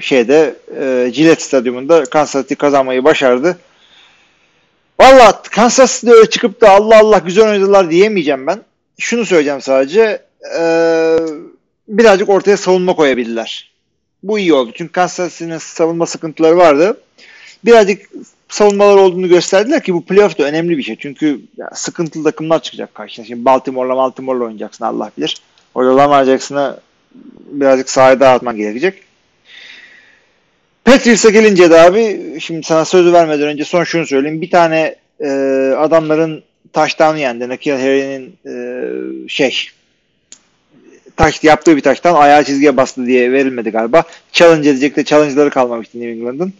şeyde 0.00 0.56
e, 0.80 1.10
Gillette 1.10 1.44
Stadyumunda 1.44 2.04
Kansas 2.04 2.42
City 2.42 2.54
kazanmayı 2.54 3.04
başardı. 3.04 3.58
Valla 5.00 5.42
Kansas 5.42 5.94
City'de 5.94 6.12
öyle 6.12 6.30
çıkıp 6.30 6.60
da 6.60 6.70
Allah 6.70 6.98
Allah 6.98 7.18
güzel 7.18 7.50
oynadılar 7.50 7.90
diyemeyeceğim 7.90 8.46
ben. 8.46 8.60
Şunu 8.98 9.26
söyleyeceğim 9.26 9.60
sadece. 9.60 10.22
E, 10.58 10.62
birazcık 11.88 12.28
ortaya 12.28 12.56
savunma 12.56 12.94
koyabildiler. 12.94 13.72
Bu 14.22 14.38
iyi 14.38 14.54
oldu. 14.54 14.72
Çünkü 14.74 14.92
Kansas 14.92 15.32
City'nin 15.32 15.58
savunma 15.58 16.06
sıkıntıları 16.06 16.56
vardı. 16.56 17.00
Birazcık 17.64 18.10
savunmalar 18.48 18.96
olduğunu 18.96 19.28
gösterdiler 19.28 19.82
ki 19.82 19.94
bu 19.94 20.04
playoff 20.04 20.38
da 20.38 20.44
önemli 20.44 20.78
bir 20.78 20.82
şey. 20.82 20.96
Çünkü 20.96 21.40
sıkıntılı 21.72 22.24
takımlar 22.24 22.62
çıkacak 22.62 22.94
karşına. 22.94 23.26
Şimdi 23.26 23.44
Baltimore'la 23.44 23.96
Baltimore'la 23.96 24.44
oynayacaksın 24.44 24.84
Allah 24.84 25.10
bilir. 25.18 25.36
Orada 25.74 25.96
Lamar 25.96 26.24
Jackson'a 26.24 26.80
birazcık 27.50 27.90
sahaya 27.90 28.20
dağıtman 28.20 28.56
gerekecek. 28.56 29.02
Patriots'a 30.84 31.30
gelince 31.30 31.70
de 31.70 31.80
abi 31.80 32.36
şimdi 32.40 32.66
sana 32.66 32.84
sözü 32.84 33.12
vermeden 33.12 33.48
önce 33.48 33.64
son 33.64 33.84
şunu 33.84 34.06
söyleyeyim. 34.06 34.40
Bir 34.40 34.50
tane 34.50 34.96
e, 35.20 35.28
adamların 35.78 36.42
taştanı 36.72 37.18
yendi. 37.18 37.48
Nakil 37.48 37.72
Harry'nin 37.72 38.36
e, 38.46 39.28
şey 39.28 39.70
taş 41.16 41.44
yaptığı 41.44 41.76
bir 41.76 41.82
taştan 41.82 42.14
ayağı 42.14 42.44
çizgiye 42.44 42.76
bastı 42.76 43.06
diye 43.06 43.32
verilmedi 43.32 43.70
galiba. 43.70 44.04
Challenge 44.32 44.70
edecek 44.70 44.96
de 44.96 45.04
challenge'ları 45.04 45.50
kalmamıştı 45.50 46.00
New 46.00 46.12
England'ın. 46.12 46.52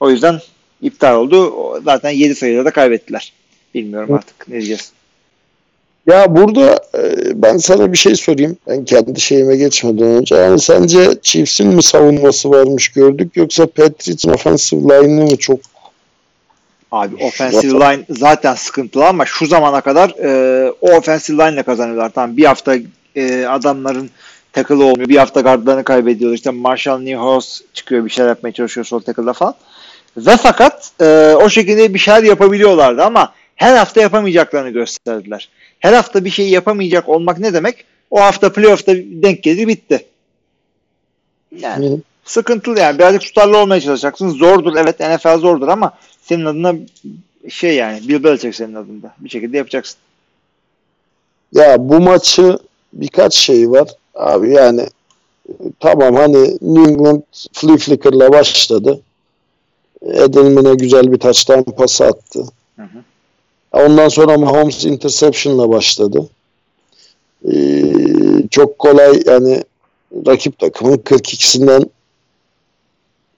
O 0.00 0.10
yüzden 0.10 0.40
iptal 0.82 1.16
oldu. 1.16 1.54
Zaten 1.84 2.10
7 2.10 2.34
sayıda 2.34 2.64
da 2.64 2.70
kaybettiler. 2.70 3.32
Bilmiyorum 3.74 4.14
artık 4.14 4.48
ne 4.48 4.54
diyeceğiz. 4.54 4.92
Ya 6.06 6.36
burada 6.36 6.80
e, 6.94 7.02
ben 7.42 7.56
sana 7.56 7.92
bir 7.92 7.98
şey 7.98 8.14
sorayım. 8.14 8.56
Ben 8.66 8.84
kendi 8.84 9.20
şeyime 9.20 9.56
geçmeden 9.56 10.06
önce. 10.06 10.34
Yani 10.34 10.60
sence 10.60 11.10
Chiefs'in 11.22 11.68
mi 11.68 11.82
savunması 11.82 12.50
varmış 12.50 12.88
gördük 12.88 13.36
yoksa 13.36 13.66
Patriots'ın 13.66 14.30
offensive 14.30 14.80
line'ı 14.80 15.30
mı 15.30 15.36
çok 15.36 15.60
Abi 16.92 17.24
offensive 17.24 17.72
line 17.72 18.04
zaten 18.10 18.54
sıkıntılı 18.54 19.06
ama 19.06 19.26
şu 19.26 19.46
zamana 19.46 19.80
kadar 19.80 20.10
e, 20.10 20.70
o 20.80 20.90
offensive 20.90 21.44
line 21.44 21.54
ile 21.54 21.62
kazanıyorlar. 21.62 22.10
Tamam 22.14 22.36
bir 22.36 22.44
hafta 22.44 22.76
e, 23.16 23.46
adamların 23.46 24.10
takılı 24.52 24.84
olmuyor. 24.84 25.08
Bir 25.08 25.16
hafta 25.16 25.40
gardlarını 25.40 25.84
kaybediyorlar. 25.84 26.36
İşte 26.36 26.50
Marshall 26.50 26.98
Newhouse 26.98 27.64
çıkıyor 27.74 28.04
bir 28.04 28.10
şeyler 28.10 28.28
yapmaya 28.28 28.52
çalışıyor 28.52 28.84
sol 28.84 29.00
takılda 29.00 29.32
falan. 29.32 29.54
Ve 30.16 30.36
fakat 30.36 30.92
e, 31.00 31.34
o 31.42 31.48
şekilde 31.48 31.94
bir 31.94 31.98
şeyler 31.98 32.22
yapabiliyorlardı 32.22 33.02
ama 33.02 33.32
her 33.56 33.76
hafta 33.76 34.00
yapamayacaklarını 34.00 34.70
gösterdiler. 34.70 35.48
Her 35.78 35.92
hafta 35.92 36.24
bir 36.24 36.30
şey 36.30 36.48
yapamayacak 36.48 37.08
olmak 37.08 37.38
ne 37.38 37.54
demek? 37.54 37.84
O 38.10 38.20
hafta 38.20 38.52
playoff'ta 38.52 38.96
denk 38.96 39.42
gelir 39.42 39.68
bitti. 39.68 40.06
Yani 41.56 41.90
Hı. 41.90 41.98
sıkıntılı 42.24 42.78
yani. 42.78 42.98
Birazcık 42.98 43.22
tutarlı 43.22 43.58
olmaya 43.58 43.80
çalışacaksın. 43.80 44.28
Zordur 44.28 44.76
evet 44.76 45.00
NFL 45.00 45.38
zordur 45.38 45.68
ama 45.68 45.92
senin 46.22 46.44
adına 46.44 46.74
şey 47.48 47.74
yani 47.74 48.08
Bill 48.08 48.24
Belichick 48.24 48.54
senin 48.54 48.74
adında. 48.74 49.14
Bir 49.18 49.28
şekilde 49.28 49.56
yapacaksın. 49.56 49.98
Ya 51.54 51.76
bu 51.78 52.00
maçı 52.00 52.58
birkaç 52.92 53.34
şey 53.34 53.70
var. 53.70 53.88
Abi 54.14 54.54
yani 54.54 54.86
e, 55.48 55.52
tamam 55.80 56.14
hani 56.14 56.58
New 56.62 56.92
England 56.92 57.22
flea 57.52 57.76
flicker'la 57.76 58.32
başladı. 58.32 59.00
Edelman'e 60.02 60.74
güzel 60.74 61.12
bir 61.12 61.18
touchdown 61.18 61.70
pası 61.70 62.04
attı. 62.04 62.44
Hı 62.76 62.82
hı. 62.82 62.98
Ondan 63.72 64.08
sonra 64.08 64.38
Mahomes 64.38 64.84
interception'la 64.84 65.70
başladı. 65.70 66.28
Ee, 67.52 67.92
çok 68.50 68.78
kolay 68.78 69.22
yani 69.26 69.64
rakip 70.26 70.58
takımın 70.58 70.96
42'sinden 70.96 71.84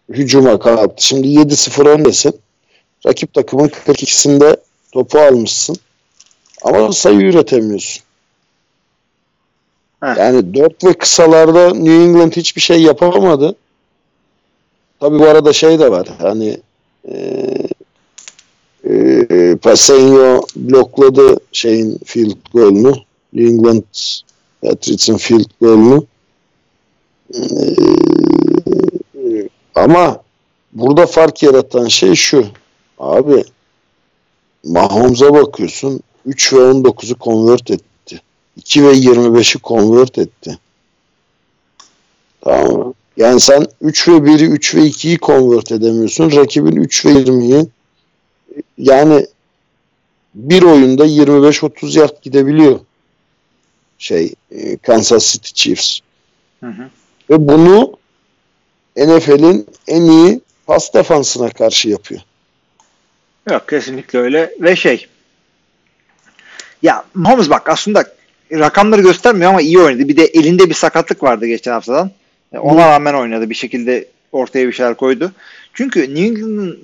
hücuma 0.09 0.59
kalktı. 0.59 1.07
Şimdi 1.07 1.28
7-0 1.28 1.89
öndesin. 1.89 2.41
Rakip 3.07 3.35
takımın 3.35 3.69
42'sinde 3.69 4.57
topu 4.93 5.19
almışsın. 5.19 5.77
Ama 6.62 6.93
sayı 6.93 7.20
üretemiyorsun. 7.20 8.03
Heh. 10.03 10.19
Yani 10.19 10.55
4 10.55 10.85
ve 10.85 10.93
kısalarda 10.93 11.74
New 11.74 12.05
England 12.05 12.32
hiçbir 12.32 12.61
şey 12.61 12.82
yapamadı. 12.82 13.57
Tabi 15.01 15.18
bu 15.18 15.24
arada 15.24 15.52
şey 15.52 15.78
de 15.78 15.90
var. 15.90 16.09
Hani 16.18 16.60
e, 17.05 17.16
e, 18.90 19.56
Pasenio 19.56 20.43
blokladı 20.56 21.36
şeyin 21.52 21.98
field 22.05 22.36
golünü. 22.52 22.93
England 23.36 23.82
Patriots'ın 24.62 25.16
field 25.16 25.51
golünü. 25.60 26.02
E, 27.35 27.40
ama 29.74 30.22
burada 30.72 31.06
fark 31.06 31.43
yaratan 31.43 31.89
şey 31.89 32.14
şu. 32.14 32.47
Abi 32.98 33.44
Mahomes'a 34.64 35.35
bakıyorsun 35.35 36.01
3 36.27 36.52
ve 36.52 36.56
19'u 36.56 37.18
convert 37.20 37.70
etti. 37.70 38.20
2 38.56 38.85
ve 38.85 38.93
25'i 38.93 39.60
convert 39.62 40.18
etti. 40.18 40.59
Tamam 42.40 42.72
mı? 42.72 42.94
Yani 43.16 43.41
sen 43.41 43.66
3 43.81 44.09
ve 44.09 44.12
1'i 44.12 44.45
3 44.45 44.74
ve 44.74 44.81
2'yi 44.81 45.19
convert 45.19 45.73
edemiyorsun. 45.73 46.37
Rakibin 46.37 46.77
3 46.77 47.07
ve 47.07 47.11
20'yi 47.11 47.66
yani 48.78 49.27
bir 50.35 50.62
oyunda 50.62 51.07
25-30 51.07 51.99
yard 51.99 52.23
gidebiliyor 52.23 52.81
şey 53.99 54.35
e, 54.51 54.77
Kansas 54.77 55.32
City 55.32 55.51
Chiefs. 55.55 55.99
Hı 56.61 56.66
hı. 56.66 56.91
Ve 57.31 57.49
bunu 57.49 57.97
NFL'in 58.97 59.66
en 59.89 60.03
iyi 60.03 60.41
pas 60.66 60.95
defansına 60.95 61.51
karşı 61.51 61.89
yapıyor. 61.89 62.20
Yok 63.51 63.69
kesinlikle 63.69 64.19
öyle 64.19 64.55
ve 64.61 64.77
şey 64.77 65.07
ya 66.82 67.05
Mahomes 67.15 67.51
bak 67.51 67.69
aslında 67.69 68.05
rakamları 68.53 69.03
göstermiyor 69.03 69.51
ama 69.51 69.61
iyi 69.61 69.78
oynadı. 69.78 70.09
Bir 70.09 70.16
de 70.16 70.24
elinde 70.24 70.69
bir 70.69 70.74
sakatlık 70.74 71.23
vardı 71.23 71.47
geçen 71.47 71.73
haftadan. 71.73 72.11
E, 72.52 72.59
Ona 72.59 72.89
rağmen 72.89 73.14
oynadı. 73.14 73.51
Bir 73.51 73.55
şekilde 73.55 74.09
ortaya 74.32 74.66
bir 74.68 74.72
şeyler 74.72 74.94
koydu. 74.94 75.32
Çünkü 75.74 76.01
New 76.01 76.24
England'ın 76.24 76.82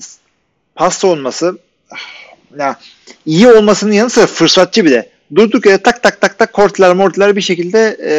pas 0.74 0.98
savunması 0.98 1.58
ah, 1.90 1.96
ya 2.58 2.78
iyi 3.26 3.48
olmasının 3.48 3.92
yanı 3.92 4.10
sıra 4.10 4.26
fırsatçı 4.26 4.84
bir 4.84 4.90
de. 4.90 5.10
Durduk 5.34 5.66
yere 5.66 5.78
tak 5.78 6.02
tak 6.02 6.20
tak 6.20 6.38
tak 6.38 6.52
kortlar 6.52 6.92
mortlar 6.94 7.36
bir 7.36 7.40
şekilde 7.40 7.96
e, 8.04 8.12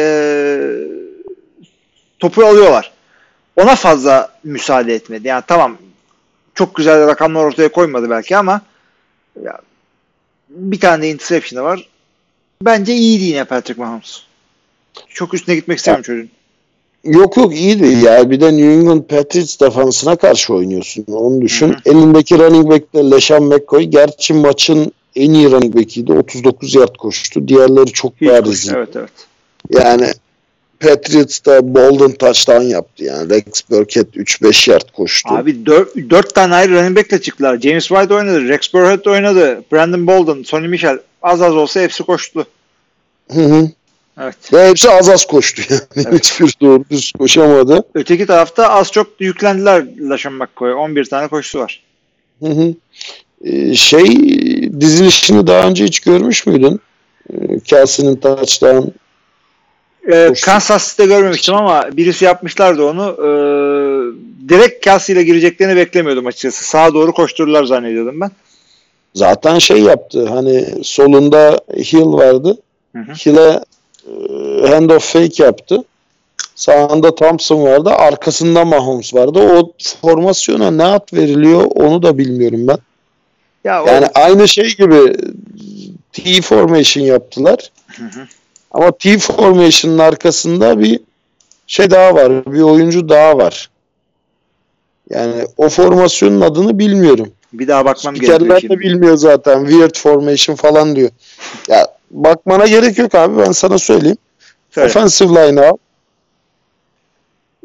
topu 2.18 2.44
alıyorlar. 2.44 2.92
Ona 3.56 3.76
fazla 3.76 4.32
müsaade 4.44 4.94
etmedi. 4.94 5.28
Yani 5.28 5.42
tamam 5.46 5.78
çok 6.54 6.74
güzel 6.74 7.06
rakamlar 7.06 7.44
ortaya 7.44 7.68
koymadı 7.68 8.10
belki 8.10 8.36
ama 8.36 8.60
ya, 9.42 9.60
bir 10.48 10.80
tane 10.80 11.02
de 11.02 11.10
interception'ı 11.10 11.64
var. 11.64 11.88
Bence 12.62 12.94
iyiydi 12.94 13.24
yine 13.24 13.44
Patrick 13.44 13.80
Mahomes. 13.80 14.22
Çok 15.08 15.34
üstüne 15.34 15.54
gitmek 15.54 15.78
istemiyorum 15.78 16.02
çocuğun. 16.02 16.37
Yok 17.08 17.36
yok 17.36 17.54
iyiydi 17.54 17.86
ya. 18.04 18.30
Bir 18.30 18.40
de 18.40 18.56
New 18.56 18.72
England 18.72 19.02
Patriots 19.02 19.60
defansına 19.60 20.16
karşı 20.16 20.54
oynuyorsun. 20.54 21.04
Onu 21.12 21.40
düşün. 21.40 21.68
Hı 21.68 21.72
hı. 21.72 21.76
Elindeki 21.84 22.38
running 22.38 22.70
back 22.70 22.94
de 22.94 23.10
LeSean 23.10 23.42
McCoy. 23.42 23.82
Gerçi 23.82 24.34
maçın 24.34 24.92
en 25.16 25.32
iyi 25.32 25.50
running 25.50 25.76
back'iydi. 25.76 26.12
39 26.12 26.74
yard 26.74 26.96
koştu. 26.96 27.48
Diğerleri 27.48 27.92
çok 27.92 28.20
bariz. 28.20 28.68
Evet 28.74 28.88
evet. 28.96 29.10
Yani 29.70 30.12
Patriots 30.80 31.44
da 31.46 31.74
Bolden 31.74 32.12
touchdown 32.12 32.62
yaptı 32.62 33.04
yani. 33.04 33.30
Rex 33.30 33.44
Burkhead 33.70 34.06
3-5 34.06 34.70
yard 34.70 34.90
koştu. 34.92 35.34
Abi 35.34 35.66
4, 35.66 35.96
4 36.10 36.34
tane 36.34 36.54
ayrı 36.54 36.72
running 36.72 36.96
back'le 36.96 37.22
çıktılar. 37.22 37.60
James 37.60 37.88
White 37.88 38.14
oynadı, 38.14 38.48
Rex 38.48 38.74
Burkhead 38.74 39.06
oynadı, 39.06 39.64
Brandon 39.72 40.06
Bolden, 40.06 40.42
Sonny 40.42 40.68
Michel 40.68 40.98
az 41.22 41.42
az 41.42 41.54
olsa 41.56 41.80
hepsi 41.80 42.02
koştu. 42.02 42.46
Hı 43.32 43.40
hı. 43.40 43.70
Evet. 44.20 44.52
Ve 44.52 44.68
hepsi 44.68 44.90
az 44.90 45.08
az 45.08 45.26
koştu 45.26 45.62
yani. 45.70 45.80
Evet. 45.96 46.14
Hiçbir 46.40 46.54
doğru 46.60 46.84
düz 46.90 47.12
koşamadı. 47.12 47.84
Öteki 47.94 48.26
tarafta 48.26 48.68
az 48.68 48.92
çok 48.92 49.06
yüklendiler 49.20 49.84
Laşan 50.00 50.32
McCoy'a. 50.32 50.76
11 50.76 51.04
tane 51.04 51.28
koşusu 51.28 51.58
var. 51.58 51.82
Hı 52.42 52.48
hı. 52.48 52.74
Ee, 53.44 53.74
şey 53.74 54.06
dizilişini 54.80 55.46
daha 55.46 55.68
önce 55.68 55.84
hiç 55.84 56.00
görmüş 56.00 56.46
müydün? 56.46 56.80
Ee, 57.32 57.60
Kelsey'nin 57.64 58.16
touchdown. 58.16 58.88
Ee. 60.12 60.32
Kansas 60.44 60.90
City'de 60.90 61.06
görmemiştim 61.06 61.54
ama 61.54 61.84
birisi 61.92 62.24
yapmışlardı 62.24 62.84
onu. 62.84 63.16
Ee, 63.18 63.28
direkt 64.48 64.84
Kelsey 64.84 65.16
ile 65.16 65.22
gireceklerini 65.22 65.76
beklemiyordum 65.76 66.26
açıkçası. 66.26 66.64
Sağa 66.64 66.94
doğru 66.94 67.12
koştururlar 67.12 67.64
zannediyordum 67.64 68.20
ben. 68.20 68.30
Zaten 69.14 69.58
şey 69.58 69.78
yaptı. 69.78 70.26
Hani 70.26 70.64
solunda 70.82 71.60
Hill 71.76 72.12
vardı. 72.12 72.58
Hı 72.96 72.98
hı. 72.98 73.12
Hill'e 73.12 73.60
e, 74.62 74.68
handoff 74.68 75.12
fake 75.12 75.42
yaptı. 75.42 75.84
Sağında 76.54 77.14
Thompson 77.14 77.62
vardı. 77.62 77.90
Arkasında 77.90 78.64
Mahomes 78.64 79.14
vardı. 79.14 79.38
O 79.38 79.72
formasyona 80.00 80.70
ne 80.70 80.84
at 80.84 81.12
veriliyor 81.12 81.64
onu 81.74 82.02
da 82.02 82.18
bilmiyorum 82.18 82.68
ben. 82.68 82.78
Ya 83.64 83.84
o, 83.84 83.86
Yani 83.86 84.06
aynı 84.14 84.48
şey 84.48 84.76
gibi 84.76 85.16
T 86.12 86.42
formation 86.42 87.04
yaptılar. 87.04 87.70
Hı 87.86 88.04
hı. 88.04 88.26
Ama 88.70 88.90
T 88.90 89.18
formation'ın 89.18 89.98
arkasında 89.98 90.80
bir 90.80 91.00
şey 91.66 91.90
daha 91.90 92.14
var. 92.14 92.46
Bir 92.46 92.60
oyuncu 92.60 93.08
daha 93.08 93.38
var. 93.38 93.70
Yani 95.10 95.44
o 95.56 95.68
formasyonun 95.68 96.40
adını 96.40 96.78
bilmiyorum. 96.78 97.32
bir 97.52 97.68
daha 97.68 97.84
bakmam 97.84 98.14
gerekiyor 98.14 98.40
Spikerler 98.40 98.62
de 98.62 98.80
bilmiyor 98.80 99.16
zaten. 99.16 99.66
Weird 99.66 99.96
formation 99.96 100.56
falan 100.56 100.96
diyor. 100.96 101.10
Ya 101.68 101.97
bakmana 102.10 102.66
gerek 102.66 102.98
yok 102.98 103.14
abi 103.14 103.38
ben 103.38 103.52
sana 103.52 103.78
söyleyeyim. 103.78 104.16
Söyle. 104.70 104.88
Offensive 104.88 105.28
line 105.28 105.60
al. 105.60 105.76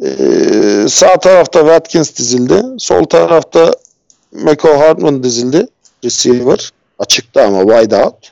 Ee, 0.03 0.86
sağ 0.90 1.20
tarafta 1.20 1.60
Watkins 1.60 2.15
dizildi. 2.15 2.64
Sol 2.78 3.03
tarafta 3.03 3.72
Meko 4.32 4.80
Hardman 4.80 5.24
dizildi. 5.24 5.68
Receiver. 6.03 6.72
Açıkta 6.99 7.44
ama 7.44 7.60
wide 7.60 7.95
out. 7.95 8.32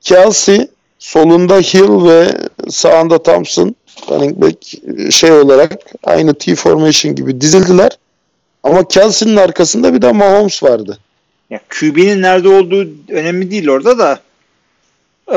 Kelsey 0.00 0.68
solunda 0.98 1.56
Hill 1.56 2.08
ve 2.08 2.28
sağında 2.70 3.22
Thompson 3.22 3.74
running 4.10 4.40
back 4.40 4.58
şey 5.12 5.32
olarak 5.32 5.72
aynı 6.04 6.34
T 6.34 6.54
formation 6.54 7.14
gibi 7.14 7.40
dizildiler. 7.40 7.98
Ama 8.62 8.88
Kelsey'nin 8.88 9.36
arkasında 9.36 9.94
bir 9.94 10.02
de 10.02 10.12
Mahomes 10.12 10.62
vardı. 10.62 10.98
Ya 11.50 11.60
QB'nin 11.68 12.22
nerede 12.22 12.48
olduğu 12.48 12.88
önemli 13.08 13.50
değil 13.50 13.68
orada 13.68 13.98
da. 13.98 14.20
Ee, 15.28 15.36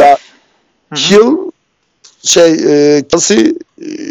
Ya 0.00 0.18
Hı. 0.92 0.96
Hill 0.96 1.36
şey 2.22 2.52
e, 2.52 3.02
Kelsey 3.08 3.54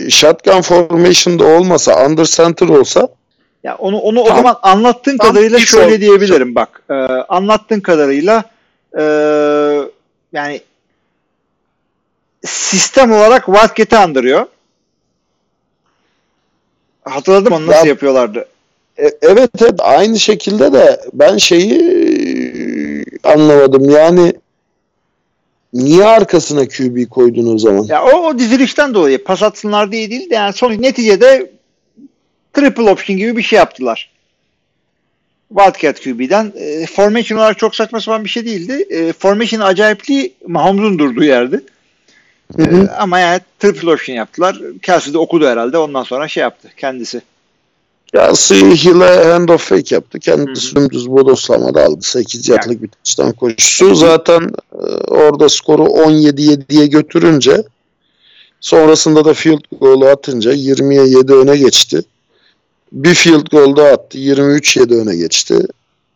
e, 0.05 0.09
shotgun 0.09 0.61
formation'da 0.61 1.45
olmasa 1.45 2.05
under 2.05 2.25
center 2.25 2.67
olsa 2.67 3.07
Ya 3.63 3.75
onu 3.75 3.97
onu 3.99 4.21
o 4.21 4.27
Tam- 4.27 4.37
zaman 4.37 4.57
anlattığın 4.61 5.17
kadarıyla 5.17 5.59
şöyle 5.59 5.95
form- 5.95 6.01
diyebilirim 6.01 6.55
bak. 6.55 6.83
Ee, 6.89 6.93
anlattığın 7.29 7.79
kadarıyla 7.79 8.43
ee, 8.99 9.01
yani 10.33 10.61
sistem 12.45 13.11
olarak 13.11 13.45
Wildcat'i 13.45 13.97
andırıyor. 13.97 14.45
Hatırladım 17.03 17.53
onu 17.53 17.67
nasıl 17.67 17.85
Ya- 17.85 17.89
yapıyorlardı. 17.89 18.45
E, 18.97 19.11
evet 19.21 19.49
evet 19.61 19.73
aynı 19.79 20.19
şekilde 20.19 20.73
de 20.73 21.01
ben 21.13 21.37
şeyi 21.37 21.73
e, 21.73 23.29
anlamadım 23.29 23.89
yani 23.89 24.33
niye 25.73 26.05
arkasına 26.05 26.67
QB 26.67 27.09
koydun 27.09 27.55
o 27.55 27.57
zaman? 27.57 27.83
Ya 27.83 28.03
o, 28.03 28.09
o 28.09 28.39
dizilişten 28.39 28.93
dolayı 28.93 29.23
pas 29.23 29.43
atsınlar 29.43 29.91
diye 29.91 30.09
değil 30.09 30.29
de 30.29 30.35
yani 30.35 30.53
sonuç 30.53 30.79
neticede 30.79 31.51
triple 32.53 32.89
option 32.89 33.17
gibi 33.17 33.37
bir 33.37 33.41
şey 33.41 33.57
yaptılar. 33.57 34.09
Wildcat 35.57 36.03
QB'den. 36.03 36.53
E, 36.55 36.85
formation 36.85 37.37
olarak 37.37 37.57
çok 37.59 37.75
saçma 37.75 38.01
sapan 38.01 38.23
bir 38.23 38.29
şey 38.29 38.45
değildi. 38.45 38.85
E, 38.89 39.13
formation 39.13 39.59
acayipliği 39.59 40.33
Mahomes'un 40.47 40.99
durduğu 40.99 41.23
yerdi. 41.23 41.61
Hı 42.55 42.63
hı. 42.63 42.85
E, 42.85 42.89
ama 42.89 43.19
yani 43.19 43.39
triple 43.59 43.91
option 43.91 44.15
yaptılar. 44.15 44.57
Kelsey 44.81 45.13
de 45.13 45.17
okudu 45.17 45.47
herhalde. 45.47 45.77
Ondan 45.77 46.03
sonra 46.03 46.27
şey 46.27 46.41
yaptı 46.41 46.69
kendisi. 46.77 47.21
Kelsey 48.13 48.61
Hill'e 48.75 49.23
handoff 49.31 49.69
fake 49.69 49.95
yaptı. 49.95 50.19
Kendisi 50.19 50.75
dümdüz 50.75 51.11
bodoslamada 51.11 51.85
aldı. 51.85 52.01
8 52.01 52.49
Yani- 52.49 52.57
yardlık 52.57 52.83
bir 52.83 52.87
taştan 52.87 53.31
koşusu. 53.31 53.95
Zaten 53.95 54.41
e, 54.73 54.85
orada 55.07 55.49
skoru 55.49 55.83
17-7'ye 55.83 56.87
götürünce 56.87 57.63
sonrasında 58.61 59.25
da 59.25 59.33
field 59.33 59.61
golü 59.79 60.05
atınca 60.05 60.53
20'ye 60.53 61.05
7 61.05 61.33
öne 61.33 61.57
geçti. 61.57 62.01
Bir 62.91 63.13
field 63.13 63.47
goal 63.51 63.75
daha 63.75 63.87
attı. 63.87 64.17
23-7 64.17 65.01
öne 65.01 65.15
geçti. 65.15 65.59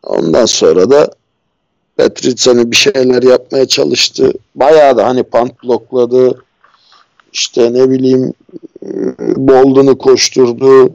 Ondan 0.03 0.45
sonra 0.45 0.89
da 0.89 1.11
Patriots 1.97 2.47
hani 2.47 2.71
bir 2.71 2.75
şeyler 2.75 3.23
yapmaya 3.23 3.67
çalıştı. 3.67 4.31
Bayağı 4.55 4.97
da 4.97 5.07
hani 5.07 5.23
punt 5.23 5.63
blokladı. 5.63 6.43
İşte 7.33 7.73
ne 7.73 7.89
bileyim 7.89 8.33
e, 8.85 8.89
Bolden'ı 9.35 9.97
koşturdu 9.97 10.93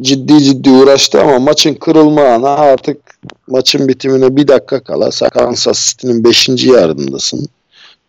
ciddi 0.00 0.42
ciddi 0.42 0.70
uğraştı 0.70 1.20
ama 1.20 1.38
maçın 1.38 1.74
kırılma 1.74 2.24
anı 2.24 2.48
artık 2.48 2.96
maçın 3.46 3.88
bitimine 3.88 4.36
bir 4.36 4.48
dakika 4.48 4.82
kala 4.82 5.10
Kansas 5.30 5.86
City'nin 5.86 6.24
5. 6.24 6.48
yardımındasın. 6.48 7.48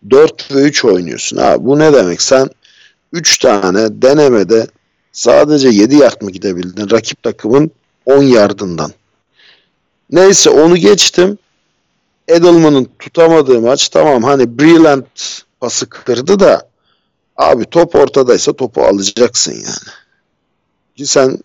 4 0.10 0.56
ve 0.56 0.62
3 0.62 0.86
oynuyorsun. 0.86 1.38
Ha, 1.38 1.56
bu 1.60 1.80
ne 1.80 1.94
demek? 1.94 2.22
Sen 2.22 2.50
3 3.14 3.38
tane 3.38 4.02
denemede 4.02 4.68
sadece 5.12 5.70
7 5.70 5.96
yard 5.96 6.22
mı 6.22 6.32
gidebildin? 6.32 6.90
Rakip 6.92 7.24
takımın 7.24 7.72
10 8.06 8.24
yardından. 8.24 8.92
Neyse 10.12 10.50
onu 10.50 10.78
geçtim. 10.78 11.38
Edelman'ın 12.28 12.88
tutamadığı 13.00 13.62
maç 13.62 13.90
tamam 13.90 14.24
hani 14.24 14.60
Brilliant 14.60 15.42
pası 15.60 15.90
kırdı 15.90 16.40
da 16.40 16.70
abi 17.38 17.66
top 17.66 17.96
ortadaysa 17.96 18.54
topu 18.54 18.84
alacaksın 18.84 19.54
yani. 19.54 19.94
Ki 20.96 21.06
sen 21.06 21.38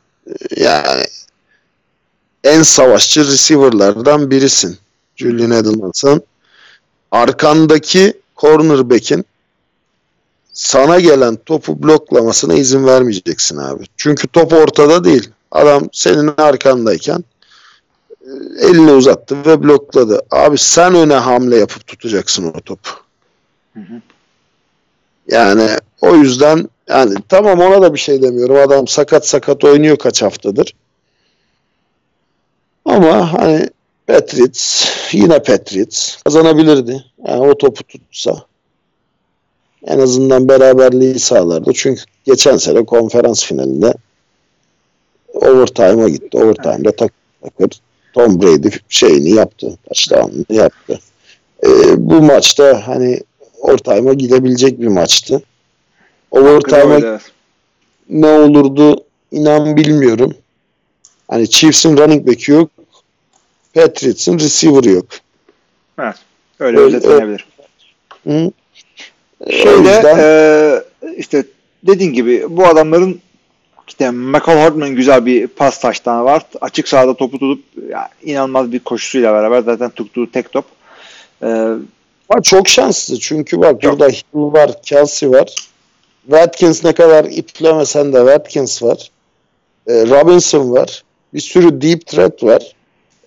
yani 0.56 1.04
en 2.44 2.62
savaşçı 2.62 3.26
receiver'lardan 3.26 4.30
birisin. 4.30 4.78
Julian 5.16 5.50
Edelman'sın. 5.50 6.22
Arkandaki 7.10 8.20
cornerback'in 8.36 9.24
sana 10.52 11.00
gelen 11.00 11.36
topu 11.36 11.82
bloklamasına 11.82 12.54
izin 12.54 12.86
vermeyeceksin 12.86 13.56
abi. 13.56 13.84
Çünkü 13.96 14.28
top 14.28 14.52
ortada 14.52 15.04
değil. 15.04 15.30
Adam 15.50 15.88
senin 15.92 16.34
arkandayken 16.36 17.24
e, 18.20 18.30
elini 18.66 18.92
uzattı 18.92 19.36
ve 19.46 19.62
blokladı. 19.62 20.20
Abi 20.30 20.58
sen 20.58 20.94
öne 20.94 21.14
hamle 21.14 21.56
yapıp 21.56 21.86
tutacaksın 21.86 22.52
o 22.56 22.60
topu. 22.60 22.90
Hı 23.74 23.80
hı. 23.80 24.00
Yani 25.28 25.68
o 26.00 26.14
yüzden 26.14 26.68
yani 26.88 27.14
tamam 27.28 27.60
ona 27.60 27.82
da 27.82 27.94
bir 27.94 27.98
şey 27.98 28.22
demiyorum. 28.22 28.56
Adam 28.56 28.88
sakat 28.88 29.26
sakat 29.26 29.64
oynuyor 29.64 29.96
kaç 29.96 30.22
haftadır. 30.22 30.74
Ama 32.84 33.32
hani 33.32 33.68
Patriots 34.06 34.86
yine 35.12 35.42
Patriots 35.42 36.22
kazanabilirdi. 36.22 37.04
Yani 37.28 37.40
o 37.40 37.58
topu 37.58 37.82
tutsa 37.82 38.44
en 39.86 39.98
azından 39.98 40.48
beraberliği 40.48 41.18
sağlardı. 41.18 41.72
Çünkü 41.74 42.02
geçen 42.24 42.56
sene 42.56 42.84
konferans 42.84 43.44
finalinde 43.44 43.94
overtime'a 45.34 46.08
gitti. 46.08 46.38
Overtime'da 46.38 46.92
tak 46.92 47.12
takır 47.42 47.80
Tom 48.12 48.42
Brady 48.42 48.68
şeyini 48.88 49.30
yaptı. 49.30 49.78
Touchdown'ını 49.84 50.56
yaptı. 50.56 50.98
Ee, 51.64 51.68
bu 52.10 52.22
maçta 52.22 52.82
hani 52.86 53.20
overtime'a 53.60 54.14
gidebilecek 54.14 54.80
bir 54.80 54.86
maçtı. 54.86 55.42
Overtime'a 56.34 57.20
ne 58.08 58.26
olurdu 58.26 59.04
inan 59.32 59.76
bilmiyorum. 59.76 60.34
Hani 61.30 61.50
Chiefs'in 61.50 61.96
running 61.96 62.26
back'i 62.26 62.52
yok. 62.52 62.70
Patriots'ın 63.74 64.38
receiver'ı 64.38 64.90
yok. 64.90 65.06
Evet. 65.98 66.14
Öyle 66.60 66.78
Öyle- 66.78 66.96
özetlenebilir. 66.96 67.46
Hı? 68.26 68.52
o 69.40 69.50
Şeyde 69.50 69.70
yüzden 69.70 70.18
e, 70.18 70.82
işte 71.16 71.44
dediğin 71.82 72.12
gibi 72.12 72.46
bu 72.48 72.66
adamların 72.66 73.20
işte 73.88 74.10
Michael 74.10 74.58
Hardman'ın 74.58 74.94
güzel 74.96 75.26
bir 75.26 75.46
pas 75.46 75.80
taştanı 75.80 76.24
var. 76.24 76.42
Açık 76.60 76.88
sahada 76.88 77.14
topu 77.14 77.38
tutup 77.38 77.64
ya, 77.90 78.08
inanılmaz 78.22 78.72
bir 78.72 78.78
koşusuyla 78.78 79.32
beraber 79.32 79.60
zaten 79.62 79.90
tuttuğu 79.90 80.30
tek 80.32 80.52
top. 80.52 80.64
E, 81.42 81.46
ama 82.28 82.42
çok 82.42 82.68
şanslı. 82.68 83.18
Çünkü 83.18 83.60
bak 83.60 83.82
Çok. 83.82 83.92
burada 83.92 84.08
Hill 84.12 84.22
var, 84.34 84.82
Kelsey 84.82 85.30
var. 85.30 85.54
Watkins 86.26 86.84
ne 86.84 86.92
kadar 86.92 87.24
iplemesen 87.24 88.12
de 88.12 88.16
Watkins 88.18 88.82
var. 88.82 89.10
E, 89.86 89.92
Robinson 90.06 90.70
var. 90.72 91.02
Bir 91.34 91.40
sürü 91.40 91.80
deep 91.82 92.06
threat 92.06 92.42
var. 92.42 92.72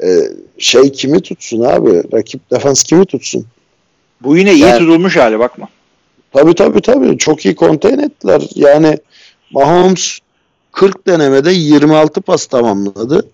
E, 0.03 0.07
şey 0.57 0.91
kimi 0.91 1.21
tutsun 1.21 1.61
abi? 1.61 2.03
Rakip 2.13 2.51
defans 2.51 2.83
kimi 2.83 3.05
tutsun? 3.05 3.45
Bu 4.21 4.37
yine 4.37 4.53
iyi 4.53 4.59
Yani- 4.63 4.79
tutulmuş 4.79 5.17
hali 5.17 5.39
bakma. 5.39 5.67
Tabii 6.33 6.55
tabii 6.55 6.81
tabii. 6.81 7.17
Çok 7.17 7.45
iyi 7.45 7.55
konteyn 7.55 7.99
ettiler. 7.99 8.41
Yani 8.55 8.97
Mahomes 9.51 10.19
40 10.71 11.07
denemede 11.07 11.51
26 11.51 12.21
pas 12.21 12.45
tamamladı. 12.45 13.27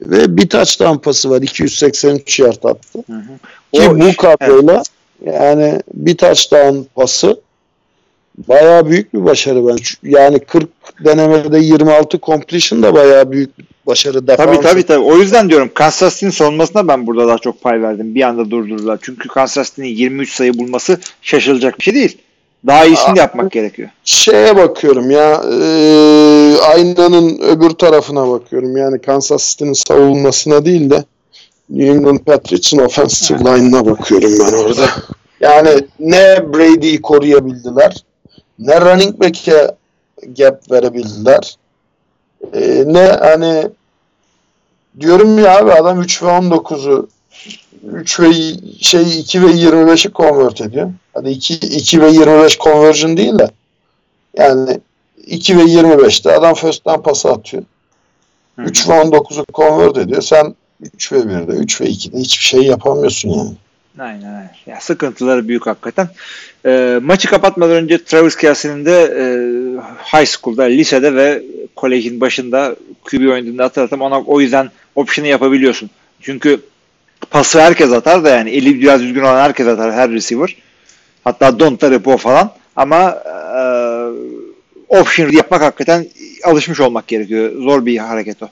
Ve 0.00 0.36
bir 0.36 0.48
touchdown 0.48 0.96
pası 0.98 1.30
var. 1.30 1.42
283 1.42 2.40
yard 2.40 2.62
attı. 2.64 2.98
O 3.72 3.78
Ki 3.78 4.00
bu 4.00 4.08
iş- 4.08 4.16
kadroyla 4.16 4.82
yani 5.26 5.80
bir 5.94 6.16
touchdown 6.16 6.78
pası 6.94 7.40
bayağı 8.48 8.86
büyük 8.90 9.14
bir 9.14 9.24
başarı 9.24 9.66
ben. 9.66 9.76
Yani 10.02 10.38
40 10.38 10.68
denemede 11.04 11.58
26 11.58 12.18
completion 12.18 12.82
da 12.82 12.94
bayağı 12.94 13.30
büyük 13.30 13.58
bir 13.58 13.64
başarı. 13.86 14.26
Tabii 14.26 14.56
Defans- 14.56 14.62
tabii 14.62 14.82
tabii. 14.82 15.04
O 15.04 15.16
yüzden 15.16 15.48
diyorum 15.50 15.70
Kansas 15.74 16.14
City'nin 16.14 16.30
savunmasına 16.30 16.88
ben 16.88 17.06
burada 17.06 17.28
daha 17.28 17.38
çok 17.38 17.62
pay 17.62 17.82
verdim. 17.82 18.14
Bir 18.14 18.22
anda 18.22 18.50
durdurdular. 18.50 18.98
Çünkü 19.02 19.28
Kansas 19.28 19.70
City'nin 19.70 19.88
23 19.88 20.32
sayı 20.32 20.58
bulması 20.58 20.98
şaşılacak 21.22 21.78
bir 21.78 21.84
şey 21.84 21.94
değil. 21.94 22.18
Daha 22.66 22.84
iyisini 22.84 23.16
de 23.16 23.20
yapmak 23.20 23.52
gerekiyor. 23.52 23.88
şeye 24.04 24.56
bakıyorum 24.56 25.10
ya 25.10 25.32
e, 25.32 25.58
aynanın 26.58 27.38
öbür 27.38 27.70
tarafına 27.70 28.30
bakıyorum. 28.30 28.76
Yani 28.76 28.98
Kansas 28.98 29.50
City'nin 29.50 29.72
savunmasına 29.72 30.64
değil 30.64 30.90
de 30.90 31.04
New 31.70 31.92
England 31.92 32.18
Patriots'ın 32.18 32.78
offensive 32.78 33.38
line'ına 33.38 33.86
bakıyorum 33.86 34.30
ben 34.40 34.52
orada. 34.52 34.86
Yani 35.40 35.70
ne 36.00 36.52
Brady'yi 36.54 37.02
koruyabildiler 37.02 38.04
ne 38.58 38.80
running 38.80 39.20
back'e 39.20 39.74
gap 40.38 40.70
verebildiler. 40.70 41.56
E, 42.52 42.84
ne 42.86 43.06
hani 43.06 43.68
diyorum 45.00 45.38
ya 45.38 45.58
abi 45.58 45.72
adam 45.72 46.00
3 46.00 46.22
ve 46.22 46.26
19'u 46.26 47.08
3 47.92 48.20
ve 48.20 48.32
şey 48.80 49.20
2 49.20 49.42
ve 49.42 49.46
25'i 49.46 50.12
convert 50.12 50.60
ediyor. 50.60 50.92
Hadi 51.14 51.30
2, 51.30 51.54
2 51.54 52.02
ve 52.02 52.10
25 52.10 52.58
conversion 52.58 53.16
değil 53.16 53.38
de 53.38 53.50
yani 54.36 54.80
2 55.26 55.58
ve 55.58 55.62
25'te 55.62 56.32
adam 56.32 56.54
first 56.54 56.84
down 56.84 57.02
pası 57.02 57.30
atıyor. 57.30 57.62
3 58.58 58.88
ve 58.88 58.92
19'u 58.92 59.44
convert 59.54 59.98
ediyor. 59.98 60.22
Sen 60.22 60.54
3 60.80 61.12
ve 61.12 61.18
1'de 61.18 61.52
3 61.52 61.80
ve 61.80 61.84
2'de 61.84 62.18
hiçbir 62.18 62.44
şey 62.44 62.62
yapamıyorsun 62.62 63.28
yani. 63.28 63.56
Aynen 63.98 64.24
aynen. 64.24 64.50
Ya 64.66 64.80
sıkıntıları 64.80 65.48
büyük 65.48 65.66
hakikaten. 65.66 66.08
Ee, 66.66 66.98
maçı 67.02 67.28
kapatmadan 67.28 67.76
önce 67.76 68.04
Travis 68.04 68.36
Kelsey'nin 68.36 68.84
de 68.84 69.02
e, 69.02 69.24
high 70.12 70.26
school'da, 70.26 70.62
lisede 70.62 71.14
ve 71.14 71.42
kolejin 71.76 72.20
başında 72.20 72.76
QB 73.04 73.30
oynadığını 73.30 73.62
hatırlattım. 73.62 74.00
Ona 74.00 74.20
o 74.20 74.40
yüzden 74.40 74.70
option'ı 74.94 75.28
yapabiliyorsun. 75.28 75.90
Çünkü 76.20 76.60
pası 77.30 77.60
herkes 77.60 77.92
atar 77.92 78.24
da 78.24 78.28
yani 78.30 78.50
eli 78.50 78.80
biraz 78.80 79.00
düzgün 79.02 79.20
olan 79.20 79.40
herkes 79.40 79.66
atar 79.66 79.92
her 79.92 80.10
receiver. 80.10 80.56
Hatta 81.24 81.58
Donta 81.58 81.90
Repo 81.90 82.16
falan. 82.16 82.52
Ama 82.76 83.22
e, 83.26 83.34
option 84.88 85.30
yapmak 85.32 85.62
hakikaten 85.62 86.06
alışmış 86.44 86.80
olmak 86.80 87.06
gerekiyor. 87.06 87.52
Zor 87.62 87.86
bir 87.86 87.98
hareket 87.98 88.42
o. 88.42 88.48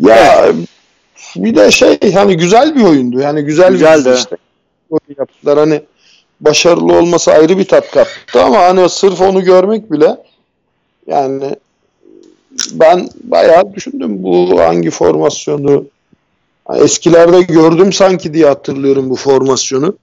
Ya 0.00 0.46
bir 1.36 1.54
de 1.56 1.70
şey 1.70 2.12
hani 2.14 2.36
güzel 2.36 2.76
bir 2.76 2.82
oyundu. 2.84 3.20
Yani 3.20 3.42
güzel 3.42 3.72
Güzeldi. 3.72 4.08
bir 4.10 4.14
işte. 4.14 4.36
Oyun 4.90 5.18
yaptılar. 5.18 5.58
Hani 5.58 5.80
başarılı 6.40 6.92
olması 6.98 7.32
ayrı 7.32 7.58
bir 7.58 7.68
tat 7.68 7.90
kattı 7.90 8.42
ama 8.42 8.58
hani 8.58 8.88
sırf 8.88 9.20
onu 9.20 9.44
görmek 9.44 9.92
bile 9.92 10.16
yani 11.06 11.56
ben 12.72 13.08
bayağı 13.24 13.74
düşündüm 13.74 14.22
bu 14.22 14.60
hangi 14.60 14.90
formasyonu 14.90 15.84
eskilerde 16.74 17.42
gördüm 17.42 17.92
sanki 17.92 18.34
diye 18.34 18.46
hatırlıyorum 18.46 19.10
bu 19.10 19.16
formasyonu. 19.16 19.96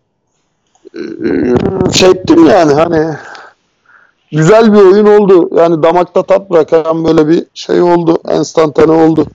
Ee, 0.96 1.00
Şey 1.94 2.10
ettim 2.10 2.46
yani 2.48 2.74
hani 2.74 3.16
güzel 4.32 4.74
bir 4.74 4.78
oyun 4.80 5.06
oldu. 5.06 5.50
Yani 5.58 5.84
damakta 5.84 6.24
tat 6.24 6.50
bırakan 6.50 7.04
böyle 7.06 7.28
bir 7.28 7.46
şey 7.54 7.82
oldu. 7.82 8.22
Enstantane 8.30 8.92
oldu. 8.92 9.28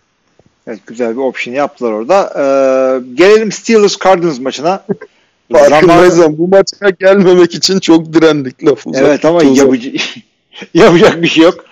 Evet 0.66 0.80
güzel 0.86 1.10
bir 1.16 1.20
option 1.20 1.54
yaptılar 1.54 1.92
orada. 1.92 2.32
Ee, 2.36 3.14
gelelim 3.14 3.52
Steelers 3.52 3.96
Cardinals 4.04 4.38
maçına. 4.38 4.84
Farkındaysam 5.52 6.38
bu 6.38 6.48
maça 6.48 6.90
gelmemek 7.00 7.54
için 7.54 7.80
çok 7.80 8.12
direndik 8.12 8.64
lafı. 8.64 8.90
Evet 8.94 9.24
ama 9.24 9.44
yapıcı, 9.44 9.92
yapacak 10.74 11.22
bir 11.22 11.28
şey 11.28 11.44
yok. 11.44 11.64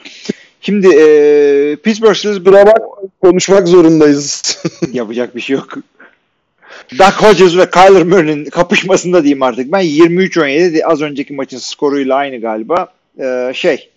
Şimdi 0.60 0.86
e, 0.86 1.76
Pittsburgh 1.76 2.14
Steelers 2.14 2.38
Kusura 2.38 2.66
bak 2.66 2.78
konuşmak 3.22 3.68
zorundayız. 3.68 4.58
yapacak 4.92 5.36
bir 5.36 5.40
şey 5.40 5.56
yok. 5.56 5.74
Doug 6.98 7.12
Hodges 7.12 7.56
ve 7.56 7.70
Kyler 7.70 8.02
Murray'nin 8.02 8.44
kapışmasında 8.44 9.22
diyeyim 9.22 9.42
artık. 9.42 9.72
Ben 9.72 9.84
23-17 9.84 10.84
az 10.84 11.02
önceki 11.02 11.34
maçın 11.34 11.58
skoruyla 11.58 12.16
aynı 12.16 12.40
galiba. 12.40 12.92
Ee, 13.20 13.52
şey 13.54 13.91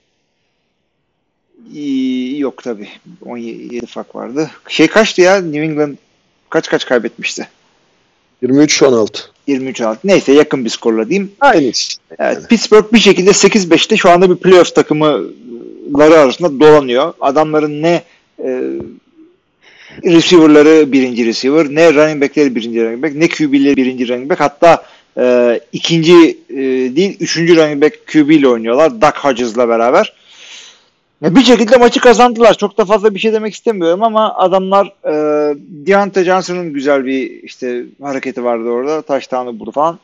yok 2.37 2.63
tabii. 2.63 2.87
17 3.25 3.85
fark 3.85 4.15
vardı. 4.15 4.51
Şey 4.67 4.87
kaçtı 4.87 5.21
ya? 5.21 5.41
New 5.41 5.61
England 5.61 5.95
kaç 6.49 6.69
kaç 6.69 6.85
kaybetmişti? 6.85 7.47
23-16. 8.43 9.07
23-6. 9.47 9.97
Neyse 10.03 10.31
yakın 10.33 10.65
bir 10.65 10.69
skorla 10.69 11.09
diyeyim. 11.09 11.31
Aynı 11.39 11.63
işte. 11.63 12.01
Evet, 12.19 12.49
Pittsburgh 12.49 12.93
bir 12.93 12.99
şekilde 12.99 13.29
8-5'te 13.29 13.97
şu 13.97 14.09
anda 14.09 14.29
bir 14.29 14.35
playoff 14.35 14.75
takımları 14.75 16.19
arasında 16.19 16.59
dolanıyor. 16.59 17.13
Adamların 17.21 17.81
ne 17.81 18.03
e, 18.43 18.61
receiver'ları 20.03 20.91
birinci 20.91 21.25
receiver, 21.25 21.65
ne 21.69 21.93
running 21.93 22.21
back'leri 22.21 22.55
birinci 22.55 22.85
running 22.85 23.03
back, 23.03 23.15
ne 23.15 23.27
QB'leri 23.29 23.77
birinci 23.77 24.07
running 24.07 24.29
back. 24.29 24.41
Hatta 24.41 24.85
e, 25.17 25.59
ikinci 25.73 26.37
e, 26.49 26.55
değil, 26.95 27.17
üçüncü 27.19 27.55
running 27.55 27.83
back 27.83 28.07
QB 28.07 28.29
ile 28.29 28.47
oynuyorlar. 28.47 29.01
Doug 29.01 29.13
Hodges'la 29.15 29.69
beraber. 29.69 30.13
Ya 31.21 31.35
bir 31.35 31.43
şekilde 31.43 31.77
maçı 31.77 31.99
kazandılar. 31.99 32.53
Çok 32.53 32.77
da 32.77 32.85
fazla 32.85 33.15
bir 33.15 33.19
şey 33.19 33.33
demek 33.33 33.53
istemiyorum 33.53 34.03
ama 34.03 34.35
adamlar 34.35 34.87
e, 34.87 35.13
Deontay 35.59 36.23
Johnson'ın 36.23 36.73
güzel 36.73 37.05
bir 37.05 37.43
işte 37.43 37.83
hareketi 38.01 38.43
vardı 38.43 38.69
orada. 38.69 39.01
Taştanı 39.01 39.59
buldu 39.59 39.71
falan. 39.71 39.99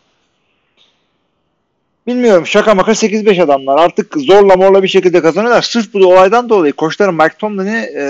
Bilmiyorum 2.07 2.47
şaka 2.47 2.75
maka 2.75 2.91
8-5 2.91 3.43
adamlar. 3.43 3.77
Artık 3.77 4.13
zorla 4.17 4.55
morla 4.55 4.83
bir 4.83 4.87
şekilde 4.87 5.21
kazanıyorlar. 5.21 5.61
Sırf 5.61 5.93
bu 5.93 5.99
olaydan 5.99 6.49
dolayı 6.49 6.73
koçları 6.73 7.13
Mike 7.13 7.37
Tomlin'i 7.39 7.89
e, 7.95 8.03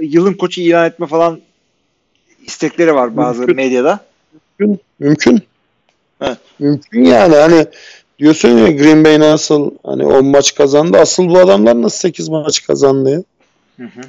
yılın 0.00 0.34
koçu 0.34 0.60
ilan 0.60 0.86
etme 0.86 1.06
falan 1.06 1.40
istekleri 2.46 2.94
var 2.94 3.16
bazı 3.16 3.38
Mümkün. 3.38 3.56
medyada. 3.56 4.00
Mümkün. 4.58 4.80
Mümkün. 4.98 5.42
Evet. 6.20 6.38
Mümkün 6.58 7.04
yani 7.04 7.36
hani 7.36 7.66
diyorsun 8.18 8.58
ya 8.58 8.70
Green 8.70 9.04
Bay 9.04 9.20
nasıl 9.20 9.70
hani 9.84 10.06
10 10.06 10.26
maç 10.26 10.54
kazandı. 10.54 10.98
Asıl 10.98 11.28
bu 11.28 11.38
adamlar 11.38 11.82
nasıl 11.82 11.98
8 11.98 12.28
maç 12.28 12.66
kazandı 12.66 13.10
ya? 13.10 13.22
Hı 13.76 13.84
hı. 13.84 14.00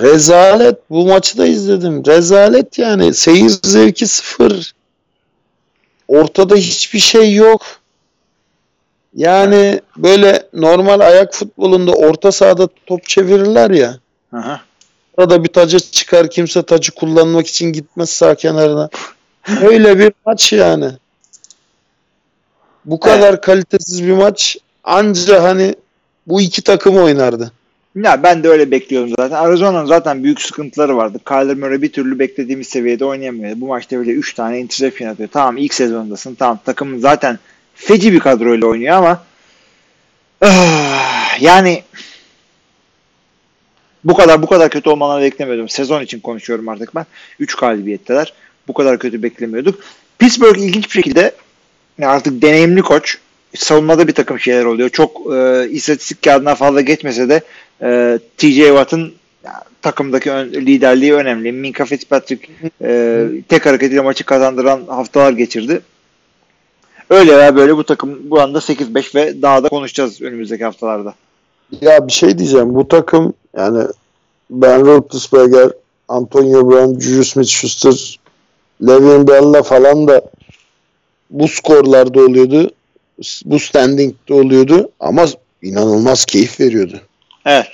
Rezalet. 0.00 0.90
Bu 0.90 1.06
maçı 1.06 1.38
da 1.38 1.46
izledim. 1.46 2.06
Rezalet 2.06 2.78
yani. 2.78 3.14
Seyir 3.14 3.50
zevki 3.62 4.06
sıfır. 4.06 4.72
Ortada 6.08 6.54
hiçbir 6.56 6.98
şey 6.98 7.34
yok. 7.34 7.62
Yani 9.14 9.80
böyle 9.96 10.48
normal 10.52 11.00
ayak 11.00 11.34
futbolunda 11.34 11.92
orta 11.92 12.32
sahada 12.32 12.68
top 12.86 13.08
çevirirler 13.08 13.70
ya. 13.70 13.98
Hı 14.30 14.36
hı. 14.36 14.60
Arada 15.18 15.44
bir 15.44 15.48
tacı 15.48 15.78
çıkar 15.80 16.30
kimse 16.30 16.62
tacı 16.62 16.92
kullanmak 16.92 17.46
için 17.46 17.72
gitmez 17.72 18.10
sağ 18.10 18.34
kenarına. 18.34 18.88
Öyle 19.62 19.98
bir 19.98 20.12
maç 20.26 20.52
yani. 20.52 20.90
Bu 22.84 23.00
kadar 23.00 23.40
kalitesiz 23.40 24.06
bir 24.06 24.12
maç 24.12 24.56
anca 24.84 25.42
hani 25.42 25.74
bu 26.26 26.40
iki 26.40 26.62
takım 26.62 26.96
oynardı. 26.96 27.52
Ya 27.96 28.22
ben 28.22 28.44
de 28.44 28.48
öyle 28.48 28.70
bekliyorum 28.70 29.10
zaten. 29.18 29.36
Arizona'nın 29.36 29.86
zaten 29.86 30.24
büyük 30.24 30.42
sıkıntıları 30.42 30.96
vardı. 30.96 31.18
Kyler 31.28 31.56
Murray 31.56 31.82
bir 31.82 31.92
türlü 31.92 32.18
beklediğimiz 32.18 32.68
seviyede 32.68 33.04
oynayamıyor. 33.04 33.60
Bu 33.60 33.66
maçta 33.66 34.00
bile 34.00 34.10
3 34.10 34.34
tane 34.34 34.60
interception 34.60 35.08
atıyor. 35.08 35.28
Tamam 35.32 35.56
ilk 35.56 35.74
sezondasın. 35.74 36.34
Tamam 36.34 36.58
takımın 36.64 36.98
zaten 36.98 37.38
feci 37.74 38.12
bir 38.12 38.20
kadroyla 38.20 38.66
oynuyor 38.66 38.96
ama 38.96 39.22
ah, 40.40 41.40
yani 41.40 41.82
bu 44.04 44.14
kadar 44.14 44.42
bu 44.42 44.46
kadar 44.46 44.70
kötü 44.70 44.90
olmalarını 44.90 45.24
beklemiyordum. 45.24 45.68
Sezon 45.68 46.02
için 46.02 46.20
konuşuyorum 46.20 46.68
artık 46.68 46.94
ben. 46.94 47.06
3 47.38 47.54
galibiyetteler. 47.54 48.32
Bu 48.68 48.74
kadar 48.74 48.98
kötü 48.98 49.22
beklemiyorduk. 49.22 49.80
Pittsburgh 50.18 50.58
ilginç 50.58 50.84
bir 50.84 50.90
şekilde 50.90 51.34
yani 51.98 52.12
artık 52.12 52.42
deneyimli 52.42 52.82
koç. 52.82 53.18
Savunmada 53.54 54.08
bir 54.08 54.12
takım 54.12 54.40
şeyler 54.40 54.64
oluyor. 54.64 54.88
Çok 54.88 55.34
e, 55.34 55.68
istatistik 55.70 56.22
kağıdına 56.22 56.54
fazla 56.54 56.80
geçmese 56.80 57.28
de 57.28 57.40
e, 57.82 58.18
TJ 58.36 58.56
Watt'ın 58.56 59.12
takımdaki 59.82 60.30
ön- 60.30 60.52
liderliği 60.52 61.14
önemli. 61.14 61.52
Minka 61.52 61.84
Fitzpatrick 61.84 62.48
e, 62.82 63.26
tek 63.48 63.66
hareketiyle 63.66 64.00
maçı 64.00 64.24
kazandıran 64.24 64.80
haftalar 64.86 65.32
geçirdi. 65.32 65.80
Öyle 67.10 67.36
veya 67.38 67.56
böyle 67.56 67.76
bu 67.76 67.84
takım 67.84 68.18
bu 68.30 68.40
anda 68.40 68.58
8-5 68.58 69.14
ve 69.14 69.42
daha 69.42 69.62
da 69.62 69.68
konuşacağız 69.68 70.22
önümüzdeki 70.22 70.64
haftalarda. 70.64 71.14
Ya 71.80 72.06
bir 72.06 72.12
şey 72.12 72.38
diyeceğim. 72.38 72.74
Bu 72.74 72.88
takım 72.88 73.34
yani 73.56 73.84
Ben 74.50 74.86
Roethlisberger, 74.86 75.70
Antonio 76.08 76.70
Brown, 76.70 77.00
Juju 77.00 77.24
Smith-Schuster, 77.24 78.18
Le'Veon 78.86 79.26
Bell'la 79.28 79.62
falan 79.62 80.08
da 80.08 80.22
bu 81.34 81.48
skorlarda 81.48 82.20
oluyordu. 82.20 82.70
Bu 83.44 83.58
standing'de 83.58 84.34
oluyordu 84.34 84.90
ama 85.00 85.26
inanılmaz 85.62 86.24
keyif 86.24 86.60
veriyordu 86.60 87.00
Evet. 87.44 87.66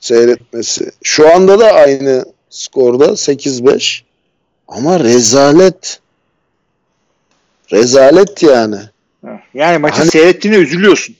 seyretmesi. 0.00 0.90
Şu 1.02 1.34
anda 1.34 1.58
da 1.58 1.72
aynı 1.72 2.24
skorda 2.50 3.04
8-5 3.16 4.02
ama 4.68 5.00
rezalet. 5.00 6.00
Rezalet 7.72 8.42
yani. 8.42 8.76
Yani 9.54 9.78
maçı 9.78 9.96
Hani- 9.98 10.10
seyrettiğine 10.10 10.56
üzülüyorsun. 10.56 11.16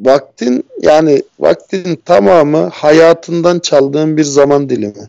Vaktin 0.00 0.64
yani 0.82 1.22
vaktin 1.40 1.96
tamamı 2.04 2.66
hayatından 2.68 3.58
çaldığın 3.58 4.16
bir 4.16 4.24
zaman 4.24 4.68
dilimi. 4.70 5.08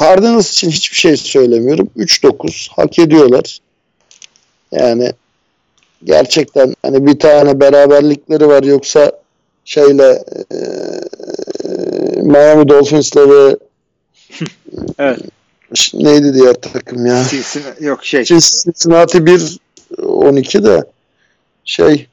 Cardinals 0.00 0.52
için 0.52 0.70
hiçbir 0.70 0.96
şey 0.96 1.16
söylemiyorum. 1.16 1.90
3-9 1.96 2.68
hak 2.76 2.98
ediyorlar. 2.98 3.58
Yani 4.72 5.12
gerçekten 6.04 6.74
hani 6.82 7.06
bir 7.06 7.18
tane 7.18 7.60
beraberlikleri 7.60 8.48
var 8.48 8.62
yoksa 8.62 9.12
şeyle 9.64 10.24
eee, 10.50 11.00
Miami 12.22 12.68
Dolphins'la 12.68 13.30
ve 13.30 13.56
Evet. 14.98 15.18
neydi 15.94 16.34
diğer 16.34 16.54
takım 16.54 17.06
ya? 17.06 17.22
Cincinnati- 17.22 17.84
Yok 17.84 18.04
şey. 18.04 18.24
Cincinnati 18.24 19.26
1 19.26 19.58
12 20.02 20.64
de 20.64 20.84
şey 21.64 22.06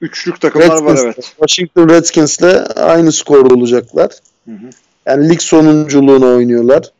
Üçlük 0.00 0.40
takımlar 0.40 0.68
var 0.68 0.82
Redskins, 0.94 1.04
evet. 1.04 1.24
Washington 1.38 1.88
Redskins'le 1.88 2.76
aynı 2.76 3.12
skor 3.12 3.50
olacaklar. 3.50 4.10
Hı 4.44 4.52
hı. 4.52 4.70
Yani 5.06 5.28
lig 5.28 5.40
sonunculuğunu 5.40 6.26
oynuyorlar. 6.36 6.90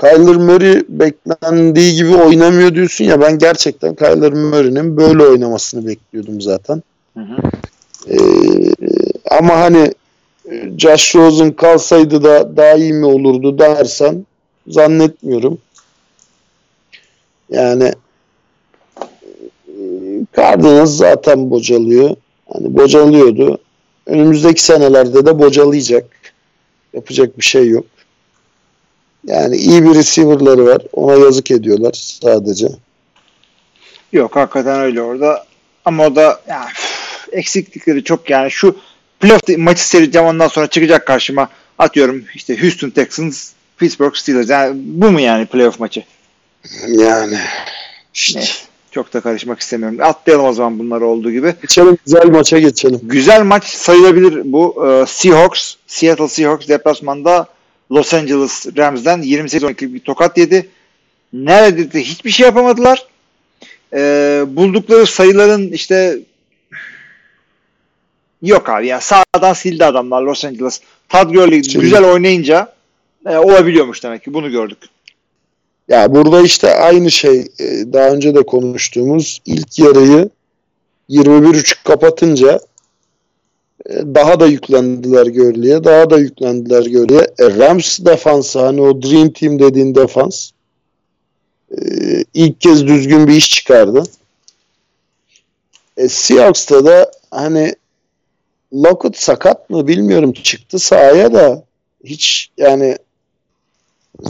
Kyler 0.00 0.36
Murray 0.36 0.82
beklendiği 0.88 1.94
gibi 1.94 2.16
oynamıyor 2.16 2.74
diyorsun 2.74 3.04
ya 3.04 3.20
ben 3.20 3.38
gerçekten 3.38 3.94
Kyler 3.94 4.32
Murray'nin 4.32 4.96
böyle 4.96 5.22
oynamasını 5.22 5.86
bekliyordum 5.86 6.40
zaten. 6.40 6.82
Hı 7.14 7.20
hı. 7.20 7.36
Ee, 8.08 8.16
ama 9.30 9.58
hani 9.58 9.92
e, 10.50 10.70
Josh 10.78 11.14
Rosen 11.14 11.52
kalsaydı 11.52 12.22
da 12.22 12.56
daha 12.56 12.74
iyi 12.74 12.92
mi 12.92 13.06
olurdu 13.06 13.58
dersen 13.58 14.26
zannetmiyorum. 14.68 15.58
Yani 17.50 17.92
e, 19.68 19.74
Cardinals 20.36 20.90
zaten 20.90 21.50
bocalıyor. 21.50 22.10
Hani 22.52 22.76
bocalıyordu. 22.76 23.58
Önümüzdeki 24.06 24.62
senelerde 24.62 25.26
de 25.26 25.38
bocalayacak. 25.38 26.19
Yapacak 26.94 27.38
bir 27.38 27.44
şey 27.44 27.68
yok. 27.68 27.86
Yani 29.26 29.56
iyi 29.56 29.84
bir 29.84 29.94
receiver'ları 29.94 30.66
var. 30.66 30.82
Ona 30.92 31.24
yazık 31.24 31.50
ediyorlar 31.50 31.92
sadece. 31.92 32.68
Yok 34.12 34.36
hakikaten 34.36 34.80
öyle 34.80 35.02
orada. 35.02 35.44
Ama 35.84 36.06
o 36.06 36.16
da 36.16 36.40
ya, 36.48 36.66
üf, 36.70 37.28
eksiklikleri 37.32 38.04
çok 38.04 38.30
yani 38.30 38.50
şu 38.50 38.76
playoff 39.20 39.58
maçı 39.58 39.88
seyredeceğim 39.88 40.28
ondan 40.28 40.48
sonra 40.48 40.66
çıkacak 40.66 41.06
karşıma 41.06 41.48
atıyorum 41.78 42.24
işte 42.34 42.62
Houston 42.62 42.90
Texans 42.90 43.52
Pittsburgh 43.76 44.14
Steelers 44.14 44.50
yani 44.50 44.80
bu 44.84 45.10
mu 45.10 45.20
yani 45.20 45.46
playoff 45.46 45.80
maçı? 45.80 46.04
Yani 46.88 47.38
işte. 48.14 48.38
Neyse. 48.38 48.69
Çok 48.90 49.12
da 49.14 49.20
karışmak 49.20 49.60
istemiyorum. 49.60 49.98
Atlayalım 50.02 50.46
o 50.46 50.52
zaman 50.52 50.78
bunları 50.78 51.06
olduğu 51.06 51.30
gibi. 51.30 51.54
Geçelim 51.62 51.98
güzel 52.06 52.26
maça 52.26 52.58
geçelim. 52.58 53.00
Güzel 53.02 53.42
maç 53.42 53.64
sayılabilir 53.64 54.42
bu. 54.44 54.86
Ee, 54.86 55.06
Seahawks, 55.06 55.74
Seattle 55.86 56.28
Seahawks 56.28 56.68
deplasmanda 56.68 57.46
Los 57.92 58.14
Angeles 58.14 58.66
Rams'den 58.76 59.22
28-12 59.22 59.94
bir 59.94 60.00
tokat 60.00 60.38
yedi. 60.38 60.68
Neredeyse 61.32 62.00
hiçbir 62.00 62.30
şey 62.30 62.46
yapamadılar. 62.46 63.06
Ee, 63.94 64.44
buldukları 64.48 65.06
sayıların 65.06 65.72
işte 65.72 66.18
yok 68.42 68.68
abi 68.68 68.86
ya 68.86 69.00
sağdan 69.00 69.52
sildi 69.52 69.84
adamlar 69.84 70.22
Los 70.22 70.44
Angeles. 70.44 70.80
Todd 71.08 71.32
Gurley 71.34 71.62
Şimdi- 71.64 71.84
güzel 71.84 72.04
oynayınca 72.04 72.72
e, 73.26 73.36
olabiliyormuş 73.36 74.02
demek 74.02 74.24
ki 74.24 74.34
bunu 74.34 74.50
gördük. 74.50 74.78
Ya 75.90 76.14
burada 76.14 76.40
işte 76.40 76.74
aynı 76.74 77.10
şey 77.10 77.40
e, 77.40 77.92
daha 77.92 78.10
önce 78.10 78.34
de 78.34 78.42
konuştuğumuz 78.42 79.40
ilk 79.46 79.78
yarıyı 79.78 80.30
21-3 81.08 81.84
kapatınca 81.84 82.60
e, 83.86 83.94
daha 83.94 84.40
da 84.40 84.46
yüklendiler 84.46 85.26
Gurley'e. 85.26 85.84
Daha 85.84 86.10
da 86.10 86.18
yüklendiler 86.18 86.82
Gurley'e. 86.82 87.26
E, 87.38 87.58
Rams 87.58 87.98
defansı 88.00 88.58
hani 88.58 88.80
o 88.80 89.02
Dream 89.02 89.30
Team 89.30 89.58
dediğin 89.58 89.94
defans 89.94 90.50
e, 91.70 91.78
ilk 92.34 92.60
kez 92.60 92.86
düzgün 92.86 93.26
bir 93.26 93.34
iş 93.34 93.50
çıkardı. 93.50 94.02
E, 95.96 96.08
Seahawks'ta 96.08 96.86
da 96.86 97.10
hani 97.30 97.74
Lockett 98.72 99.16
sakat 99.16 99.70
mı 99.70 99.88
bilmiyorum 99.88 100.32
çıktı 100.32 100.78
sahaya 100.78 101.32
da 101.32 101.62
hiç 102.04 102.50
yani 102.56 102.96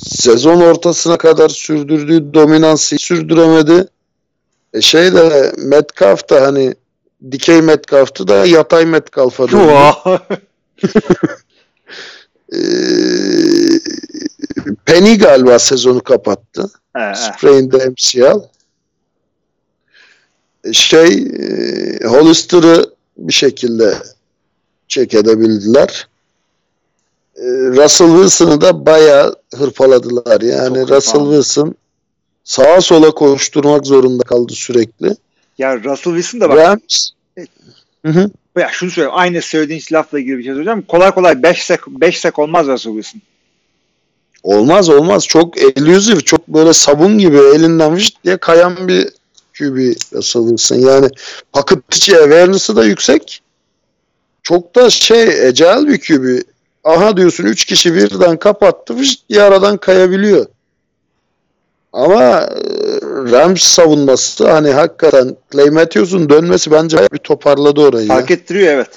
sezon 0.02 0.60
ortasına 0.60 1.18
kadar 1.18 1.48
sürdürdüğü 1.48 2.34
dominansı 2.34 2.98
sürdüremedi. 2.98 3.88
E 4.74 4.80
şey 4.80 5.12
de 5.14 5.52
Metcalf 5.58 6.30
da 6.30 6.42
hani 6.42 6.74
dikey 7.30 7.62
Metcalf'tı 7.62 8.28
da 8.28 8.46
yatay 8.46 8.86
Metcalf'a 8.86 9.48
döndü. 9.48 9.56
Ee, 12.52 12.56
Penny 14.86 15.18
galiba 15.18 15.58
sezonu 15.58 16.00
kapattı. 16.00 16.70
Sprained 17.14 17.72
MCL. 17.72 18.40
E, 20.64 20.72
Şey 20.72 21.18
e, 21.18 22.06
Hollister'ı 22.06 22.84
bir 23.16 23.32
şekilde 23.32 23.94
çek 24.88 25.14
edebildiler. 25.14 26.08
E, 27.40 27.46
Russell 27.48 28.08
Wilson'ı 28.08 28.60
da 28.60 28.86
bayağı 28.86 29.36
hırpaladılar. 29.54 30.40
Yani 30.40 30.78
Çok 30.78 30.90
Russell 30.90 31.12
hırpaladı. 31.12 31.42
Wilson 31.42 31.74
sağa 32.44 32.80
sola 32.80 33.10
koşturmak 33.10 33.86
zorunda 33.86 34.22
kaldı 34.22 34.52
sürekli. 34.52 35.16
Ya 35.58 35.76
Russell 35.76 36.14
Wilson 36.14 36.40
da 36.40 36.48
bak 36.48 36.58
Rams 36.58 37.10
Hı 38.06 38.12
hı. 38.12 38.30
ya 38.58 38.68
şunu 38.72 38.90
söyleyeyim 38.90 39.18
aynı 39.18 39.42
söylediğin 39.42 39.82
lafla 39.92 40.18
bir 40.18 40.42
şey 40.42 40.52
söyleyeceğim. 40.52 40.82
Kolay 40.88 41.10
kolay 41.10 41.42
5 41.42 41.64
sek 41.64 41.80
5 41.86 42.20
sek 42.20 42.38
olmaz 42.38 42.66
Russell 42.66 42.92
Wilson. 42.92 43.22
Olmaz 44.42 44.88
olmaz. 44.88 45.26
Çok 45.26 45.58
elusive, 45.58 46.20
çok 46.20 46.48
böyle 46.48 46.72
sabun 46.72 47.18
gibi 47.18 47.36
elinden 47.36 47.94
vıcık 47.94 48.24
diye 48.24 48.36
kayan 48.36 48.88
bir 48.88 49.08
QB 49.58 49.76
Russell 50.12 50.42
Wilson. 50.42 50.76
Yani 50.76 51.08
içi 51.92 52.16
awareness'ı 52.16 52.76
da 52.76 52.84
yüksek. 52.84 53.42
Çok 54.42 54.74
da 54.74 54.90
şey 54.90 55.48
ecel 55.48 55.88
bir 55.88 56.00
QB. 56.00 56.42
Aha 56.84 57.16
diyorsun 57.16 57.44
3 57.44 57.64
kişi 57.64 57.94
birden 57.94 58.36
kapattı 58.36 58.96
vıcık 58.96 59.28
diye 59.28 59.42
aradan 59.42 59.76
kayabiliyor. 59.76 60.46
Ama 61.92 62.22
e, 62.22 62.48
Rams 63.04 63.62
savunması 63.62 64.50
hani 64.50 64.70
hakikaten 64.70 65.36
Clay 65.52 65.70
Matthews'un 65.70 66.30
dönmesi 66.30 66.70
bence 66.70 66.98
bir 67.12 67.18
toparladı 67.18 67.80
orayı. 67.80 68.08
Fark 68.08 68.30
ettiriyor 68.30 68.72
evet. 68.72 68.90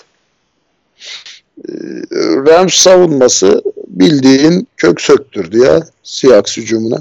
Rams 2.48 2.74
savunması 2.74 3.64
bildiğin 3.88 4.68
kök 4.78 5.02
söktürdü 5.02 5.58
ya 5.58 5.80
Seahawks 6.04 6.58
hücumuna. 6.58 6.98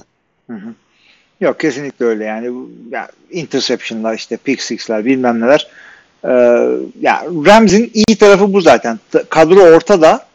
Hı 0.47 0.53
hı. 0.57 0.69
Yok 1.41 1.61
kesinlikle 1.61 2.07
öyle 2.07 2.25
yani. 2.25 2.53
Bu- 2.55 2.71
ya, 2.91 3.09
interception'lar 3.31 4.15
işte 4.15 4.37
pick 4.37 4.63
six'ler 4.63 5.05
bilmem 5.05 5.41
neler. 5.41 5.69
Ee, 6.25 6.29
ya 7.01 7.25
Rams'in 7.47 7.91
iyi 7.95 8.17
tarafı 8.19 8.53
bu 8.53 8.61
zaten. 8.61 8.99
Kadro 9.29 9.61
ortada. 9.61 10.27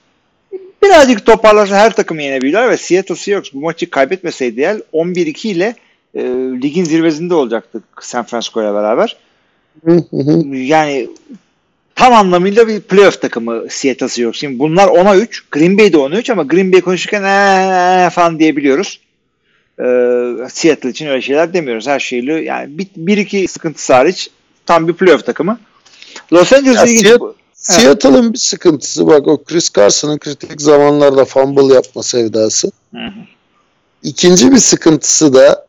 Birazcık 0.84 1.26
toparlarsa 1.26 1.76
her 1.78 1.96
takımı 1.96 2.22
yenebilirler 2.22 2.70
ve 2.70 2.78
Seattle 2.78 3.16
Seahawks 3.16 3.54
bu 3.54 3.60
maçı 3.60 3.90
kaybetmeseydi 3.90 4.62
eğer 4.62 4.78
11-2 4.94 5.48
ile 5.48 5.76
e, 6.16 6.22
ligin 6.62 6.84
zirvesinde 6.84 7.34
olacaktı 7.34 7.82
San 8.02 8.26
Francisco 8.26 8.62
ile 8.62 8.74
beraber. 8.74 9.16
Yani 10.52 11.10
tam 11.96 12.14
anlamıyla 12.14 12.68
bir 12.68 12.82
playoff 12.82 13.22
takımı 13.22 13.64
Seattle 13.70 14.08
Seahawks. 14.08 14.40
Şimdi 14.40 14.60
bunlar 14.60 14.88
10'a 14.88 15.18
3. 15.18 15.50
Green 15.52 15.78
Bay'de 15.78 15.98
10'a 15.98 16.20
3 16.20 16.30
ama 16.30 16.44
Green 16.44 16.74
Bay 16.74 16.82
konuşurken 16.82 17.24
ee 17.24 18.10
falan 18.10 18.40
diyebiliyoruz. 18.40 19.00
Ee, 19.80 20.50
Seattle 20.50 20.90
için 20.90 21.08
öyle 21.08 21.22
şeyler 21.22 21.54
demiyoruz. 21.54 21.88
Her 21.88 22.00
şeyli 22.00 22.46
yani 22.46 22.78
bir, 22.78 22.88
bir 22.96 23.18
iki 23.18 23.48
sıkıntısı 23.48 23.94
hariç 23.94 24.30
tam 24.66 24.88
bir 24.88 24.94
playoff 24.94 25.26
takımı. 25.26 25.60
Los 26.34 26.54
Angeles 26.54 26.76
Ya 26.78 26.84
ilginç. 26.86 27.08
Seattle- 27.08 27.34
bu- 27.70 27.74
Seattle'ın 27.74 28.34
bir 28.34 28.38
sıkıntısı 28.38 29.08
bak 29.08 29.28
o 29.28 29.44
Chris 29.44 29.74
Carson'ın 29.74 30.18
kritik 30.18 30.62
zamanlarda 30.62 31.26
fumble 31.26 31.74
yapma 31.74 32.04
sevdası. 32.04 32.72
Hı 32.92 32.98
hı. 32.98 33.12
İkinci 34.04 34.52
bir 34.52 34.58
sıkıntısı 34.58 35.34
da 35.34 35.66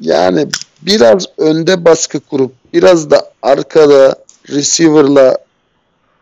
yani 0.00 0.46
biraz 0.82 1.24
önde 1.38 1.84
baskı 1.84 2.20
kurup 2.20 2.52
biraz 2.72 3.10
da 3.10 3.30
arkada 3.42 4.14
receiver'la 4.50 5.38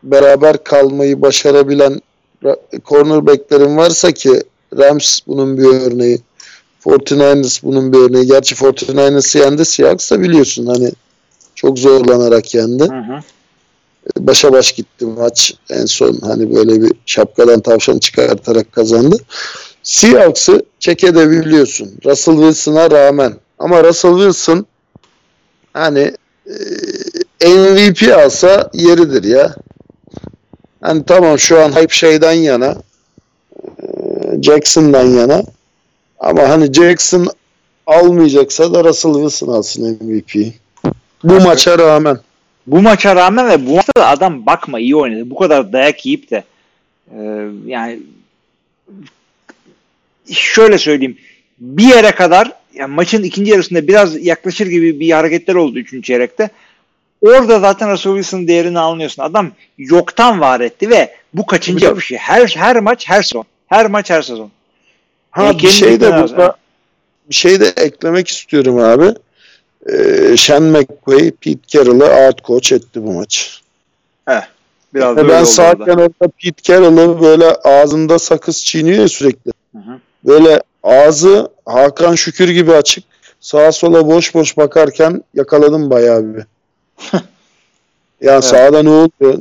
beraber 0.03 0.65
kalmayı 0.65 1.23
başarabilen 1.23 2.01
ra- 2.43 2.59
cornerback'lerin 2.85 3.77
varsa 3.77 4.13
ki 4.13 4.43
Rams 4.79 5.19
bunun 5.27 5.59
bir 5.59 5.65
örneği. 5.65 6.21
49ers 6.85 7.63
bunun 7.63 7.93
bir 7.93 7.99
örneği. 7.99 8.27
Gerçi 8.27 8.55
49ers 8.55 9.39
yendi. 9.39 9.65
Seahawks 9.65 10.11
da 10.11 10.21
biliyorsun 10.21 10.67
hani 10.67 10.91
çok 11.55 11.79
zorlanarak 11.79 12.55
yendi. 12.55 12.85
Hı 12.85 12.99
hı. 12.99 13.21
Başa 14.19 14.53
baş 14.53 14.73
gitti 14.73 15.07
maç. 15.07 15.55
En 15.71 15.85
son 15.85 16.19
hani 16.23 16.55
böyle 16.55 16.83
bir 16.83 16.93
şapkadan 17.07 17.61
tavşan 17.61 17.99
çıkartarak 17.99 18.73
kazandı. 18.73 19.17
Seahawks'ı 19.83 20.63
çek 20.79 21.05
edebiliyorsun. 21.05 21.91
Russell 22.05 22.35
Wilson'a 22.35 22.91
rağmen. 22.91 23.35
Ama 23.59 23.85
Russell 23.85 24.13
Wilson 24.13 24.67
hani 25.73 26.13
e, 27.41 27.49
MVP 27.49 28.13
alsa 28.13 28.71
yeridir 28.73 29.25
ya. 29.25 29.55
Hani 30.81 31.05
tamam 31.05 31.39
şu 31.39 31.61
an 31.61 31.73
hype 31.73 31.95
şeyden 31.95 32.33
yana 32.33 32.77
e, 33.83 33.87
Jackson'dan 34.43 35.07
yana 35.07 35.43
ama 36.19 36.49
hani 36.49 36.73
Jackson 36.73 37.29
almayacaksa 37.87 38.75
da 38.75 38.85
Russell 38.85 39.13
Wilson 39.13 39.49
alsın 39.49 39.99
MVP'yi. 40.01 40.55
Bu 41.25 41.41
maça 41.41 41.79
rağmen. 41.79 42.19
Bu 42.67 42.83
maça 42.83 43.17
rağmen 43.17 43.49
ve 43.49 43.67
bu 43.67 43.75
maçta 43.75 43.93
da 43.97 44.09
adam 44.09 44.47
bakma 44.47 44.81
iyi 44.81 44.97
oynadı. 44.97 45.31
Bu 45.31 45.35
kadar 45.35 45.73
dayak 45.73 46.07
yiyip 46.07 46.31
de 46.31 46.45
e, 47.11 47.21
yani 47.67 48.01
şöyle 50.33 50.79
söyleyeyim 50.79 51.19
bir 51.59 51.89
yere 51.89 52.11
kadar 52.11 52.53
yani 52.75 52.95
maçın 52.95 53.23
ikinci 53.23 53.51
yarısında 53.51 53.89
biraz 53.89 54.27
yaklaşır 54.27 54.67
gibi 54.67 55.01
bir 55.01 55.11
hareketler 55.11 55.55
oldu 55.55 55.79
üçüncü 55.79 56.07
çeyrekte. 56.07 56.51
Orada 57.21 57.61
zaten 57.61 57.91
Russell 57.91 58.13
Wilson'ın 58.13 58.49
değerini 58.49 58.79
anlıyorsun. 58.79 59.23
Adam 59.23 59.51
yoktan 59.79 60.41
var 60.41 60.61
etti 60.61 60.91
ve 60.91 61.15
bu 61.35 61.47
kaçıncı 61.47 61.85
yapışı? 61.85 62.17
Her 62.17 62.47
her 62.49 62.81
maç 62.81 63.09
her 63.09 63.23
sezon. 63.23 63.45
Her 63.67 63.87
maç 63.87 64.11
her 64.11 64.23
sezon. 64.23 64.51
Ha 65.31 65.45
Yani 65.45 65.63
bir 65.63 65.69
şey 65.69 66.01
de 66.01 66.23
burada 66.23 66.57
bir 67.29 67.35
şey 67.35 67.61
de 67.61 67.67
eklemek 67.67 68.29
istiyorum 68.29 68.79
abi. 68.79 69.15
Ee, 69.91 70.35
Sean 70.39 70.63
McVay 70.63 71.31
Pete 71.31 71.61
Carroll'ı 71.67 72.27
out 72.27 72.45
coach 72.45 72.73
etti 72.73 73.03
bu 73.03 73.13
maç. 73.13 73.63
Biraz 74.95 75.17
Ve 75.17 75.21
böyle 75.21 75.29
ben 75.29 75.41
oldu 75.41 75.47
sağ 75.47 75.73
orada. 75.73 76.09
Pete 76.19 76.63
Carroll'ı 76.63 77.21
böyle 77.23 77.47
ağzında 77.55 78.19
sakız 78.19 78.65
çiğniyor 78.65 78.99
ya 78.99 79.09
sürekli. 79.09 79.53
Hı 79.73 79.79
hı. 79.79 79.99
Böyle 80.25 80.61
ağzı 80.83 81.49
Hakan 81.67 82.15
Şükür 82.15 82.49
gibi 82.49 82.73
açık. 82.73 83.05
Sağa 83.41 83.73
sola 83.73 84.07
boş 84.07 84.35
boş 84.35 84.57
bakarken 84.57 85.25
yakaladım 85.35 85.91
bayağı 85.91 86.25
bir. 86.25 86.39
ya 88.21 88.33
Evet. 88.33 88.45
sağda 88.45 88.83
ne 88.83 88.91
oldu? 88.91 89.41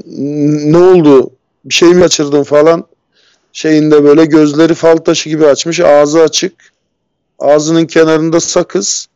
Ne 0.72 0.78
oldu? 0.78 1.32
Bir 1.66 1.74
şey 1.74 1.90
mi 1.90 2.02
kaçırdın 2.02 2.44
falan. 2.44 2.86
Şeyinde 3.54 4.04
böyle 4.04 4.26
gözleri 4.26 4.74
fal 4.74 4.98
taşı 4.98 5.30
gibi 5.30 5.46
açmış. 5.46 5.80
Ağzı 5.80 6.22
açık. 6.22 6.54
Ağzının 7.40 7.86
kenarında 7.86 8.40
sakız. 8.40 9.08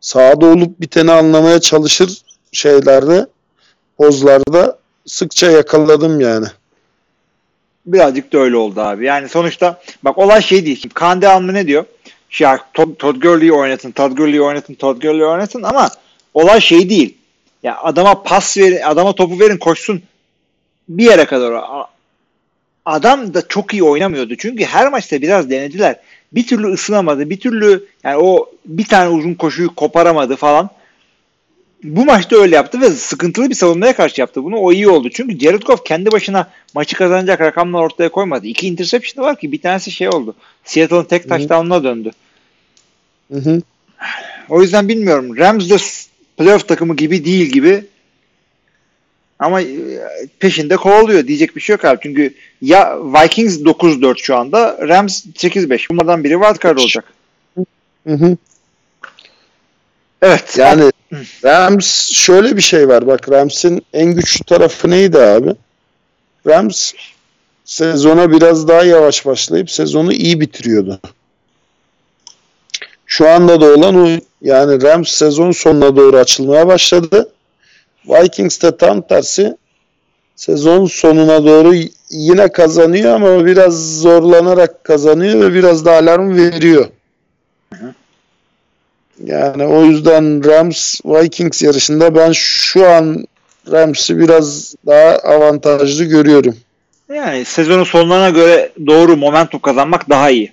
Sağda 0.00 0.46
olup 0.46 0.80
biteni 0.80 1.12
anlamaya 1.12 1.60
çalışır 1.60 2.18
şeylerde. 2.52 3.26
Pozlarda 3.98 4.78
sıkça 5.06 5.50
yakaladım 5.50 6.20
yani. 6.20 6.46
Birazcık 7.86 8.32
da 8.32 8.38
öyle 8.38 8.56
oldu 8.56 8.80
abi. 8.80 9.04
Yani 9.04 9.28
sonuçta 9.28 9.80
bak 10.02 10.18
olay 10.18 10.42
şey 10.42 10.66
değil. 10.66 10.80
Şimdi 10.80 10.94
Kande 10.94 11.28
Almı 11.28 11.54
ne 11.54 11.66
diyor? 11.66 11.84
Şey, 12.30 12.48
Todd, 12.74 12.96
Todd 12.98 13.16
Gurley'i 13.16 13.52
oynatın, 13.52 13.90
Todd 13.90 14.16
Gurley'i 14.16 14.42
oynatın, 14.42 14.74
Todd 14.74 15.02
Gurley'i 15.02 15.24
oynatın 15.24 15.62
ama 15.62 15.90
olay 16.34 16.60
şey 16.60 16.90
değil. 16.90 17.16
Ya 17.62 17.78
adama 17.82 18.22
pas 18.22 18.58
verin, 18.58 18.82
adama 18.82 19.12
topu 19.12 19.40
verin 19.40 19.56
koşsun 19.56 20.02
bir 20.88 21.04
yere 21.04 21.24
kadar. 21.24 21.64
Adam 22.84 23.34
da 23.34 23.48
çok 23.48 23.72
iyi 23.72 23.82
oynamıyordu. 23.82 24.36
Çünkü 24.36 24.64
her 24.64 24.88
maçta 24.88 25.22
biraz 25.22 25.50
denediler. 25.50 25.96
Bir 26.32 26.46
türlü 26.46 26.72
ısınamadı. 26.72 27.30
Bir 27.30 27.40
türlü 27.40 27.84
yani 28.04 28.16
o 28.16 28.50
bir 28.66 28.84
tane 28.84 29.08
uzun 29.08 29.34
koşuyu 29.34 29.74
koparamadı 29.74 30.36
falan. 30.36 30.70
Bu 31.84 32.04
maçta 32.04 32.36
öyle 32.36 32.56
yaptı 32.56 32.80
ve 32.80 32.90
sıkıntılı 32.90 33.50
bir 33.50 33.54
savunmaya 33.54 33.96
karşı 33.96 34.20
yaptı 34.20 34.44
bunu. 34.44 34.56
O 34.56 34.72
iyi 34.72 34.88
oldu. 34.88 35.08
Çünkü 35.12 35.38
Jared 35.38 35.62
Goff 35.62 35.84
kendi 35.84 36.12
başına 36.12 36.50
maçı 36.74 36.96
kazanacak 36.96 37.40
rakamlar 37.40 37.82
ortaya 37.82 38.08
koymadı. 38.08 38.46
İki 38.46 38.68
interception 38.68 39.24
var 39.24 39.38
ki 39.38 39.52
bir 39.52 39.60
tanesi 39.60 39.90
şey 39.90 40.08
oldu. 40.08 40.34
Seattle'ın 40.64 41.04
tek 41.04 41.28
touchdown'una 41.28 41.84
döndü. 41.84 42.10
Hı 43.32 43.38
hı. 43.38 43.62
O 44.48 44.62
yüzden 44.62 44.88
bilmiyorum. 44.88 45.36
Rams 45.36 45.70
de 45.70 45.76
playoff 46.38 46.68
takımı 46.68 46.96
gibi 46.96 47.24
değil 47.24 47.46
gibi. 47.46 47.84
Ama 49.40 49.60
e, 49.60 49.66
peşinde 50.38 50.76
kovalıyor. 50.76 51.26
Diyecek 51.26 51.56
bir 51.56 51.60
şey 51.60 51.74
yok 51.74 51.84
abi. 51.84 51.98
Çünkü 52.02 52.34
ya 52.62 52.98
Vikings 52.98 53.56
9-4 53.56 54.18
şu 54.18 54.36
anda. 54.36 54.78
Rams 54.88 55.26
8-5. 55.26 55.86
Bunlardan 55.90 56.24
biri 56.24 56.32
wildcard 56.32 56.78
olacak. 56.78 57.04
Hı 58.06 58.14
hı. 58.14 58.36
Evet. 60.22 60.58
Yani 60.58 60.92
Rams 61.44 62.12
şöyle 62.12 62.56
bir 62.56 62.62
şey 62.62 62.88
var. 62.88 63.06
Bak 63.06 63.30
Rams'in 63.30 63.82
en 63.92 64.14
güçlü 64.14 64.44
tarafı 64.44 64.90
neydi 64.90 65.18
abi? 65.18 65.50
Rams 66.46 66.92
sezona 67.64 68.32
biraz 68.32 68.68
daha 68.68 68.84
yavaş 68.84 69.26
başlayıp 69.26 69.70
sezonu 69.70 70.12
iyi 70.12 70.40
bitiriyordu. 70.40 71.00
Şu 73.06 73.28
anda 73.28 73.60
da 73.60 73.74
olan 73.74 73.96
o. 73.96 74.08
Yani 74.42 74.82
Rams 74.82 75.10
sezon 75.10 75.50
sonuna 75.50 75.96
doğru 75.96 76.16
açılmaya 76.16 76.66
başladı. 76.66 77.32
Vikings 78.08 78.62
de 78.62 78.76
tam 78.76 79.02
tersi 79.02 79.56
sezon 80.36 80.86
sonuna 80.86 81.44
doğru 81.44 81.74
yine 82.10 82.52
kazanıyor 82.52 83.14
ama 83.14 83.46
biraz 83.46 84.00
zorlanarak 84.00 84.84
kazanıyor 84.84 85.40
ve 85.40 85.54
biraz 85.54 85.84
da 85.84 85.92
alarm 85.92 86.36
veriyor. 86.36 86.86
Yani 89.24 89.66
o 89.66 89.84
yüzden 89.84 90.44
Rams 90.44 91.00
Vikings 91.04 91.62
yarışında 91.62 92.14
ben 92.14 92.32
şu 92.32 92.86
an 92.86 93.26
Rams'i 93.70 94.18
biraz 94.18 94.74
daha 94.86 95.16
avantajlı 95.16 96.04
görüyorum. 96.04 96.56
Yani 97.14 97.44
sezonun 97.44 97.84
sonlarına 97.84 98.30
göre 98.30 98.72
doğru 98.86 99.16
momentum 99.16 99.60
kazanmak 99.60 100.08
daha 100.08 100.30
iyi. 100.30 100.52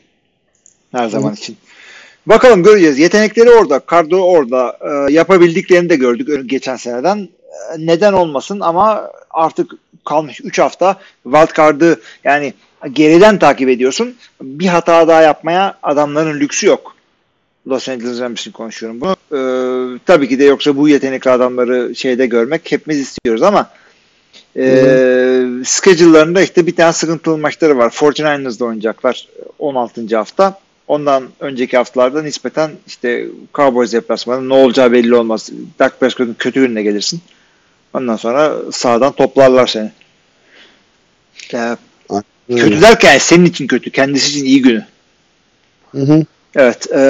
Her 0.92 1.08
zaman 1.08 1.34
için. 1.34 1.58
Bakalım 2.26 2.64
göreceğiz. 2.64 3.00
Yetenekleri 3.00 3.50
orada. 3.50 3.80
Kadro 3.80 4.18
orada. 4.18 4.78
Ee, 4.82 5.14
yapabildiklerini 5.14 5.90
de 5.90 5.96
gördük 5.96 6.50
geçen 6.50 6.76
seneden. 6.76 7.30
Neden 7.78 8.14
olmasın 8.14 8.60
ama 8.60 9.12
artık 9.30 9.72
kalmış 10.06 10.42
3 10.44 10.60
hafta 10.60 10.96
wildcard'ı 11.24 12.00
yani 12.24 12.54
geriden 12.94 13.40
takip 13.40 13.70
ediyorsun. 13.70 14.16
Bir 14.42 14.68
hata 14.68 15.08
daha 15.08 15.22
yapmaya 15.22 15.78
adamların 15.84 16.40
lüksü 16.40 16.68
yok. 16.68 16.96
Los 17.68 17.90
Angeles 17.90 18.20
Rams'in 18.20 18.52
konuşuyorum 18.52 19.02
bunu. 19.02 19.16
Ee, 19.32 20.00
tabii 20.06 20.30
ki 20.30 20.40
de 20.40 20.44
yoksa 20.44 20.78
bu 20.78 20.90
yetenekli 20.90 21.32
adamları 21.32 21.96
şeyde 21.96 22.26
görmek 22.26 22.72
hepimiz 22.72 23.00
istiyoruz 23.00 23.44
ama 23.44 23.70
e, 24.58 24.66
schedule'larında 25.64 26.42
işte 26.42 26.68
bir 26.68 26.76
tane 26.76 26.94
sıkıntılı 26.94 27.38
maçları 27.38 27.78
var. 27.78 27.90
49ers'da 27.90 28.66
oynayacaklar 28.66 29.28
16. 29.60 30.18
hafta. 30.18 30.60
Ondan 30.88 31.24
önceki 31.40 31.78
haftalarda 31.78 32.22
nispeten 32.22 32.72
işte 32.88 33.28
Cowboys 33.54 33.94
deplasmanı 33.94 34.50
ne 34.50 34.54
olacağı 34.54 34.92
belli 34.92 35.16
olmaz. 35.16 35.50
Dak 35.80 36.00
Prescott'un 36.00 36.36
kötü 36.40 36.62
gününe 36.62 36.84
gelirsin. 36.84 37.22
Ondan 37.98 38.16
sonra 38.16 38.56
sağdan 38.72 39.12
toplarlar 39.12 39.68
seni. 39.68 39.92
Ya, 41.52 41.78
kötü 42.50 42.82
derken 42.82 43.18
senin 43.18 43.46
için 43.46 43.68
kötü. 43.68 43.92
Kendisi 43.92 44.30
için 44.30 44.46
iyi 44.46 44.62
günü. 44.62 44.86
Hı 45.92 46.02
hı. 46.02 46.26
Evet. 46.56 46.92
E, 46.92 47.02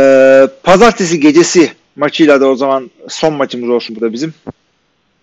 pazartesi 0.64 1.20
gecesi 1.20 1.72
maçıyla 1.96 2.42
da 2.42 2.48
o 2.48 2.56
zaman 2.56 2.92
son 3.08 3.34
maçımız 3.34 3.70
olsun 3.70 3.96
bu 3.96 4.02
da 4.02 4.14
bizim. 4.14 4.34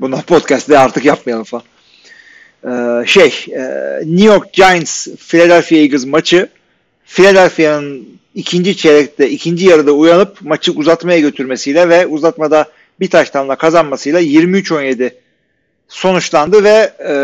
Bundan 0.00 0.22
podcast'te 0.26 0.78
artık 0.78 1.04
yapmayalım 1.04 1.44
falan. 1.44 1.64
E, 2.64 3.06
şey 3.06 3.46
e, 3.48 3.62
New 4.04 4.24
York 4.24 4.52
Giants 4.52 5.08
Philadelphia 5.18 5.76
Eagles 5.76 6.06
maçı 6.06 6.48
Philadelphia'nın 7.06 8.08
ikinci 8.34 8.76
çeyrekte 8.76 9.30
ikinci 9.30 9.66
yarıda 9.66 9.92
uyanıp 9.92 10.42
maçı 10.42 10.72
uzatmaya 10.72 11.20
götürmesiyle 11.20 11.88
ve 11.88 12.06
uzatmada 12.06 12.68
bir 13.00 13.10
taştanla 13.10 13.56
kazanmasıyla 13.56 14.20
23-17 14.20 15.23
sonuçlandı 15.88 16.64
ve 16.64 16.92
e, 17.08 17.14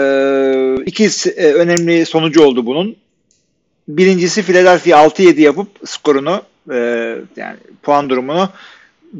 iki 0.86 1.10
e, 1.36 1.52
önemli 1.52 2.06
sonucu 2.06 2.42
oldu 2.42 2.66
bunun. 2.66 2.96
Birincisi 3.88 4.42
Philadelphia 4.42 5.06
6-7 5.06 5.40
yapıp 5.40 5.68
skorunu 5.84 6.42
e, 6.70 6.76
yani 7.36 7.56
puan 7.82 8.10
durumunu 8.10 8.48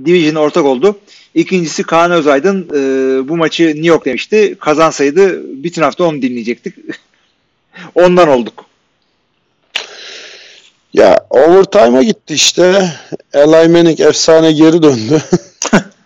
Division 0.05 0.35
ortak 0.35 0.65
oldu. 0.65 0.99
İkincisi 1.35 1.83
Kaan 1.83 2.11
Özaydın 2.11 2.69
e, 2.69 3.29
bu 3.29 3.37
maçı 3.37 3.67
New 3.67 3.87
York 3.87 4.05
demişti. 4.05 4.57
Kazansaydı 4.61 5.43
bütün 5.63 5.83
hafta 5.83 6.05
onu 6.05 6.23
dinleyecektik. 6.23 6.75
Ondan 7.95 8.29
olduk. 8.29 8.65
Ya 10.93 11.27
overtime'a 11.31 12.03
gitti 12.03 12.35
işte. 12.35 12.93
Eli 13.35 13.69
Manning 13.69 14.01
efsane 14.01 14.53
geri 14.53 14.83
döndü. 14.83 15.23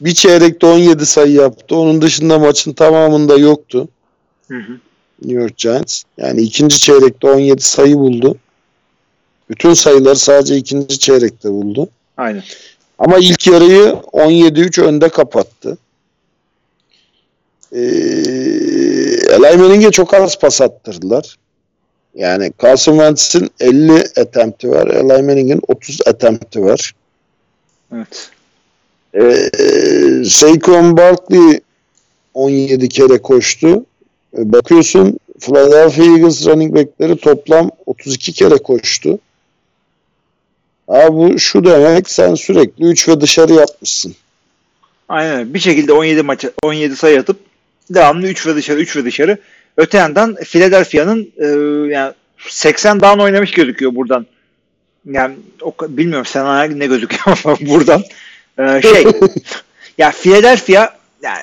bir 0.00 0.14
çeyrekte 0.14 0.66
17 0.66 1.06
sayı 1.06 1.32
yaptı. 1.32 1.76
Onun 1.76 2.02
dışında 2.02 2.38
maçın 2.38 2.72
tamamında 2.72 3.38
yoktu. 3.38 3.88
Hı 4.48 4.54
hı. 4.54 4.72
New 5.22 5.42
York 5.42 5.56
Giants. 5.56 6.02
Yani 6.16 6.40
ikinci 6.40 6.80
çeyrekte 6.80 7.26
17 7.26 7.62
sayı 7.62 7.96
buldu. 7.96 8.36
Bütün 9.50 9.74
sayıları 9.74 10.16
sadece 10.16 10.56
ikinci 10.56 10.98
çeyrekte 10.98 11.50
buldu. 11.50 11.88
Aynen. 12.16 12.42
Ama 12.98 13.18
ilk 13.18 13.46
yarıyı 13.46 13.84
17-3 14.12 14.82
önde 14.82 15.08
kapattı. 15.08 15.78
Ee, 17.72 17.80
Eli 19.30 19.56
Manning'e 19.56 19.90
çok 19.90 20.14
az 20.14 20.38
pas 20.38 20.60
attırdılar. 20.60 21.36
Yani 22.14 22.52
Carson 22.62 22.92
Wentz'in 22.92 23.50
50 23.60 23.92
attempt'i 24.20 24.70
var. 24.70 24.86
Eli 24.86 25.22
Manning'in 25.22 25.60
30 25.68 25.98
attempt'i 26.06 26.62
var. 26.62 26.94
Evet. 27.94 28.30
Ee, 29.14 29.50
Saquon 30.24 30.96
Barkley 30.96 31.60
17 32.34 32.88
kere 32.88 33.22
koştu. 33.22 33.84
Ee, 34.38 34.52
bakıyorsun 34.52 35.18
Philadelphia 35.40 36.04
Eagles 36.04 36.46
running 36.46 36.74
back'leri 36.74 37.16
toplam 37.16 37.70
32 37.86 38.32
kere 38.32 38.56
koştu. 38.56 39.18
Abi 40.88 41.16
bu 41.16 41.38
şu 41.38 41.64
demek 41.64 42.10
sen 42.10 42.34
sürekli 42.34 42.84
3 42.84 43.08
ve 43.08 43.20
dışarı 43.20 43.52
yapmışsın. 43.52 44.14
Aynen. 45.08 45.54
Bir 45.54 45.58
şekilde 45.58 45.92
17 45.92 46.22
maça 46.22 46.50
17 46.62 46.96
sayı 46.96 47.20
atıp 47.20 47.36
devamlı 47.90 48.26
3 48.26 48.46
ve 48.46 48.54
dışarı 48.54 48.80
3 48.80 48.96
ve 48.96 49.04
dışarı. 49.04 49.38
Öte 49.76 49.98
yandan 49.98 50.34
Philadelphia'nın 50.34 51.32
e, 51.36 51.46
yani 51.92 52.12
80 52.38 53.00
down 53.00 53.18
oynamış 53.18 53.50
gözüküyor 53.50 53.94
buradan. 53.94 54.26
Yani 55.10 55.34
o, 55.62 55.74
bilmiyorum 55.88 56.26
sana 56.26 56.62
ne 56.62 56.86
gözüküyor 56.86 57.40
ama 57.44 57.56
buradan. 57.60 58.02
E, 58.58 58.82
şey 58.82 59.04
ya 59.98 60.10
Philadelphia 60.10 60.88
yani 61.22 61.42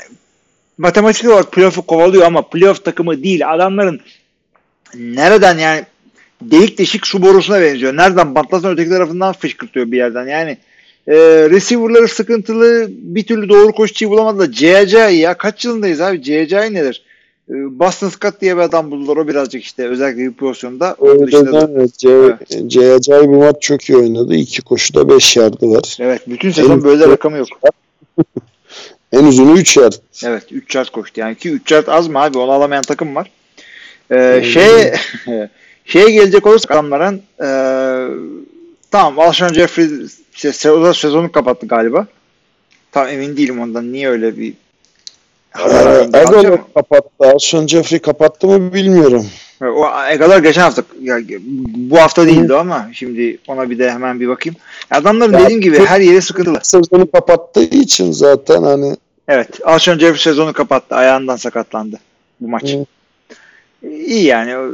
matematik 0.78 1.30
olarak 1.30 1.52
playoff'u 1.52 1.82
kovalıyor 1.82 2.24
ama 2.24 2.50
playoff 2.50 2.86
takımı 2.86 3.24
değil. 3.24 3.54
Adamların 3.54 4.02
nereden 4.96 5.58
yani 5.58 5.86
delik 6.42 6.78
deşik 6.78 7.08
su 7.08 7.22
borusuna 7.22 7.62
benziyor. 7.62 7.98
Nereden 7.98 8.34
patlasan 8.34 8.72
öteki 8.72 8.90
tarafından 8.90 9.34
fışkırtıyor 9.34 9.92
bir 9.92 9.98
yerden. 9.98 10.28
Yani 10.28 10.58
e, 11.08 11.16
receiver'ları 11.50 12.08
sıkıntılı 12.08 12.88
bir 12.90 13.24
türlü 13.24 13.50
doğru 13.50 13.72
koşucuyu 13.72 14.12
bulamadı 14.12 14.40
da 14.40 14.52
C.C. 14.52 14.98
ya 14.98 15.38
kaç 15.38 15.66
yılındayız 15.66 16.02
abi 16.02 16.24
C.C. 16.24 16.74
nedir? 16.74 17.04
E, 17.50 17.54
Boston 17.80 18.10
Scott 18.10 18.42
diye 18.42 18.58
bir 18.58 18.62
adam 18.62 18.92
buldular 18.92 19.18
o 19.18 19.28
birazcık 19.28 19.64
işte 19.64 19.88
özellikle 19.88 20.22
bir 20.22 20.34
pozisyonda. 20.34 20.96
Onun 21.00 21.28
dışında 21.28 21.70
Evet, 21.76 21.98
C, 21.98 22.10
C 22.68 22.94
acayip 22.94 23.24
bir 23.32 23.38
maç 23.38 23.56
çok 23.62 23.90
iyi 23.90 23.98
oynadı. 23.98 24.36
İki 24.36 24.62
koşuda 24.62 25.10
5 25.10 25.38
yardı 25.38 25.70
var. 25.72 25.98
evet 26.00 26.22
bütün 26.28 26.52
sezon 26.52 26.72
En- 26.72 26.84
böyle 26.84 27.08
rakamı 27.08 27.38
yok. 27.38 27.48
En 29.12 29.24
uzunu 29.24 29.58
3 29.58 29.78
yard. 29.78 29.94
Evet 30.26 30.44
3 30.52 30.76
yard 30.76 30.88
koştu 30.88 31.20
yani 31.20 31.36
ki 31.36 31.50
3 31.50 31.72
yard 31.72 31.88
az 31.88 32.08
mı 32.08 32.20
abi 32.20 32.38
onu 32.38 32.52
alamayan 32.52 32.82
takım 32.84 33.16
var. 33.16 33.32
Ee, 34.12 34.36
Hmm. 34.36 34.44
şey 34.44 34.94
şeye 35.86 36.10
gelecek 36.12 36.48
olursak 36.48 36.72
adamların 36.72 37.22
e, 37.44 37.48
tamam 38.92 39.20
Alshon 39.20 39.54
Jeffrey 39.54 39.88
işte, 40.36 40.52
sezonu 40.94 41.32
kapattı 41.32 41.68
galiba. 41.68 42.08
Tam 42.92 43.08
emin 43.08 43.38
değilim 43.38 43.60
ondan. 43.62 43.94
Niye 43.94 44.10
öyle 44.10 44.38
bir 44.38 44.54
Agalo 45.54 46.38
Alacak 46.38 46.52
mı? 46.52 46.60
kapattı. 46.74 47.10
Alshon 47.20 47.68
Jeffrey 47.68 48.00
kapattı 48.00 48.48
mı 48.48 48.74
bilmiyorum. 48.74 49.28
O 49.62 49.86
Egalar 50.12 50.40
geçen 50.40 50.62
hafta 50.62 50.84
ya, 51.02 51.18
bu 51.76 51.98
hafta 51.98 52.28
değildi 52.28 52.56
ama 52.56 52.90
şimdi 52.94 53.38
ona 53.48 53.70
bir 53.70 53.80
de 53.80 53.92
hemen 53.92 54.20
bir 54.20 54.28
bakayım. 54.28 54.56
Adamların 54.92 55.34
Ya, 55.34 55.40
dediğim 55.40 55.62
gibi 55.62 55.86
her 55.86 56.02
yeri 56.02 56.22
sıkıntılı. 56.22 56.60
Sezonu 56.64 57.12
kapattığı 57.12 57.64
için 57.64 58.12
zaten 58.12 58.64
hani 58.64 58.96
Evet. 59.28 59.48
Alshon 59.66 59.98
Jeffrey 59.98 60.20
sezonu 60.22 60.54
kapattı. 60.54 60.96
Ayağından 60.96 61.36
sakatlandı 61.36 62.00
bu 62.40 62.48
maç. 62.48 62.74
Hı. 62.74 62.86
İyi 63.88 64.24
yani 64.26 64.72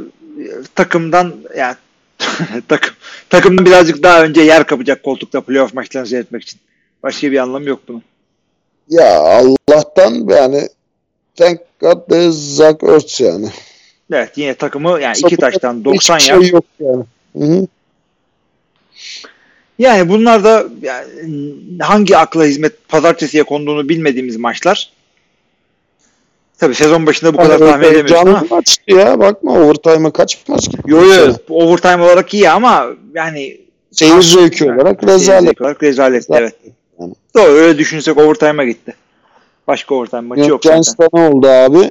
takımdan 0.74 1.34
yani 1.56 1.74
takım 2.68 2.94
takımdan 3.30 3.66
birazcık 3.66 4.02
daha 4.02 4.24
önce 4.24 4.40
yer 4.40 4.66
kapacak 4.66 5.02
koltukta 5.02 5.40
playoff 5.40 5.74
maçlarını 5.74 6.08
seyretmek 6.08 6.42
için. 6.42 6.60
Başka 7.02 7.32
bir 7.32 7.38
anlamı 7.38 7.68
yok 7.68 7.80
bunun. 7.88 8.02
Ya 8.90 9.18
Allah'tan 9.20 10.28
yani 10.28 10.68
thank 11.36 11.60
God 11.80 12.08
there's 12.10 12.34
Zach 12.34 12.76
Ertz 12.82 13.20
yani. 13.20 13.48
Evet 14.12 14.32
yine 14.36 14.54
takımı 14.54 15.00
yani 15.00 15.16
iki 15.18 15.36
taştan 15.36 15.84
90 15.84 16.16
Hiçbir 16.18 16.32
yard. 16.32 16.42
şey 16.42 16.50
yok 16.50 16.64
yani. 16.80 17.04
Hı-hı. 17.38 17.66
Yani 19.78 20.08
bunlar 20.08 20.44
da 20.44 20.64
yani 20.82 21.54
hangi 21.80 22.16
akla 22.16 22.44
hizmet 22.44 22.88
pazartesiye 22.88 23.42
konduğunu 23.42 23.88
bilmediğimiz 23.88 24.36
maçlar. 24.36 24.92
Tabii 26.58 26.74
sezon 26.74 27.06
başında 27.06 27.32
bu 27.34 27.36
kadar 27.36 27.58
tahmin 27.58 27.86
edemiyorsun 27.86 28.14
Canlı 28.14 28.46
maçtı 28.50 28.92
ya 28.94 29.20
bakma 29.20 29.52
overtime'a 29.52 30.10
kaç 30.12 30.38
maç 30.48 30.70
gitti. 30.70 30.82
Yo 30.86 31.04
yo 31.04 31.34
overtime 31.48 32.02
olarak 32.02 32.34
iyi 32.34 32.50
ama 32.50 32.86
yani 33.14 33.60
Seyir 33.92 34.22
zevki 34.22 34.64
olarak 34.72 35.00
Seyir 35.00 35.12
rezalet. 35.12 35.44
zevki 35.44 35.62
olarak 35.62 35.82
rezalet. 35.82 36.26
Evet. 36.30 36.54
Doğru 37.38 37.52
öyle 37.52 37.78
düşünsek 37.78 38.18
overtime'a 38.18 38.64
gitti. 38.64 38.94
Başka 39.66 39.94
overtime 39.94 40.20
maçı 40.20 40.40
yok 40.40 40.50
Yok 40.50 40.60
zaten. 40.64 40.74
Giants'ta 40.74 41.08
ne 41.12 41.28
oldu 41.28 41.48
abi? 41.48 41.90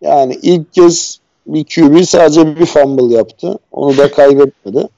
Yani 0.00 0.38
ilk 0.42 0.72
kez 0.72 1.18
bir 1.46 1.64
QB 1.64 2.04
sadece 2.04 2.56
bir 2.60 2.66
fumble 2.66 3.14
yaptı. 3.14 3.58
Onu 3.72 3.98
da 3.98 4.10
kaybetmedi. 4.10 4.88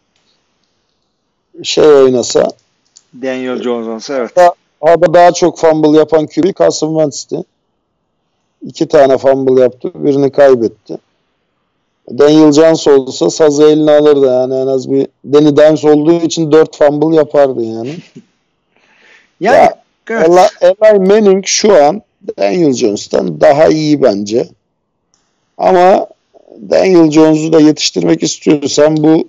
Şey 1.62 1.86
oynasa 1.86 2.48
Daniel 3.22 3.62
Jones 3.62 3.88
olsa 3.88 4.14
evet. 4.14 4.30
Sahada 4.80 5.14
daha 5.14 5.32
çok 5.32 5.58
fumble 5.58 5.98
yapan 5.98 6.26
QB 6.26 6.58
Carson 6.58 6.94
Wentz'ti. 6.94 7.44
İki 8.62 8.88
tane 8.88 9.18
fumble 9.18 9.62
yaptı. 9.62 9.90
Birini 9.94 10.32
kaybetti. 10.32 10.98
Daniel 12.18 12.52
Jones 12.52 12.88
olsa 12.88 13.30
sazı 13.30 13.62
eline 13.62 13.90
alırdı 13.90 14.26
yani 14.26 14.54
en 14.54 14.66
az 14.66 14.90
bir 14.90 15.06
Danny 15.32 15.56
Dimes 15.56 15.84
olduğu 15.84 16.12
için 16.12 16.52
dört 16.52 16.76
fumble 16.76 17.16
yapardı 17.16 17.62
yani. 17.62 17.96
Yani 19.40 19.56
Ya. 19.56 19.80
Eli, 20.10 20.48
Eli 20.60 20.98
Manning 20.98 21.46
şu 21.46 21.84
an 21.84 22.02
Daniel 22.38 22.72
Jones'tan 22.72 23.40
daha 23.40 23.68
iyi 23.68 24.02
bence. 24.02 24.48
Ama 25.58 26.06
Daniel 26.70 27.10
Jones'u 27.10 27.52
da 27.52 27.60
yetiştirmek 27.60 28.22
istiyorsan 28.22 28.96
bu 28.96 29.28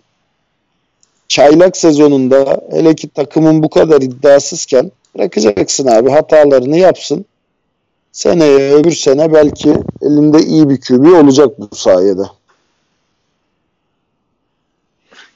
çaylak 1.28 1.78
sezonunda 1.78 2.62
hele 2.72 2.96
ki 2.96 3.10
takımın 3.10 3.64
bu 3.64 3.70
kadar 3.70 4.02
iddiasızken 4.02 4.92
bırakacaksın 5.16 5.88
abi 5.88 6.10
hatalarını 6.10 6.78
yapsın. 6.78 7.26
Seneye 8.12 8.74
öbür 8.74 8.92
sene 8.92 9.34
belki 9.34 9.74
elinde 10.02 10.40
iyi 10.40 10.70
bir 10.70 10.82
QB 10.82 11.24
olacak 11.24 11.60
bu 11.60 11.76
sayede. 11.76 12.24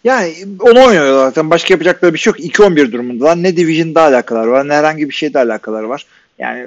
Yani 0.06 0.34
onu 0.60 0.86
oynuyorlar 0.86 1.26
zaten. 1.26 1.50
Başka 1.50 1.74
yapacakları 1.74 2.14
bir 2.14 2.20
şey 2.20 2.32
yok. 2.32 2.40
2-11 2.40 2.92
durumundalar. 2.92 3.44
Ne 3.44 3.58
Division'da 3.58 4.02
alakaları 4.02 4.52
var 4.52 4.68
ne 4.68 4.74
herhangi 4.74 5.10
bir 5.10 5.14
şeyde 5.14 5.40
alakaları 5.40 5.90
var. 5.90 6.06
Yani 6.40 6.66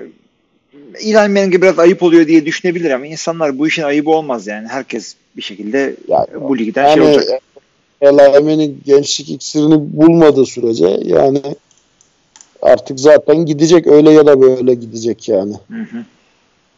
İlhan 1.01 1.31
Manning'e 1.31 1.62
biraz 1.62 1.78
ayıp 1.78 2.02
oluyor 2.02 2.27
diye 2.27 2.47
düşünebilir 2.47 2.90
ama 2.90 3.06
insanlar 3.06 3.59
bu 3.59 3.69
işin 3.69 3.82
ayıbı 3.82 4.10
olmaz 4.10 4.47
yani. 4.47 4.69
Herkes 4.69 5.15
bir 5.36 5.43
şekilde 5.43 5.94
Yani, 6.09 6.27
bu 6.40 6.59
ligden 6.59 6.94
şey 6.94 7.05
yani 7.05 7.15
olacak. 7.15 7.43
Eli 8.01 8.44
Manning 8.44 8.85
gençlik 8.85 9.31
iksirini 9.31 9.97
bulmadığı 9.97 10.47
sürece 10.47 10.98
yani 11.02 11.43
artık 12.62 13.01
zaten 13.01 13.47
gidecek 13.47 13.86
öyle 13.86 14.10
ya 14.10 14.27
da 14.27 14.40
böyle 14.40 14.74
gidecek 14.74 15.28
yani. 15.28 15.55
Hı 15.70 15.81
hı. 15.81 16.05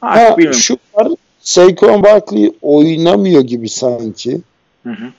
Ha, 0.00 0.36
bilmiyorum. 0.36 0.60
şu 0.60 0.78
var 0.94 1.08
Saquon 1.40 2.02
Barkley 2.02 2.52
oynamıyor 2.62 3.42
gibi 3.42 3.68
sanki. 3.68 4.40
Hı 4.82 4.90
hı. 4.90 5.12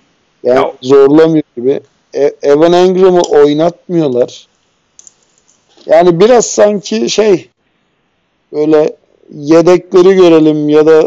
Yani 0.44 0.60
Ya- 0.60 0.74
zorlamıyor 0.82 1.44
gibi. 1.58 1.80
E- 2.16 2.34
Evan 2.44 2.74
Engram'ı 2.74 3.22
oynatmıyorlar. 3.22 4.48
Yani 5.86 6.20
biraz 6.20 6.46
sanki 6.46 7.10
şey 7.10 7.50
böyle 8.54 8.96
yedekleri 9.36 10.16
görelim 10.16 10.70
ya 10.70 10.86
da 10.86 11.02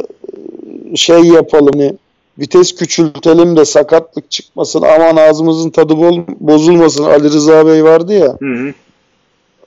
e, 0.93 0.97
şey 0.97 1.23
yapalım. 1.23 1.71
Hani 1.75 1.93
vites 2.39 2.75
küçültelim 2.75 3.57
de 3.57 3.65
sakatlık 3.65 4.31
çıkmasın 4.31 4.83
aman 4.83 5.17
ağzımızın 5.17 5.71
tadı 5.71 5.97
bozulmasın. 6.41 7.05
Ali 7.05 7.25
Rıza 7.31 7.67
Bey 7.67 7.85
vardı 7.85 8.13
ya. 8.13 8.37
Hı 8.41 8.55
hı. 8.55 8.73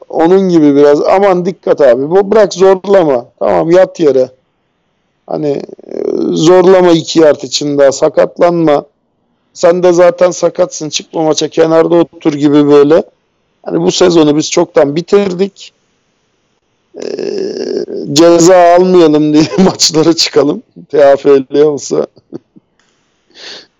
onun 0.09 0.49
gibi 0.49 0.75
biraz. 0.75 1.01
Aman 1.01 1.45
dikkat 1.45 1.81
abi. 1.81 2.09
Bu 2.09 2.31
bırak 2.31 2.53
zorlama. 2.53 3.25
Tamam 3.39 3.71
yat 3.71 3.99
yere. 3.99 4.29
Hani 5.27 5.47
e, 5.87 5.93
zorlama 6.31 6.91
iki 6.91 7.19
yard 7.19 7.41
için 7.41 7.77
daha 7.77 7.91
sakatlanma 7.91 8.85
sen 9.57 9.83
de 9.83 9.93
zaten 9.93 10.31
sakatsın 10.31 10.89
çıkma 10.89 11.23
maça 11.23 11.47
kenarda 11.47 11.95
otur 11.95 12.33
gibi 12.33 12.67
böyle. 12.67 13.03
Hani 13.63 13.81
bu 13.81 13.91
sezonu 13.91 14.37
biz 14.37 14.51
çoktan 14.51 14.95
bitirdik. 14.95 15.73
Ee, 17.03 17.07
ceza 18.13 18.75
almayalım 18.75 19.33
diye 19.33 19.43
maçlara 19.65 20.13
çıkalım. 20.13 20.63
TFL 20.89 21.61
olsa. 21.61 22.07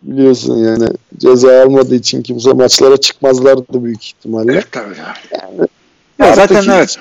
Biliyorsun 0.02 0.58
yani 0.58 0.90
ceza 1.18 1.62
almadığı 1.62 1.96
için 1.96 2.24
kimse 2.24 2.54
maçlara 2.54 2.98
çıkmazlardı 2.98 3.84
büyük 3.84 4.06
ihtimalle. 4.06 4.54
Evet, 4.54 4.72
tabii. 4.72 4.98
Ya. 5.32 5.68
Artık 6.20 6.36
zaten 6.36 6.78
evet. 6.78 6.98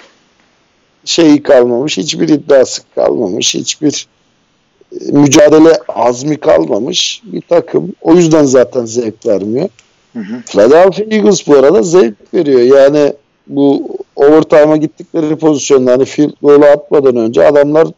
şeyi 1.04 1.42
kalmamış, 1.42 1.98
hiçbir 1.98 2.28
iddiası 2.28 2.82
kalmamış, 2.94 3.54
hiçbir 3.54 4.06
mücadele 5.12 5.78
azmi 5.88 6.36
kalmamış 6.36 7.22
bir 7.24 7.40
takım. 7.40 7.92
O 8.02 8.14
yüzden 8.14 8.44
zaten 8.44 8.84
zevk 8.84 9.26
vermiyor. 9.26 9.68
Hı 10.12 10.18
hı. 10.18 10.42
Philadelphia 10.46 11.04
Eagles 11.10 11.46
bu 11.46 11.54
arada 11.54 11.82
zevk 11.82 12.34
veriyor. 12.34 12.60
Yani 12.60 13.12
bu 13.46 13.88
overtime'a 14.16 14.76
gittikleri 14.76 15.36
pozisyonda 15.36 15.92
hani 15.92 16.04
field 16.04 16.32
goal'u 16.42 16.64
atmadan 16.64 17.16
önce 17.16 17.46
adamlar 17.46 17.88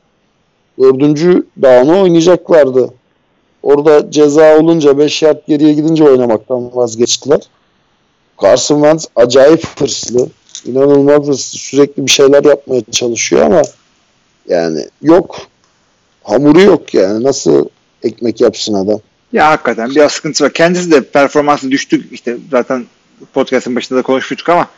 dördüncü 0.78 1.47
down'u 1.62 2.02
oynayacaklardı. 2.02 2.90
Orada 3.62 4.10
ceza 4.10 4.59
olunca 4.59 4.98
5 4.98 5.23
yard 5.23 5.39
geriye 5.48 5.73
gidince 5.73 6.05
oynamaktan 6.05 6.77
vazgeçtiler. 6.77 7.40
Carson 8.43 8.77
Wentz 8.77 9.06
acayip 9.16 9.81
hırslı. 9.81 10.28
İnanılmaz 10.65 11.27
hırslı. 11.27 11.59
Sürekli 11.59 12.06
bir 12.06 12.10
şeyler 12.10 12.44
yapmaya 12.44 12.82
çalışıyor 12.90 13.43
ama 13.43 13.62
yani 14.48 14.81
yok. 15.02 15.39
Hamuru 16.28 16.60
yok 16.60 16.94
yani. 16.94 17.24
Nasıl 17.24 17.68
ekmek 18.02 18.40
yapsın 18.40 18.74
adam? 18.74 19.00
Ya 19.32 19.50
hakikaten 19.50 19.90
biraz 19.90 20.12
sıkıntısı 20.12 20.44
var. 20.44 20.52
Kendisi 20.52 20.90
de 20.90 21.00
performansı 21.00 21.70
düştü. 21.70 22.09
İşte 22.12 22.36
zaten 22.50 22.86
podcast'ın 23.34 23.76
başında 23.76 23.98
da 23.98 24.02
konuşmuştuk 24.02 24.48
ama 24.48 24.68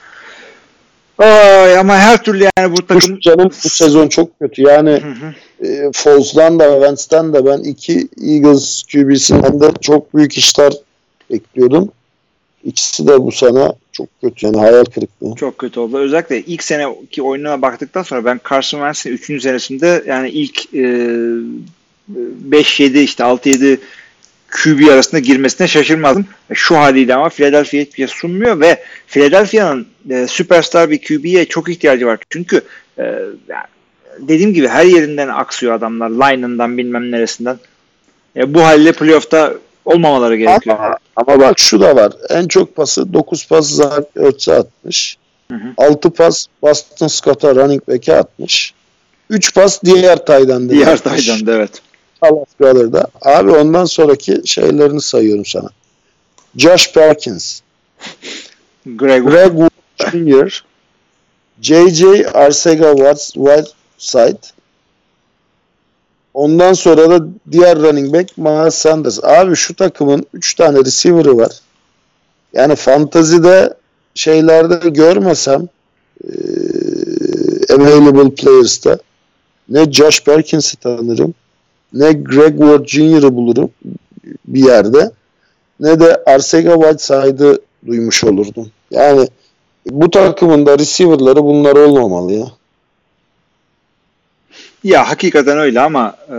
Ay, 1.18 1.78
ama 1.78 1.96
her 1.96 2.22
türlü 2.22 2.46
yani 2.58 2.76
bu 2.76 2.86
takım 2.86 3.16
Bu 3.16 3.20
canım 3.20 3.50
bu 3.64 3.68
sezon 3.68 4.08
çok 4.08 4.38
kötü. 4.40 4.62
Yani 4.62 4.90
Hı 4.90 5.26
hı. 5.66 5.66
e, 5.66 5.90
Foles'dan 5.92 6.58
da 6.58 6.72
Wentz'ten 6.72 7.32
de 7.32 7.46
ben 7.46 7.58
iki 7.58 8.08
Eagles 8.22 8.82
QB'sinden 8.82 9.60
de 9.60 9.70
çok 9.80 10.14
büyük 10.14 10.38
işler 10.38 10.72
bekliyordum. 11.30 11.88
İkisi 12.64 13.06
de 13.06 13.22
bu 13.22 13.32
sene 13.32 13.72
çok 14.00 14.20
kötü 14.20 14.46
yani 14.46 14.56
hayal 14.58 14.84
kırıklığı. 14.84 15.34
çok 15.36 15.58
kötü 15.58 15.80
oldu. 15.80 15.98
Özellikle 15.98 16.40
ilk 16.40 16.62
seneki 16.62 17.22
oyununa 17.22 17.62
baktıktan 17.62 18.02
sonra 18.02 18.24
ben 18.24 18.40
Carson 18.50 18.78
Wentz'in 18.92 19.34
3. 19.34 19.42
senesinde 19.42 20.04
yani 20.06 20.28
ilk 20.30 20.74
e, 20.74 20.78
5-7 22.50 22.98
işte 22.98 23.22
6-7 23.24 23.78
QB 24.50 24.88
arasında 24.88 25.18
girmesine 25.20 25.68
şaşırmadım. 25.68 26.26
E, 26.50 26.54
Şu 26.54 26.76
haliyle 26.76 27.14
ama 27.14 27.28
Philadelphia 27.28 27.78
hiçbir 27.78 27.96
şey 27.96 28.06
sunmuyor 28.06 28.60
ve 28.60 28.82
Philadelphia'nın 29.06 29.86
e, 30.10 30.26
süperstar 30.26 30.90
bir 30.90 30.98
QB'ye 30.98 31.44
çok 31.44 31.68
ihtiyacı 31.68 32.06
var. 32.06 32.18
Çünkü 32.30 32.60
e, 32.98 33.14
dediğim 34.18 34.54
gibi 34.54 34.68
her 34.68 34.84
yerinden 34.84 35.28
aksıyor 35.28 35.74
adamlar. 35.74 36.10
Line'ından 36.10 36.78
bilmem 36.78 37.10
neresinden. 37.10 37.58
E, 38.36 38.54
bu 38.54 38.60
haliyle 38.64 38.92
playoff'ta 38.92 39.54
olmamaları 39.94 40.36
gerekiyor. 40.36 40.76
Ama, 40.78 40.96
ama 41.16 41.40
bak 41.40 41.58
şu 41.58 41.80
da 41.80 41.96
var. 41.96 42.12
En 42.28 42.48
çok 42.48 42.76
pası 42.76 43.12
9 43.12 43.46
pas 43.46 43.66
Zach 43.70 44.04
Ertz'e 44.16 44.54
atmış. 44.54 45.16
Hı 45.50 45.54
hı. 45.54 45.72
6 45.76 46.10
pas 46.10 46.46
Boston 46.62 47.06
Scott'a 47.06 47.54
running 47.54 47.88
back'e 47.88 48.16
atmış. 48.16 48.74
3 49.30 49.54
pas 49.54 49.82
diğer 49.84 50.26
taydan 50.26 50.70
Diğer 50.70 50.98
taydan 50.98 51.46
da 51.46 51.52
evet. 51.52 51.82
Dallas 52.22 52.48
Brother'da. 52.60 53.06
Abi 53.22 53.50
ondan 53.50 53.84
sonraki 53.84 54.40
şeylerini 54.44 55.00
sayıyorum 55.00 55.44
sana. 55.44 55.68
Josh 56.56 56.92
Perkins, 56.92 57.60
Greg, 58.86 59.24
Greg 59.24 59.52
Wood 59.52 60.10
Jr., 60.12 60.64
J.J. 61.60 62.28
Arcega 62.28 62.94
Whiteside, 63.34 64.40
ondan 66.40 66.72
sonra 66.72 67.10
da 67.10 67.26
diğer 67.52 67.78
running 67.78 68.14
back 68.14 68.38
Miles 68.38 68.74
Sanders. 68.74 69.24
Abi 69.24 69.56
şu 69.56 69.76
takımın 69.76 70.26
3 70.34 70.54
tane 70.54 70.78
receiver'ı 70.78 71.36
var. 71.36 71.52
Yani 72.52 72.76
fantazide 72.76 73.74
şeylerde 74.14 74.90
görmesem 74.90 75.68
eee, 76.24 77.74
available 77.74 78.34
players'ta 78.34 78.98
ne 79.68 79.92
Josh 79.92 80.24
Perkins'i 80.24 80.76
tanırım 80.76 81.34
ne 81.92 82.12
Greg 82.12 82.58
Ward 82.58 82.86
Jr.'ı 82.86 83.34
bulurum 83.34 83.70
bir 84.48 84.64
yerde 84.64 85.10
ne 85.80 86.00
de 86.00 86.22
Arcega 86.26 86.74
Whiteside'ı 86.74 87.60
duymuş 87.86 88.24
olurdum. 88.24 88.70
Yani 88.90 89.28
bu 89.90 90.10
takımın 90.10 90.66
da 90.66 90.78
receiver'ları 90.78 91.44
bunlar 91.44 91.76
olmamalı 91.76 92.32
ya. 92.32 92.46
Ya 94.84 95.08
hakikaten 95.10 95.58
öyle 95.58 95.80
ama 95.80 96.16
e, 96.32 96.36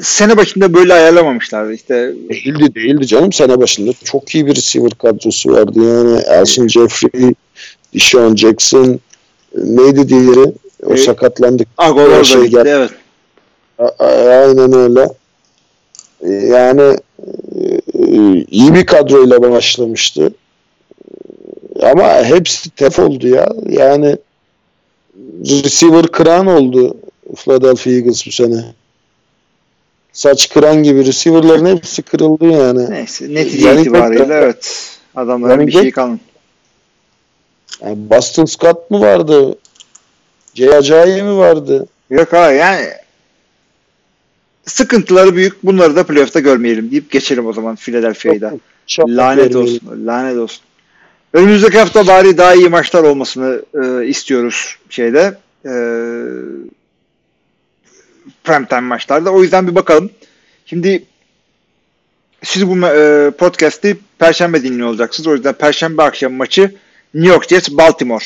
sene 0.00 0.36
başında 0.36 0.74
böyle 0.74 0.94
ayarlamamışlardı. 0.94 1.72
İşte 1.72 1.94
Değildi 2.30 2.74
değildi 2.74 3.06
canım 3.06 3.32
sene 3.32 3.60
başında. 3.60 3.90
Çok 4.04 4.34
iyi 4.34 4.46
bir 4.46 4.56
receiver 4.56 4.90
kadrosu 4.90 5.52
vardı 5.52 5.78
yani. 5.78 6.20
Elsin 6.40 6.68
Jeffrey, 6.68 7.34
Deshaun 7.94 8.36
Jackson 8.36 8.86
e, 8.92 8.98
neydi 9.54 10.08
diğeri? 10.08 10.52
O 10.86 10.92
E, 10.94 10.96
sakatlandık. 10.96 11.68
Agolor 11.78 12.10
da 12.18 12.24
şey 12.24 12.40
gitti 12.40 12.50
geldi. 12.50 12.68
evet. 12.68 12.90
A- 13.78 14.04
Aynen 14.04 14.72
öyle. 14.72 15.08
E, 16.20 16.30
Yani 16.32 16.96
e, 17.94 18.44
iyi 18.50 18.74
bir 18.74 18.86
kadroyla 18.86 19.42
başlamıştı. 19.50 20.34
Ama 21.82 22.24
hepsi 22.24 22.70
tef 22.70 22.98
oldu 22.98 23.28
ya. 23.28 23.48
Yani 23.68 24.16
receiver 25.40 26.06
kıran 26.06 26.46
oldu 26.46 26.96
Philadelphia 27.36 27.90
Eagles 27.90 28.26
bu 28.26 28.30
sene. 28.30 28.64
Saç 30.12 30.48
kıran 30.48 30.82
gibi 30.82 31.06
receiver'ların 31.06 31.76
hepsi 31.76 32.02
kırıldı 32.02 32.44
yani. 32.44 32.90
Neyse 32.90 33.34
netice 33.34 33.68
Yani 33.68 33.80
itibariyle 33.80 34.34
evet. 34.34 34.90
Adamların 35.14 35.52
Yani 35.52 35.66
bir 35.66 35.72
şey 35.72 35.90
kalmadı. 35.90 36.20
yani 37.80 38.10
Boston 38.10 38.44
Scott 38.44 38.90
mı 38.90 39.00
vardı? 39.00 39.58
Jay 40.54 40.76
Ajayi 40.76 41.22
mi 41.22 41.36
vardı? 41.36 41.86
Yok 42.10 42.32
ha 42.32 42.52
yani 42.52 42.86
sıkıntıları 44.66 45.36
büyük. 45.36 45.62
Bunları 45.62 45.96
da 45.96 46.06
playoff'ta 46.06 46.40
görmeyelim 46.40 46.90
deyip 46.90 47.10
geçelim 47.10 47.46
o 47.46 47.52
zaman 47.52 47.76
Philadelphia'yı 47.76 48.40
da. 48.40 48.54
Lanet 48.98 49.56
olsun. 49.56 49.80
Lanet 50.06 50.38
olsun. 50.38 50.62
Önümüzdeki 51.34 51.78
hafta 51.78 52.06
bari 52.06 52.38
daha 52.38 52.54
iyi 52.54 52.68
maçlar 52.68 53.02
olmasını 53.02 53.62
e, 53.82 54.06
istiyoruz 54.06 54.76
şeyde. 54.90 55.38
E, 55.64 55.72
primetime 58.44 58.80
maçlarda. 58.80 59.30
O 59.30 59.42
yüzden 59.42 59.68
bir 59.68 59.74
bakalım. 59.74 60.10
Şimdi 60.66 61.04
siz 62.42 62.68
bu 62.68 62.86
e, 62.86 63.30
podcast'i 63.30 63.96
Perşembe 64.18 64.62
dinliyor 64.62 64.88
olacaksınız. 64.88 65.26
O 65.26 65.34
yüzden 65.34 65.52
Perşembe 65.52 66.02
akşam 66.02 66.32
maçı 66.32 66.74
New 67.14 67.32
York 67.34 67.48
Jets 67.48 67.70
Baltimore. 67.70 68.24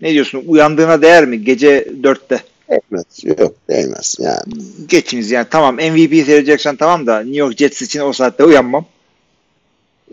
Ne 0.00 0.12
diyorsun? 0.12 0.44
Uyandığına 0.46 1.02
değer 1.02 1.24
mi? 1.24 1.44
Gece 1.44 1.88
4'te. 2.02 2.40
Değmez. 2.70 3.40
Yok 3.40 3.54
değmez 3.70 4.16
yani. 4.20 4.62
Geçiniz 4.88 5.30
yani. 5.30 5.46
Tamam 5.50 5.74
MVP 5.74 6.26
seyredeceksen 6.26 6.76
tamam 6.76 7.06
da 7.06 7.20
New 7.20 7.38
York 7.38 7.58
Jets 7.58 7.82
için 7.82 8.00
o 8.00 8.12
saatte 8.12 8.44
uyanmam. 8.44 8.86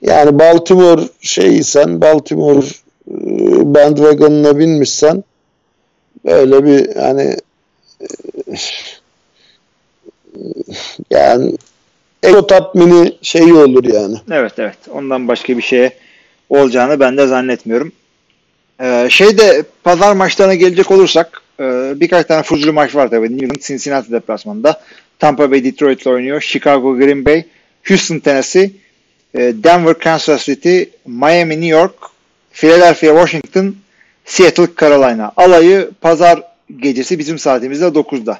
Yani 0.01 0.39
Baltimore 0.39 1.01
şeysen 1.21 2.01
Baltimore 2.01 2.65
e, 3.11 3.15
bandwagon'una 3.73 4.59
binmişsen 4.59 5.23
böyle 6.25 6.65
bir 6.65 6.95
hani 6.95 7.37
yani 11.09 11.57
ego 12.23 12.47
tatmini 12.47 13.13
şeyi 13.21 13.53
olur 13.53 13.83
yani. 13.83 14.15
Evet 14.31 14.53
evet. 14.57 14.77
Ondan 14.91 15.27
başka 15.27 15.57
bir 15.57 15.61
şeye 15.61 15.91
olacağını 16.49 16.99
ben 16.99 17.17
de 17.17 17.27
zannetmiyorum. 17.27 17.91
Ee, 18.81 19.07
şeyde 19.09 19.63
pazar 19.83 20.13
maçlarına 20.13 20.55
gelecek 20.55 20.91
olursak 20.91 21.41
e, 21.59 21.93
birkaç 21.95 22.25
tane 22.25 22.43
fuzulu 22.43 22.73
maç 22.73 22.95
var 22.95 23.09
tabii. 23.09 23.31
New 23.31 23.45
England 23.45 23.61
Cincinnati 23.61 24.11
deplasmanında. 24.11 24.81
Tampa 25.19 25.51
Bay 25.51 25.63
Detroit 25.63 26.07
oynuyor. 26.07 26.41
Chicago 26.41 26.97
Green 26.97 27.25
Bay, 27.25 27.43
Houston 27.87 28.19
Tennessee, 28.19 28.71
Denver 29.35 29.99
Kansas 29.99 30.45
City, 30.45 30.83
Miami 31.05 31.55
New 31.55 31.67
York, 31.67 31.95
Philadelphia 32.51 33.07
Washington, 33.07 33.75
Seattle 34.25 34.67
Carolina. 34.79 35.31
Alayı 35.37 35.89
pazar 36.01 36.43
gecesi 36.79 37.19
bizim 37.19 37.39
saatimizde 37.39 37.85
9'da. 37.85 38.39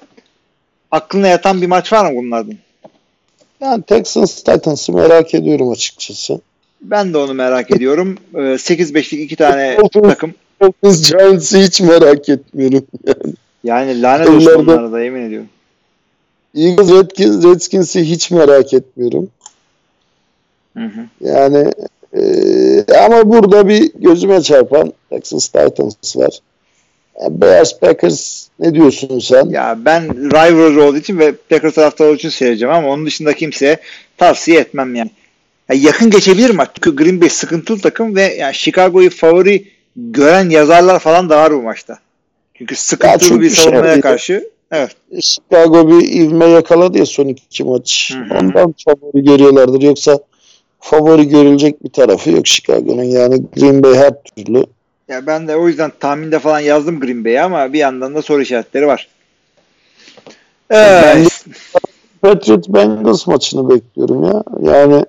Aklına 0.92 1.28
yatan 1.28 1.62
bir 1.62 1.68
maç 1.68 1.94
var 1.94 2.12
mı 2.12 2.18
bunlardan? 2.18 2.56
Yani 3.62 3.84
Texans 3.84 4.36
Titans'ı 4.44 4.94
merak 4.94 5.34
ediyorum 5.34 5.70
açıkçası. 5.70 6.40
Ben 6.82 7.14
de 7.14 7.18
onu 7.18 7.34
merak 7.34 7.72
ediyorum. 7.72 8.18
Ee, 8.36 8.38
8-5'lik 8.38 9.22
iki 9.22 9.36
tane 9.36 9.78
takım. 9.94 10.34
Dolphins 10.62 11.12
Giants'ı 11.12 11.58
hiç 11.58 11.82
merak 11.82 12.30
etmiyorum. 12.30 12.86
Yani 13.64 14.02
lanet 14.02 14.30
olsun 14.30 14.54
onlara 14.54 14.92
da 14.92 15.02
yemin 15.02 15.22
ediyorum. 15.22 15.50
Eagles 16.56 16.92
Redskins, 16.92 17.44
Redskins'i 17.46 18.02
hiç 18.04 18.32
merak 18.32 18.74
etmiyorum. 18.74 19.30
Hı 20.78 20.84
hı. 20.84 21.06
Yani 21.22 21.72
e, 22.18 22.94
ama 22.98 23.30
burada 23.30 23.68
bir 23.68 23.92
gözüme 23.96 24.42
çarpan 24.42 24.94
Texas 25.10 25.48
Titans 25.48 26.18
var. 26.18 26.40
Yani 27.22 27.42
Bears 27.42 27.80
Packers 27.80 28.48
ne 28.60 28.74
diyorsun 28.74 29.20
sen? 29.20 29.46
Ya 29.46 29.78
ben 29.86 30.32
rivalry 30.32 30.82
olduğu 30.82 30.98
için 30.98 31.20
ve 31.20 31.32
Packers 31.50 31.74
taraftarı 31.74 32.08
olduğu 32.08 32.18
için 32.18 32.30
seyredeceğim 32.30 32.76
ama 32.76 32.88
onun 32.90 33.06
dışında 33.06 33.34
kimseye 33.34 33.78
tavsiye 34.18 34.60
etmem 34.60 34.96
yani. 34.96 35.10
Ya 35.70 35.76
yakın 35.76 36.10
geçebilir 36.10 36.50
maç. 36.50 36.70
Çünkü 36.76 36.96
Green 36.96 37.22
Bay 37.22 37.30
sıkıntılı 37.30 37.80
takım 37.80 38.16
ve 38.16 38.22
yani 38.22 38.54
Chicago'yu 38.54 39.10
favori 39.10 39.68
gören 39.96 40.50
yazarlar 40.50 41.00
falan 41.00 41.30
da 41.30 41.38
var 41.38 41.54
bu 41.54 41.62
maçta. 41.62 42.00
Çünkü 42.54 42.76
sıkıntılı 42.76 43.30
çünkü 43.30 43.42
bir 43.42 43.50
şey- 43.50 43.66
savunmaya 43.66 44.02
karşı. 44.02 44.50
Evet. 44.72 44.92
Chicago 45.22 45.90
bir 45.90 46.12
ivme 46.12 46.46
yakaladı 46.46 46.98
ya 46.98 47.06
son 47.06 47.28
iki 47.28 47.64
maç. 47.64 48.14
Hı 48.16 48.34
hı. 48.34 48.40
Ondan 48.40 48.74
favori 48.86 49.24
görüyorlardır. 49.24 49.82
Yoksa 49.82 50.20
favori 50.86 51.28
görülecek 51.28 51.84
bir 51.84 51.90
tarafı 51.90 52.32
yok 52.32 52.48
Chicago'nun. 52.48 53.04
Yani 53.04 53.44
Green 53.56 53.84
Bay 53.84 53.96
her 53.96 54.14
türlü. 54.24 54.66
Ya 55.08 55.28
ben 55.28 55.48
de 55.48 55.56
o 55.56 55.68
yüzden 55.68 55.92
tahminde 56.00 56.40
falan 56.40 56.60
yazdım 56.60 57.00
Green 57.00 57.26
Bay'e 57.26 57.42
ama 57.42 57.74
bir 57.74 57.80
yandan 57.80 58.16
da 58.16 58.22
soru 58.22 58.42
işaretleri 58.42 58.88
var. 58.88 59.08
Ben 60.70 61.04
de- 61.04 61.20
Evet. 61.20 61.46
Patriot 62.22 62.70
Bengals 62.70 63.28
maçını 63.28 63.70
bekliyorum 63.70 64.24
ya. 64.24 64.44
Yani 64.62 65.06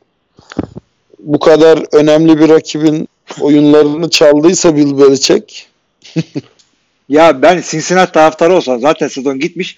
bu 1.19 1.39
kadar 1.39 1.85
önemli 1.93 2.39
bir 2.41 2.49
rakibin 2.49 3.09
oyunlarını 3.41 4.11
çaldıysa 4.11 4.77
Bill 4.77 4.99
Belichick 4.99 5.67
Ya 7.09 7.43
ben 7.43 7.63
Cincinnati 7.71 8.13
taraftarı 8.13 8.55
olsam 8.55 8.81
zaten 8.81 9.09
sezon 9.09 9.39
gitmiş. 9.39 9.77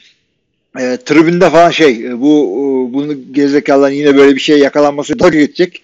E, 0.78 0.98
tribünde 1.04 1.50
falan 1.50 1.70
şey 1.70 2.06
e, 2.06 2.20
bu 2.20 2.30
e, 2.36 2.94
bunu 2.94 3.32
gerizekalıların 3.32 3.94
yine 3.94 4.16
böyle 4.16 4.34
bir 4.34 4.40
şey 4.40 4.58
yakalanması 4.58 5.18
da 5.18 5.28
geçecek. 5.28 5.82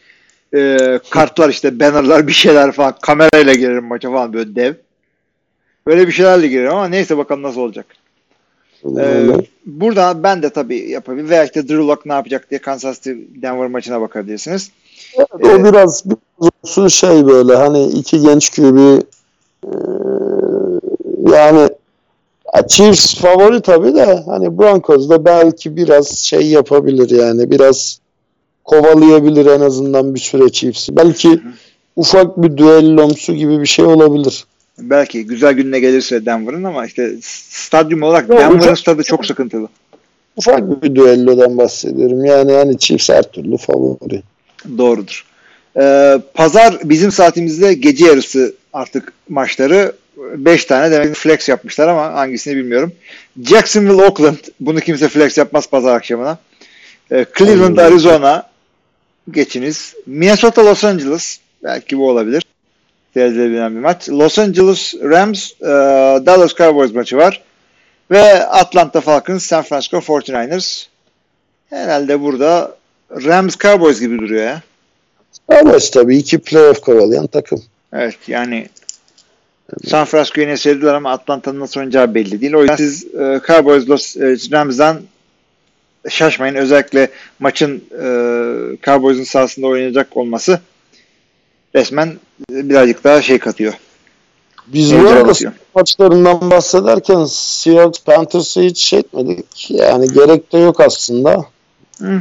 E, 0.54 1.00
kartlar 1.10 1.48
işte 1.48 1.80
bannerlar 1.80 2.26
bir 2.26 2.32
şeyler 2.32 2.72
falan 2.72 2.94
kamerayla 3.02 3.54
girerim 3.54 3.84
maça 3.84 4.10
falan 4.10 4.32
böyle 4.32 4.56
dev. 4.56 4.74
Böyle 5.86 6.06
bir 6.06 6.12
şeylerle 6.12 6.46
girerim 6.48 6.70
ama 6.70 6.88
neyse 6.88 7.18
bakalım 7.18 7.42
nasıl 7.42 7.60
olacak. 7.60 7.86
Ee, 8.98 9.26
burada 9.66 10.22
ben 10.22 10.42
de 10.42 10.50
tabii 10.50 10.90
yapabilirim. 10.90 11.30
Veya 11.30 11.44
işte 11.44 11.68
Drew 11.68 11.86
Lock 11.86 12.06
ne 12.06 12.12
yapacak 12.12 12.50
diye 12.50 12.60
Kansas 12.60 12.96
City 12.96 13.10
Denver 13.42 13.66
maçına 13.66 14.00
bakabilirsiniz. 14.00 14.70
Evet, 15.16 15.28
o 15.32 15.64
biraz, 15.64 16.04
biraz 16.04 16.50
olsun 16.62 16.88
şey 16.88 17.26
böyle 17.26 17.56
hani 17.56 17.86
iki 17.86 18.20
genç 18.20 18.50
QB 18.50 18.78
e, 18.78 19.70
yani 21.32 21.68
ya 22.54 22.66
Chiefs 22.68 23.20
favori 23.20 23.60
tabii 23.60 23.94
de 23.94 24.22
hani 24.26 24.58
Broncos 24.58 25.08
da 25.08 25.24
belki 25.24 25.76
biraz 25.76 26.18
şey 26.18 26.46
yapabilir 26.46 27.10
yani 27.10 27.50
biraz 27.50 27.98
kovalayabilir 28.64 29.46
en 29.46 29.60
azından 29.60 30.14
bir 30.14 30.20
süre 30.20 30.52
Chiefs'i. 30.52 30.96
Belki 30.96 31.40
ufak 31.96 32.42
bir 32.42 32.56
düellomsu 32.56 33.34
gibi 33.34 33.60
bir 33.60 33.66
şey 33.66 33.84
olabilir. 33.84 34.44
Belki 34.78 35.26
güzel 35.26 35.52
gününe 35.52 35.80
gelirse 35.80 36.26
Denver'ın 36.26 36.64
ama 36.64 36.86
işte 36.86 37.12
stadyum 37.22 38.02
olarak 38.02 38.28
Yok, 38.28 38.38
Denver'ın 38.40 38.58
hocam- 38.58 38.76
stadı 38.76 39.02
çok 39.02 39.26
sıkıntılı. 39.26 39.68
Ufak 40.36 40.82
bir 40.82 40.94
düellodan 40.94 41.58
bahsediyorum. 41.58 42.24
Yani 42.24 42.52
hani 42.52 42.78
Chiefs 42.78 43.08
her 43.10 43.22
türlü 43.22 43.56
favori. 43.56 44.22
Doğrudur. 44.78 45.24
Ee, 45.76 46.18
Pazar 46.34 46.78
bizim 46.84 47.12
saatimizde 47.12 47.74
gece 47.74 48.06
yarısı 48.06 48.54
artık 48.72 49.12
maçları. 49.28 49.92
5 50.16 50.64
tane 50.64 50.90
demek 50.90 51.14
flex 51.14 51.48
yapmışlar 51.48 51.88
ama 51.88 52.12
hangisini 52.12 52.56
bilmiyorum. 52.56 52.92
Jacksonville 53.42 54.02
Oakland 54.02 54.36
bunu 54.60 54.80
kimse 54.80 55.08
flex 55.08 55.38
yapmaz 55.38 55.66
pazar 55.70 55.96
akşamına. 55.96 56.38
Ee, 57.12 57.26
Cleveland. 57.38 57.76
Arizona 57.76 58.42
geçiniz. 59.30 59.94
Minnesota 60.06 60.66
Los 60.66 60.84
Angeles 60.84 61.38
belki 61.62 61.98
bu 61.98 62.10
olabilir. 62.10 62.42
Seyredilebilen 63.14 63.74
bir 63.74 63.80
maç. 63.80 64.08
Los 64.08 64.38
Angeles 64.38 64.94
Rams 64.94 65.52
e, 65.60 65.66
Dallas 66.26 66.54
Cowboys 66.54 66.92
maçı 66.92 67.16
var. 67.16 67.42
Ve 68.10 68.46
Atlanta 68.46 69.00
Falcons 69.00 69.46
San 69.46 69.62
Francisco 69.62 69.96
49ers. 69.96 70.86
Herhalde 71.70 72.20
burada 72.20 72.76
Rams 73.10 73.56
Cowboys 73.56 74.00
gibi 74.00 74.18
duruyor 74.18 74.42
ya. 74.42 74.62
Cowboys 75.50 75.90
tabii 75.90 76.16
iki 76.16 76.38
playoff 76.38 76.80
kovalayan 76.80 77.26
takım. 77.26 77.62
Evet 77.92 78.18
yani 78.26 78.68
San 79.86 80.04
Francisco'yu 80.04 80.46
yine 80.46 80.56
sevdiler 80.56 80.94
ama 80.94 81.10
Atlanta'nın 81.10 81.60
nasıl 81.60 81.80
oynayacağı 81.80 82.14
belli 82.14 82.40
değil. 82.40 82.54
O 82.54 82.60
yüzden 82.60 82.76
siz 82.76 83.04
e, 83.14 83.40
Cowboys 83.46 83.88
Los 83.88 84.16
e, 84.16 84.36
Rams'dan 84.52 85.00
şaşmayın. 86.08 86.54
Özellikle 86.54 87.08
maçın 87.38 87.84
e, 87.92 88.06
Cowboys'un 88.82 89.24
sahasında 89.24 89.66
oynayacak 89.66 90.16
olması 90.16 90.60
resmen 91.74 92.18
birazcık 92.50 93.04
daha 93.04 93.22
şey 93.22 93.38
katıyor. 93.38 93.74
Biz 94.66 94.94
bu 94.94 95.08
arada 95.08 95.32
maçlarından 95.74 96.50
bahsederken 96.50 97.24
Seahawks 97.24 98.00
Panthers'ı 98.00 98.60
hiç 98.60 98.84
şey 98.84 98.98
etmedik. 98.98 99.70
Yani 99.70 100.08
gerek 100.08 100.52
de 100.52 100.58
yok 100.58 100.80
aslında. 100.80 101.44
Hı. 101.98 102.20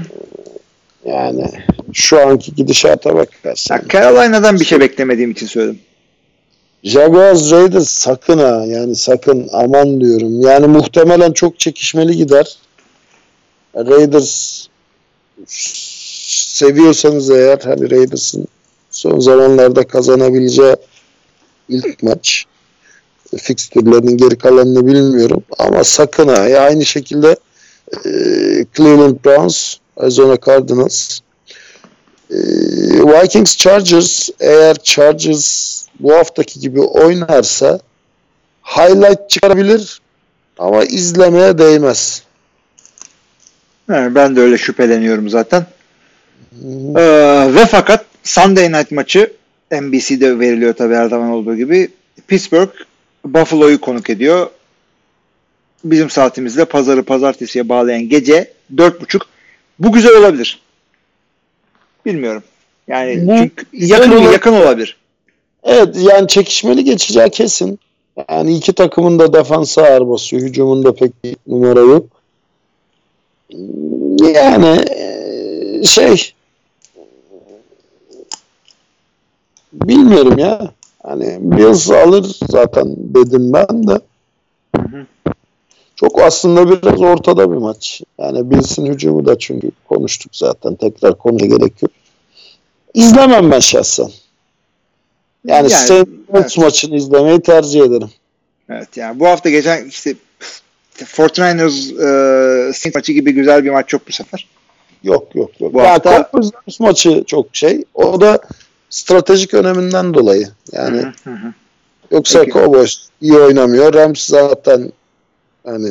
Yani 1.05 1.51
şu 1.93 2.27
anki 2.27 2.55
gidişata 2.55 3.15
bakarsan. 3.15 3.75
Ya 3.75 3.83
Carolina'dan 3.89 4.59
bir 4.59 4.65
şey 4.65 4.79
beklemediğim 4.79 5.31
için 5.31 5.47
söyledim. 5.47 5.79
Jaguars 6.83 7.51
Raiders 7.51 7.89
sakın 7.89 8.37
ha 8.37 8.63
yani 8.67 8.95
sakın 8.95 9.49
aman 9.51 10.01
diyorum. 10.01 10.41
Yani 10.41 10.67
muhtemelen 10.67 11.31
çok 11.31 11.59
çekişmeli 11.59 12.17
gider. 12.17 12.57
Raiders 13.75 14.67
seviyorsanız 16.53 17.29
eğer 17.29 17.59
hani 17.63 17.91
Raiders'ın 17.91 18.47
son 18.91 19.19
zamanlarda 19.19 19.87
kazanabileceği 19.87 20.75
ilk 21.69 22.03
maç. 22.03 22.45
Fikstürlerinin 23.37 24.17
geri 24.17 24.37
kalanını 24.37 24.87
bilmiyorum 24.87 25.43
ama 25.59 25.83
sakın 25.83 26.27
ha 26.27 26.47
ya 26.47 26.61
aynı 26.61 26.85
şekilde 26.85 27.35
e, 28.05 28.09
Cleveland 28.77 29.15
Browns, 29.25 29.75
Arizona 29.97 30.37
Cardinals, 30.45 31.19
e, 32.31 32.35
Vikings 33.03 33.57
Chargers 33.57 34.29
eğer 34.39 34.75
Chargers 34.83 35.83
bu 35.99 36.13
haftaki 36.13 36.59
gibi 36.59 36.81
oynarsa 36.81 37.79
highlight 38.63 39.29
çıkarabilir 39.29 40.01
ama 40.57 40.83
izlemeye 40.83 41.57
değmez. 41.57 42.23
Yani 43.89 44.15
ben 44.15 44.35
de 44.35 44.41
öyle 44.41 44.57
şüpheleniyorum 44.57 45.29
zaten. 45.29 45.65
Ee, 46.95 47.47
ve 47.55 47.65
fakat 47.65 48.05
Sunday 48.23 48.71
Night 48.71 48.91
maçı 48.91 49.33
NBC'de 49.71 50.39
veriliyor 50.39 50.73
tabii 50.73 50.95
her 50.95 51.09
zaman 51.09 51.29
olduğu 51.29 51.55
gibi. 51.55 51.89
Pittsburgh 52.27 52.71
Buffalo'yu 53.25 53.81
konuk 53.81 54.09
ediyor. 54.09 54.49
Bizim 55.83 56.09
saatimizde 56.09 56.65
pazarı 56.65 57.03
pazartesiye 57.03 57.69
bağlayan 57.69 58.09
gece 58.09 58.53
4.30. 58.75 59.21
Bu 59.79 59.91
güzel 59.91 60.17
olabilir. 60.17 60.61
Bilmiyorum. 62.05 62.43
Yani 62.87 63.27
Bu 63.27 63.37
çünkü 63.37 63.65
yakın 63.73 64.11
olur. 64.11 64.31
yakın 64.31 64.53
olabilir. 64.53 64.97
Evet 65.63 65.95
yani 65.95 66.27
çekişmeli 66.27 66.83
geçeceği 66.83 67.29
kesin. 67.29 67.79
Yani 68.29 68.57
iki 68.57 68.73
takımın 68.73 69.19
da 69.19 69.33
defansı 69.33 69.81
ağır 69.81 70.09
basıyor. 70.09 70.41
Hücumunda 70.43 70.95
pek 70.95 71.23
bir 71.23 71.35
numara 71.47 71.79
yok. 71.79 72.05
Yani 74.33 74.85
eee, 74.89 75.83
şey 75.83 76.33
bilmiyorum 79.73 80.37
ya. 80.39 80.71
Hani 81.03 81.37
Bills 81.41 81.91
alır 81.91 82.39
zaten 82.49 82.95
dedim 82.97 83.53
ben 83.53 83.87
de. 83.87 83.99
Çok 85.95 86.21
aslında 86.21 86.69
biraz 86.69 87.01
ortada 87.01 87.51
bir 87.51 87.57
maç. 87.57 88.01
Yani 88.19 88.51
Bills'in 88.51 88.85
hücumu 88.85 89.25
da 89.25 89.39
çünkü 89.39 89.71
konuştuk 89.89 90.35
zaten. 90.35 90.75
Tekrar 90.75 91.17
konuya 91.17 91.45
gerek 91.45 91.81
yok. 91.81 91.91
İzlemem 92.93 93.51
ben 93.51 93.59
şahsen. 93.59 94.09
Yani, 95.45 95.71
Yani, 95.71 95.87
Saints 95.87 96.09
evet. 96.33 96.57
maçını 96.57 96.95
izlemeyi 96.95 97.41
tercih 97.41 97.81
ederim. 97.81 98.09
Evet 98.69 98.97
yani 98.97 99.19
bu 99.19 99.27
hafta 99.27 99.49
geçen 99.49 99.85
işte 99.85 100.15
49ers 100.99 101.91
e, 102.69 102.73
Saints 102.73 102.95
maçı 102.95 103.11
gibi 103.13 103.31
güzel 103.31 103.63
bir 103.63 103.69
maç 103.69 103.93
yok 103.93 104.01
bu 104.07 104.11
sefer. 104.11 104.47
Yok 105.03 105.35
yok 105.35 105.61
yok. 105.61 105.73
Bu 105.73 105.79
ya 105.79 105.89
hafta- 105.89 106.29
Cowboys 106.31 106.79
maçı 106.79 107.23
çok 107.27 107.47
şey. 107.53 107.83
O 107.93 108.21
da 108.21 108.39
stratejik 108.89 109.53
öneminden 109.53 110.13
dolayı. 110.13 110.47
Yani 110.71 110.97
Hı 110.97 111.11
hı 111.23 111.29
hı. 111.29 111.53
yoksa 112.11 112.39
Peki. 112.39 112.51
Cowboys 112.51 112.95
iyi 113.21 113.33
oynamıyor. 113.33 113.93
Rams 113.93 114.25
zaten 114.25 114.91
hani 115.65 115.89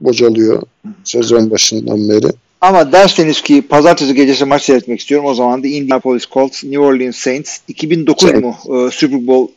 bocalıyor 0.00 0.62
sezon 1.04 1.50
başından 1.50 2.08
beri. 2.08 2.32
Ama 2.60 2.92
derseniz 2.92 3.42
ki 3.42 3.62
pazartesi 3.68 4.14
gecesi 4.14 4.44
maç 4.44 4.62
seyretmek 4.62 5.00
istiyorum. 5.00 5.26
O 5.26 5.34
zaman 5.34 5.62
da 5.62 5.66
Indianapolis 5.66 6.26
Colts, 6.26 6.64
New 6.64 6.78
Orleans 6.78 7.16
Saints 7.16 7.58
2009 7.68 8.28
Saints. 8.28 8.42
mu 8.66 8.86
e, 8.86 8.90
Super 8.90 9.26
Bowl 9.26 9.52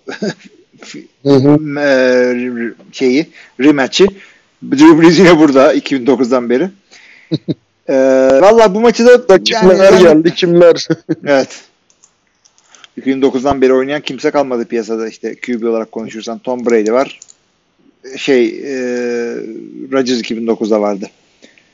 Hı 1.24 1.30
hı. 1.30 1.80
e, 1.80 2.74
şeyi 2.92 3.28
rematch'i. 3.60 4.08
Drew 4.64 5.02
Brees 5.02 5.20
yine 5.20 5.40
burada 5.40 5.74
2009'dan 5.76 6.50
beri. 6.50 6.70
e, 7.90 7.96
Valla 8.42 8.76
bu 8.76 8.80
maçı 8.80 9.06
da 9.06 9.44
Kimler 9.44 9.94
yani- 9.94 10.04
geldi 10.04 10.34
kimler? 10.36 10.88
Evet. 11.26 11.62
2009'dan 13.02 13.62
beri 13.62 13.74
oynayan 13.74 14.02
kimse 14.02 14.32
kalmadı 14.32 14.66
piyasada 14.66 15.08
işte 15.08 15.36
QB 15.36 15.64
olarak 15.64 15.92
konuşursan. 15.92 16.40
Tom 16.40 16.66
Brady 16.66 16.92
var. 16.92 17.20
Şey 18.18 18.46
e, 18.48 18.74
Rodgers 19.92 20.22
2009'da 20.22 20.82
vardı. 20.82 21.10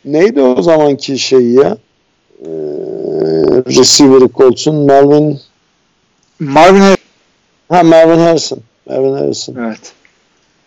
Neydi 0.06 0.42
o 0.42 0.62
zamanki 0.62 1.20
şey 1.20 1.42
ya? 1.42 1.78
Ee, 2.42 2.48
receiver'ı 3.78 4.30
Colts'un 4.30 4.76
Melvin 4.86 5.40
Marvin 6.40 6.80
Harrison. 6.80 6.98
ha 7.70 7.84
Melvin 7.84 8.20
Harrison. 8.20 8.60
Melvin 8.90 9.14
Harrison. 9.14 9.56
Evet. 9.56 9.94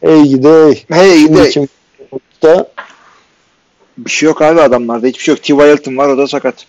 Hey 0.00 1.18
Şimdi 1.20 1.36
de 1.38 1.50
kim 1.50 1.68
da 2.42 2.68
bir 3.98 4.10
şey 4.10 4.26
yok 4.26 4.42
abi 4.42 4.60
adamlarda. 4.60 5.06
Hiçbir 5.06 5.22
şey 5.22 5.34
yok. 5.34 5.42
T.Y. 5.42 5.72
Hilton 5.72 5.96
var 5.96 6.08
o 6.08 6.18
da 6.18 6.26
sakat. 6.26 6.66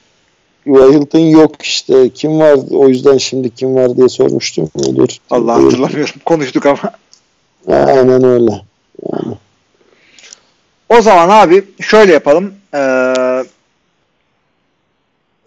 Wilton 0.63 1.19
yok 1.19 1.61
işte. 1.61 2.09
Kim 2.09 2.39
var? 2.39 2.57
O 2.71 2.89
yüzden 2.89 3.17
şimdi 3.17 3.55
kim 3.55 3.75
var 3.75 3.97
diye 3.97 4.09
sormuştum. 4.09 4.69
Dur. 4.95 5.09
Allah 5.29 5.53
hatırlamıyorum. 5.53 6.15
Konuştuk 6.25 6.65
ama. 6.65 6.79
Aynen 7.67 8.23
öyle. 8.23 8.61
O 10.89 11.01
zaman 11.01 11.29
abi 11.29 11.63
şöyle 11.81 12.13
yapalım. 12.13 12.53
Ee, 12.73 13.13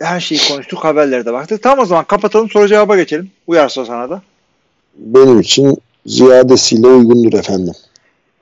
her 0.01 0.21
şeyi 0.21 0.41
konuştuk. 0.49 0.85
Haberlere 0.85 1.25
de 1.25 1.33
baktık. 1.33 1.63
Tamam 1.63 1.79
o 1.79 1.87
zaman 1.87 2.05
kapatalım. 2.05 2.51
Soru 2.51 2.69
cevaba 2.69 2.97
geçelim. 2.97 3.31
Uyarsa 3.47 3.85
sana 3.85 4.11
da. 4.11 4.23
Benim 4.97 5.41
için 5.41 5.77
ziyadesiyle 6.07 6.87
uygundur 6.87 7.33
efendim. 7.33 7.75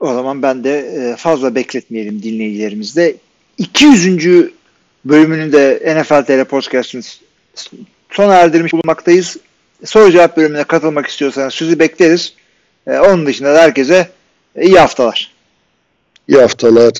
O 0.01 0.15
zaman 0.15 0.43
ben 0.43 0.65
de 0.65 0.79
e, 0.79 1.17
fazla 1.17 1.55
bekletmeyelim 1.55 2.23
dinleyicilerimizde. 2.23 3.17
200. 3.59 4.51
bölümünü 5.05 5.53
de 5.53 5.97
NFL 6.01 6.25
TR 6.25 6.45
Podcast'ın 6.45 7.03
sona 8.11 8.35
erdirmiş 8.35 8.73
bulunmaktayız. 8.73 9.37
Soru 9.85 10.13
cevap 10.13 10.37
bölümüne 10.37 10.65
katılmak 10.65 11.07
istiyorsanız 11.07 11.55
sizi 11.55 11.79
bekleriz. 11.79 12.35
E, 12.87 12.99
onun 12.99 13.27
dışında 13.27 13.55
da 13.55 13.63
herkese 13.63 14.09
iyi 14.61 14.79
haftalar. 14.79 15.33
İyi 16.29 16.41
haftalar. 16.41 16.93